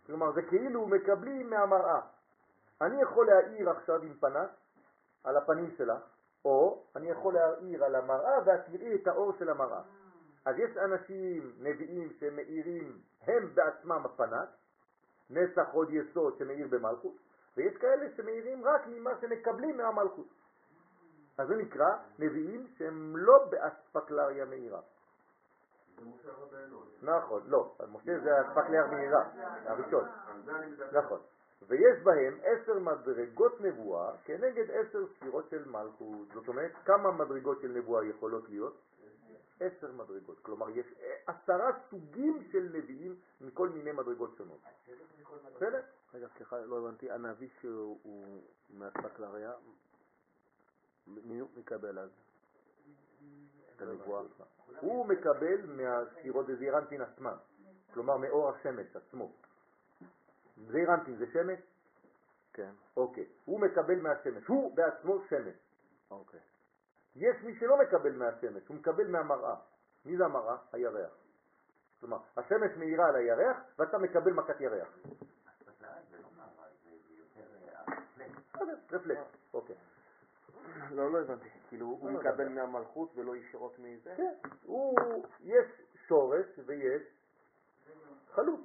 כלומר, 0.06 0.32
זה 0.32 0.42
כאילו 0.42 0.88
מקבלים 0.88 1.50
מהמראה. 1.50 2.02
אני 2.82 3.02
יכול 3.02 3.28
להאיר 3.28 3.70
עכשיו 3.70 4.02
עם 4.02 4.14
פנס 4.14 4.50
על 5.24 5.38
הפנים 5.38 5.72
שלך, 5.78 6.04
או 6.46 6.84
אני 6.96 7.10
יכול 7.10 7.34
להאיר 7.34 7.84
על 7.84 7.96
המראה 7.96 8.38
ואת 8.46 8.60
תראי 8.66 8.96
את 8.96 9.08
האור 9.08 9.34
של 9.40 9.50
המראה. 9.50 9.82
אז 10.46 10.56
יש 10.58 10.78
אנשים, 10.78 11.52
נביאים, 11.60 12.14
שמאירים 12.20 12.98
הם 13.28 13.56
בעצמם 13.56 14.06
הפנס, 14.06 14.50
נצח 15.30 15.70
עוד 15.72 15.90
יסוד 15.92 16.38
שמאיר 16.38 16.68
במלכות, 16.68 17.16
ויש 17.58 17.78
כאלה 17.78 18.06
שמאירים 18.18 18.66
רק 18.66 18.88
ממה 18.88 19.12
שמקבלים 19.22 19.78
מהמלכות. 19.78 20.28
אז 21.38 21.48
זה 21.48 21.56
נקרא 21.56 21.98
נביאים 22.20 22.68
שהם 22.78 23.18
לא 23.18 23.46
באספקלריה 23.50 24.46
מאירה. 24.46 24.82
נכון, 27.02 27.42
לא, 27.48 27.76
משה 27.92 28.20
זה 28.20 28.40
הראשון. 29.66 30.04
על 30.28 30.42
זה 30.46 30.56
אני 30.56 30.72
מדבר. 30.72 31.02
נכון. 31.02 31.20
ויש 31.68 32.04
בהם 32.04 32.40
עשר 32.44 32.80
מדרגות 32.80 33.62
נבואה 33.62 34.18
כנגד 34.24 34.72
עשר 34.72 35.08
ספירות 35.08 35.50
של 35.50 35.66
מלכות. 35.70 36.28
זאת 36.34 36.48
אומרת, 36.48 36.72
כמה 36.86 37.12
מדרגות 37.12 37.62
של 37.62 37.68
נבואה 37.68 38.06
יכולות 38.06 38.50
להיות? 38.50 38.82
עשר 39.60 39.92
מדרגות. 39.92 40.40
כלומר, 40.42 40.70
יש 40.70 40.86
עשרה 41.28 41.72
סוגים 41.90 42.44
של 42.52 42.70
נביאים 42.74 43.16
מכל 43.42 43.70
מיני 43.70 43.92
מדרגות 43.92 44.36
שונות. 44.38 44.60
בסדר? 45.56 45.82
רגע, 46.14 46.28
סליחה, 46.38 46.60
לא 46.60 46.78
הבנתי, 46.78 47.12
הנביא 47.12 47.50
שהוא 47.62 48.44
מהספקלריה, 48.70 49.54
מי 51.08 51.40
הוא 51.40 51.50
מקבל 51.58 52.00
אז? 52.00 52.10
את 53.84 53.88
הנבואה? 53.88 54.22
הוא 54.80 55.06
מקבל 55.06 55.66
מהספירות 55.66 56.48
דזירנטין 56.48 57.02
עצמן, 57.02 57.36
כלומר 57.94 58.18
מאור 58.18 58.50
השמש 58.50 58.96
עצמו. 58.96 59.32
זעירנטין 60.68 61.16
זה 61.16 61.26
שמש? 61.34 61.60
כן, 62.54 62.72
אוקיי. 62.98 63.26
הוא 63.46 63.60
מקבל 63.60 64.02
מהשמש, 64.02 64.48
הוא 64.48 64.76
בעצמו 64.76 65.20
שמש. 65.30 65.56
אוקיי. 66.12 66.40
יש 67.16 67.44
מי 67.44 67.60
שלא 67.60 67.78
מקבל 67.82 68.16
מהשמש, 68.16 68.68
הוא 68.68 68.78
מקבל 68.78 69.08
מהמראה. 69.08 69.56
מי 70.06 70.18
זה 70.18 70.26
המראה? 70.26 70.58
הירח. 70.74 71.12
כלומר, 72.00 72.18
השמש 72.38 72.72
מאירה 72.78 73.08
על 73.08 73.16
הירח 73.16 73.58
ואתה 73.80 73.98
מקבל 73.98 74.34
מכת 74.34 74.62
ירח. 74.62 74.88
לא 78.56 78.62
אה, 78.62 78.74
רפלקס, 78.92 79.22
אוקיי. 79.54 79.76
לא, 80.92 81.12
לא 81.12 81.20
הבנתי. 81.20 81.50
כאילו, 81.68 81.86
הוא 81.86 82.12
לא, 82.12 82.20
מקבל 82.20 82.44
לא. 82.44 82.50
מהמלכות 82.50 83.12
ולא 83.16 83.36
ישירות 83.36 83.80
מזה? 83.80 84.14
כן, 84.18 84.34
הוא, 84.66 84.96
יש 85.40 85.66
שורש 86.08 86.60
ויש 86.66 87.02
חלוץ. 88.32 88.62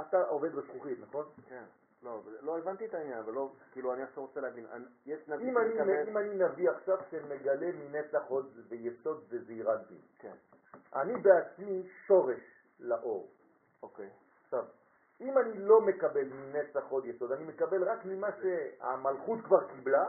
אתה 0.00 0.22
עובד 0.22 0.52
בזכוכית, 0.52 0.98
נכון? 1.00 1.26
כן. 1.48 1.64
לא, 2.02 2.22
לא 2.40 2.58
הבנתי 2.58 2.86
את 2.86 2.94
העניין, 2.94 3.18
אבל 3.18 3.32
לא, 3.32 3.52
כאילו, 3.72 3.94
אני 3.94 4.02
עכשיו 4.02 4.22
רוצה 4.22 4.40
להבין. 4.40 4.66
יש 5.06 5.28
נביא 5.28 5.50
אם 5.50 5.58
אני, 5.58 5.74
שמקבל... 5.74 6.08
אם 6.08 6.18
אני 6.18 6.34
נביא 6.34 6.70
עכשיו 6.70 6.98
שמגלה 7.10 7.72
מנצח 7.72 8.22
עוד 8.28 8.58
ויסוד 8.68 9.24
וזעירנטים, 9.28 10.00
כן, 10.18 10.34
אני 10.94 11.12
בעצמי 11.22 11.88
שורש 12.06 12.40
לאור. 12.80 13.30
אוקיי. 13.82 14.10
עכשיו, 14.44 14.64
אם 15.20 15.38
אני 15.38 15.58
לא 15.58 15.80
מקבל 15.80 16.24
מנצח 16.24 16.84
עוד 16.88 17.06
יסוד, 17.06 17.32
אני 17.32 17.44
מקבל 17.44 17.84
רק 17.84 18.04
ממה 18.04 18.28
שהמלכות 18.42 19.38
כבר 19.44 19.68
קיבלה, 19.68 20.04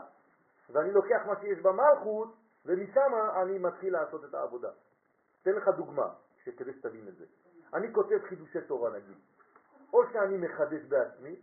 ואני 0.70 0.92
לוקח 0.92 1.22
מה 1.28 1.40
שיש 1.40 1.60
במלכות, 1.60 2.36
ומשם 2.66 3.12
אני 3.42 3.58
מתחיל 3.58 3.94
לעשות 3.94 4.26
את 4.26 4.34
העבודה. 4.34 4.70
אתן 5.42 5.52
לך 5.52 5.68
דוגמה, 5.68 6.14
כדי 6.58 6.74
שתבין 6.74 7.08
את 7.08 7.16
זה. 7.16 7.26
אני 7.74 7.94
כותב 7.94 8.20
חידושי 8.30 8.62
תורה 8.62 8.90
נגיד, 8.90 9.18
או 9.94 10.02
שאני 10.12 10.38
מחדש 10.38 10.82
בעצמי, 10.82 11.36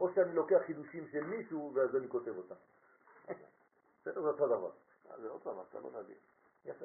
או 0.00 0.14
שאני 0.14 0.34
לוקח 0.34 0.58
חידושים 0.66 1.08
של 1.08 1.24
מישהו 1.24 1.72
ואז 1.74 1.96
אני 1.96 2.08
כותב 2.08 2.36
אותם. 2.36 2.54
בסדר, 4.02 4.22
זה 4.22 4.28
אותו 4.28 4.46
דבר. 4.46 4.70
אה, 5.10 5.20
זה 5.20 5.28
עוד 5.28 5.42
פעם, 5.42 5.56
אתה 5.70 5.80
לא 5.80 5.90
נביא. 6.00 6.14
יפה. 6.64 6.84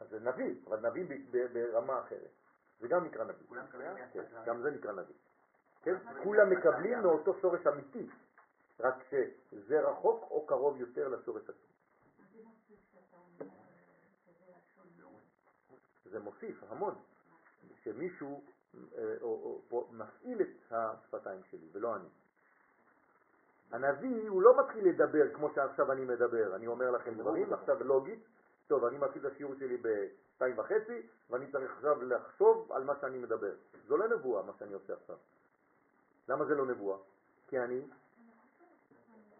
אז 0.00 0.08
זה 0.08 0.20
נביא, 0.20 0.54
אבל 0.66 0.88
נביא 0.88 1.18
ברמה 1.52 2.00
אחרת. 2.00 2.30
זה 2.80 2.88
גם 2.88 3.04
נקרא 3.04 3.24
נביא. 3.24 3.46
כן. 4.12 4.22
גם 4.46 4.62
זה 4.62 4.70
נקרא 4.70 4.92
נביא. 4.92 5.14
כן? 5.84 5.96
כולם 6.22 6.50
מקבלים 6.50 6.98
מאותו 7.02 7.34
שורש 7.40 7.66
אמיתי, 7.66 8.10
רק 8.80 8.94
שזה 9.10 9.80
רחוק 9.80 10.30
או 10.30 10.46
קרוב 10.46 10.80
יותר 10.80 11.08
לשורש 11.08 11.42
עצמו. 11.42 11.74
זה 16.04 16.20
מוסיף 16.20 16.62
המון, 16.68 16.94
שמישהו 17.82 18.44
אה, 18.74 19.14
או, 19.22 19.60
או, 19.70 19.88
מפעיל 19.92 20.42
את 20.42 20.72
השפתיים 20.72 21.40
שלי 21.50 21.68
ולא 21.72 21.96
אני. 21.96 22.08
הנביא 23.70 24.28
הוא 24.28 24.42
לא 24.42 24.60
מתחיל 24.60 24.88
לדבר 24.88 25.34
כמו 25.34 25.50
שעכשיו 25.54 25.92
אני 25.92 26.04
מדבר, 26.04 26.56
אני 26.56 26.66
אומר 26.66 26.90
לכם 26.90 27.14
דברים 27.14 27.52
עכשיו 27.52 27.84
לוגית, 27.84 28.24
טוב 28.66 28.84
אני 28.84 28.98
מתחיל 28.98 29.26
את 29.26 29.32
השיעור 29.32 29.54
שלי 29.54 29.76
בשתיים 29.76 30.58
וחצי 30.58 31.06
ואני 31.30 31.52
צריך 31.52 31.72
עכשיו 31.76 32.02
לחשוב 32.02 32.72
על 32.72 32.84
מה 32.84 32.92
שאני 33.00 33.18
מדבר. 33.18 33.54
זו 33.86 33.96
לא 33.96 34.08
נבואה 34.08 34.42
מה 34.42 34.52
שאני 34.58 34.74
עושה 34.74 34.92
עכשיו. 34.92 35.16
למה 36.28 36.44
זה 36.44 36.54
לא 36.54 36.66
נבואה? 36.66 36.98
כי 37.46 37.58
אני, 37.58 37.86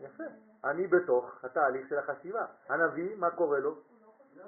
יפה, 0.01 0.25
אני 0.65 0.87
בתוך 0.87 1.45
התהליך 1.45 1.89
של 1.89 1.99
החשיבה. 1.99 2.47
הנביא, 2.69 3.17
מה 3.17 3.31
קורה 3.31 3.59
לו? 3.59 3.79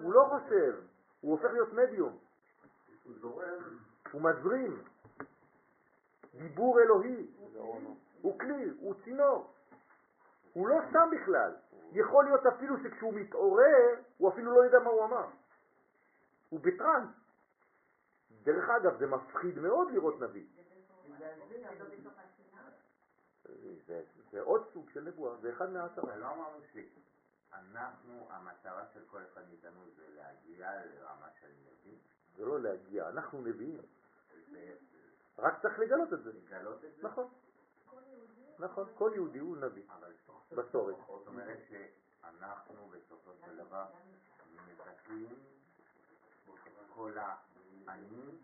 הוא 0.00 0.12
לא 0.12 0.28
חושב, 0.30 0.80
הוא 1.20 1.32
הופך 1.32 1.52
להיות 1.52 1.72
מדיום, 1.72 2.18
הוא 4.12 4.22
מזרים. 4.22 4.82
דיבור 6.34 6.80
אלוהי. 6.80 7.26
הוא 8.22 8.38
כלי, 8.38 8.70
הוא 8.78 8.94
צינור. 9.04 9.52
הוא 10.52 10.68
לא 10.68 10.76
סתם 10.90 11.10
בכלל. 11.10 11.54
יכול 11.92 12.24
להיות 12.24 12.46
אפילו 12.46 12.76
שכשהוא 12.82 13.14
מתעורר, 13.14 13.94
הוא 14.16 14.28
אפילו 14.28 14.52
לא 14.52 14.64
יודע 14.64 14.78
מה 14.78 14.90
הוא 14.90 15.04
אמר. 15.04 15.26
הוא 16.48 16.60
בטראנס. 16.60 17.08
דרך 18.42 18.68
אגב, 18.70 18.98
זה 18.98 19.06
מפחיד 19.06 19.58
מאוד 19.58 19.90
לראות 19.90 20.20
נביא. 20.20 20.46
זה, 23.86 24.02
זה 24.30 24.40
עוד 24.40 24.68
סוג 24.72 24.90
של 24.90 25.00
נבואה, 25.00 25.36
זה 25.36 25.50
אחד 25.50 25.70
מהעשרה. 25.70 26.04
אבל 26.04 26.20
לא 26.20 26.34
אמרנו 26.34 26.58
שאנחנו, 26.72 28.26
המטרה 28.30 28.86
של 28.94 29.00
כל 29.10 29.20
אחד 29.32 29.42
מאיתנו 29.48 29.80
זה 29.96 30.04
להגיע 30.16 30.84
לרמה 30.84 31.28
של 31.40 31.46
נביא, 31.46 31.98
זה 32.36 32.44
לא 32.44 32.60
להגיע, 32.60 33.08
אנחנו 33.08 33.40
נביאים. 33.40 33.80
זה 34.50 34.74
רק 35.38 35.62
צריך 35.62 35.78
לגלות 35.78 36.12
את 36.12 36.22
זה. 36.22 36.32
לגלות 36.32 36.84
את 36.84 36.96
זה, 36.96 37.08
נכון. 37.08 37.28
נכון, 38.58 38.88
כל 38.94 39.10
יהודי 39.14 39.38
הוא 39.38 39.56
נביא. 39.56 39.82
אבל 39.88 40.12
בשורש. 40.52 40.96
זאת 41.06 41.26
אומרת 41.26 41.58
שאנחנו 41.68 42.88
בסופו 42.88 43.30
של 43.44 43.56
דבר 43.56 43.86
מבטלים 44.68 45.38
כל 46.88 47.12
האני 47.86 48.38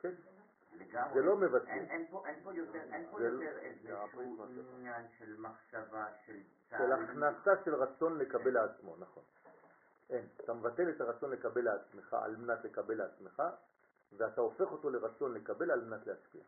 כן. 0.00 0.14
זה 1.14 1.22
לא 1.22 1.36
מבטלים. 1.36 1.84
אין, 1.90 2.06
פה, 2.10 2.52
יותר, 2.54 2.72
זה 2.72 2.96
איזשהו 3.62 4.46
שלך. 4.54 4.74
עניין 4.74 5.06
של 5.18 5.36
מחשבה, 5.38 6.06
של 6.26 6.32
של 6.32 6.42
תהליך. 6.68 7.10
הכנסה 7.10 7.64
של 7.64 7.74
רצון 7.74 8.18
לקבל 8.18 8.50
לעצמו, 8.54 8.96
נכון. 8.98 9.22
אין. 10.10 10.26
אתה 10.36 10.54
מבטל 10.54 10.90
את 10.90 11.00
הרצון 11.00 11.30
לקבל 11.30 11.64
לעצמך 11.64 12.14
על 12.14 12.36
מנת 12.36 12.64
לקבל 12.64 12.94
לעצמך, 12.94 13.42
ואתה 14.12 14.40
הופך 14.40 14.72
אותו 14.72 14.90
לרצון 14.90 15.34
לקבל 15.34 15.70
על 15.70 15.84
מנת 15.84 16.06
להשפיע. 16.06 16.42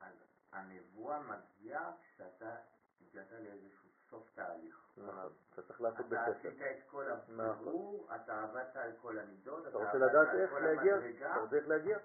אז 0.00 0.14
הנבואה 0.52 1.20
מגיעה 1.20 1.92
כשאתה 2.02 2.56
הגעת 3.00 3.32
לאיזשהו 3.32 3.88
סוף 4.10 4.30
תהליך. 4.34 4.80
נכון. 4.96 5.32
אתה 5.52 5.62
צריך 5.62 5.80
לעשות 5.80 6.00
אתה 6.00 6.08
בספר. 6.08 6.48
עשית 6.48 6.62
את 6.62 6.90
כל 6.90 7.04
הבירור, 7.10 8.08
אתה 8.16 8.42
עבדת 8.42 8.76
על 8.76 8.90
כל 9.02 9.18
המידות, 9.18 9.66
אתה 9.66 9.76
רוצה 9.78 9.90
עבדת 9.90 10.10
לדעת 10.10 10.28
על 10.28 10.40
איך 10.40 10.50
כל 10.50 10.60
להגיע? 10.60 10.94
המדרגה, 10.94 11.30
אתה 11.30 11.40
רוצה 11.40 11.56
איך 11.56 11.68
להגיע? 11.68 11.98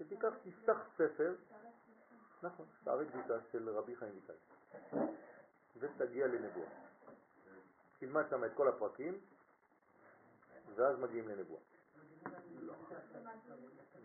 כי 0.00 0.04
תיקח, 0.04 0.34
תפתח 0.42 0.78
ספר, 0.96 1.34
נכון, 2.42 2.66
שערי 2.84 3.06
קדישה 3.06 3.34
של 3.52 3.68
רבי 3.68 3.96
חיים 3.96 4.12
ויטל, 4.14 4.34
ותגיע 5.76 6.26
לנבואה. 6.26 6.68
תלמד 7.98 8.24
שם 8.30 8.44
את 8.44 8.50
כל 8.54 8.68
הפרקים, 8.68 9.20
ואז 10.74 10.98
מגיעים 10.98 11.28
לנבואה. 11.28 11.60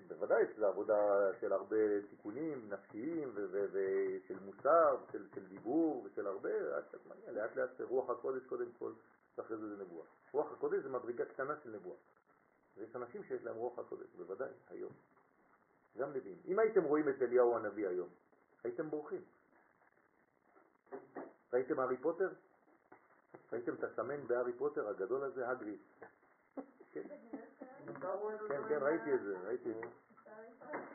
בוודאי 0.08 0.44
שזו 0.56 0.66
עבודה 0.66 1.30
של 1.40 1.54
הרבה 1.54 2.02
תיקונים 2.10 2.70
נפשיים 2.70 3.32
ושל 3.36 4.40
מוסר, 4.46 4.98
של, 5.12 5.28
של 5.36 5.48
דיבור 5.48 6.04
ושל 6.06 6.28
הרבה, 6.28 6.78
עד 6.78 6.84
שאת 6.92 7.06
מגיע 7.06 7.32
לאט 7.32 7.56
לאט 7.56 7.82
רוח 7.82 8.10
הקודש 8.10 8.46
קודם 8.46 8.72
כל, 8.80 8.94
ואחרי 9.38 9.58
זה 9.58 9.76
זה 9.76 9.84
נבואה. 9.84 10.06
רוח 10.32 10.52
הקודש 10.52 10.84
זה 10.84 10.90
מדרגה 10.90 11.26
קטנה 11.26 11.54
של 11.64 11.70
נבואה. 11.70 11.98
ויש 12.78 12.96
אנשים 12.96 13.24
שיש 13.24 13.44
להם 13.44 13.56
רוח 13.56 13.80
הקודש, 13.80 14.08
בוודאי, 14.16 14.50
היום. 14.70 14.92
גם 15.98 16.10
נביאים. 16.10 16.38
אם 16.46 16.60
הייתם 16.60 16.84
רואים 16.84 17.10
את 17.10 17.22
אליהו 17.22 17.56
הנביא 17.56 17.88
היום, 17.88 18.10
הייתם 18.64 18.90
בורחים. 18.90 19.22
ראיתם 21.54 21.80
הארי 21.80 21.98
פוטר? 21.98 22.30
ראיתם 23.54 23.74
את 23.74 23.84
הסמן 23.84 24.28
בהארי 24.28 24.54
פוטר 24.54 24.90
הגדול 24.90 25.24
הזה, 25.24 25.50
הגריד? 25.50 25.80
כן, 26.92 27.02
כן, 28.48 28.62
כן, 28.70 28.80
ראיתי 28.82 29.14
את 29.14 29.22
זה, 29.22 29.38
ראיתי. 29.46 29.74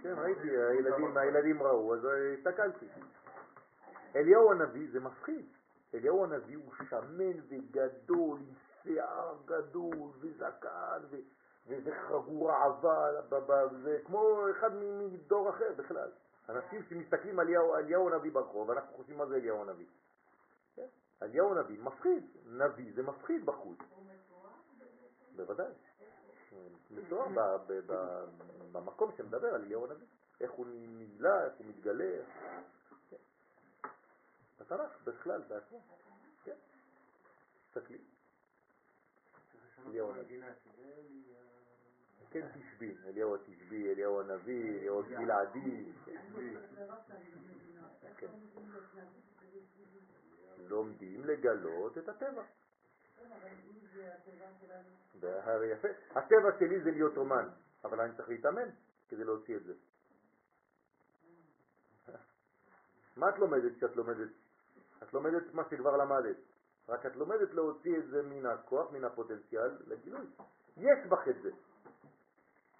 כן, 0.02 0.14
ראיתי, 0.18 0.48
הילדים, 1.16 1.62
ראו, 1.62 1.94
אז 1.94 2.09
הסתכלתי. 2.39 2.86
אליהו 4.16 4.51
הנביא 4.52 4.89
זה 4.93 5.01
מפחיד. 5.01 5.47
אליהו 5.94 6.24
הנביא 6.24 6.56
הוא 6.56 6.72
שמן 6.90 7.40
וגדול, 7.48 8.39
עם 8.39 8.55
שיער 8.82 9.36
גדול 9.44 10.10
וזקן 10.20 11.02
וזה 11.70 11.90
חגורה 12.09 12.64
עבה, 12.64 13.68
זה 13.82 13.98
כמו 14.05 14.51
אחד 14.51 14.70
מדור 14.74 15.51
אחר 15.51 15.72
בכלל. 15.76 16.10
אנשים 16.48 16.82
שמסתכלים 16.88 17.38
על 17.38 17.47
אליהו, 17.78 18.09
הנביא 18.09 18.32
ברחוב, 18.32 18.70
אנחנו 18.70 18.97
חושבים 18.97 19.18
מה 19.18 19.26
זה 19.26 19.36
אליהו 19.36 19.62
הנביא. 19.62 19.86
כן? 20.74 20.86
אליהו 21.22 21.52
הנביא 21.52 21.82
מפחיד, 21.82 22.24
נביא 22.47 22.92
זה 22.94 23.02
מפחיד 23.02 23.47
בחוץ. 23.47 23.78
בוודאי. 25.36 25.72
מתואר 26.90 27.56
במקום 28.72 29.10
שמדבר 29.16 29.55
על 29.55 29.62
אליהו 29.64 29.84
הנביא. 29.84 30.06
איך 30.40 30.51
הוא 30.51 30.66
נמלא, 30.68 31.44
איך 31.44 31.52
הוא 31.59 31.66
מתגלה. 31.66 32.22
כן. 33.10 33.16
בתנ"ך 34.60 35.02
בכלל, 35.05 35.42
בעצמו. 35.48 35.80
כן. 36.44 36.56
תסתכלי. 37.70 37.98
אליהו 39.86 40.12
הנביא. 40.12 40.42
כן 42.31 42.47
תשבי, 42.55 42.94
אליהו 43.07 43.35
התשבי, 43.35 43.93
אליהו 43.93 44.20
הנביא, 44.20 44.78
אליהו 44.78 45.02
גלעדי. 45.02 45.93
כן. 48.16 48.27
לומדים 50.69 51.24
לגלות 51.24 51.98
את 51.98 52.09
הטבע. 52.09 52.43
הטבע 56.11 56.51
שלי 56.59 56.81
זה 56.81 56.90
להיות 56.90 57.16
אומן, 57.16 57.48
אבל 57.85 58.01
אני 58.01 58.16
צריך 58.16 58.28
להתאמן 58.28 58.69
כדי 59.09 59.24
להוציא 59.24 59.57
את 59.57 59.65
זה. 59.65 59.73
מה 63.16 63.28
את 63.28 63.39
לומדת 63.39 63.77
כשאת 63.77 63.97
לומדת? 63.97 64.28
את 65.02 65.12
לומדת 65.12 65.55
מה 65.55 65.62
שכבר 65.70 65.97
למדת, 65.97 66.36
רק 66.89 67.07
את 67.07 67.16
לומדת 67.16 67.55
להוציא 67.55 67.98
את 67.98 68.09
זה 68.09 68.23
מן 68.23 68.47
הכוח, 68.47 68.93
מן 68.93 69.05
הפוטנציאל 69.05 69.70
לגילוי. 69.86 70.27
יש 70.77 71.07
בך 71.09 71.28
את 71.28 71.43
זה. 71.43 71.51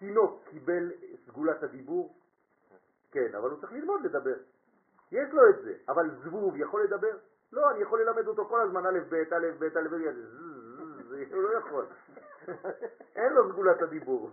תינוק 0.01 0.43
קיבל 0.51 0.93
סגולת 1.27 1.63
הדיבור, 1.63 2.15
כן, 3.13 3.35
אבל 3.35 3.51
הוא 3.51 3.61
צריך 3.61 3.73
ללמוד 3.73 4.05
לדבר. 4.05 4.37
יש 5.13 5.29
לו 5.33 5.49
את 5.49 5.63
זה, 5.63 5.75
אבל 5.89 6.11
זבוב 6.25 6.57
יכול 6.57 6.85
לדבר? 6.85 7.17
לא, 7.53 7.71
אני 7.71 7.83
יכול 7.83 8.03
ללמד 8.03 8.27
אותו 8.27 8.45
כל 8.45 8.61
הזמן 8.61 8.87
א' 8.87 8.99
ב', 9.09 9.15
א' 9.15 9.51
ב', 9.59 9.65
א' 9.65 9.89
ב', 9.89 9.95
הוא 11.35 11.43
לא 11.43 11.59
יכול. 11.59 11.87
אין 13.17 13.33
לו 13.33 13.53
סגולת 13.53 13.83
הדיבור. 13.83 14.31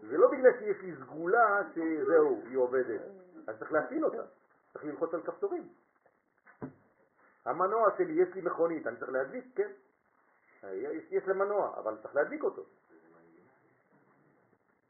זה 0.00 0.16
לא 0.18 0.30
בגלל 0.30 0.52
שיש 0.58 0.82
לי 0.82 0.94
סגולה 0.96 1.62
שזהו, 1.74 2.42
היא 2.48 2.56
עובדת. 2.56 3.00
אז 3.46 3.58
צריך 3.58 3.72
להפעיל 3.72 4.04
אותה, 4.04 4.22
צריך 4.72 4.84
ללחוץ 4.84 5.14
על 5.14 5.22
כפתורים. 5.22 5.68
המנוע 7.44 7.90
שלי, 7.98 8.12
יש 8.12 8.34
לי 8.34 8.40
מכונית, 8.40 8.86
אני 8.86 8.96
צריך 8.96 9.10
להדליק, 9.10 9.44
כן. 9.56 9.70
יש, 10.62 11.04
יש 11.10 11.28
למנוע, 11.28 11.78
אבל 11.78 11.96
צריך 12.02 12.14
להדליק 12.14 12.42
אותו. 12.42 12.64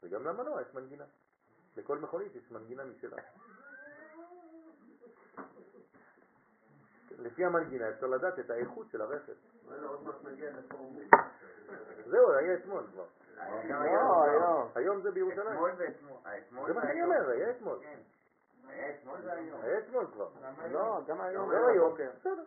וגם 0.07 0.23
למנוע 0.23 0.61
יש 0.61 0.73
מנגינה. 0.73 1.03
לכל 1.77 1.97
מכונית 1.97 2.35
יש 2.35 2.51
מנגינה 2.51 2.83
משלה. 2.83 3.17
לפי 7.19 7.45
המנגינה 7.45 7.89
אפשר 7.89 8.07
לדעת 8.07 8.39
את 8.39 8.49
האיכות 8.49 8.87
של 8.91 9.01
הרכב. 9.01 9.33
זהו, 12.05 12.33
היה 12.33 12.53
אתמול 12.53 12.83
כבר. 12.91 13.05
לא, 13.69 14.69
היום. 14.75 15.01
זה 15.01 15.11
בירושלים. 15.11 15.47
אתמול 15.47 15.71
ואתמול. 15.77 16.17
האתמול 16.25 16.67
זה 16.67 16.73
מה 16.73 16.81
שאני. 16.81 17.03
אומר, 17.03 17.29
היה 17.29 17.49
אתמול. 17.49 17.79
כן. 17.81 17.99
היה 18.67 18.89
אתמול 18.89 19.17
והיום. 19.23 19.61
היה 19.61 19.79
אתמול 19.79 20.07
כבר. 20.13 20.29
לא, 20.71 21.01
גם 21.07 21.21
היום. 21.21 21.49
גם 21.49 21.65
היום, 21.65 21.95
בסדר. 22.19 22.43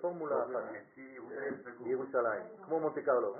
פורמולה 0.00 0.44
אחת. 0.44 0.62
בירושלים, 1.82 2.42
כמו 2.64 2.80
מונטה 2.80 3.02
קרלו. 3.02 3.36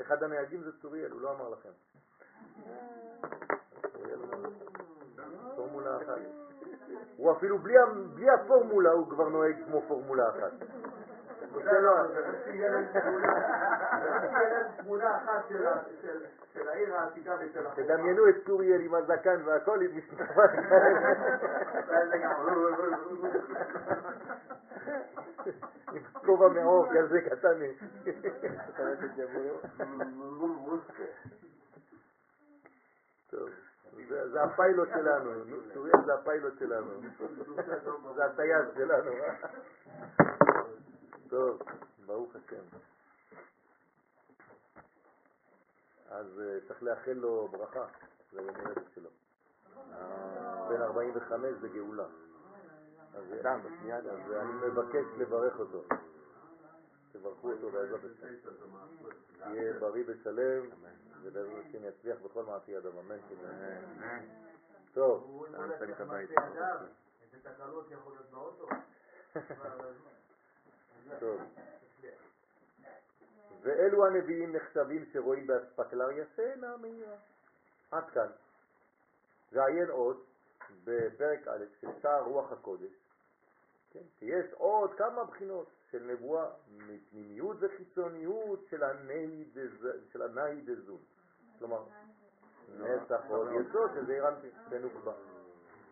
אחד 0.00 0.22
הנהגים 0.22 0.62
זה 0.62 0.70
צוריאל, 0.82 1.10
הוא 1.10 1.20
לא 1.20 1.30
אמר 1.30 1.48
לכם. 1.48 1.68
פורמולה 5.56 5.96
אחת. 5.96 6.20
הוא 7.16 7.32
אפילו 7.32 7.58
בלי 8.14 8.30
הפורמולה 8.30 8.90
הוא 8.90 9.10
כבר 9.10 9.28
נוהג 9.28 9.56
כמו 9.66 9.82
פורמולה 9.88 10.28
אחת. 10.28 10.52
עושה 11.54 11.72
לו- 11.80 11.92
תמונה 14.76 15.16
אחת 15.16 15.48
של 16.54 16.68
העיר 16.68 16.96
העתיקה 16.96 17.34
ושל 17.40 17.66
החומה. 17.66 17.86
תדמיינו 17.86 18.28
את 18.28 18.34
צוריאל 18.46 18.80
עם 18.80 18.94
הזקן 18.94 19.40
והכל, 19.44 19.80
עם 19.80 19.96
משקפיים 19.96 20.64
עם 25.92 26.02
כובע 26.26 26.48
מעור 26.48 26.86
כזה 26.94 27.20
קטן. 27.20 27.60
טוב, 33.30 33.48
זה- 34.08 34.42
הפיילוט 34.42 34.88
שלנו, 34.88 35.44
נו, 35.44 35.56
צוריאל 35.74 36.04
זה 36.06 36.14
הפיילוט 36.14 36.58
שלנו, 36.58 36.90
זה 38.14 38.24
הטייס 38.24 38.66
שלנו. 38.74 39.10
טוב, 41.28 41.62
ברוך 42.06 42.36
השם. 42.36 42.64
אז 46.08 46.40
אה, 46.40 46.58
צריך 46.68 46.82
לאחל 46.82 47.12
לו 47.12 47.48
ברכה, 47.48 47.86
זה 48.32 48.40
יום 48.40 48.56
הולדת 48.56 48.92
שלו. 48.94 49.10
בן 50.68 50.82
45 50.82 51.54
זה 51.60 51.68
גאולה. 51.68 52.06
אז 53.14 53.24
בשנייה. 53.64 53.98
אז 53.98 54.32
אני 54.32 54.52
מבקש 54.52 55.04
לברך 55.18 55.58
אותו. 55.58 55.84
תברכו 57.12 57.52
אותו 57.52 57.70
בעזרת 57.70 58.00
השם. 58.04 58.50
שיהיה 59.34 59.80
בריא 59.80 60.04
ושלם, 60.06 60.70
ובעזרת 61.22 61.64
השם 61.68 61.84
יצליח 61.84 62.18
בכל 62.24 62.44
מעשי 62.44 62.70
ידיו. 62.72 63.00
אמן. 63.00 63.16
טוב. 64.92 65.44
איזה 67.22 67.38
תקלות 67.42 67.90
יכול 67.90 68.12
להיות 68.12 68.30
באוטו? 68.30 68.68
טוב. 71.18 71.40
ואלו 73.62 74.06
הנביאים 74.06 74.56
נחשבים 74.56 75.04
שרואים 75.12 75.46
באספקלריה 75.46 76.24
שאינה 76.36 76.76
מהירה. 76.76 77.16
עד 77.90 78.10
כאן. 78.10 78.28
ועיין 79.52 79.90
עוד 79.90 80.16
בפרק 80.84 81.48
א' 81.48 81.64
של 81.80 81.88
שער 82.02 82.22
רוח 82.22 82.52
הקודש, 82.52 82.92
כן? 83.92 84.02
שיש 84.18 84.52
עוד 84.52 84.94
כמה 84.94 85.24
בחינות 85.24 85.66
של 85.90 86.02
נבואה 86.02 86.50
מפנימיות 86.76 87.56
וחיצוניות 87.60 88.66
של 90.12 90.22
הנהי 90.22 90.60
דזון. 90.64 91.00
כלומר, 91.58 91.84
נצח 92.78 93.20
עוד 93.28 93.48
יסוד 93.52 93.90
שזה 93.94 94.12
אירנטי, 94.12 94.48
בנוקבה. 94.68 95.12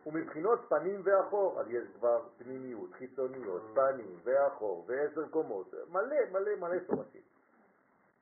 ומבחינות 0.07 0.61
פנים 0.69 1.01
ואחור, 1.05 1.61
אז 1.61 1.66
יש 1.70 1.85
כבר 1.95 2.28
פנימיות, 2.39 2.93
חיצוניות, 2.93 3.62
פנים 3.74 4.19
ואחור 4.24 4.85
ועשר 4.89 5.28
קומות, 5.28 5.74
מלא 5.89 6.16
מלא 6.33 6.57
מלא 6.57 6.77
שורשים. 6.87 7.23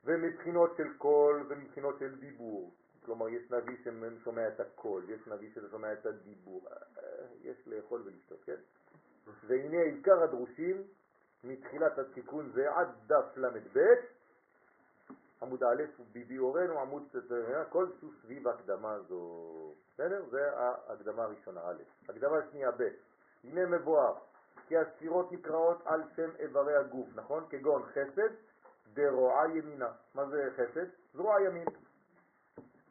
ומבחינות 0.05 0.73
של 0.77 0.97
קול 0.97 1.45
ומבחינות 1.49 1.95
של 1.99 2.15
דיבור, 2.15 2.71
כלומר 3.05 3.29
יש 3.29 3.51
נביא 3.51 3.77
ששומע 3.83 4.47
את 4.47 4.59
הקול, 4.59 5.03
יש 5.09 5.27
נביא 5.27 5.49
ששומע 5.55 5.93
את 5.93 6.05
הדיבור, 6.05 6.67
אה, 6.71 7.03
יש 7.41 7.67
לאכול 7.67 8.01
ולשתות, 8.05 8.43
כן? 8.45 8.55
והנה 9.47 9.81
עיקר 9.81 10.23
הדרושים 10.23 10.83
מתחילת 11.43 11.99
התיקון 11.99 12.51
זה 12.53 12.71
עד 12.71 12.87
דף 13.07 13.37
ל"ב, 13.37 13.79
עמוד 15.41 15.63
א' 15.63 15.83
ביבי 16.13 16.37
אורנו, 16.37 16.79
עמוד 16.79 17.03
כל 17.69 17.87
סוס 17.99 18.13
סביב 18.21 18.47
הקדמה 18.47 18.99
זו. 18.99 19.74
בסדר? 19.95 20.25
זה 20.29 20.57
ההקדמה 20.57 21.23
הראשונה 21.23 21.61
א'. 21.61 22.09
הקדמה 22.09 22.37
השנייה 22.37 22.71
ב'. 22.71 22.89
הנה 23.43 23.65
מבואר 23.65 24.13
כי 24.67 24.77
הספירות 24.77 25.31
נקראות 25.31 25.77
על 25.85 26.01
שם 26.15 26.29
איברי 26.39 26.75
הגוף, 26.75 27.07
נכון? 27.15 27.45
כגון 27.49 27.83
חסד 27.83 28.33
דרועה 28.93 29.57
ימינה. 29.57 29.91
מה 30.15 30.25
זה 30.25 30.49
חסד? 30.55 30.85
זרוע 31.13 31.41
ימין. 31.41 31.67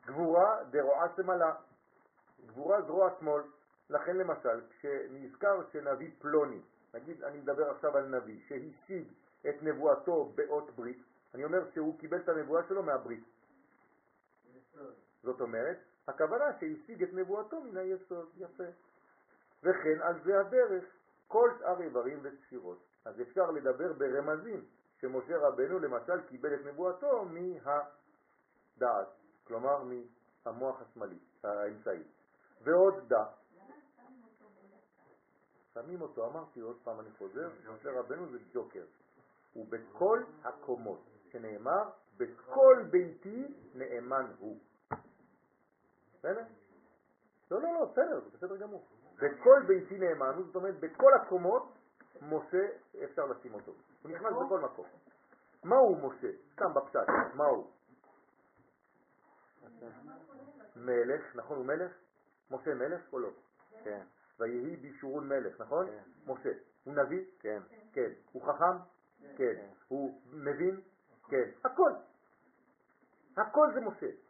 גבורה 0.07 0.65
דרועה 0.71 1.07
שמאלה. 1.17 1.55
גבורה 2.47 2.83
זרוע 2.83 3.11
שמאל. 3.21 3.43
לכן 3.91 4.17
למשל, 4.17 4.61
כשנזכר 4.71 5.61
שנביא 5.73 6.11
פלוני, 6.19 6.61
נגיד 6.95 7.25
אני 7.25 7.39
מדבר 7.39 7.71
עכשיו 7.71 7.97
על 7.97 8.07
נביא, 8.07 8.41
שהשיג 8.49 9.09
את 9.49 9.63
נבואתו 9.63 10.33
באות 10.35 10.71
ברית, 10.77 11.03
אני 11.35 11.45
אומר 11.45 11.71
שהוא 11.75 11.99
קיבל 11.99 12.17
את 12.21 12.29
הנבואה 12.29 12.63
שלו 12.69 12.83
מהברית. 12.83 13.25
זאת 15.23 15.41
אומרת, 15.41 15.79
הכוונה 16.09 16.45
שהשיג 16.61 17.03
את 17.03 17.13
נבואתו 17.13 17.61
מן 17.61 17.77
היסוד, 17.77 18.29
יפה. 18.37 18.65
וכן 19.63 20.03
על 20.03 20.15
זה 20.25 20.41
הדרך, 20.41 20.85
כל 21.29 21.51
שאר 21.59 21.81
איברים 21.81 22.19
וספירות. 22.23 22.79
אז 23.05 23.21
אפשר 23.21 23.51
לדבר 23.51 23.93
ברמזים, 23.93 24.65
שמשה 25.01 25.39
רבנו 25.39 25.79
למשל 25.79 26.21
קיבל 26.21 26.55
את 26.55 26.61
נבואתו 26.67 27.25
מהדעת, 27.25 29.09
כלומר 29.45 29.85
מהמוח 29.85 30.83
השמאלי, 30.83 31.19
האמצעי. 31.45 32.03
ועוד 32.63 33.09
דע. 33.09 33.25
שמים 35.75 36.03
אותו, 36.03 36.27
אמרתי 36.27 36.61
עוד 36.61 36.77
פעם, 36.85 37.01
אני 37.01 37.11
חוזר, 37.19 37.49
משה 37.75 37.91
רבנו 37.91 38.27
זה 38.27 38.39
ג'וקר. 38.53 38.85
הוא 39.53 39.67
בכל 39.71 40.23
הקומות, 40.45 41.01
שנאמר, 41.31 41.91
בכל 42.17 42.85
ביתי 42.91 43.55
נאמן 43.75 44.27
הוא. 44.39 44.59
בסדר? 46.25 46.45
לא, 47.51 47.63
לא, 47.63 47.75
לא, 47.75 47.85
בסדר, 47.85 48.21
זה 48.21 48.31
בסדר 48.37 48.57
גמור. 48.57 48.87
בכל 49.15 49.63
ביתי 49.67 49.99
נאמן 49.99 50.43
זאת 50.47 50.57
אומרת, 50.57 50.81
בכל 50.81 51.15
הקומות, 51.15 51.73
משה 52.23 52.67
אפשר 53.05 53.27
לשים 53.27 53.55
אותו. 53.55 53.73
הוא 54.03 54.11
נכנס 54.11 54.33
בכל 54.33 54.61
מקום. 54.61 54.87
מהו 55.65 56.09
משה? 56.09 56.29
סתם 56.53 56.75
בפשט, 56.75 57.09
מהו? 57.35 57.71
מלך, 60.77 61.37
נכון, 61.37 61.57
הוא 61.57 61.67
מלך? 61.67 61.93
משה 62.51 62.75
מלך 62.75 63.13
או 63.13 63.19
לא? 63.19 63.31
כן, 63.85 64.03
ויהי 64.39 64.77
בישורון 64.77 65.29
מלך, 65.29 65.61
נכון? 65.61 65.87
כן. 65.87 66.33
משה. 66.33 66.51
הוא 66.85 66.95
נביא? 66.95 67.25
כן. 67.41 67.63
כן. 67.93 68.11
הוא 68.33 68.43
חכם? 68.43 68.77
כן. 69.37 69.67
הוא 69.89 70.21
מבין? 70.33 70.81
כן. 71.29 71.51
הכל. 71.65 71.93
הכל 73.37 73.73
זה 73.75 73.81
משה. 73.81 74.24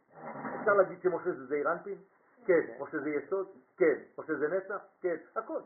אפשר 0.59 0.73
להגיד 0.73 1.01
שמשה 1.01 1.31
זה 1.31 1.45
זעיר 1.45 1.71
אנפין? 1.71 1.97
כן. 2.45 2.61
משה 2.79 2.99
זה 2.99 3.09
יסוד? 3.09 3.47
כן. 3.77 3.95
משה 4.17 4.35
זה 4.35 4.47
נצח? 4.47 4.81
כן. 5.01 5.15
הכל. 5.35 5.61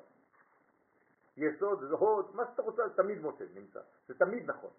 יסוד, 1.38 1.80
זה 1.90 1.96
הוד, 1.96 2.36
מה 2.36 2.44
שאתה 2.52 2.62
רוצה, 2.62 2.84
תמיד 2.96 3.18
משה 3.22 3.46
נמצא. 3.54 3.80
זה 4.08 4.14
תמיד 4.18 4.50
נכון. 4.50 4.72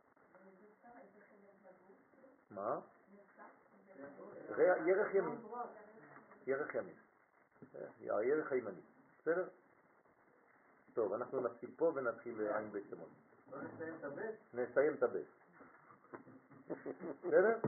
מה? 2.50 2.80
ירך 4.86 5.14
ימין. 5.14 5.38
ירך 6.46 6.74
ימין. 6.74 6.94
הירך 8.00 8.52
הימני. 8.52 8.80
בסדר? 9.20 9.48
טוב, 10.94 11.12
אנחנו 11.12 11.40
נתחיל 11.40 11.70
פה 11.76 11.92
ונתחיל 11.94 12.40
עין 12.40 12.72
בית 12.72 12.84
שמות. 12.90 13.08
נסיים 14.54 14.94
את 14.94 15.02
הבית? 15.02 15.26
בסדר? 16.70 17.58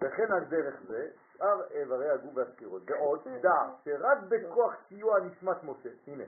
וכן 0.00 0.32
על 0.32 0.44
דרך 0.44 0.74
זה, 0.88 1.08
שאר 1.32 1.62
איברי 1.70 2.10
הגוף 2.10 2.32
והספירות. 2.34 2.82
ועוד, 2.86 3.20
דע 3.42 3.68
שרק 3.84 4.18
בכוח 4.28 4.74
סיוע 4.88 5.20
נשמת 5.20 5.64
משה, 5.64 5.88
הנה, 6.06 6.24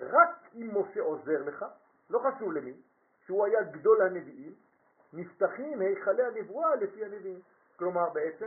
רק 0.00 0.30
אם 0.54 0.70
משה 0.72 1.00
עוזר 1.00 1.42
לך, 1.42 1.64
לא 2.10 2.18
חשוב 2.18 2.52
למי, 2.52 2.74
שהוא 3.26 3.46
היה 3.46 3.62
גדול 3.62 4.02
הנביאים, 4.02 4.54
נפתחים 5.12 5.80
היכלי 5.80 6.22
הנבואה 6.22 6.74
לפי 6.74 7.04
הנביאים. 7.04 7.40
כלומר 7.76 8.10
בעצם, 8.10 8.46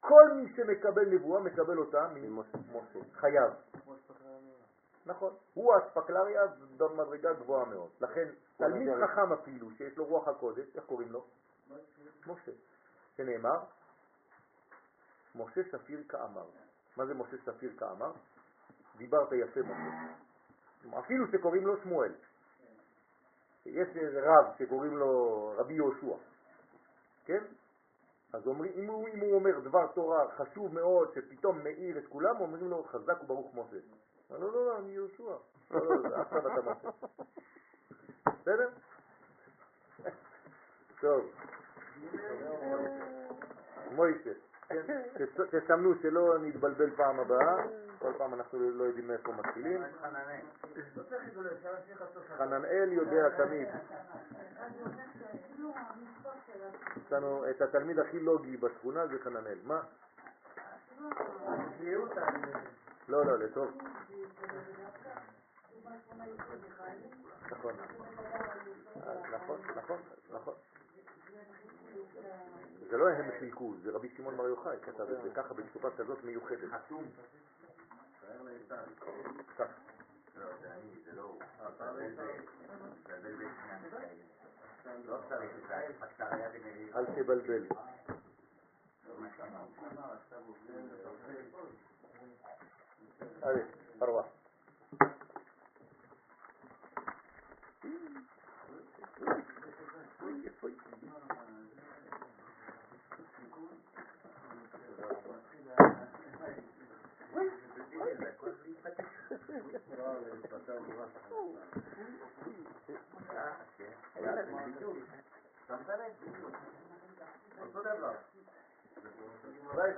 כל 0.00 0.32
מי 0.32 0.52
שמקבל 0.56 1.06
נבואה 1.14 1.40
מקבל 1.40 1.78
אותה 1.78 2.08
ממשה, 2.14 2.98
חייב. 3.12 3.50
נכון, 5.06 5.34
הוא 5.54 5.74
האספקלריה 5.74 6.42
במדרגה 6.76 7.32
גבוהה 7.32 7.64
מאוד. 7.64 7.90
לכן 8.00 8.28
תלמיד 8.56 8.88
חכם 9.02 9.32
אפילו, 9.32 9.70
שיש 9.70 9.96
לו 9.96 10.04
רוח 10.04 10.28
הקודש, 10.28 10.76
איך 10.76 10.84
קוראים 10.84 11.12
לו? 11.12 11.24
משה. 12.26 12.52
שנאמר, 13.16 13.58
משה 15.34 15.60
ספיר 15.72 16.02
כאמר. 16.08 16.46
מה 16.96 17.06
זה 17.06 17.14
משה 17.14 17.36
ספיר 17.44 17.72
כאמר? 17.78 18.12
דיברת 18.96 19.28
יפה 19.32 19.60
משה. 19.60 20.98
אפילו 20.98 21.26
שקוראים 21.32 21.66
לו 21.66 21.76
שמואל. 21.82 22.12
יש 23.66 23.88
איזה 23.96 24.20
רב 24.22 24.54
שקוראים 24.58 24.96
לו 24.96 25.52
רבי 25.56 25.74
יהושע, 25.74 26.16
כן? 27.24 27.44
אז 28.32 28.46
אומרים, 28.46 28.72
אם 28.76 28.90
הוא, 28.90 29.08
אם 29.08 29.20
הוא 29.20 29.34
אומר 29.34 29.60
דבר 29.60 29.86
תורה 29.86 30.30
חשוב 30.36 30.74
מאוד, 30.74 31.12
שפתאום 31.14 31.58
מאיר 31.64 31.98
את 31.98 32.04
כולם, 32.08 32.40
אומרים 32.40 32.70
לו 32.70 32.84
חזק 32.84 33.22
וברוך 33.22 33.54
משה. 33.54 33.76
לא, 34.30 34.40
לא, 34.40 34.66
לא, 34.66 34.78
אני 34.78 34.92
יהושע. 34.92 35.36
לא, 35.70 36.02
לא, 36.02 36.16
עכשיו 36.16 36.38
אתה 36.38 36.70
משה. 36.70 36.88
בסדר? 38.26 38.68
טוב. 41.00 41.30
מוישה? 43.90 44.30
תסמנו 45.50 45.94
שלא 46.02 46.38
נתבלבל 46.38 46.90
פעם 46.96 47.20
הבאה, 47.20 47.56
כל 47.98 48.12
פעם 48.18 48.34
אנחנו 48.34 48.70
לא 48.70 48.84
יודעים 48.84 49.08
מאיפה 49.08 49.32
מתחילים. 49.32 49.82
חננאל 52.38 52.92
יודע 52.92 53.28
תמיד. 53.36 53.68
יש 56.96 57.12
לנו 57.12 57.50
את 57.50 57.62
התלמיד 57.62 57.98
הכי 57.98 58.20
לוגי 58.20 58.56
בשכונה 58.56 59.06
זה 59.06 59.18
חננאל. 59.24 59.58
מה? 59.64 59.80
לא, 63.08 63.26
לא, 63.26 63.38
לטוב. 63.38 63.70
נכון. 67.50 67.74
נכון, 69.32 69.60
נכון, 69.76 69.98
נכון. 70.30 70.54
זה 72.90 72.96
לא 72.96 73.08
הם 73.08 73.30
חילקו, 73.38 73.74
זה 73.82 73.90
רבי 73.90 74.08
שמעון 74.16 74.36
בר 74.36 74.48
יוחאי 74.48 74.76
כתב 74.82 75.00
את 75.00 75.22
זה 75.22 75.30
ככה 75.34 75.54
בתקופה 75.54 75.90
כזאת 75.90 76.24
מיוחדת. 76.24 76.70
חתום. 76.70 77.04
לא, 80.36 80.46
זה 80.60 80.74
אני, 80.74 81.00
זה 81.04 81.12
לא 81.12 81.22
הוא. 81.22 81.40
לא 85.04 85.20
במריבה. 85.28 85.80
אל 86.94 87.04
תבלבל. 87.04 87.66
א', 93.44 93.58
ארבע. 94.02 94.22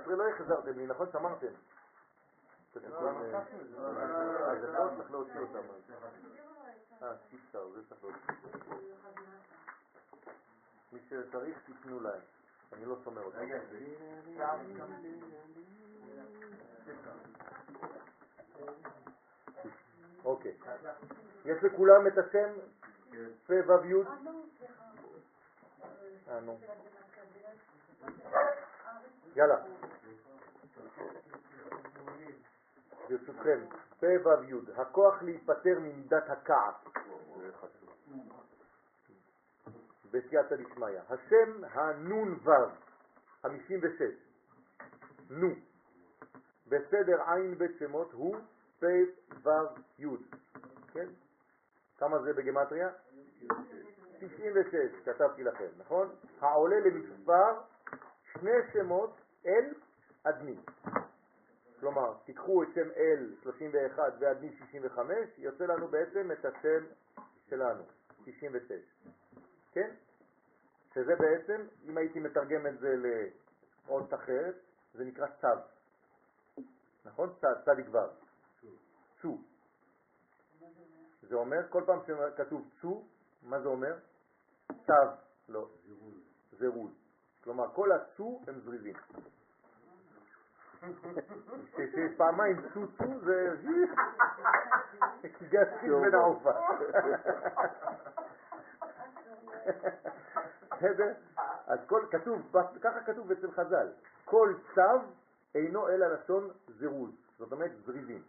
עשרה 0.01 0.15
לא 0.15 0.29
החזרתם 0.29 0.79
לי, 0.79 0.87
נכון? 0.87 1.07
שמרתם. 1.11 1.47
אז 2.85 4.63
אפשר 4.63 4.95
צריך 4.97 5.11
להוציא 5.11 5.39
אותם. 5.39 5.59
אה, 7.03 7.13
זה 7.73 7.81
צריך 7.89 8.03
להוציא. 8.03 8.33
מי 10.91 10.99
שצריך 11.09 11.57
תיתנו 11.65 11.99
להם, 11.99 12.21
אני 12.73 12.85
לא 12.85 12.95
שומר 13.03 13.23
אותם. 13.23 13.39
אוקיי. 20.25 20.57
יש 21.45 21.63
לכולם 21.63 22.07
את 22.07 22.17
השם? 22.17 22.49
פה 23.47 23.53
ו' 23.53 23.85
י'? 23.85 23.93
אה. 26.29 26.39
יאללה. 29.35 29.55
ברשותכם, 33.09 33.59
פה 33.99 34.07
ו' 34.23 34.43
י', 34.43 34.81
הכוח 34.81 35.21
להיפטר 35.21 35.79
ממידת 35.79 36.29
הכעס. 36.29 36.75
בסייעתא 40.11 40.55
דשמיא. 40.55 40.99
השם 41.09 41.63
הנון 41.71 42.39
ו', 42.43 42.51
56, 43.41 44.01
נו, 45.29 45.47
בסדר 46.67 47.31
עין 47.31 47.57
בית 47.57 47.71
שמות 47.79 48.11
הוא 48.13 48.35
פה 48.79 48.87
ו' 49.43 49.49
י', 49.99 50.07
כן? 50.93 51.07
כמה 51.97 52.19
זה 52.19 52.33
בגמטריה? 52.33 52.89
96, 54.19 54.75
כתבתי 55.05 55.43
לכם, 55.43 55.67
נכון? 55.77 56.09
העולה 56.41 56.79
למספר 56.79 57.61
שני 58.33 58.51
שמות 58.73 59.15
אל 59.45 59.73
אדמי. 60.23 60.57
כלומר, 61.79 62.13
תיקחו 62.25 62.63
את 62.63 62.67
שם 62.75 62.91
אל 62.97 63.35
31 63.41 64.13
ואדמי 64.19 64.51
65, 64.57 65.15
יוצא 65.37 65.65
לנו 65.65 65.87
בעצם 65.87 66.31
את 66.31 66.45
השם 66.45 66.85
שלנו, 67.49 67.83
96. 68.25 68.71
כן? 69.71 69.91
שזה 70.93 71.15
בעצם, 71.15 71.67
אם 71.85 71.97
הייתי 71.97 72.19
מתרגם 72.19 72.67
את 72.67 72.79
זה 72.79 72.95
לאות 72.97 74.13
אחרת, 74.13 74.55
זה 74.93 75.05
נקרא 75.05 75.27
צו. 75.41 75.47
נכון? 77.05 77.33
צדיק 77.65 77.85
ו'. 77.91 77.97
צו. 79.21 79.37
זה 81.21 81.35
אומר, 81.35 81.69
כל 81.69 81.83
פעם 81.85 81.99
שכתוב 82.07 82.69
צו, 82.81 83.07
מה 83.43 83.61
זה 83.61 83.67
אומר? 83.67 83.97
צו, 84.85 84.93
לא. 85.49 85.69
זירוז. 86.51 86.91
כלומר, 87.43 87.73
כל 87.73 87.91
הצו 87.91 88.41
הם 88.47 88.59
זריזים. 88.59 88.95
כשיש 91.73 92.11
פעמיים 92.17 92.61
צו 92.73 92.87
צו 92.97 93.19
זה 93.19 93.55
גסקית 95.49 95.91
בין 96.01 96.13
העופה. 96.13 96.51
בסדר? 100.71 101.13
אז 101.67 101.79
כתוב, 102.11 102.57
ככה 102.81 103.03
כתוב 103.05 103.31
אצל 103.31 103.51
חז"ל, 103.51 103.87
כל 104.25 104.53
צו 104.75 104.81
אינו 105.55 105.89
אלא 105.89 106.07
לשון 106.07 106.49
זירוז, 106.67 107.11
זאת 107.37 107.51
אומרת 107.51 107.71
זריזים. 107.85 108.23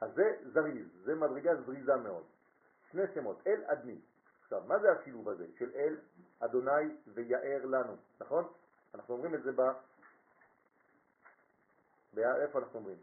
אז 0.00 0.14
זה 0.14 0.36
זריז, 0.52 0.86
זה 1.04 1.14
מדרגה 1.14 1.56
זריזה 1.56 1.96
מאוד. 1.96 2.24
שני 2.90 3.02
שמות, 3.14 3.46
אל 3.46 3.62
אדמי. 3.66 4.00
עכשיו, 4.42 4.62
מה 4.66 4.78
זה 4.78 4.92
השילוב 4.92 5.28
הזה 5.28 5.46
של 5.58 5.70
אל, 5.74 5.96
אדוני 6.40 6.96
ויער 7.14 7.64
לנו, 7.64 7.96
נכון? 8.20 8.44
אנחנו 8.94 9.14
אומרים 9.14 9.34
את 9.34 9.42
זה. 9.42 9.50
איפה 12.18 12.58
אנחנו 12.58 12.78
אומרים? 12.78 12.96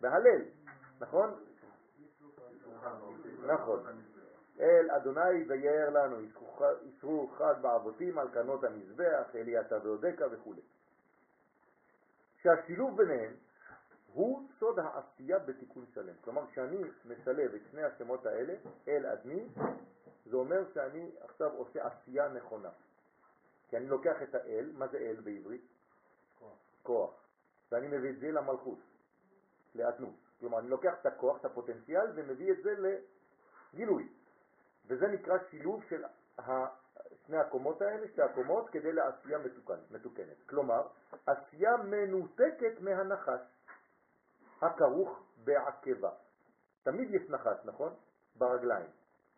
בהלל, 0.00 0.42
נכון? 1.00 1.44
נכון. 3.46 3.82
אל 4.60 4.90
אדוני 4.90 5.44
ויער 5.48 5.90
לנו, 5.90 6.16
ישרו 6.82 7.28
חג 7.28 7.54
בעבותים 7.60 8.18
על 8.18 8.28
קנות 8.28 8.64
המזבח, 8.64 9.34
אלייתה 9.34 9.78
ועודקה 9.82 10.24
וכו'. 10.30 10.54
שהשילוב 12.42 12.96
ביניהם 12.96 13.32
הוא 14.12 14.48
סוד 14.58 14.78
העשייה 14.78 15.38
בתיקון 15.38 15.86
שלם. 15.94 16.14
כלומר, 16.20 16.46
כשאני 16.46 16.82
משלב 17.04 17.54
את 17.54 17.60
שני 17.70 17.82
השמות 17.82 18.26
האלה, 18.26 18.54
אל 18.88 19.06
אדמי, 19.06 19.48
זה 20.26 20.36
אומר 20.36 20.72
שאני 20.74 21.10
עכשיו 21.20 21.52
עושה 21.52 21.86
עשייה 21.86 22.28
נכונה. 22.28 22.70
כי 23.68 23.76
אני 23.76 23.86
לוקח 23.86 24.22
את 24.22 24.34
האל, 24.34 24.70
מה 24.74 24.88
זה 24.88 24.98
אל 24.98 25.20
בעברית? 25.24 25.64
כוח. 26.38 26.52
כוח. 26.82 27.19
ואני 27.72 27.88
מביא 27.88 28.10
את 28.10 28.18
זה 28.20 28.30
למלכות, 28.30 28.78
לאדנות. 29.74 30.14
כלומר, 30.40 30.58
אני 30.58 30.68
לוקח 30.68 30.94
את 31.00 31.06
הכוח, 31.06 31.40
את 31.40 31.44
הפוטנציאל, 31.44 32.06
ומביא 32.14 32.52
את 32.52 32.62
זה 32.62 32.74
לגילוי. 33.74 34.08
וזה 34.86 35.06
נקרא 35.06 35.38
שילוב 35.50 35.82
של 35.88 36.04
שני 37.26 37.38
הקומות 37.38 37.82
האלה, 37.82 38.08
שתי 38.08 38.22
הקומות, 38.22 38.70
כדי 38.70 38.92
לעשייה 38.92 39.38
מתוקן, 39.38 39.78
מתוקנת. 39.90 40.36
כלומר, 40.48 40.86
עשייה 41.26 41.76
מנותקת 41.76 42.80
מהנחש, 42.80 43.40
הכרוך 44.62 45.22
בעקבה. 45.44 46.10
תמיד 46.82 47.14
יש 47.14 47.30
נחש, 47.30 47.56
נכון? 47.64 47.94
ברגליים. 48.36 48.90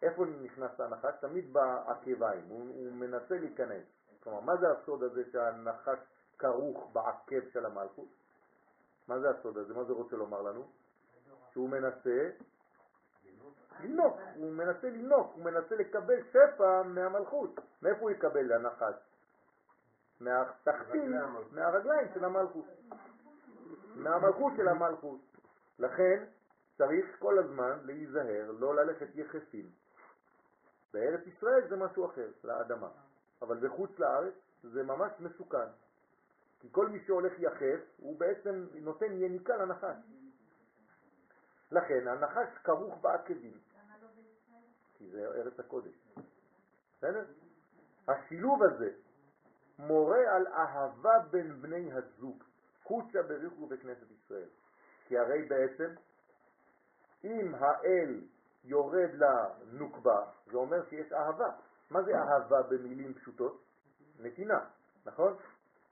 איפה 0.03 0.25
נכנס 0.25 0.81
הנחש? 0.81 1.15
תמיד 1.21 1.53
בעקביים, 1.53 2.45
הוא, 2.49 2.59
הוא 2.59 2.93
מנסה 2.93 3.39
להיכנס. 3.39 3.85
כלומר, 4.21 4.41
מה 4.41 4.57
זה 4.57 4.67
הסוד 4.71 5.03
הזה 5.03 5.31
שהנחש 5.33 5.99
כרוך 6.39 6.91
בעקב 6.93 7.49
של 7.53 7.67
המלכות? 7.67 8.09
מה 9.09 9.19
זה 9.19 9.31
הסוד 9.31 9.59
הזה? 9.59 9.75
מה 9.75 9.85
זה 9.85 9.93
רוצה 9.93 10.17
לומר 10.17 10.43
לנו? 10.43 10.69
שהוא 11.53 11.69
מנסה 11.69 12.31
לנוק, 13.81 14.17
הוא 14.37 14.53
מנסה 14.53 14.91
לנוק, 14.91 15.33
הוא 15.35 15.45
מנסה 15.45 15.75
לקבל 15.77 16.23
שפע 16.31 16.83
מהמלכות. 16.83 17.61
מאיפה 17.83 18.01
הוא 18.01 18.11
יקבל 18.11 18.53
הנחש? 18.53 18.95
מהתחתית, 20.21 21.03
מהרגליים 21.53 22.09
של 22.15 22.25
המלכות. 22.25 22.65
מהמלכות 23.95 24.53
של 24.57 24.69
המלכות. 24.69 25.21
לכן 25.79 26.25
צריך 26.79 27.07
כל 27.19 27.39
הזמן 27.39 27.79
להיזהר, 27.83 28.51
לא 28.59 28.75
ללכת 28.75 29.07
יחפים. 29.15 29.71
בארץ 30.95 31.27
ישראל 31.27 31.69
זה 31.69 31.77
משהו 31.77 32.07
אחר, 32.07 32.29
לאדמה. 32.45 32.89
אבל 33.43 33.69
בחוץ 33.69 33.99
לארץ 33.99 34.35
זה 34.63 34.83
ממש 34.83 35.13
מסוכן. 35.21 35.69
כי 36.63 36.69
כל 36.73 36.89
מי 36.89 37.01
שהולך 37.07 37.33
יחף, 37.39 37.81
הוא 37.97 38.19
בעצם 38.21 38.67
נותן 38.75 39.13
יניקה 39.13 39.57
לנחש. 39.57 39.97
לכן 41.73 42.09
הנחש 42.09 42.59
כרוך 42.65 43.01
בעקבים. 43.01 43.59
כי 44.99 45.11
זה 45.11 45.27
ארץ 45.27 45.61
הקודש. 45.61 46.09
בסדר? 46.99 47.25
השילוב 48.09 48.63
הזה 48.63 48.91
מורה 49.79 50.37
על 50.37 50.47
אהבה 50.47 51.19
בין 51.31 51.63
בני 51.63 51.93
הזוג, 51.93 52.45
חוצה 52.83 53.23
בריחו 53.23 53.67
בכנסת 53.67 54.11
ישראל. 54.11 54.49
כי 55.09 55.19
הרי 55.19 55.45
בעצם 55.45 55.95
אם 57.25 57.55
האל 57.55 58.21
יורד 58.65 59.11
לנוקבה, 59.15 60.27
זה 60.47 60.57
אומר 60.57 60.89
שיש 60.91 61.13
אהבה. 61.13 61.51
מה 61.91 62.03
זה 62.03 62.13
אהבה 62.19 62.63
במילים 62.63 63.15
פשוטות? 63.15 63.65
נתינה, 64.19 64.65
נכון? 65.07 65.37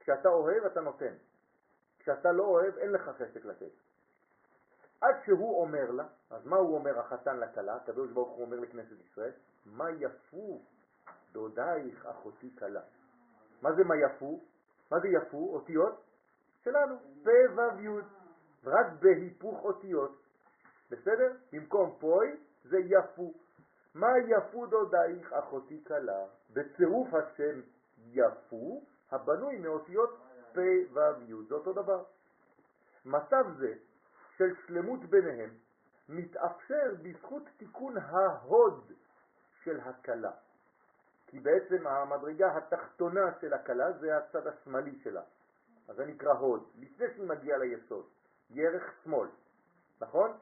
כשאתה 0.00 0.28
אוהב 0.28 0.64
אתה 0.64 0.80
נותן. 0.80 1.14
כשאתה 1.98 2.32
לא 2.32 2.42
אוהב 2.44 2.78
אין 2.78 2.92
לך 2.92 3.08
חשק 3.08 3.44
לתת. 3.44 3.72
עד 5.00 5.14
שהוא 5.24 5.62
אומר 5.62 5.90
לה, 5.90 6.06
אז 6.30 6.46
מה 6.46 6.56
הוא 6.56 6.74
אומר 6.74 6.98
החתן 6.98 7.40
לכלה? 7.40 7.76
הקדוש 7.76 8.10
ברוך 8.10 8.30
הוא 8.30 8.44
אומר 8.44 8.60
לכנסת 8.60 9.00
ישראל, 9.04 9.32
מה 9.66 9.90
יפו 9.90 10.62
דודייך 11.32 12.06
אחותי 12.06 12.56
כלה. 12.58 12.80
מה 13.62 13.72
זה 13.72 13.84
מה 13.84 13.96
יפו? 13.96 14.40
מה 14.90 15.00
זה 15.00 15.08
יפו? 15.08 15.54
אותיות 15.54 16.02
שלנו, 16.62 16.96
פה 17.24 17.30
ו' 17.54 17.80
י', 17.80 17.88
רק 18.64 18.86
בהיפוך 19.00 19.64
אותיות. 19.64 20.22
בסדר? 20.90 21.32
במקום 21.52 21.96
פוי 22.00 22.36
זה 22.64 22.78
יפו. 22.78 23.32
מה 23.94 24.08
יפו 24.18 24.66
דודייך 24.66 25.32
אחותי 25.32 25.84
כלה? 25.84 26.26
בצירוף 26.52 27.08
השם 27.14 27.60
יפו, 27.98 28.82
הבנוי 29.10 29.58
מאותיות 29.58 30.18
פה 30.54 30.60
ו' 30.92 31.48
זה 31.48 31.54
אותו 31.54 31.72
דבר. 31.72 32.04
מצב 33.04 33.44
זה 33.58 33.74
של 34.36 34.54
שלמות 34.66 35.04
ביניהם 35.04 35.50
מתאפשר 36.08 36.94
בזכות 37.02 37.42
תיקון 37.56 37.96
ההוד 37.96 38.92
של 39.62 39.80
הכלה. 39.80 40.32
כי 41.26 41.40
בעצם 41.40 41.86
המדרגה 41.86 42.56
התחתונה 42.56 43.34
של 43.40 43.52
הכלה 43.52 43.92
זה 43.92 44.16
הצד 44.16 44.46
השמאלי 44.46 45.00
שלה. 45.02 45.22
אז 45.88 45.96
זה 45.96 46.06
נקרא 46.06 46.32
הוד, 46.32 46.70
לפני 46.78 47.06
שהיא 47.14 47.28
מגיעה 47.28 47.58
ליסוד, 47.58 48.06
ירך 48.50 48.82
שמאל, 49.04 49.28
נכון? 50.00 50.38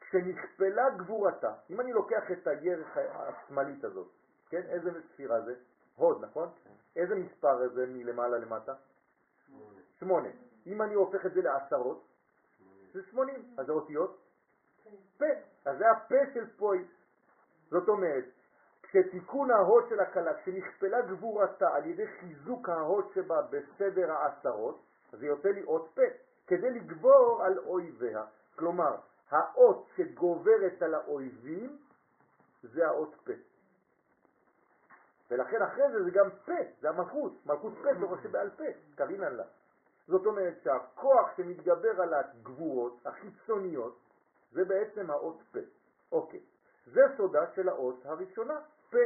כשנכפלה 0.00 0.90
גבורתה, 0.90 1.54
אם 1.70 1.80
אני 1.80 1.92
לוקח 1.92 2.30
את 2.32 2.46
הירך 2.46 2.96
השמאלית 2.96 3.84
הזאת, 3.84 4.08
כן? 4.48 4.62
איזה 4.62 4.90
ספירה 5.12 5.40
זה? 5.40 5.54
הוד, 5.96 6.24
נכון? 6.24 6.48
איזה 6.96 7.14
מספר 7.14 7.68
זה 7.68 7.86
מלמעלה 7.86 8.38
למטה? 8.38 8.74
שמונה. 9.46 9.80
שמונה. 9.98 10.28
אם 10.66 10.82
אני 10.82 10.94
הופך 10.94 11.26
את 11.26 11.32
זה 11.34 11.42
לעשרות, 11.42 12.04
זה 12.92 13.02
80, 13.10 13.54
אז 13.58 13.66
זה 13.66 13.72
אותיות 13.72 14.18
פה, 15.18 15.24
אז 15.64 15.78
זה 15.78 15.90
הפה 15.90 16.14
של 16.34 16.46
פוי. 16.56 16.84
זאת 17.70 17.88
אומרת, 17.88 18.24
כשתיקון 18.82 19.50
ההוד 19.50 19.84
של 19.88 20.00
הכלה, 20.00 20.34
כשנכפלה 20.34 21.02
גבורתה 21.02 21.74
על 21.74 21.86
ידי 21.86 22.06
חיזוק 22.06 22.68
ההוד 22.68 23.04
שבה 23.14 23.42
בסדר 23.42 24.12
העשרות, 24.12 24.82
זה 25.12 25.26
יוצא 25.26 25.48
לי 25.48 25.62
אות 25.62 25.88
פה, 25.94 26.02
כדי 26.46 26.70
לגבור 26.70 27.42
על 27.42 27.58
אויביה. 27.58 28.24
כלומר, 28.56 28.96
האות 29.30 29.88
שגוברת 29.96 30.82
על 30.82 30.94
האויבים 30.94 31.78
זה 32.62 32.86
האות 32.86 33.14
פה. 33.24 33.32
ולכן 35.32 35.62
אחרי 35.62 35.84
זה 35.92 36.04
זה 36.04 36.10
גם 36.10 36.30
פה, 36.44 36.52
זה 36.80 36.88
המלכות, 36.88 37.46
מלכות 37.46 37.72
פה 37.82 37.94
זה 38.00 38.06
ראשי 38.06 38.28
בעל 38.28 38.50
פה, 38.50 38.64
קרינן 38.94 39.34
לה. 39.34 39.44
זאת 40.06 40.26
אומרת 40.26 40.54
שהכוח 40.64 41.36
שמתגבר 41.36 42.02
על 42.02 42.14
הגבורות 42.14 43.06
החיצוניות 43.06 43.98
זה 44.52 44.64
בעצם 44.64 45.10
האות 45.10 45.42
פה. 45.52 45.58
אוקיי, 46.12 46.40
זה 46.86 47.00
סודה 47.16 47.46
של 47.54 47.68
האות 47.68 48.06
הראשונה, 48.06 48.60
פה, 48.90 48.98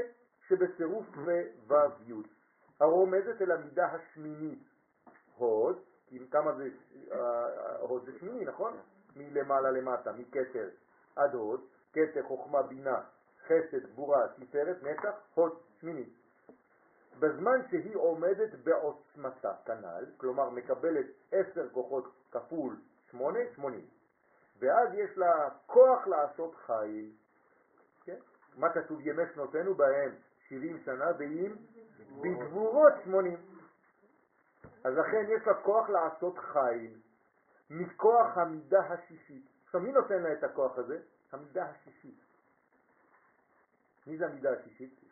שבצירוף 0.49 1.07
פה 1.15 1.75
ו' 1.75 2.03
י', 2.07 2.13
הרומזת 2.81 3.43
אל 3.43 3.51
המידה 3.51 3.87
השמינית, 3.87 4.63
הוד, 5.37 5.79
כמה 6.31 6.53
זה, 6.53 6.69
אה, 7.13 7.77
הוד 7.79 8.05
זה 8.05 8.19
שמיני, 8.19 8.45
נכון? 8.45 8.77
מלמעלה 9.17 9.71
למטה, 9.71 10.13
מכתר 10.13 10.69
עד 11.17 11.35
הוד, 11.35 11.61
כתר, 11.93 12.23
חוכמה, 12.23 12.63
בינה, 12.63 13.01
חסד, 13.45 13.87
גבורה, 13.93 14.29
תפארת, 14.29 14.83
נצח, 14.83 15.15
הוד, 15.35 15.59
שמינית. 15.87 16.09
בזמן 17.19 17.61
שהיא 17.71 17.97
עומדת 17.97 18.55
בעוצמתה 18.65 19.53
כנ"ל, 19.67 20.05
כלומר 20.17 20.51
מקבלת 20.51 21.07
עשר 21.33 21.69
כוחות 21.73 22.05
כפול 22.31 22.77
שמונה, 23.11 23.39
שמונים. 23.55 23.87
ואז 24.59 24.89
יש 24.95 25.19
לה 25.19 25.49
כוח 25.67 26.07
לעשות 26.07 26.55
חיל. 26.55 27.11
כן? 28.05 28.19
מה 28.57 28.73
כתוב? 28.73 29.01
ימי 29.01 29.23
שנותינו 29.35 29.75
בהם 29.75 30.15
שבעים 30.49 30.83
שנה 30.85 31.11
ועם 31.19 31.57
בגבורות 32.21 32.93
שמונים. 33.05 33.39
אז 34.85 34.95
לכן 34.95 35.25
יש 35.29 35.47
לה 35.47 35.55
כוח 35.55 35.89
לעשות 35.89 36.39
חיל 36.39 37.01
מכוח 37.71 38.39
המידה 38.39 38.81
השישית. 38.81 39.47
עכשיו 39.65 39.81
מי 39.81 39.93
נותן 39.93 40.23
לה 40.23 40.33
את 40.33 40.45
הכוח 40.45 40.79
הזה? 40.79 41.01
המידה 41.33 41.65
השישית. 41.65 42.21
מי 44.07 44.17
זה 44.17 44.27
המידה 44.27 44.53
השישית? 44.53 45.06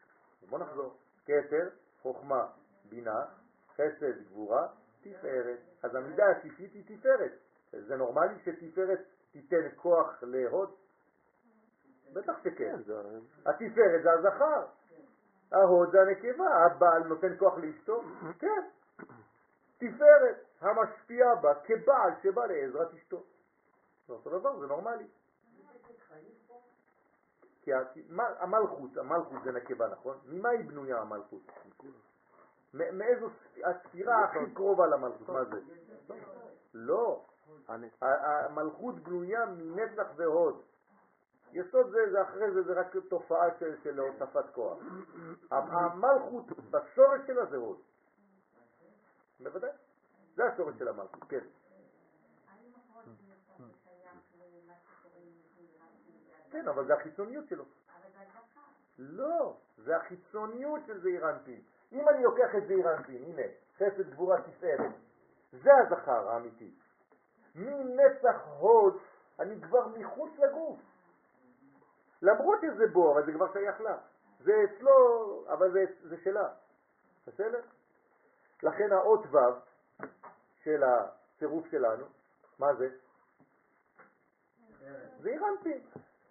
בוא 0.48 0.58
נחזור. 0.58 0.96
כתר, 1.26 1.68
חוכמה, 2.02 2.46
בינה, 2.88 3.24
חסד, 3.74 4.22
גבורה, 4.28 4.68
תפארת. 5.00 5.58
אז 5.82 5.94
המידה 5.94 6.24
השישית 6.30 6.72
היא 6.72 6.98
תפארת. 6.98 7.32
זה 7.72 7.96
נורמלי 7.96 8.34
שתפארת 8.44 9.00
תיתן 9.32 9.68
כוח 9.76 10.22
להוד? 10.22 10.70
בטח 12.12 12.32
שכן. 12.44 12.76
התפארת 13.46 14.02
זה 14.02 14.12
הזכר, 14.12 14.66
ההוד 15.52 15.90
זה 15.90 16.00
הנקבה, 16.00 16.64
הבעל 16.64 17.02
נותן 17.02 17.38
כוח 17.38 17.58
לאשתו? 17.58 18.02
כן. 18.38 18.62
תפארת, 19.78 20.36
המשפיע 20.60 21.34
בה 21.34 21.54
כבעל 21.54 22.10
שבא 22.22 22.46
לעזרת 22.46 22.94
אשתו. 22.94 23.24
זה 24.06 24.12
אותו 24.12 24.38
דבר, 24.38 24.58
זה 24.60 24.66
נורמלי. 24.66 25.06
כי 27.64 27.70
המלכות, 28.16 28.96
המלכות 28.96 29.42
זה 29.44 29.52
נקבה, 29.52 29.88
נכון? 29.88 30.18
ממה 30.26 30.48
היא 30.48 30.68
בנויה 30.68 31.00
המלכות? 31.00 31.42
מאיזו 32.74 33.26
הספירה 33.64 34.24
הכי 34.24 34.54
קרובה 34.54 34.86
למלכות, 34.86 35.28
מה 35.28 35.44
זה? 35.44 35.60
לא, 36.74 37.24
המלכות 38.00 38.94
בנויה 38.94 39.46
מנצח 39.46 40.06
והוד. 40.16 40.62
יסוד 41.52 41.90
זה, 41.90 42.10
זה 42.10 42.22
אחרי 42.22 42.50
זה, 42.50 42.62
זה 42.62 42.72
רק 42.72 42.96
תופעה 43.08 43.46
של, 43.58 43.74
של 43.82 43.98
הוספת 43.98 44.44
כוח. 44.54 44.78
המלכות, 45.50 46.44
בשורש 46.70 47.20
שלה 47.26 47.46
זה 47.46 47.56
הוד. 47.56 47.78
בוודאי. 49.40 49.70
זה 50.34 50.44
השורש 50.44 50.78
של 50.78 50.88
המלכות, 50.88 51.24
כן. 51.28 51.44
כן, 56.54 56.68
אבל 56.68 56.86
זה 56.86 56.94
החיצוניות 56.94 57.48
שלו. 57.48 57.64
לא, 58.98 59.56
זה 59.76 59.96
החיצוניות 59.96 60.80
של 60.86 61.00
זעיר 61.00 61.30
אנפין. 61.30 61.60
אם 61.92 62.08
אני 62.08 62.22
לוקח 62.22 62.54
את 62.56 62.66
זעיר 62.66 62.94
אנפין, 62.94 63.24
הנה, 63.24 63.42
חסד 63.76 64.10
גבורה 64.10 64.42
תפארת, 64.42 64.90
זה 65.52 65.70
הזכר 65.76 66.28
האמיתי. 66.28 66.74
מנצח 67.54 68.46
הוד, 68.58 68.96
אני 69.38 69.60
כבר 69.62 69.88
מחוץ 69.88 70.30
לגוף. 70.38 70.78
למרות 72.22 72.58
שזה 72.60 72.86
בו, 72.86 73.12
אבל 73.12 73.26
זה 73.26 73.32
כבר 73.32 73.52
שייך 73.52 73.80
לה. 73.80 73.98
זה 74.40 74.52
אצלו, 74.64 75.44
אבל 75.48 75.72
זה, 75.72 75.84
זה 76.02 76.16
שלה. 76.24 76.48
בסדר? 77.26 77.60
לכן 78.62 78.92
האות 78.92 79.26
ו' 79.30 79.38
של 80.62 80.82
הצירוף 80.84 81.66
שלנו, 81.70 82.06
מה 82.58 82.74
זה? 82.74 82.88
זה 85.20 85.28
אירנפין. 85.28 85.80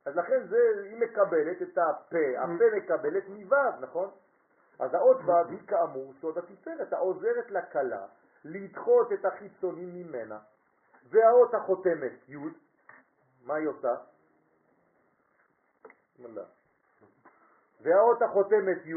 אז 0.06 0.16
לכן 0.16 0.48
זה, 0.48 0.58
היא 0.84 0.98
מקבלת 0.98 1.62
את 1.62 1.78
הפה, 1.78 2.40
הפה 2.44 2.78
מקבלת 2.78 3.24
מו', 3.28 3.56
נכון? 3.82 4.10
אז 4.80 4.94
האות 4.94 5.18
ו' 5.26 5.50
היא 5.50 5.68
כאמור 5.68 6.14
סוד 6.22 6.38
התפארת, 6.38 6.94
העוזרת 6.94 7.52
לכלה 7.52 8.06
לדחות 8.46 9.14
את 9.14 9.26
החיצונים 9.26 9.90
ממנה, 9.94 10.40
והאות 11.10 11.54
החותמת 11.54 12.30
י', 12.30 12.38
מה 13.44 13.56
היא 13.56 13.68
עושה? 13.68 13.96
והאות 17.82 18.22
החותמת 18.22 18.86
י', 18.86 18.96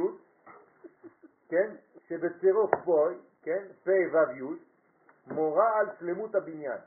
כן, 1.48 1.74
שבצירוף 2.08 2.70
פוי, 2.84 3.14
כן, 3.42 3.64
פ' 3.84 3.88
ו' 3.88 4.32
י', 4.32 4.56
מורה 5.26 5.78
על 5.78 5.86
שלמות 5.98 6.34
הבניין. 6.34 6.78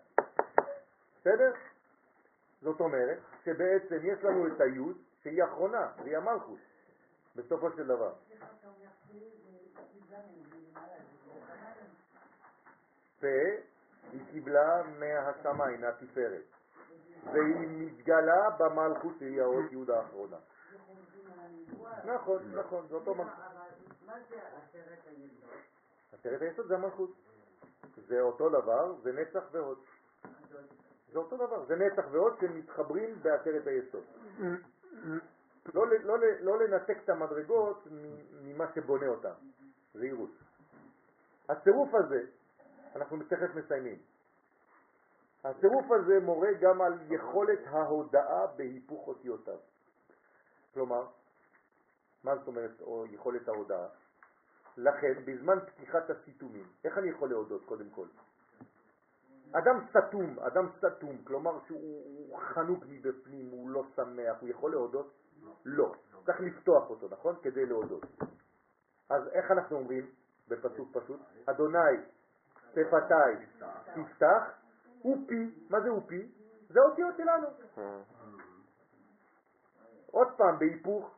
בסדר? 1.22 1.52
זאת 2.62 2.80
אומרת 2.80 3.20
שבעצם 3.50 4.00
יש 4.04 4.24
לנו 4.24 4.48
את 4.48 4.62
היוד 4.62 4.98
שהיא 5.24 5.44
אחרונה, 5.44 5.92
והיא 6.04 6.18
המלכות, 6.18 6.60
בסופו 7.36 7.72
של 7.72 7.88
דבר. 7.88 8.14
פה 13.20 13.28
היא 14.12 14.22
קיבלה 14.32 14.84
מהשמיים, 15.00 15.82
מהתפארת, 15.82 16.42
והיא 17.34 17.68
מתגלה 17.68 18.50
במלכות 18.50 19.14
שהיא 19.20 19.42
האות 19.42 19.72
יהודה 19.72 20.00
האחרונה. 20.00 20.38
נכון, 22.06 22.56
נכון, 22.56 22.88
זה 22.88 22.96
אותו 22.96 23.16
מלכות. 23.16 23.34
מה 24.06 24.14
זה 24.30 24.36
עשרת 24.36 25.00
היסוד? 25.06 25.50
עשרת 26.14 26.42
היסוד 26.42 26.68
זה 26.68 26.76
המלכות. 26.76 27.12
זה 28.08 28.22
אותו 28.22 28.50
דבר, 28.50 28.94
זה 29.02 29.12
נצח 29.14 29.44
והוד. 29.52 29.78
זה 31.12 31.20
אותו 31.20 31.38
דבר, 31.38 31.66
זה 31.66 31.76
נצח 31.76 32.06
ועוד 32.12 32.34
שמתחברים 32.40 33.20
בעשרת 33.22 33.68
היסוד. 33.68 34.04
לא, 35.74 35.88
לא, 35.88 36.18
לא 36.40 36.60
לנתק 36.60 36.98
את 37.04 37.10
המדרגות 37.10 37.88
ממה 38.44 38.66
שבונה 38.76 39.08
אותם, 39.08 39.34
זהירות. 39.94 40.32
הצירוף 41.50 41.90
הזה, 41.94 42.24
אנחנו 42.96 43.18
תכף 43.24 43.56
מסיימים, 43.56 44.00
הצירוף 45.44 45.92
הזה 45.92 46.20
מורה 46.20 46.54
גם 46.62 46.82
על 46.82 46.94
יכולת 47.10 47.60
ההודעה 47.66 48.48
בהיפוך 48.48 49.08
אותיותיו. 49.08 49.58
כלומר, 50.74 51.08
מה 52.24 52.36
זאת 52.36 52.48
אומרת 52.48 52.82
או 52.82 53.06
יכולת 53.06 53.48
ההודעה? 53.48 53.88
לכן, 54.78 55.14
בזמן 55.26 55.60
פתיחת 55.66 56.10
הסיתומים, 56.10 56.68
איך 56.84 56.98
אני 56.98 57.10
יכול 57.10 57.30
להודות 57.30 57.66
קודם 57.66 57.90
כל? 57.90 58.06
אדם 59.52 59.80
סתום, 59.90 60.40
אדם 60.40 60.68
סתום, 60.78 61.18
כלומר 61.24 61.60
שהוא 61.68 62.40
חנוק 62.40 62.84
מבפנים, 62.90 63.50
הוא 63.52 63.70
לא 63.70 63.84
שמח, 63.96 64.38
הוא 64.42 64.50
יכול 64.50 64.72
להודות? 64.72 65.12
לא. 65.66 65.94
צריך 66.26 66.42
לפתוח 66.42 66.90
אותו, 66.90 67.08
נכון? 67.12 67.36
כדי 67.42 67.66
להודות. 67.66 68.06
אז 69.10 69.28
איך 69.28 69.52
אנחנו 69.52 69.78
אומרים 69.78 70.06
בפסוק 70.48 70.90
פשוט? 70.94 71.20
אדוני 71.46 71.98
שפתיי 72.72 73.36
תפתח, 73.96 74.44
ופי, 75.06 75.66
מה 75.70 75.82
זה 75.82 75.94
ופי? 75.94 76.32
זה 76.70 76.80
אותיות 76.80 77.18
שלנו. 77.18 77.48
עוד 80.12 80.28
פעם, 80.38 80.60
בהיפוך. 80.60 81.16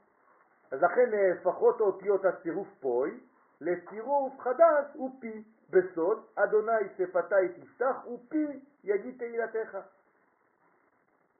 אז 0.71 0.81
לכן 0.83 1.11
נהפכות 1.11 1.81
אותיות 1.81 2.25
הצירוף 2.25 2.67
פוי 2.79 3.19
לצירוף 3.61 4.39
חדש 4.39 4.95
ופי. 4.95 5.43
בסוד, 5.72 6.26
אדוני 6.35 6.89
שפתי 6.98 7.61
תפתח 7.61 8.06
ופי 8.07 8.60
יגיד 8.84 9.18
תהילתך. 9.18 9.77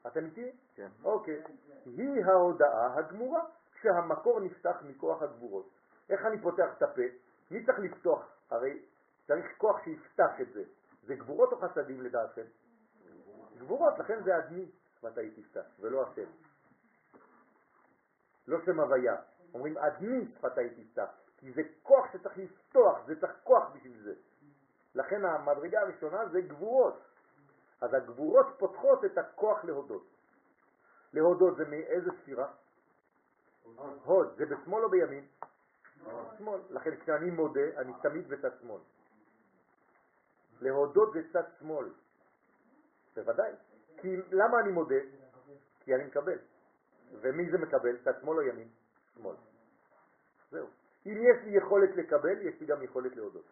אתם 0.08 0.26
איתי? 0.26 0.52
כן. 0.76 0.88
אוקיי. 1.04 1.44
היא 1.86 2.26
ההודעה 2.26 2.98
הגמורה, 2.98 3.42
כשהמקור 3.74 4.40
נפתח 4.40 4.78
מכוח 4.84 5.22
הגבורות. 5.22 5.70
איך 6.10 6.26
אני 6.26 6.42
פותח 6.42 6.74
את 6.78 6.84
הפה? 6.84 7.02
מי 7.52 7.66
צריך 7.66 7.80
לפתוח? 7.80 8.38
הרי 8.50 8.82
צריך 9.28 9.46
כוח 9.58 9.84
שיפתח 9.84 10.42
את 10.42 10.54
זה. 10.54 10.64
זה 11.04 11.16
גבורות 11.16 11.52
או 11.52 11.58
חסדים 11.58 12.02
לדעתכם? 12.02 12.46
גבורות, 13.58 14.00
לכן 14.00 14.24
זה 14.24 14.38
אדמי 14.38 14.72
מתי 15.04 15.32
תפתח, 15.32 15.66
ולא 15.80 16.08
השם. 16.08 16.30
לא 18.48 18.58
שם 18.66 18.80
הוויה. 18.80 19.16
אומרים 19.54 19.78
אדמי 19.78 20.26
שפתי 20.38 20.70
תפתח. 20.70 21.10
כי 21.42 21.52
זה 21.52 21.62
כוח 21.84 22.14
שצריך 22.14 22.38
לפתוח, 22.38 22.98
זה 23.06 23.22
צריך 23.22 23.32
כוח 23.44 23.64
בשביל 23.74 24.04
זה. 24.04 24.14
לכן 24.96 25.26
המדרגה 25.26 25.82
הראשונה 25.82 26.28
זה 26.30 26.42
גבורות. 26.42 27.02
אז 27.82 27.94
הגבורות 27.94 28.46
פותחות 28.58 29.06
את 29.06 29.18
הכוח 29.18 29.64
להודות. 29.64 30.08
להודות 31.14 31.58
זה 31.58 31.66
מאיזה 31.66 32.12
ספירה? 32.22 32.52
הוד. 34.04 34.36
זה 34.38 34.46
בשמאל 34.46 34.84
או 34.84 34.90
בימין? 34.90 35.28
שמאל. 36.38 36.62
לכן 36.70 36.96
כשאני 36.96 37.30
מודה, 37.30 37.68
אני 37.78 37.94
תמיד 38.02 38.28
בצד 38.28 38.52
שמאל. 38.62 38.82
להודות 40.62 41.14
זה 41.14 41.22
צד 41.34 41.44
שמאל. 41.60 41.90
בוודאי. 43.16 43.52
כי 43.98 44.18
למה 44.32 44.60
אני 44.60 44.72
מודה? 44.72 45.02
כי 45.80 45.96
אני 45.96 46.04
מקבל. 46.04 46.38
ומי 47.12 47.52
זה 47.52 47.58
מקבל? 47.58 47.98
צד 48.04 48.22
שמאל 48.22 48.38
או 48.38 48.42
ימין? 48.42 48.70
שמאל. 49.16 49.36
זהו. 50.52 50.68
אם 51.06 51.18
יש 51.24 51.44
לי 51.44 51.58
יכולת 51.58 51.96
לקבל, 51.96 52.42
יש 52.42 52.62
לי 52.62 52.66
גם 52.68 52.84
יכולת 52.84 53.16
להודות. 53.16 53.46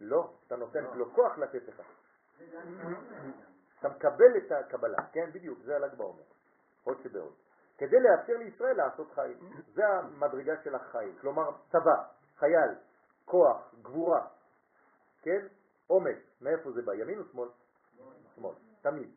לא, 0.00 0.32
אתה 0.46 0.56
נותן 0.56 0.84
לו 0.94 1.14
כוח 1.14 1.38
לתת 1.38 1.68
לך. 1.68 1.82
אתה 3.78 3.88
מקבל 3.88 4.36
את 4.36 4.52
הקבלה, 4.52 5.06
כן, 5.12 5.30
בדיוק, 5.32 5.58
זה 5.64 5.76
הל"ג 5.76 5.94
בעומר, 5.94 6.22
עוד 6.84 6.98
שבעוד. 7.02 7.34
כדי 7.78 7.96
לאפשר 8.00 8.32
לישראל 8.32 8.76
לעשות 8.76 9.12
חיים. 9.12 9.38
זה 9.74 9.88
המדרגה 9.88 10.62
של 10.64 10.74
החיים. 10.74 11.16
כלומר, 11.20 11.50
צבא, 11.70 12.04
חייל, 12.36 12.74
כוח, 13.24 13.74
גבורה, 13.82 14.26
כן? 15.22 15.46
אומץ. 15.90 16.16
מאיפה 16.40 16.72
זה 16.72 16.82
בא? 16.82 16.94
ימין 16.94 17.18
או 17.18 17.24
שמאל? 17.32 17.48
שמאל. 18.34 18.54
תמיד. 18.82 19.10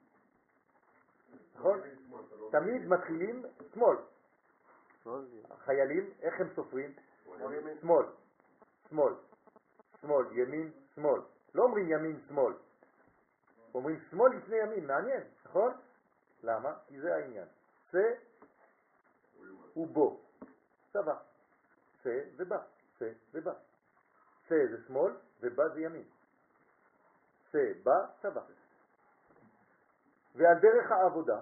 נכון? 1.56 1.81
תמיד 2.52 2.88
מתחילים 2.88 3.45
שמאל. 3.73 3.98
החיילים, 5.49 6.14
איך 6.22 6.41
הם 6.41 6.48
סופרים? 6.56 6.94
שמאל, 7.82 8.06
שמאל, 8.90 9.14
שמאל, 10.02 10.26
ימין, 10.32 10.72
שמאל. 10.95 11.22
לא 11.56 11.64
אומרים 11.64 11.91
ימין, 11.91 12.22
שמאל. 12.28 12.53
אומרים 13.73 13.99
שמאל 14.10 14.38
לפני 14.38 14.56
ימין, 14.56 14.88
מעניין, 14.88 15.23
נכון? 15.45 15.73
למה? 16.44 16.73
כי 16.88 17.02
זה 17.02 17.15
העניין. 17.15 17.48
זה 17.91 18.15
ובו. 19.76 20.22
צבא. 20.94 21.18
זה 22.03 22.23
ובא. 22.38 22.60
זה 22.99 23.14
ובא. 23.34 23.53
זה 24.49 24.68
זה 24.72 24.88
שמאל 24.88 25.14
ובא 25.41 25.68
זה 25.68 25.82
ימין. 25.82 26.03
זה 27.52 27.73
בא, 27.84 28.06
צבא. 28.22 28.41
ועל 30.36 30.60
דרך 30.60 30.91
העבודה, 30.91 31.40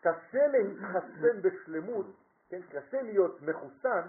קשה 0.00 0.46
להתחסן 0.46 1.42
בשלמות 1.42 2.06
כן, 2.50 2.62
קשה 2.62 3.02
להיות 3.02 3.42
מחוסן 3.42 4.08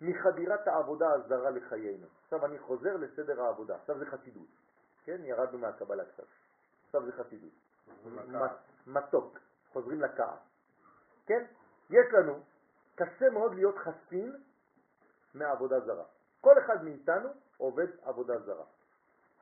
מחדירת 0.00 0.68
העבודה 0.68 1.12
הזרה 1.12 1.50
לחיינו. 1.50 2.06
עכשיו 2.24 2.46
אני 2.46 2.58
חוזר 2.58 2.96
לסדר 2.96 3.42
העבודה, 3.42 3.76
עכשיו 3.76 3.98
זה 3.98 4.06
חסידות, 4.06 4.48
כן, 5.04 5.20
ירדנו 5.24 5.58
מהקבלה 5.58 6.04
קצת, 6.04 6.24
עכשיו 6.86 7.06
זה 7.06 7.12
חסידות. 7.12 7.52
מתוק, 8.86 9.38
חוזרים 9.72 10.00
לכעס, 10.00 10.38
כן? 11.26 11.44
יש 11.90 12.06
לנו, 12.12 12.40
קשה 12.94 13.30
מאוד 13.30 13.54
להיות 13.54 13.76
חסין 13.78 14.36
מעבודה 15.34 15.80
זרה. 15.80 16.04
כל 16.40 16.58
אחד 16.58 16.84
מאיתנו 16.84 17.28
עובד 17.56 17.86
עבודה 18.02 18.38
זרה. 18.38 18.64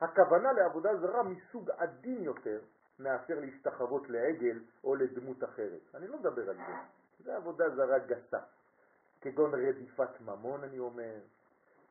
הכוונה 0.01 0.53
לעבודה 0.53 0.97
זרה 0.97 1.23
מסוג 1.23 1.71
עדין 1.71 2.23
יותר 2.23 2.59
מאשר 2.99 3.39
להשתחוות 3.39 4.09
לעגל 4.09 4.59
או 4.83 4.95
לדמות 4.95 5.43
אחרת. 5.43 5.81
אני 5.95 6.07
לא 6.07 6.17
מדבר 6.17 6.49
על 6.49 6.55
זה. 6.55 6.96
זה 7.19 7.35
עבודה 7.35 7.69
זרה 7.69 7.99
גסה, 7.99 8.39
כגון 9.21 9.51
רדיפת 9.55 10.21
ממון 10.21 10.63
אני 10.63 10.79
אומר, 10.79 11.19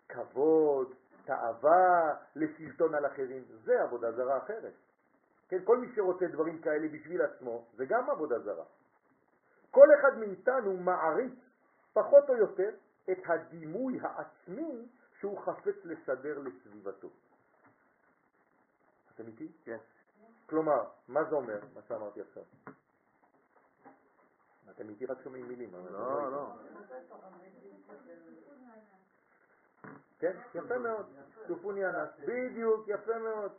כבוד, 0.08 0.94
תאווה 1.24 2.14
לשלטון 2.36 2.94
על 2.94 3.06
אחרים, 3.06 3.44
זה 3.64 3.82
עבודה 3.82 4.12
זרה 4.12 4.38
אחרת. 4.38 4.72
כן, 5.48 5.64
כל 5.64 5.78
מי 5.78 5.86
שרוצה 5.94 6.26
דברים 6.26 6.60
כאלה 6.60 6.88
בשביל 6.88 7.22
עצמו, 7.22 7.64
זה 7.76 7.84
גם 7.84 8.10
עבודה 8.10 8.38
זרה. 8.38 8.64
כל 9.70 9.88
אחד 10.00 10.18
מאיתנו 10.18 10.76
מעריץ, 10.76 11.34
פחות 11.92 12.28
או 12.28 12.36
יותר, 12.36 12.70
את 13.12 13.18
הדימוי 13.26 13.98
העצמי 14.02 14.88
שהוא 15.18 15.38
חפץ 15.38 15.84
לסדר 15.84 16.38
לסביבתו. 16.38 17.08
אתם 19.14 19.26
איתי? 19.26 19.52
כן. 19.64 19.78
כלומר, 20.46 20.84
מה 21.08 21.24
זה 21.24 21.34
אומר, 21.34 21.60
מה 21.74 21.82
שאמרתי 21.82 22.20
עכשיו? 22.20 22.42
אתם 24.70 24.88
איתי 24.88 25.06
רק 25.06 25.18
שומעים 25.24 25.48
מילים. 25.48 25.70
לא, 25.92 26.32
לא. 26.32 26.52
כן, 30.18 30.36
יפה 30.54 30.78
מאוד. 30.78 31.06
סופוני 31.46 31.86
אנס. 31.86 32.08
בדיוק, 32.18 32.88
יפה 32.88 33.18
מאוד. 33.18 33.52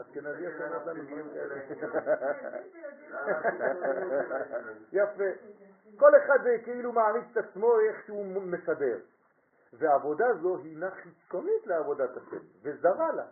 אשכנזי 0.00 0.48
אשכנז 0.48 0.86
לנו 0.86 1.02
דברים 1.04 1.28
כאלה. 1.34 1.54
יפה. 4.92 5.24
כל 5.96 6.12
אחד 6.16 6.38
זה 6.42 6.56
כאילו 6.64 6.92
מעריץ 6.92 7.24
את 7.32 7.36
עצמו 7.36 7.80
איך 7.80 8.06
שהוא 8.06 8.26
מסדר. 8.42 8.98
ועבודה 9.72 10.34
זו 10.42 10.56
הינה 10.56 10.90
חיצונית 10.90 11.66
לעבודת 11.66 12.16
השם, 12.16 12.44
וזרה 12.62 13.12
לה. 13.12 13.26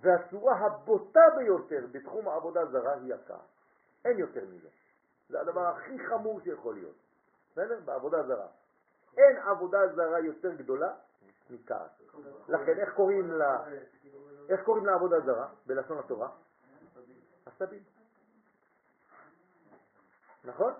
והצורה 0.00 0.58
הבוטה 0.58 1.24
ביותר 1.36 1.86
בתחום 1.92 2.28
העבודה 2.28 2.60
הזרה 2.60 2.94
היא 2.94 3.14
הכעס. 3.14 3.40
אין 4.04 4.18
יותר 4.18 4.44
מזה. 4.44 4.68
זה 5.28 5.40
הדבר 5.40 5.66
הכי 5.66 5.98
חמור 6.08 6.40
שיכול 6.40 6.74
להיות. 6.74 6.96
בסדר? 7.52 7.80
בעבודה 7.84 8.22
זרה. 8.22 8.46
אין 9.16 9.36
עבודה 9.36 9.78
זרה 9.94 10.20
יותר 10.20 10.54
גדולה 10.54 10.94
מכעס. 11.50 11.90
לכן 12.48 12.78
איך 12.78 12.94
קוראים 12.94 13.30
לה, 13.30 13.64
איך 14.48 14.60
קוראים 14.64 14.86
לעבודה 14.86 15.20
זרה 15.20 15.48
בלשון 15.66 15.98
התורה? 15.98 16.28
עשבים. 17.46 17.82
נכון? 20.44 20.72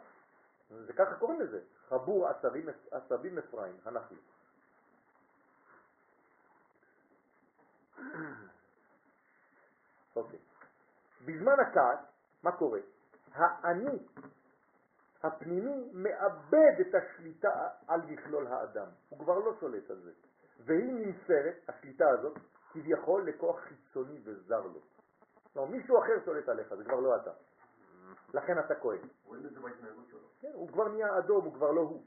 זה 0.71 0.93
ככה 0.93 1.15
קוראים 1.15 1.41
לזה. 1.41 1.61
חבור 1.89 2.29
עשבים, 2.91 3.39
אפרים, 3.39 3.77
הנחי. 3.85 4.15
אוקיי. 10.17 10.39
בזמן 11.25 11.61
הכעס, 11.61 11.99
מה 12.43 12.53
קורה? 12.53 12.81
האני 13.37 13.99
הפנימי 15.23 15.91
מאבד 15.93 16.81
את 16.81 16.95
השליטה 16.95 17.69
על 17.89 18.01
מכלול 18.07 18.47
האדם. 18.47 18.87
הוא 19.09 19.19
כבר 19.19 19.39
לא 19.39 19.55
שולט 19.61 19.91
על 19.91 20.01
זה. 20.01 20.13
והיא 20.65 20.93
נמסרת, 20.93 21.55
השליטה 21.69 22.09
הזאת, 22.11 22.39
כביכול 22.73 23.29
לכוח 23.29 23.61
חיצוני 23.61 24.21
וזר 24.25 24.61
לו. 24.61 24.81
כלומר, 25.53 25.71
מישהו 25.71 25.99
אחר 25.99 26.25
שולט 26.25 26.49
עליך, 26.49 26.75
זה 26.75 26.85
כבר 26.85 27.01
לא 27.01 27.17
אתה. 27.17 27.31
לכן 28.35 28.59
אתה 28.59 28.75
כהן. 28.75 28.99
רואים 29.25 29.47
את 29.47 29.51
זה 29.51 29.61
בהתנהגות 29.61 30.09
שלו. 30.11 30.29
כן, 30.41 30.51
הוא 30.55 30.69
כבר 30.69 30.89
נהיה 30.89 31.19
אדום, 31.19 31.45
הוא 31.45 31.55
כבר 31.55 31.71
לא 31.71 31.81
הוא. 31.81 32.03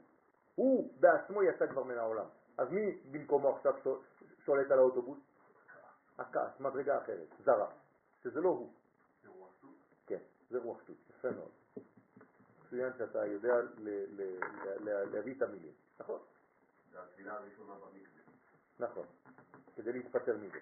הוא 0.54 0.92
בעצמו 1.00 1.42
יצא 1.42 1.66
כבר 1.66 1.84
מן 1.84 1.98
העולם. 1.98 2.26
אז 2.58 2.70
מי 2.70 3.02
במקומו 3.10 3.56
עכשיו 3.56 3.74
שול- 3.82 4.00
שולט 4.44 4.70
על 4.70 4.78
האוטובוס? 4.78 5.18
הכעס, 6.18 6.60
מדרגה 6.60 6.98
אחרת, 6.98 7.28
זרה, 7.44 7.70
שזה 8.22 8.40
לא 8.40 8.48
הוא. 8.48 8.72
זה 10.50 10.58
רוח 10.58 10.82
שטות, 10.82 10.96
יפה 11.10 11.30
מאוד. 11.30 11.50
מצוין 12.64 12.92
שאתה 12.98 13.26
יודע 13.26 13.54
להביא 15.12 15.34
את 15.36 15.42
המילים, 15.42 15.72
נכון? 16.00 16.20
זה 16.92 17.02
התפילה 17.02 17.34
הראשונה 17.34 17.74
במקווה. 17.74 18.22
נכון, 18.78 19.06
כדי 19.76 19.92
להתפטר 19.92 20.36
מזה. 20.36 20.58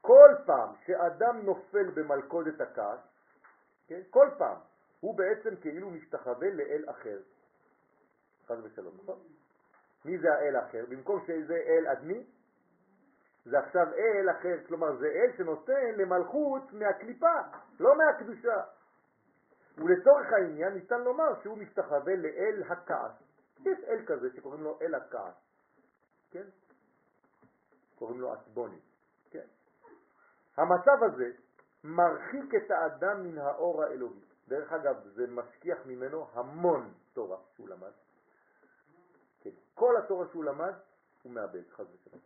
כל 0.00 0.30
פעם 0.46 0.74
שאדם 0.86 1.40
נופל 1.44 1.90
במלכודת 1.90 2.60
הכעס, 2.60 3.00
כן, 3.86 4.00
כל 4.10 4.28
פעם, 4.38 4.56
הוא 5.00 5.18
בעצם 5.18 5.56
כאילו 5.56 5.90
משתחווה 5.90 6.50
לאל 6.50 6.84
אחר. 6.90 7.18
חס 8.46 8.56
ושלום, 8.62 8.96
נכון? 9.02 9.18
מי 10.04 10.18
זה 10.18 10.34
האל 10.34 10.56
האחר? 10.56 10.84
במקום 10.88 11.24
שזה 11.26 11.54
אל 11.54 11.86
אדמי, 11.86 12.26
זה 13.46 13.58
עכשיו 13.58 13.86
אל 13.94 14.30
אחר, 14.30 14.56
כלומר 14.66 14.96
זה 14.96 15.06
אל 15.06 15.36
שנותן 15.36 15.94
למלכות 15.96 16.72
מהקליפה, 16.72 17.36
לא 17.80 17.98
מהקדושה. 17.98 18.62
ולצורך 19.76 20.32
העניין 20.32 20.74
ניתן 20.74 21.00
לומר 21.00 21.42
שהוא 21.42 21.58
משתחווה 21.58 22.16
לאל 22.16 22.62
הכעס. 22.68 23.12
יש 23.60 23.78
אל 23.88 24.06
כזה 24.06 24.28
שקוראים 24.36 24.62
לו 24.62 24.78
אל 24.82 24.94
הכעס, 24.94 25.34
כן? 26.30 26.44
קוראים 27.94 28.20
לו 28.20 28.32
עצבוני, 28.32 28.80
כן? 29.30 29.46
המצב 30.56 31.02
הזה 31.02 31.30
מרחיק 31.84 32.54
את 32.54 32.70
האדם 32.70 33.24
מן 33.24 33.38
האור 33.38 33.82
האלוהי. 33.82 34.20
דרך 34.48 34.72
אגב, 34.72 34.96
זה 35.14 35.26
משכיח 35.26 35.78
ממנו 35.86 36.26
המון 36.32 36.94
תורה 37.12 37.38
שהוא 37.54 37.68
למד. 37.68 37.92
כן, 39.40 39.50
כל 39.74 39.96
התורה 39.96 40.26
שהוא 40.32 40.44
למד, 40.44 40.74
הוא 41.22 41.32
מאבד, 41.32 41.70
חס 41.70 41.86
ושלום. 41.94 42.20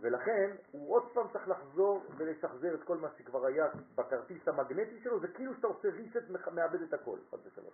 ולכן 0.00 0.50
הוא 0.70 0.94
עוד 0.94 1.12
פעם 1.14 1.26
צריך 1.32 1.48
לחזור 1.48 2.04
ולשחזר 2.16 2.74
את 2.74 2.82
כל 2.84 2.96
מה 2.96 3.08
שכבר 3.18 3.46
היה 3.46 3.66
בכרטיס 3.94 4.48
המגנטי 4.48 5.00
שלו, 5.00 5.20
זה 5.20 5.28
כאילו 5.28 5.54
שאתה 5.54 5.66
עושה 5.66 5.88
ריסט 5.88 6.30
מאבד 6.52 6.82
את 6.82 6.94
הכל, 6.94 7.18
חס 7.30 7.38
ושלום. 7.46 7.70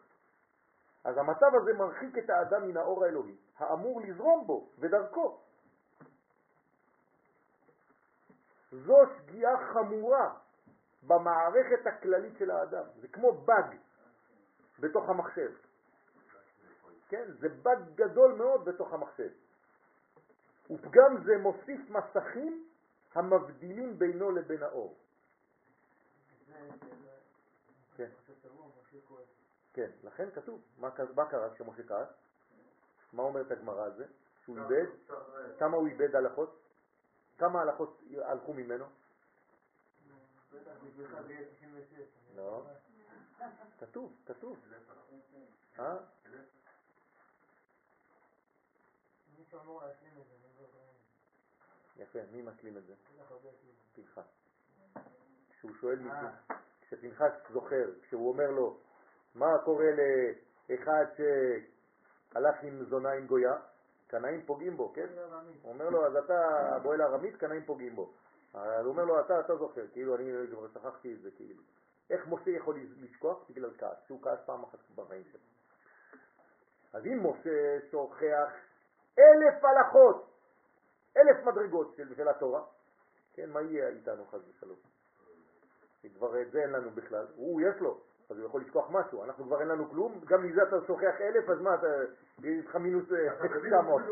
אז 1.04 1.18
המצב 1.18 1.54
הזה 1.54 1.72
מרחיק 1.72 2.18
את 2.18 2.30
האדם 2.30 2.68
מן 2.68 2.76
האור 2.76 3.04
האלוהי, 3.04 3.36
האמור 3.58 4.00
לזרום 4.00 4.46
בו 4.46 4.68
ודרכו. 4.78 5.40
זו 8.72 8.96
שגיאה 9.16 9.72
חמורה 9.72 10.34
במערכת 11.02 11.86
הכללית 11.86 12.38
של 12.38 12.50
האדם. 12.50 12.84
זה 13.00 13.08
כמו 13.08 13.32
באג 13.32 13.76
בתוך 14.78 15.08
המחשב. 15.08 15.52
כן, 17.08 17.24
זה 17.38 17.48
באג 17.48 17.78
גדול 17.94 18.32
מאוד 18.32 18.64
בתוך 18.64 18.92
המחשב. 18.92 19.28
ופגם 20.72 21.24
זה 21.24 21.38
מוסיף 21.38 21.80
מסכים 21.90 22.68
המבדילים 23.14 23.98
בינו 23.98 24.30
לבין 24.30 24.62
האור. 24.62 24.96
כן. 27.96 28.08
כן, 29.72 29.90
לכן 30.02 30.30
כתוב. 30.34 30.60
מה, 30.78 30.90
קרה 31.30 31.54
כשמשה 31.54 31.82
כעס? 31.82 32.08
מה 33.12 33.22
אומרת 33.22 33.50
הגמרא 33.50 33.84
על 33.84 33.94
זה? 33.96 34.06
שהוא 34.44 34.58
איבד? 34.58 34.86
כמה 35.58 35.76
הוא 35.76 35.88
איבד 35.88 36.16
הלכות? 36.16 36.58
כמה 37.38 37.60
הלכות 37.60 38.02
הלכו 38.22 38.52
ממנו? 38.52 38.84
לא. 42.36 42.62
כתוב, 43.80 44.16
כתוב. 44.26 44.58
אה? 45.78 45.96
יפה, 51.96 52.18
מי 52.32 52.42
משלים 52.42 52.76
את 52.76 52.84
זה? 52.86 52.94
פנחס. 53.94 54.24
כשהוא 55.50 55.72
שואל 55.80 55.98
מישהו, 55.98 56.28
כשפנחס 56.80 57.32
זוכר, 57.52 57.90
כשהוא 58.02 58.28
אומר 58.28 58.50
לו, 58.50 58.78
מה 59.34 59.58
קורה 59.64 59.86
לאחד 60.68 61.04
שהלך 61.16 62.62
עם 62.62 62.84
זונה 62.84 63.12
עם 63.12 63.26
גויה? 63.26 63.54
קנאים 64.06 64.42
פוגעים 64.46 64.76
בו, 64.76 64.92
כן? 64.92 65.06
הוא 65.62 65.72
אומר 65.72 65.88
לו, 65.88 66.06
אז 66.06 66.16
אתה 66.16 66.78
בועל 66.82 67.02
ארמית, 67.02 67.36
קנאים 67.36 67.64
פוגעים 67.64 67.96
בו. 67.96 68.12
הוא 68.52 68.62
אומר 68.84 69.04
לו, 69.04 69.20
אתה, 69.20 69.40
אתה 69.40 69.56
זוכר, 69.56 69.86
כאילו, 69.92 70.16
אני 70.16 70.32
כבר 70.50 70.68
שכחתי 70.74 71.14
את 71.14 71.20
זה, 71.22 71.30
כאילו. 71.36 71.62
איך 72.10 72.28
משה 72.28 72.50
יכול 72.50 72.80
לשכוח? 73.00 73.38
בגלל 73.50 73.70
כעס, 73.78 73.96
שהוא 74.06 74.22
כעס 74.22 74.38
פעם 74.46 74.62
אחת 74.62 74.78
בחיים 74.94 75.24
שלו. 75.24 75.40
אז 76.92 77.06
אם 77.06 77.26
משה 77.26 77.78
שוכח 77.90 78.52
אלף 79.18 79.64
הלכות, 79.64 80.31
אלף 81.16 81.44
מדרגות 81.44 81.94
של, 81.96 82.14
של 82.14 82.28
התורה, 82.28 82.62
כן, 83.34 83.50
מה 83.50 83.62
יהיה 83.62 83.88
איתנו 83.88 84.26
חס 84.26 84.40
ושלום? 84.48 84.76
כי 86.00 86.10
כבר 86.10 86.42
את 86.42 86.50
זה 86.50 86.62
אין 86.62 86.70
לנו 86.70 86.90
בכלל, 86.90 87.26
הוא 87.36 87.60
יש 87.60 87.80
לו, 87.80 88.00
אז 88.30 88.38
הוא 88.38 88.46
יכול 88.46 88.60
לשכוח 88.60 88.90
משהו, 88.90 89.24
אנחנו 89.24 89.44
כבר 89.44 89.60
אין 89.60 89.68
לנו 89.68 89.90
כלום, 89.90 90.20
גם 90.24 90.46
מזה 90.46 90.62
אתה 90.62 90.76
שוכח 90.86 91.20
אלף, 91.20 91.50
אז 91.50 91.60
מה, 91.60 91.74
אתה, 91.74 91.86
יש 92.42 92.66
לך 92.66 92.76
מינוס 92.76 93.12
אה, 93.12 93.48
900, 93.68 94.02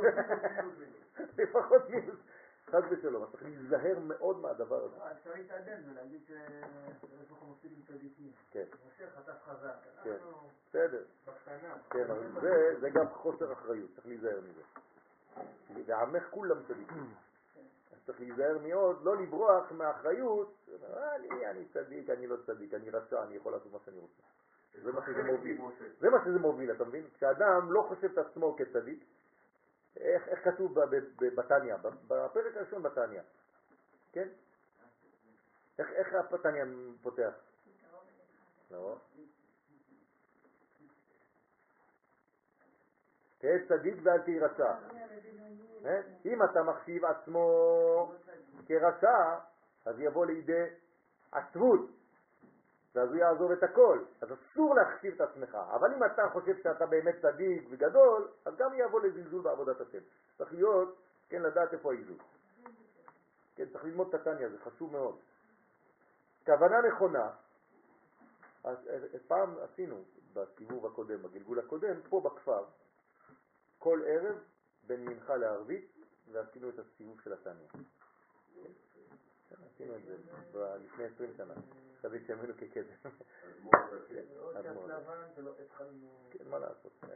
לפחות 1.38 1.90
מינוס, 1.90 2.18
חס 2.66 2.82
ושלום, 2.90 3.22
אז 3.22 3.28
צריך 3.30 3.42
להיזהר 3.42 3.98
מאוד 3.98 4.40
מהדבר 4.40 4.84
הזה. 4.84 4.96
אפשר 5.12 5.30
להתעדן 5.34 5.90
ולהגיד 5.90 6.20
שיש 6.26 7.30
לך 7.30 7.42
מוסיפים 7.42 7.82
צדיקים. 7.88 8.32
כן, 8.50 8.64
משה 8.86 9.10
חטף 9.10 9.42
חזק. 9.44 9.76
כן. 10.02 10.16
בסדר, 10.68 11.02
בקטנה. 11.26 11.74
כן, 11.90 12.10
אבל 12.10 12.40
זה, 12.40 12.80
זה 12.80 12.90
גם 12.90 13.08
חוסר 13.08 13.52
אחריות, 13.52 13.90
צריך 13.94 14.06
להיזהר 14.06 14.40
מזה. 14.40 14.62
ועמך 15.86 16.22
כולם 16.30 16.62
צדיקים. 16.68 17.14
אז 17.92 17.98
צריך 18.06 18.20
להיזהר 18.20 18.58
מאוד, 18.58 19.04
לא 19.04 19.16
לברוח 19.16 19.72
מהאחריות, 19.72 20.68
"אה, 20.84 21.16
אני, 21.50 21.68
צדיק, 21.72 22.10
אני 22.10 22.26
לא 22.26 22.36
צדיק, 22.46 22.74
אני 22.74 22.90
רשע, 22.90 23.22
אני 23.22 23.36
יכול 23.36 23.52
לעשות 23.52 23.72
מה 23.72 23.78
שאני 23.84 23.98
רוצה. 23.98 24.22
זה 24.82 24.92
מה 24.92 25.06
שזה 25.06 25.22
מוביל. 25.22 25.60
זה 26.00 26.10
מה 26.10 26.18
שזה 26.24 26.38
מוביל, 26.38 26.72
אתה 26.72 26.84
מבין? 26.84 27.06
כשאדם 27.14 27.72
לא 27.72 27.82
חושב 27.88 28.10
את 28.12 28.18
עצמו 28.18 28.56
כצדיק, 28.56 29.04
איך, 29.96 30.44
כתוב 30.44 30.80
בתניא, 31.20 31.76
בפרק 32.06 32.56
הראשון 32.56 32.82
בתניא, 32.82 33.20
כן? 34.12 34.28
איך, 35.78 35.88
איך 35.90 36.14
התניא 36.14 36.64
פותח? 37.02 37.32
לא. 38.70 38.96
תהיה 43.38 43.66
צדיק 43.68 43.94
ואל 44.02 44.18
תהי 44.18 44.38
רשע. 44.38 44.74
אה? 45.84 46.00
אם 46.24 46.42
אתה 46.42 46.62
מחשיב 46.62 47.04
עצמו 47.04 48.12
כרשע, 48.66 49.38
אז 49.84 50.00
יבוא 50.00 50.26
לידי 50.26 50.64
עצבות. 51.32 51.80
ואז 52.94 53.08
הוא 53.08 53.16
יעזוב 53.16 53.50
את 53.50 53.62
הכל. 53.62 54.04
אז 54.20 54.28
אסור 54.32 54.74
להכשיר 54.74 55.14
את 55.14 55.20
עצמך. 55.20 55.54
אבל 55.74 55.94
אם 55.94 56.04
אתה 56.04 56.22
חושב 56.32 56.62
שאתה 56.62 56.86
באמת 56.86 57.14
צדיק 57.22 57.68
וגדול, 57.70 58.28
אז 58.44 58.56
גם 58.56 58.70
יבוא 58.74 59.00
לזלזול 59.00 59.42
בעבודת 59.42 59.80
השם. 59.80 59.98
צריך 60.38 60.52
להיות, 60.52 60.96
כן, 61.28 61.42
לדעת 61.42 61.72
איפה 61.72 61.92
האיזון. 61.92 62.16
כן, 63.56 63.64
צריך 63.72 63.84
ללמוד 63.84 64.08
את 64.08 64.14
הטניה, 64.14 64.48
זה 64.48 64.58
חשוב 64.58 64.92
מאוד. 64.92 65.18
כוונה 66.46 66.80
נכונה, 66.88 67.30
אז 68.64 68.88
אה, 68.88 69.18
פעם 69.28 69.54
עשינו 69.60 69.96
בסיבוב 70.34 70.86
הקודם, 70.86 71.22
בגלגול 71.22 71.58
הקודם, 71.58 72.00
פה 72.08 72.20
בכפר, 72.20 72.64
כל 73.78 74.00
ערב 74.06 74.36
בין 74.90 75.04
מנחה 75.04 75.36
לערבית, 75.36 75.92
ועשינו 76.32 76.68
את 76.68 76.78
הסיבוב 76.78 77.20
של. 77.20 77.66
כן, 79.48 79.56
עשינו 79.74 79.96
את 79.96 80.04
זה 80.04 80.16
לפני 80.84 81.04
20 81.04 81.30
שנה, 81.36 81.54
חזית 82.02 82.26
שימינו 82.26 82.54
כקדם. 82.54 82.84
כן, 86.30 86.48
מה 86.50 86.58
לעשות, 86.58 86.92
אה, 87.04 87.08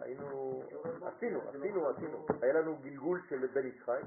היינו, 0.00 0.62
עשינו, 1.02 1.40
עשינו, 1.48 1.88
עשינו, 1.88 2.26
היה 2.42 2.52
לנו 2.52 2.76
גלגול 2.76 3.20
של 3.28 3.46
בן 3.46 3.64
איש 3.64 3.82
חי, 3.82 4.00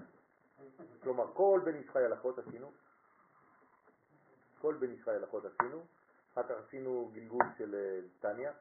כלומר 1.04 1.34
כל 1.34 1.62
בן 1.66 1.76
איש 1.76 1.90
חי 1.90 2.04
הלכות 2.04 2.40
עשינו, 2.40 2.72
כל 4.62 4.76
בן 4.80 4.92
איש 4.92 5.04
חי 5.04 5.12
הלכות 5.12 5.44
עשינו, 5.46 5.86
אחר 6.34 6.44
כך 6.44 6.56
עשינו 6.68 7.12
גלגול 7.14 7.46
של 7.58 7.76
אה, 7.76 8.00
טניה, 8.20 8.52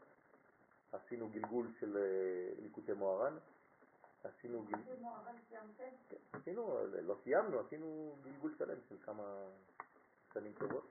עשינו 0.92 1.28
גלגול 1.28 1.66
של 1.80 1.96
אה, 1.96 2.62
ליקוטי 2.62 2.92
מוהר"ן, 2.92 3.36
עשינו 4.24 4.62
גלגול... 4.62 4.96
כן, 6.08 6.16
עשינו, 6.32 6.78
לא 7.02 7.16
סיימנו, 7.24 7.60
עשינו 7.60 8.16
גלגול 8.22 8.54
שלם 8.58 8.78
של 8.88 8.96
כמה 9.04 9.46
שנים 10.32 10.52
טובות. 10.52 10.90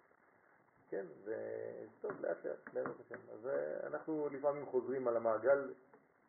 כן, 0.89 1.05
וטוב, 1.23 2.11
לאט 2.21 2.45
לאט, 2.45 2.73
בעזרת 2.73 2.99
השם. 2.99 3.29
אז 3.33 3.47
אה, 3.47 3.87
אנחנו 3.87 4.29
לפעמים 4.29 4.65
חוזרים 4.65 5.07
על 5.07 5.17
המעגל, 5.17 5.73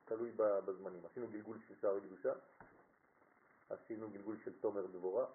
תלוי 0.05 0.33
בזמנים. 0.37 1.07
עשינו 1.07 1.29
גלגול 1.29 1.59
של 1.69 1.75
שער 1.81 2.01
קדושה, 2.01 2.33
עשינו 3.71 4.11
גלגול 4.11 4.37
של 4.45 4.53
תומר 4.61 4.87
דבורה, 4.87 5.27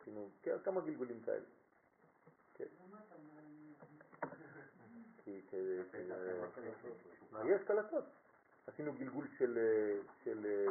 עשינו 0.00 0.30
כן, 0.42 0.56
כמה 0.64 0.80
גלגולים 0.80 1.22
כאלה. 1.22 1.44
כן. 2.54 2.64
יש 7.44 7.62
קלטות. 7.66 8.04
עשינו 8.66 8.92
גלגול 8.92 9.28
של, 9.38 9.58
של, 10.24 10.66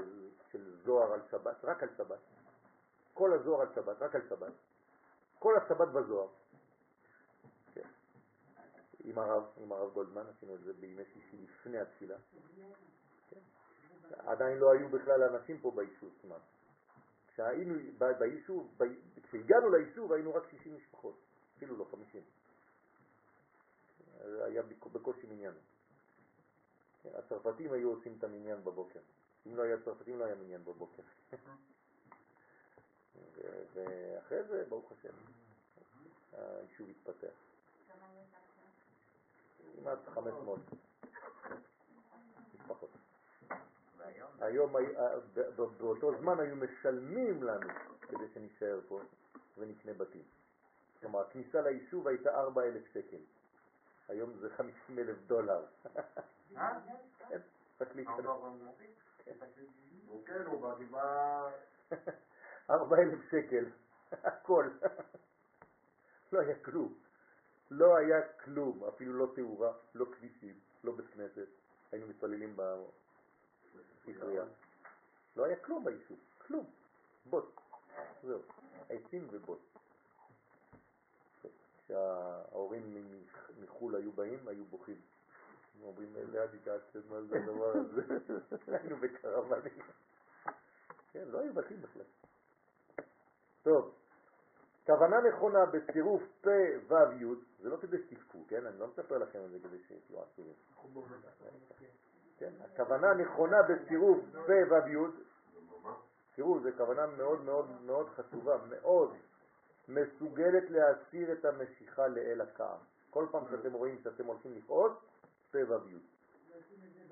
של 0.51 0.75
זוהר 0.83 1.13
על 1.13 1.21
שבת, 1.31 1.65
רק 1.65 1.83
על 1.83 1.89
שבת. 1.97 2.19
כל 3.13 3.33
הזוהר 3.33 3.61
על 3.61 3.67
שבת, 3.75 4.01
רק 4.01 4.15
על 4.15 4.21
שבת. 4.29 4.53
כל 5.39 5.57
השבת 5.57 5.87
בזוהר. 5.87 6.27
כן. 7.73 7.87
עם 9.03 9.19
הרב, 9.19 9.43
עם 9.57 9.71
הרב 9.71 9.93
גולדמן, 9.93 10.23
עשינו 10.37 10.55
את 10.55 10.61
זה 10.61 10.73
בימי 10.73 11.05
שישי 11.05 11.37
לפני 11.37 11.79
התפילה. 11.79 12.17
כן. 13.29 13.39
עדיין 14.09 14.57
לא 14.57 14.71
היו 14.71 14.89
בכלל 14.89 15.23
אנשים 15.23 15.59
פה 15.59 15.71
ביישוב 15.75 16.09
כמעט. 16.21 16.41
כשהיינו 17.27 17.75
ביישוב, 18.19 18.77
כשהגענו 19.23 19.69
ליישוב 19.69 20.13
היינו 20.13 20.33
רק 20.33 20.43
60 20.51 20.75
משפחות, 20.75 21.15
אפילו 21.57 21.77
לא 21.77 21.85
50. 21.91 22.21
היה 24.21 24.61
בקושי 24.93 25.27
מניין. 25.27 25.53
כן, 27.03 27.09
הצרפתים 27.13 27.73
היו 27.73 27.89
עושים 27.89 28.15
את 28.17 28.23
המניין 28.23 28.63
בבוקר. 28.63 28.99
אם 29.47 29.55
לא 29.55 29.63
היה 29.63 29.77
צרפתים 29.85 30.19
לא 30.19 30.25
היה 30.25 30.35
מניין 30.35 30.63
בבוקר. 30.63 31.03
ואחרי 33.73 34.43
זה, 34.43 34.65
ברוך 34.69 34.91
השם, 34.91 35.13
היישוב 36.33 36.89
התפתח. 36.89 37.33
כמעט 39.75 39.99
500 40.05 40.59
משפחות. 42.53 42.89
היום, 44.39 44.75
באותו 45.77 46.17
זמן 46.19 46.39
היו 46.39 46.55
משלמים 46.55 47.43
לנו 47.43 47.69
כדי 48.01 48.27
שנשאר 48.33 48.79
פה 48.87 49.01
ונקנה 49.57 49.93
בתים. 49.93 50.23
כלומר, 50.99 51.19
הכניסה 51.19 51.61
ליישוב 51.61 52.07
הייתה 52.07 52.39
4,000 52.39 52.85
שקל. 52.93 53.17
היום 54.07 54.37
זה 54.37 54.49
50 54.49 54.99
אלף 54.99 55.17
דולר. 55.27 55.65
כן, 57.29 57.39
תקליט 57.77 58.07
כן, 60.25 60.45
הוא 60.45 60.75
בגבעה... 60.75 61.51
4 62.69 62.97
אלף 62.97 63.19
שקל, 63.31 63.65
הכל. 64.11 64.69
לא 66.31 66.39
היה 66.39 66.55
כלום. 66.63 66.93
לא 67.71 67.97
היה 67.97 68.21
כלום, 68.43 68.83
אפילו 68.83 69.13
לא 69.13 69.31
תאורה, 69.35 69.73
לא 69.95 70.05
כבישים, 70.05 70.59
לא 70.83 70.95
בית 70.95 71.05
כנסת. 71.13 71.47
היינו 71.91 72.07
מתפללים 72.07 72.57
בספרייה. 72.57 74.43
לא 75.35 75.45
היה 75.45 75.55
כלום 75.55 75.85
ביישוב, 75.85 76.19
כלום. 76.47 76.65
בוט. 77.25 77.59
זהו, 78.23 78.41
עצים 78.89 79.27
ובוט. 79.31 79.59
כשההורים 81.77 83.13
מחו"ל 83.61 83.95
היו 83.95 84.11
באים, 84.11 84.47
היו 84.47 84.65
בוכים. 84.65 85.01
הם 85.79 85.87
אומרים, 85.87 86.13
לאן 86.31 86.47
הגעתם, 86.53 86.99
מה 87.09 87.21
זה 87.21 87.35
הדבר 87.37 87.71
הזה? 87.77 88.01
היינו 88.77 88.97
בקרבנים. 88.97 89.73
כן, 91.11 91.23
לא 91.27 91.39
היו 91.39 91.53
בתים 91.53 91.81
בכלל. 91.81 92.03
טוב, 93.63 93.93
כוונה 94.85 95.21
נכונה 95.21 95.65
בצירוף 95.65 96.23
פ' 96.41 96.47
ו' 96.87 96.93
י', 97.21 97.25
זה 97.59 97.69
לא 97.69 97.77
כדי 97.77 97.97
שתבכו, 97.97 98.39
כן? 98.47 98.65
אני 98.65 98.79
לא 98.79 98.87
מספר 98.87 99.17
לכם 99.17 99.39
את 99.45 99.51
זה 99.51 99.57
כדי 99.67 99.77
שתהיו 99.83 100.21
עצובים. 100.21 100.53
כן, 102.37 102.51
הכוונה 102.61 103.13
נכונה 103.13 103.57
בצירוף 103.63 104.19
פ' 104.33 104.49
ו' 104.71 104.89
י', 104.89 104.97
תראו, 106.35 106.59
זו 106.59 106.69
כוונה 106.77 107.07
מאוד 107.07 107.41
מאוד 107.41 107.81
מאוד 107.81 108.09
חשובה, 108.09 108.57
מאוד 108.69 109.13
מסוגלת 109.87 110.69
להסיר 110.69 111.31
את 111.31 111.45
המשיכה 111.45 112.07
לאל 112.07 112.41
הכעם. 112.41 112.77
כל 113.09 113.25
פעם 113.31 113.43
שאתם 113.51 113.73
רואים 113.73 113.99
שאתם 114.03 114.25
הולכים 114.25 114.53
לפעול, 114.53 114.91
ויוד. 115.53 116.01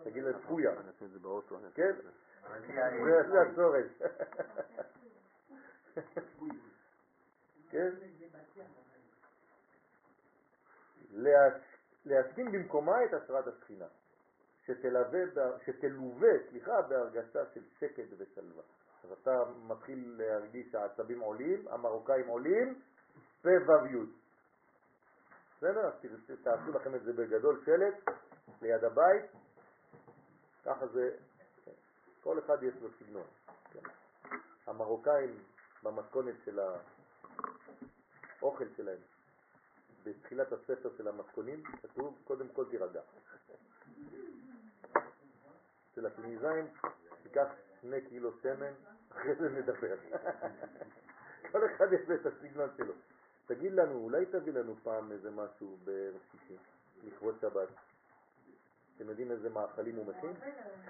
תגיד 0.03 0.23
לצפויה. 0.23 0.71
כן? 1.73 1.91
זה 3.29 3.41
הצורש. 3.41 3.85
כן? 7.69 7.89
להסכים 12.05 12.51
במקומה 12.51 13.03
את 13.05 13.13
השראת 13.13 13.47
השכינה, 13.47 13.85
שתלווה, 14.65 16.29
סליחה, 16.49 16.81
בהרגשה 16.81 17.45
של 17.53 17.61
שקט 17.79 18.03
ושלווה. 18.17 18.63
אז 19.03 19.11
אתה 19.11 19.43
מתחיל 19.67 20.15
להרגיש 20.17 20.71
שהעצבים 20.71 21.19
עולים, 21.19 21.67
המרוקאים 21.67 22.27
עולים, 22.27 22.81
י'. 23.85 24.26
בסדר? 25.57 25.85
אז 25.85 25.93
תעשו 26.43 26.71
לכם 26.71 26.95
את 26.95 27.03
זה 27.03 27.13
בגדול 27.13 27.61
שלט 27.65 27.93
ליד 28.61 28.83
הבית, 28.83 29.25
ככה 30.65 30.87
זה, 30.87 31.15
כל 32.23 32.39
אחד 32.39 32.63
יש 32.63 32.73
לו 32.81 32.89
סגנון. 32.99 33.27
כן. 33.73 33.79
המרוקאים 34.67 35.37
במתכונת 35.83 36.35
של 36.45 36.59
האוכל 38.39 38.65
שלהם, 38.77 38.97
בתחילת 40.03 40.51
הספר 40.51 40.89
של 40.97 41.07
המתכונים, 41.07 41.63
כתוב 41.63 42.17
קודם 42.23 42.47
כל 42.49 42.65
תירגע. 42.69 43.01
אצל 45.91 46.05
התוניסאים 46.05 46.67
תיקח 47.23 47.47
שני 47.81 48.01
קילו 48.01 48.31
שמן, 48.41 48.73
אחרי 49.11 49.35
זה 49.35 49.49
נדבר. 49.49 49.95
כל 51.51 51.65
אחד 51.65 51.93
יש 51.93 52.09
לו 52.09 52.15
את 52.15 52.25
הסגנון 52.25 52.69
שלו. 52.77 52.93
תגיד 53.47 53.73
לנו, 53.73 53.93
אולי 53.93 54.25
תביא 54.25 54.53
לנו 54.53 54.75
פעם 54.83 55.11
איזה 55.11 55.31
משהו 55.31 55.77
בערב 55.83 56.21
שישי, 56.31 56.57
לכבוד 57.03 57.35
שבת. 57.41 57.67
אתם 58.95 59.09
יודעים 59.09 59.31
איזה 59.31 59.49
מאכלים 59.49 59.95
הוא 59.95 60.05
מכין? 60.05 60.33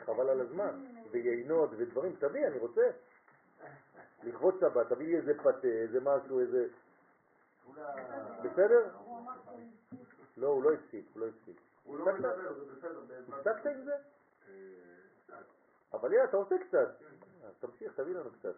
חבל 0.06 0.30
על 0.30 0.42
הזמן. 0.42 0.86
ויינות 1.12 1.70
ודברים, 1.78 2.16
תביא, 2.20 2.48
אני 2.48 2.58
רוצה. 2.58 2.90
לכבוד 4.24 4.56
שבת, 4.60 4.90
תביא 4.90 5.08
לי 5.08 5.18
איזה 5.18 5.34
פתה, 5.34 5.68
איזה 5.68 6.00
משהו, 6.02 6.40
איזה... 6.40 6.68
בסדר? 8.44 8.90
לא, 10.38 10.48
הוא 10.48 10.64
לא 10.64 10.74
הפסיק, 10.74 11.06
הוא 11.14 11.22
לא 11.22 11.28
הפסיק. 11.28 11.58
הוא 11.84 12.00
לא 12.00 12.14
מדבר, 12.14 12.54
זה 12.54 12.76
בסדר. 12.76 13.02
הפסקת 13.30 13.66
עם 13.66 13.84
זה? 13.84 13.96
אבל 15.94 16.14
יאללה, 16.14 16.30
אתה 16.30 16.38
עושה 16.38 16.56
קצת. 16.68 16.90
תמשיך, 17.60 17.94
תביא 17.96 18.16
לנו 18.16 18.30
קצת. 18.40 18.56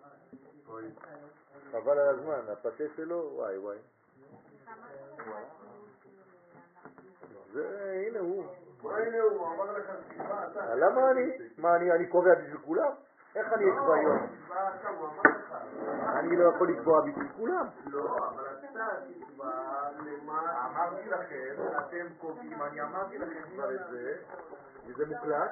חבל 1.71 1.99
על 1.99 2.09
הזמן, 2.09 2.39
הפתה 2.51 2.83
שלו, 2.95 3.29
וואי 3.33 3.57
וואי. 3.57 3.77
זה, 7.53 7.93
הנה 8.07 8.19
הוא. 8.19 8.45
מה 8.83 8.97
הנה 8.97 9.21
הוא 9.21 9.47
אמר 9.47 9.77
לך 9.77 9.89
אתה? 10.51 10.75
למה 10.75 11.11
אני? 11.11 11.37
מה, 11.57 11.75
אני 11.75 12.07
קובע 12.07 12.35
בשביל 12.35 12.57
כולם? 12.57 12.91
איך 13.35 13.53
אני 13.53 13.65
אקבע 13.71 13.93
אמר 13.95 14.15
לך. 14.15 15.53
אני 16.19 16.37
לא 16.37 16.49
יכול 16.55 16.71
לקבוע 16.71 17.01
בשביל 17.01 17.27
כולם. 17.37 17.67
לא, 17.85 18.17
אבל 18.17 18.43
אתה 18.59 18.67
תקבע 18.67 18.85
למה... 20.05 20.65
אמרת 20.65 20.89
אמרתי 20.89 21.09
לכם, 21.09 21.63
אתם 21.79 22.05
קובעים, 22.17 22.61
אני 22.61 22.81
אמרתי 22.81 23.17
לכם 23.17 23.41
כבר 23.53 23.75
את 23.75 23.79
זה, 23.91 24.13
וזה 24.85 25.05
מוקלט, 25.05 25.51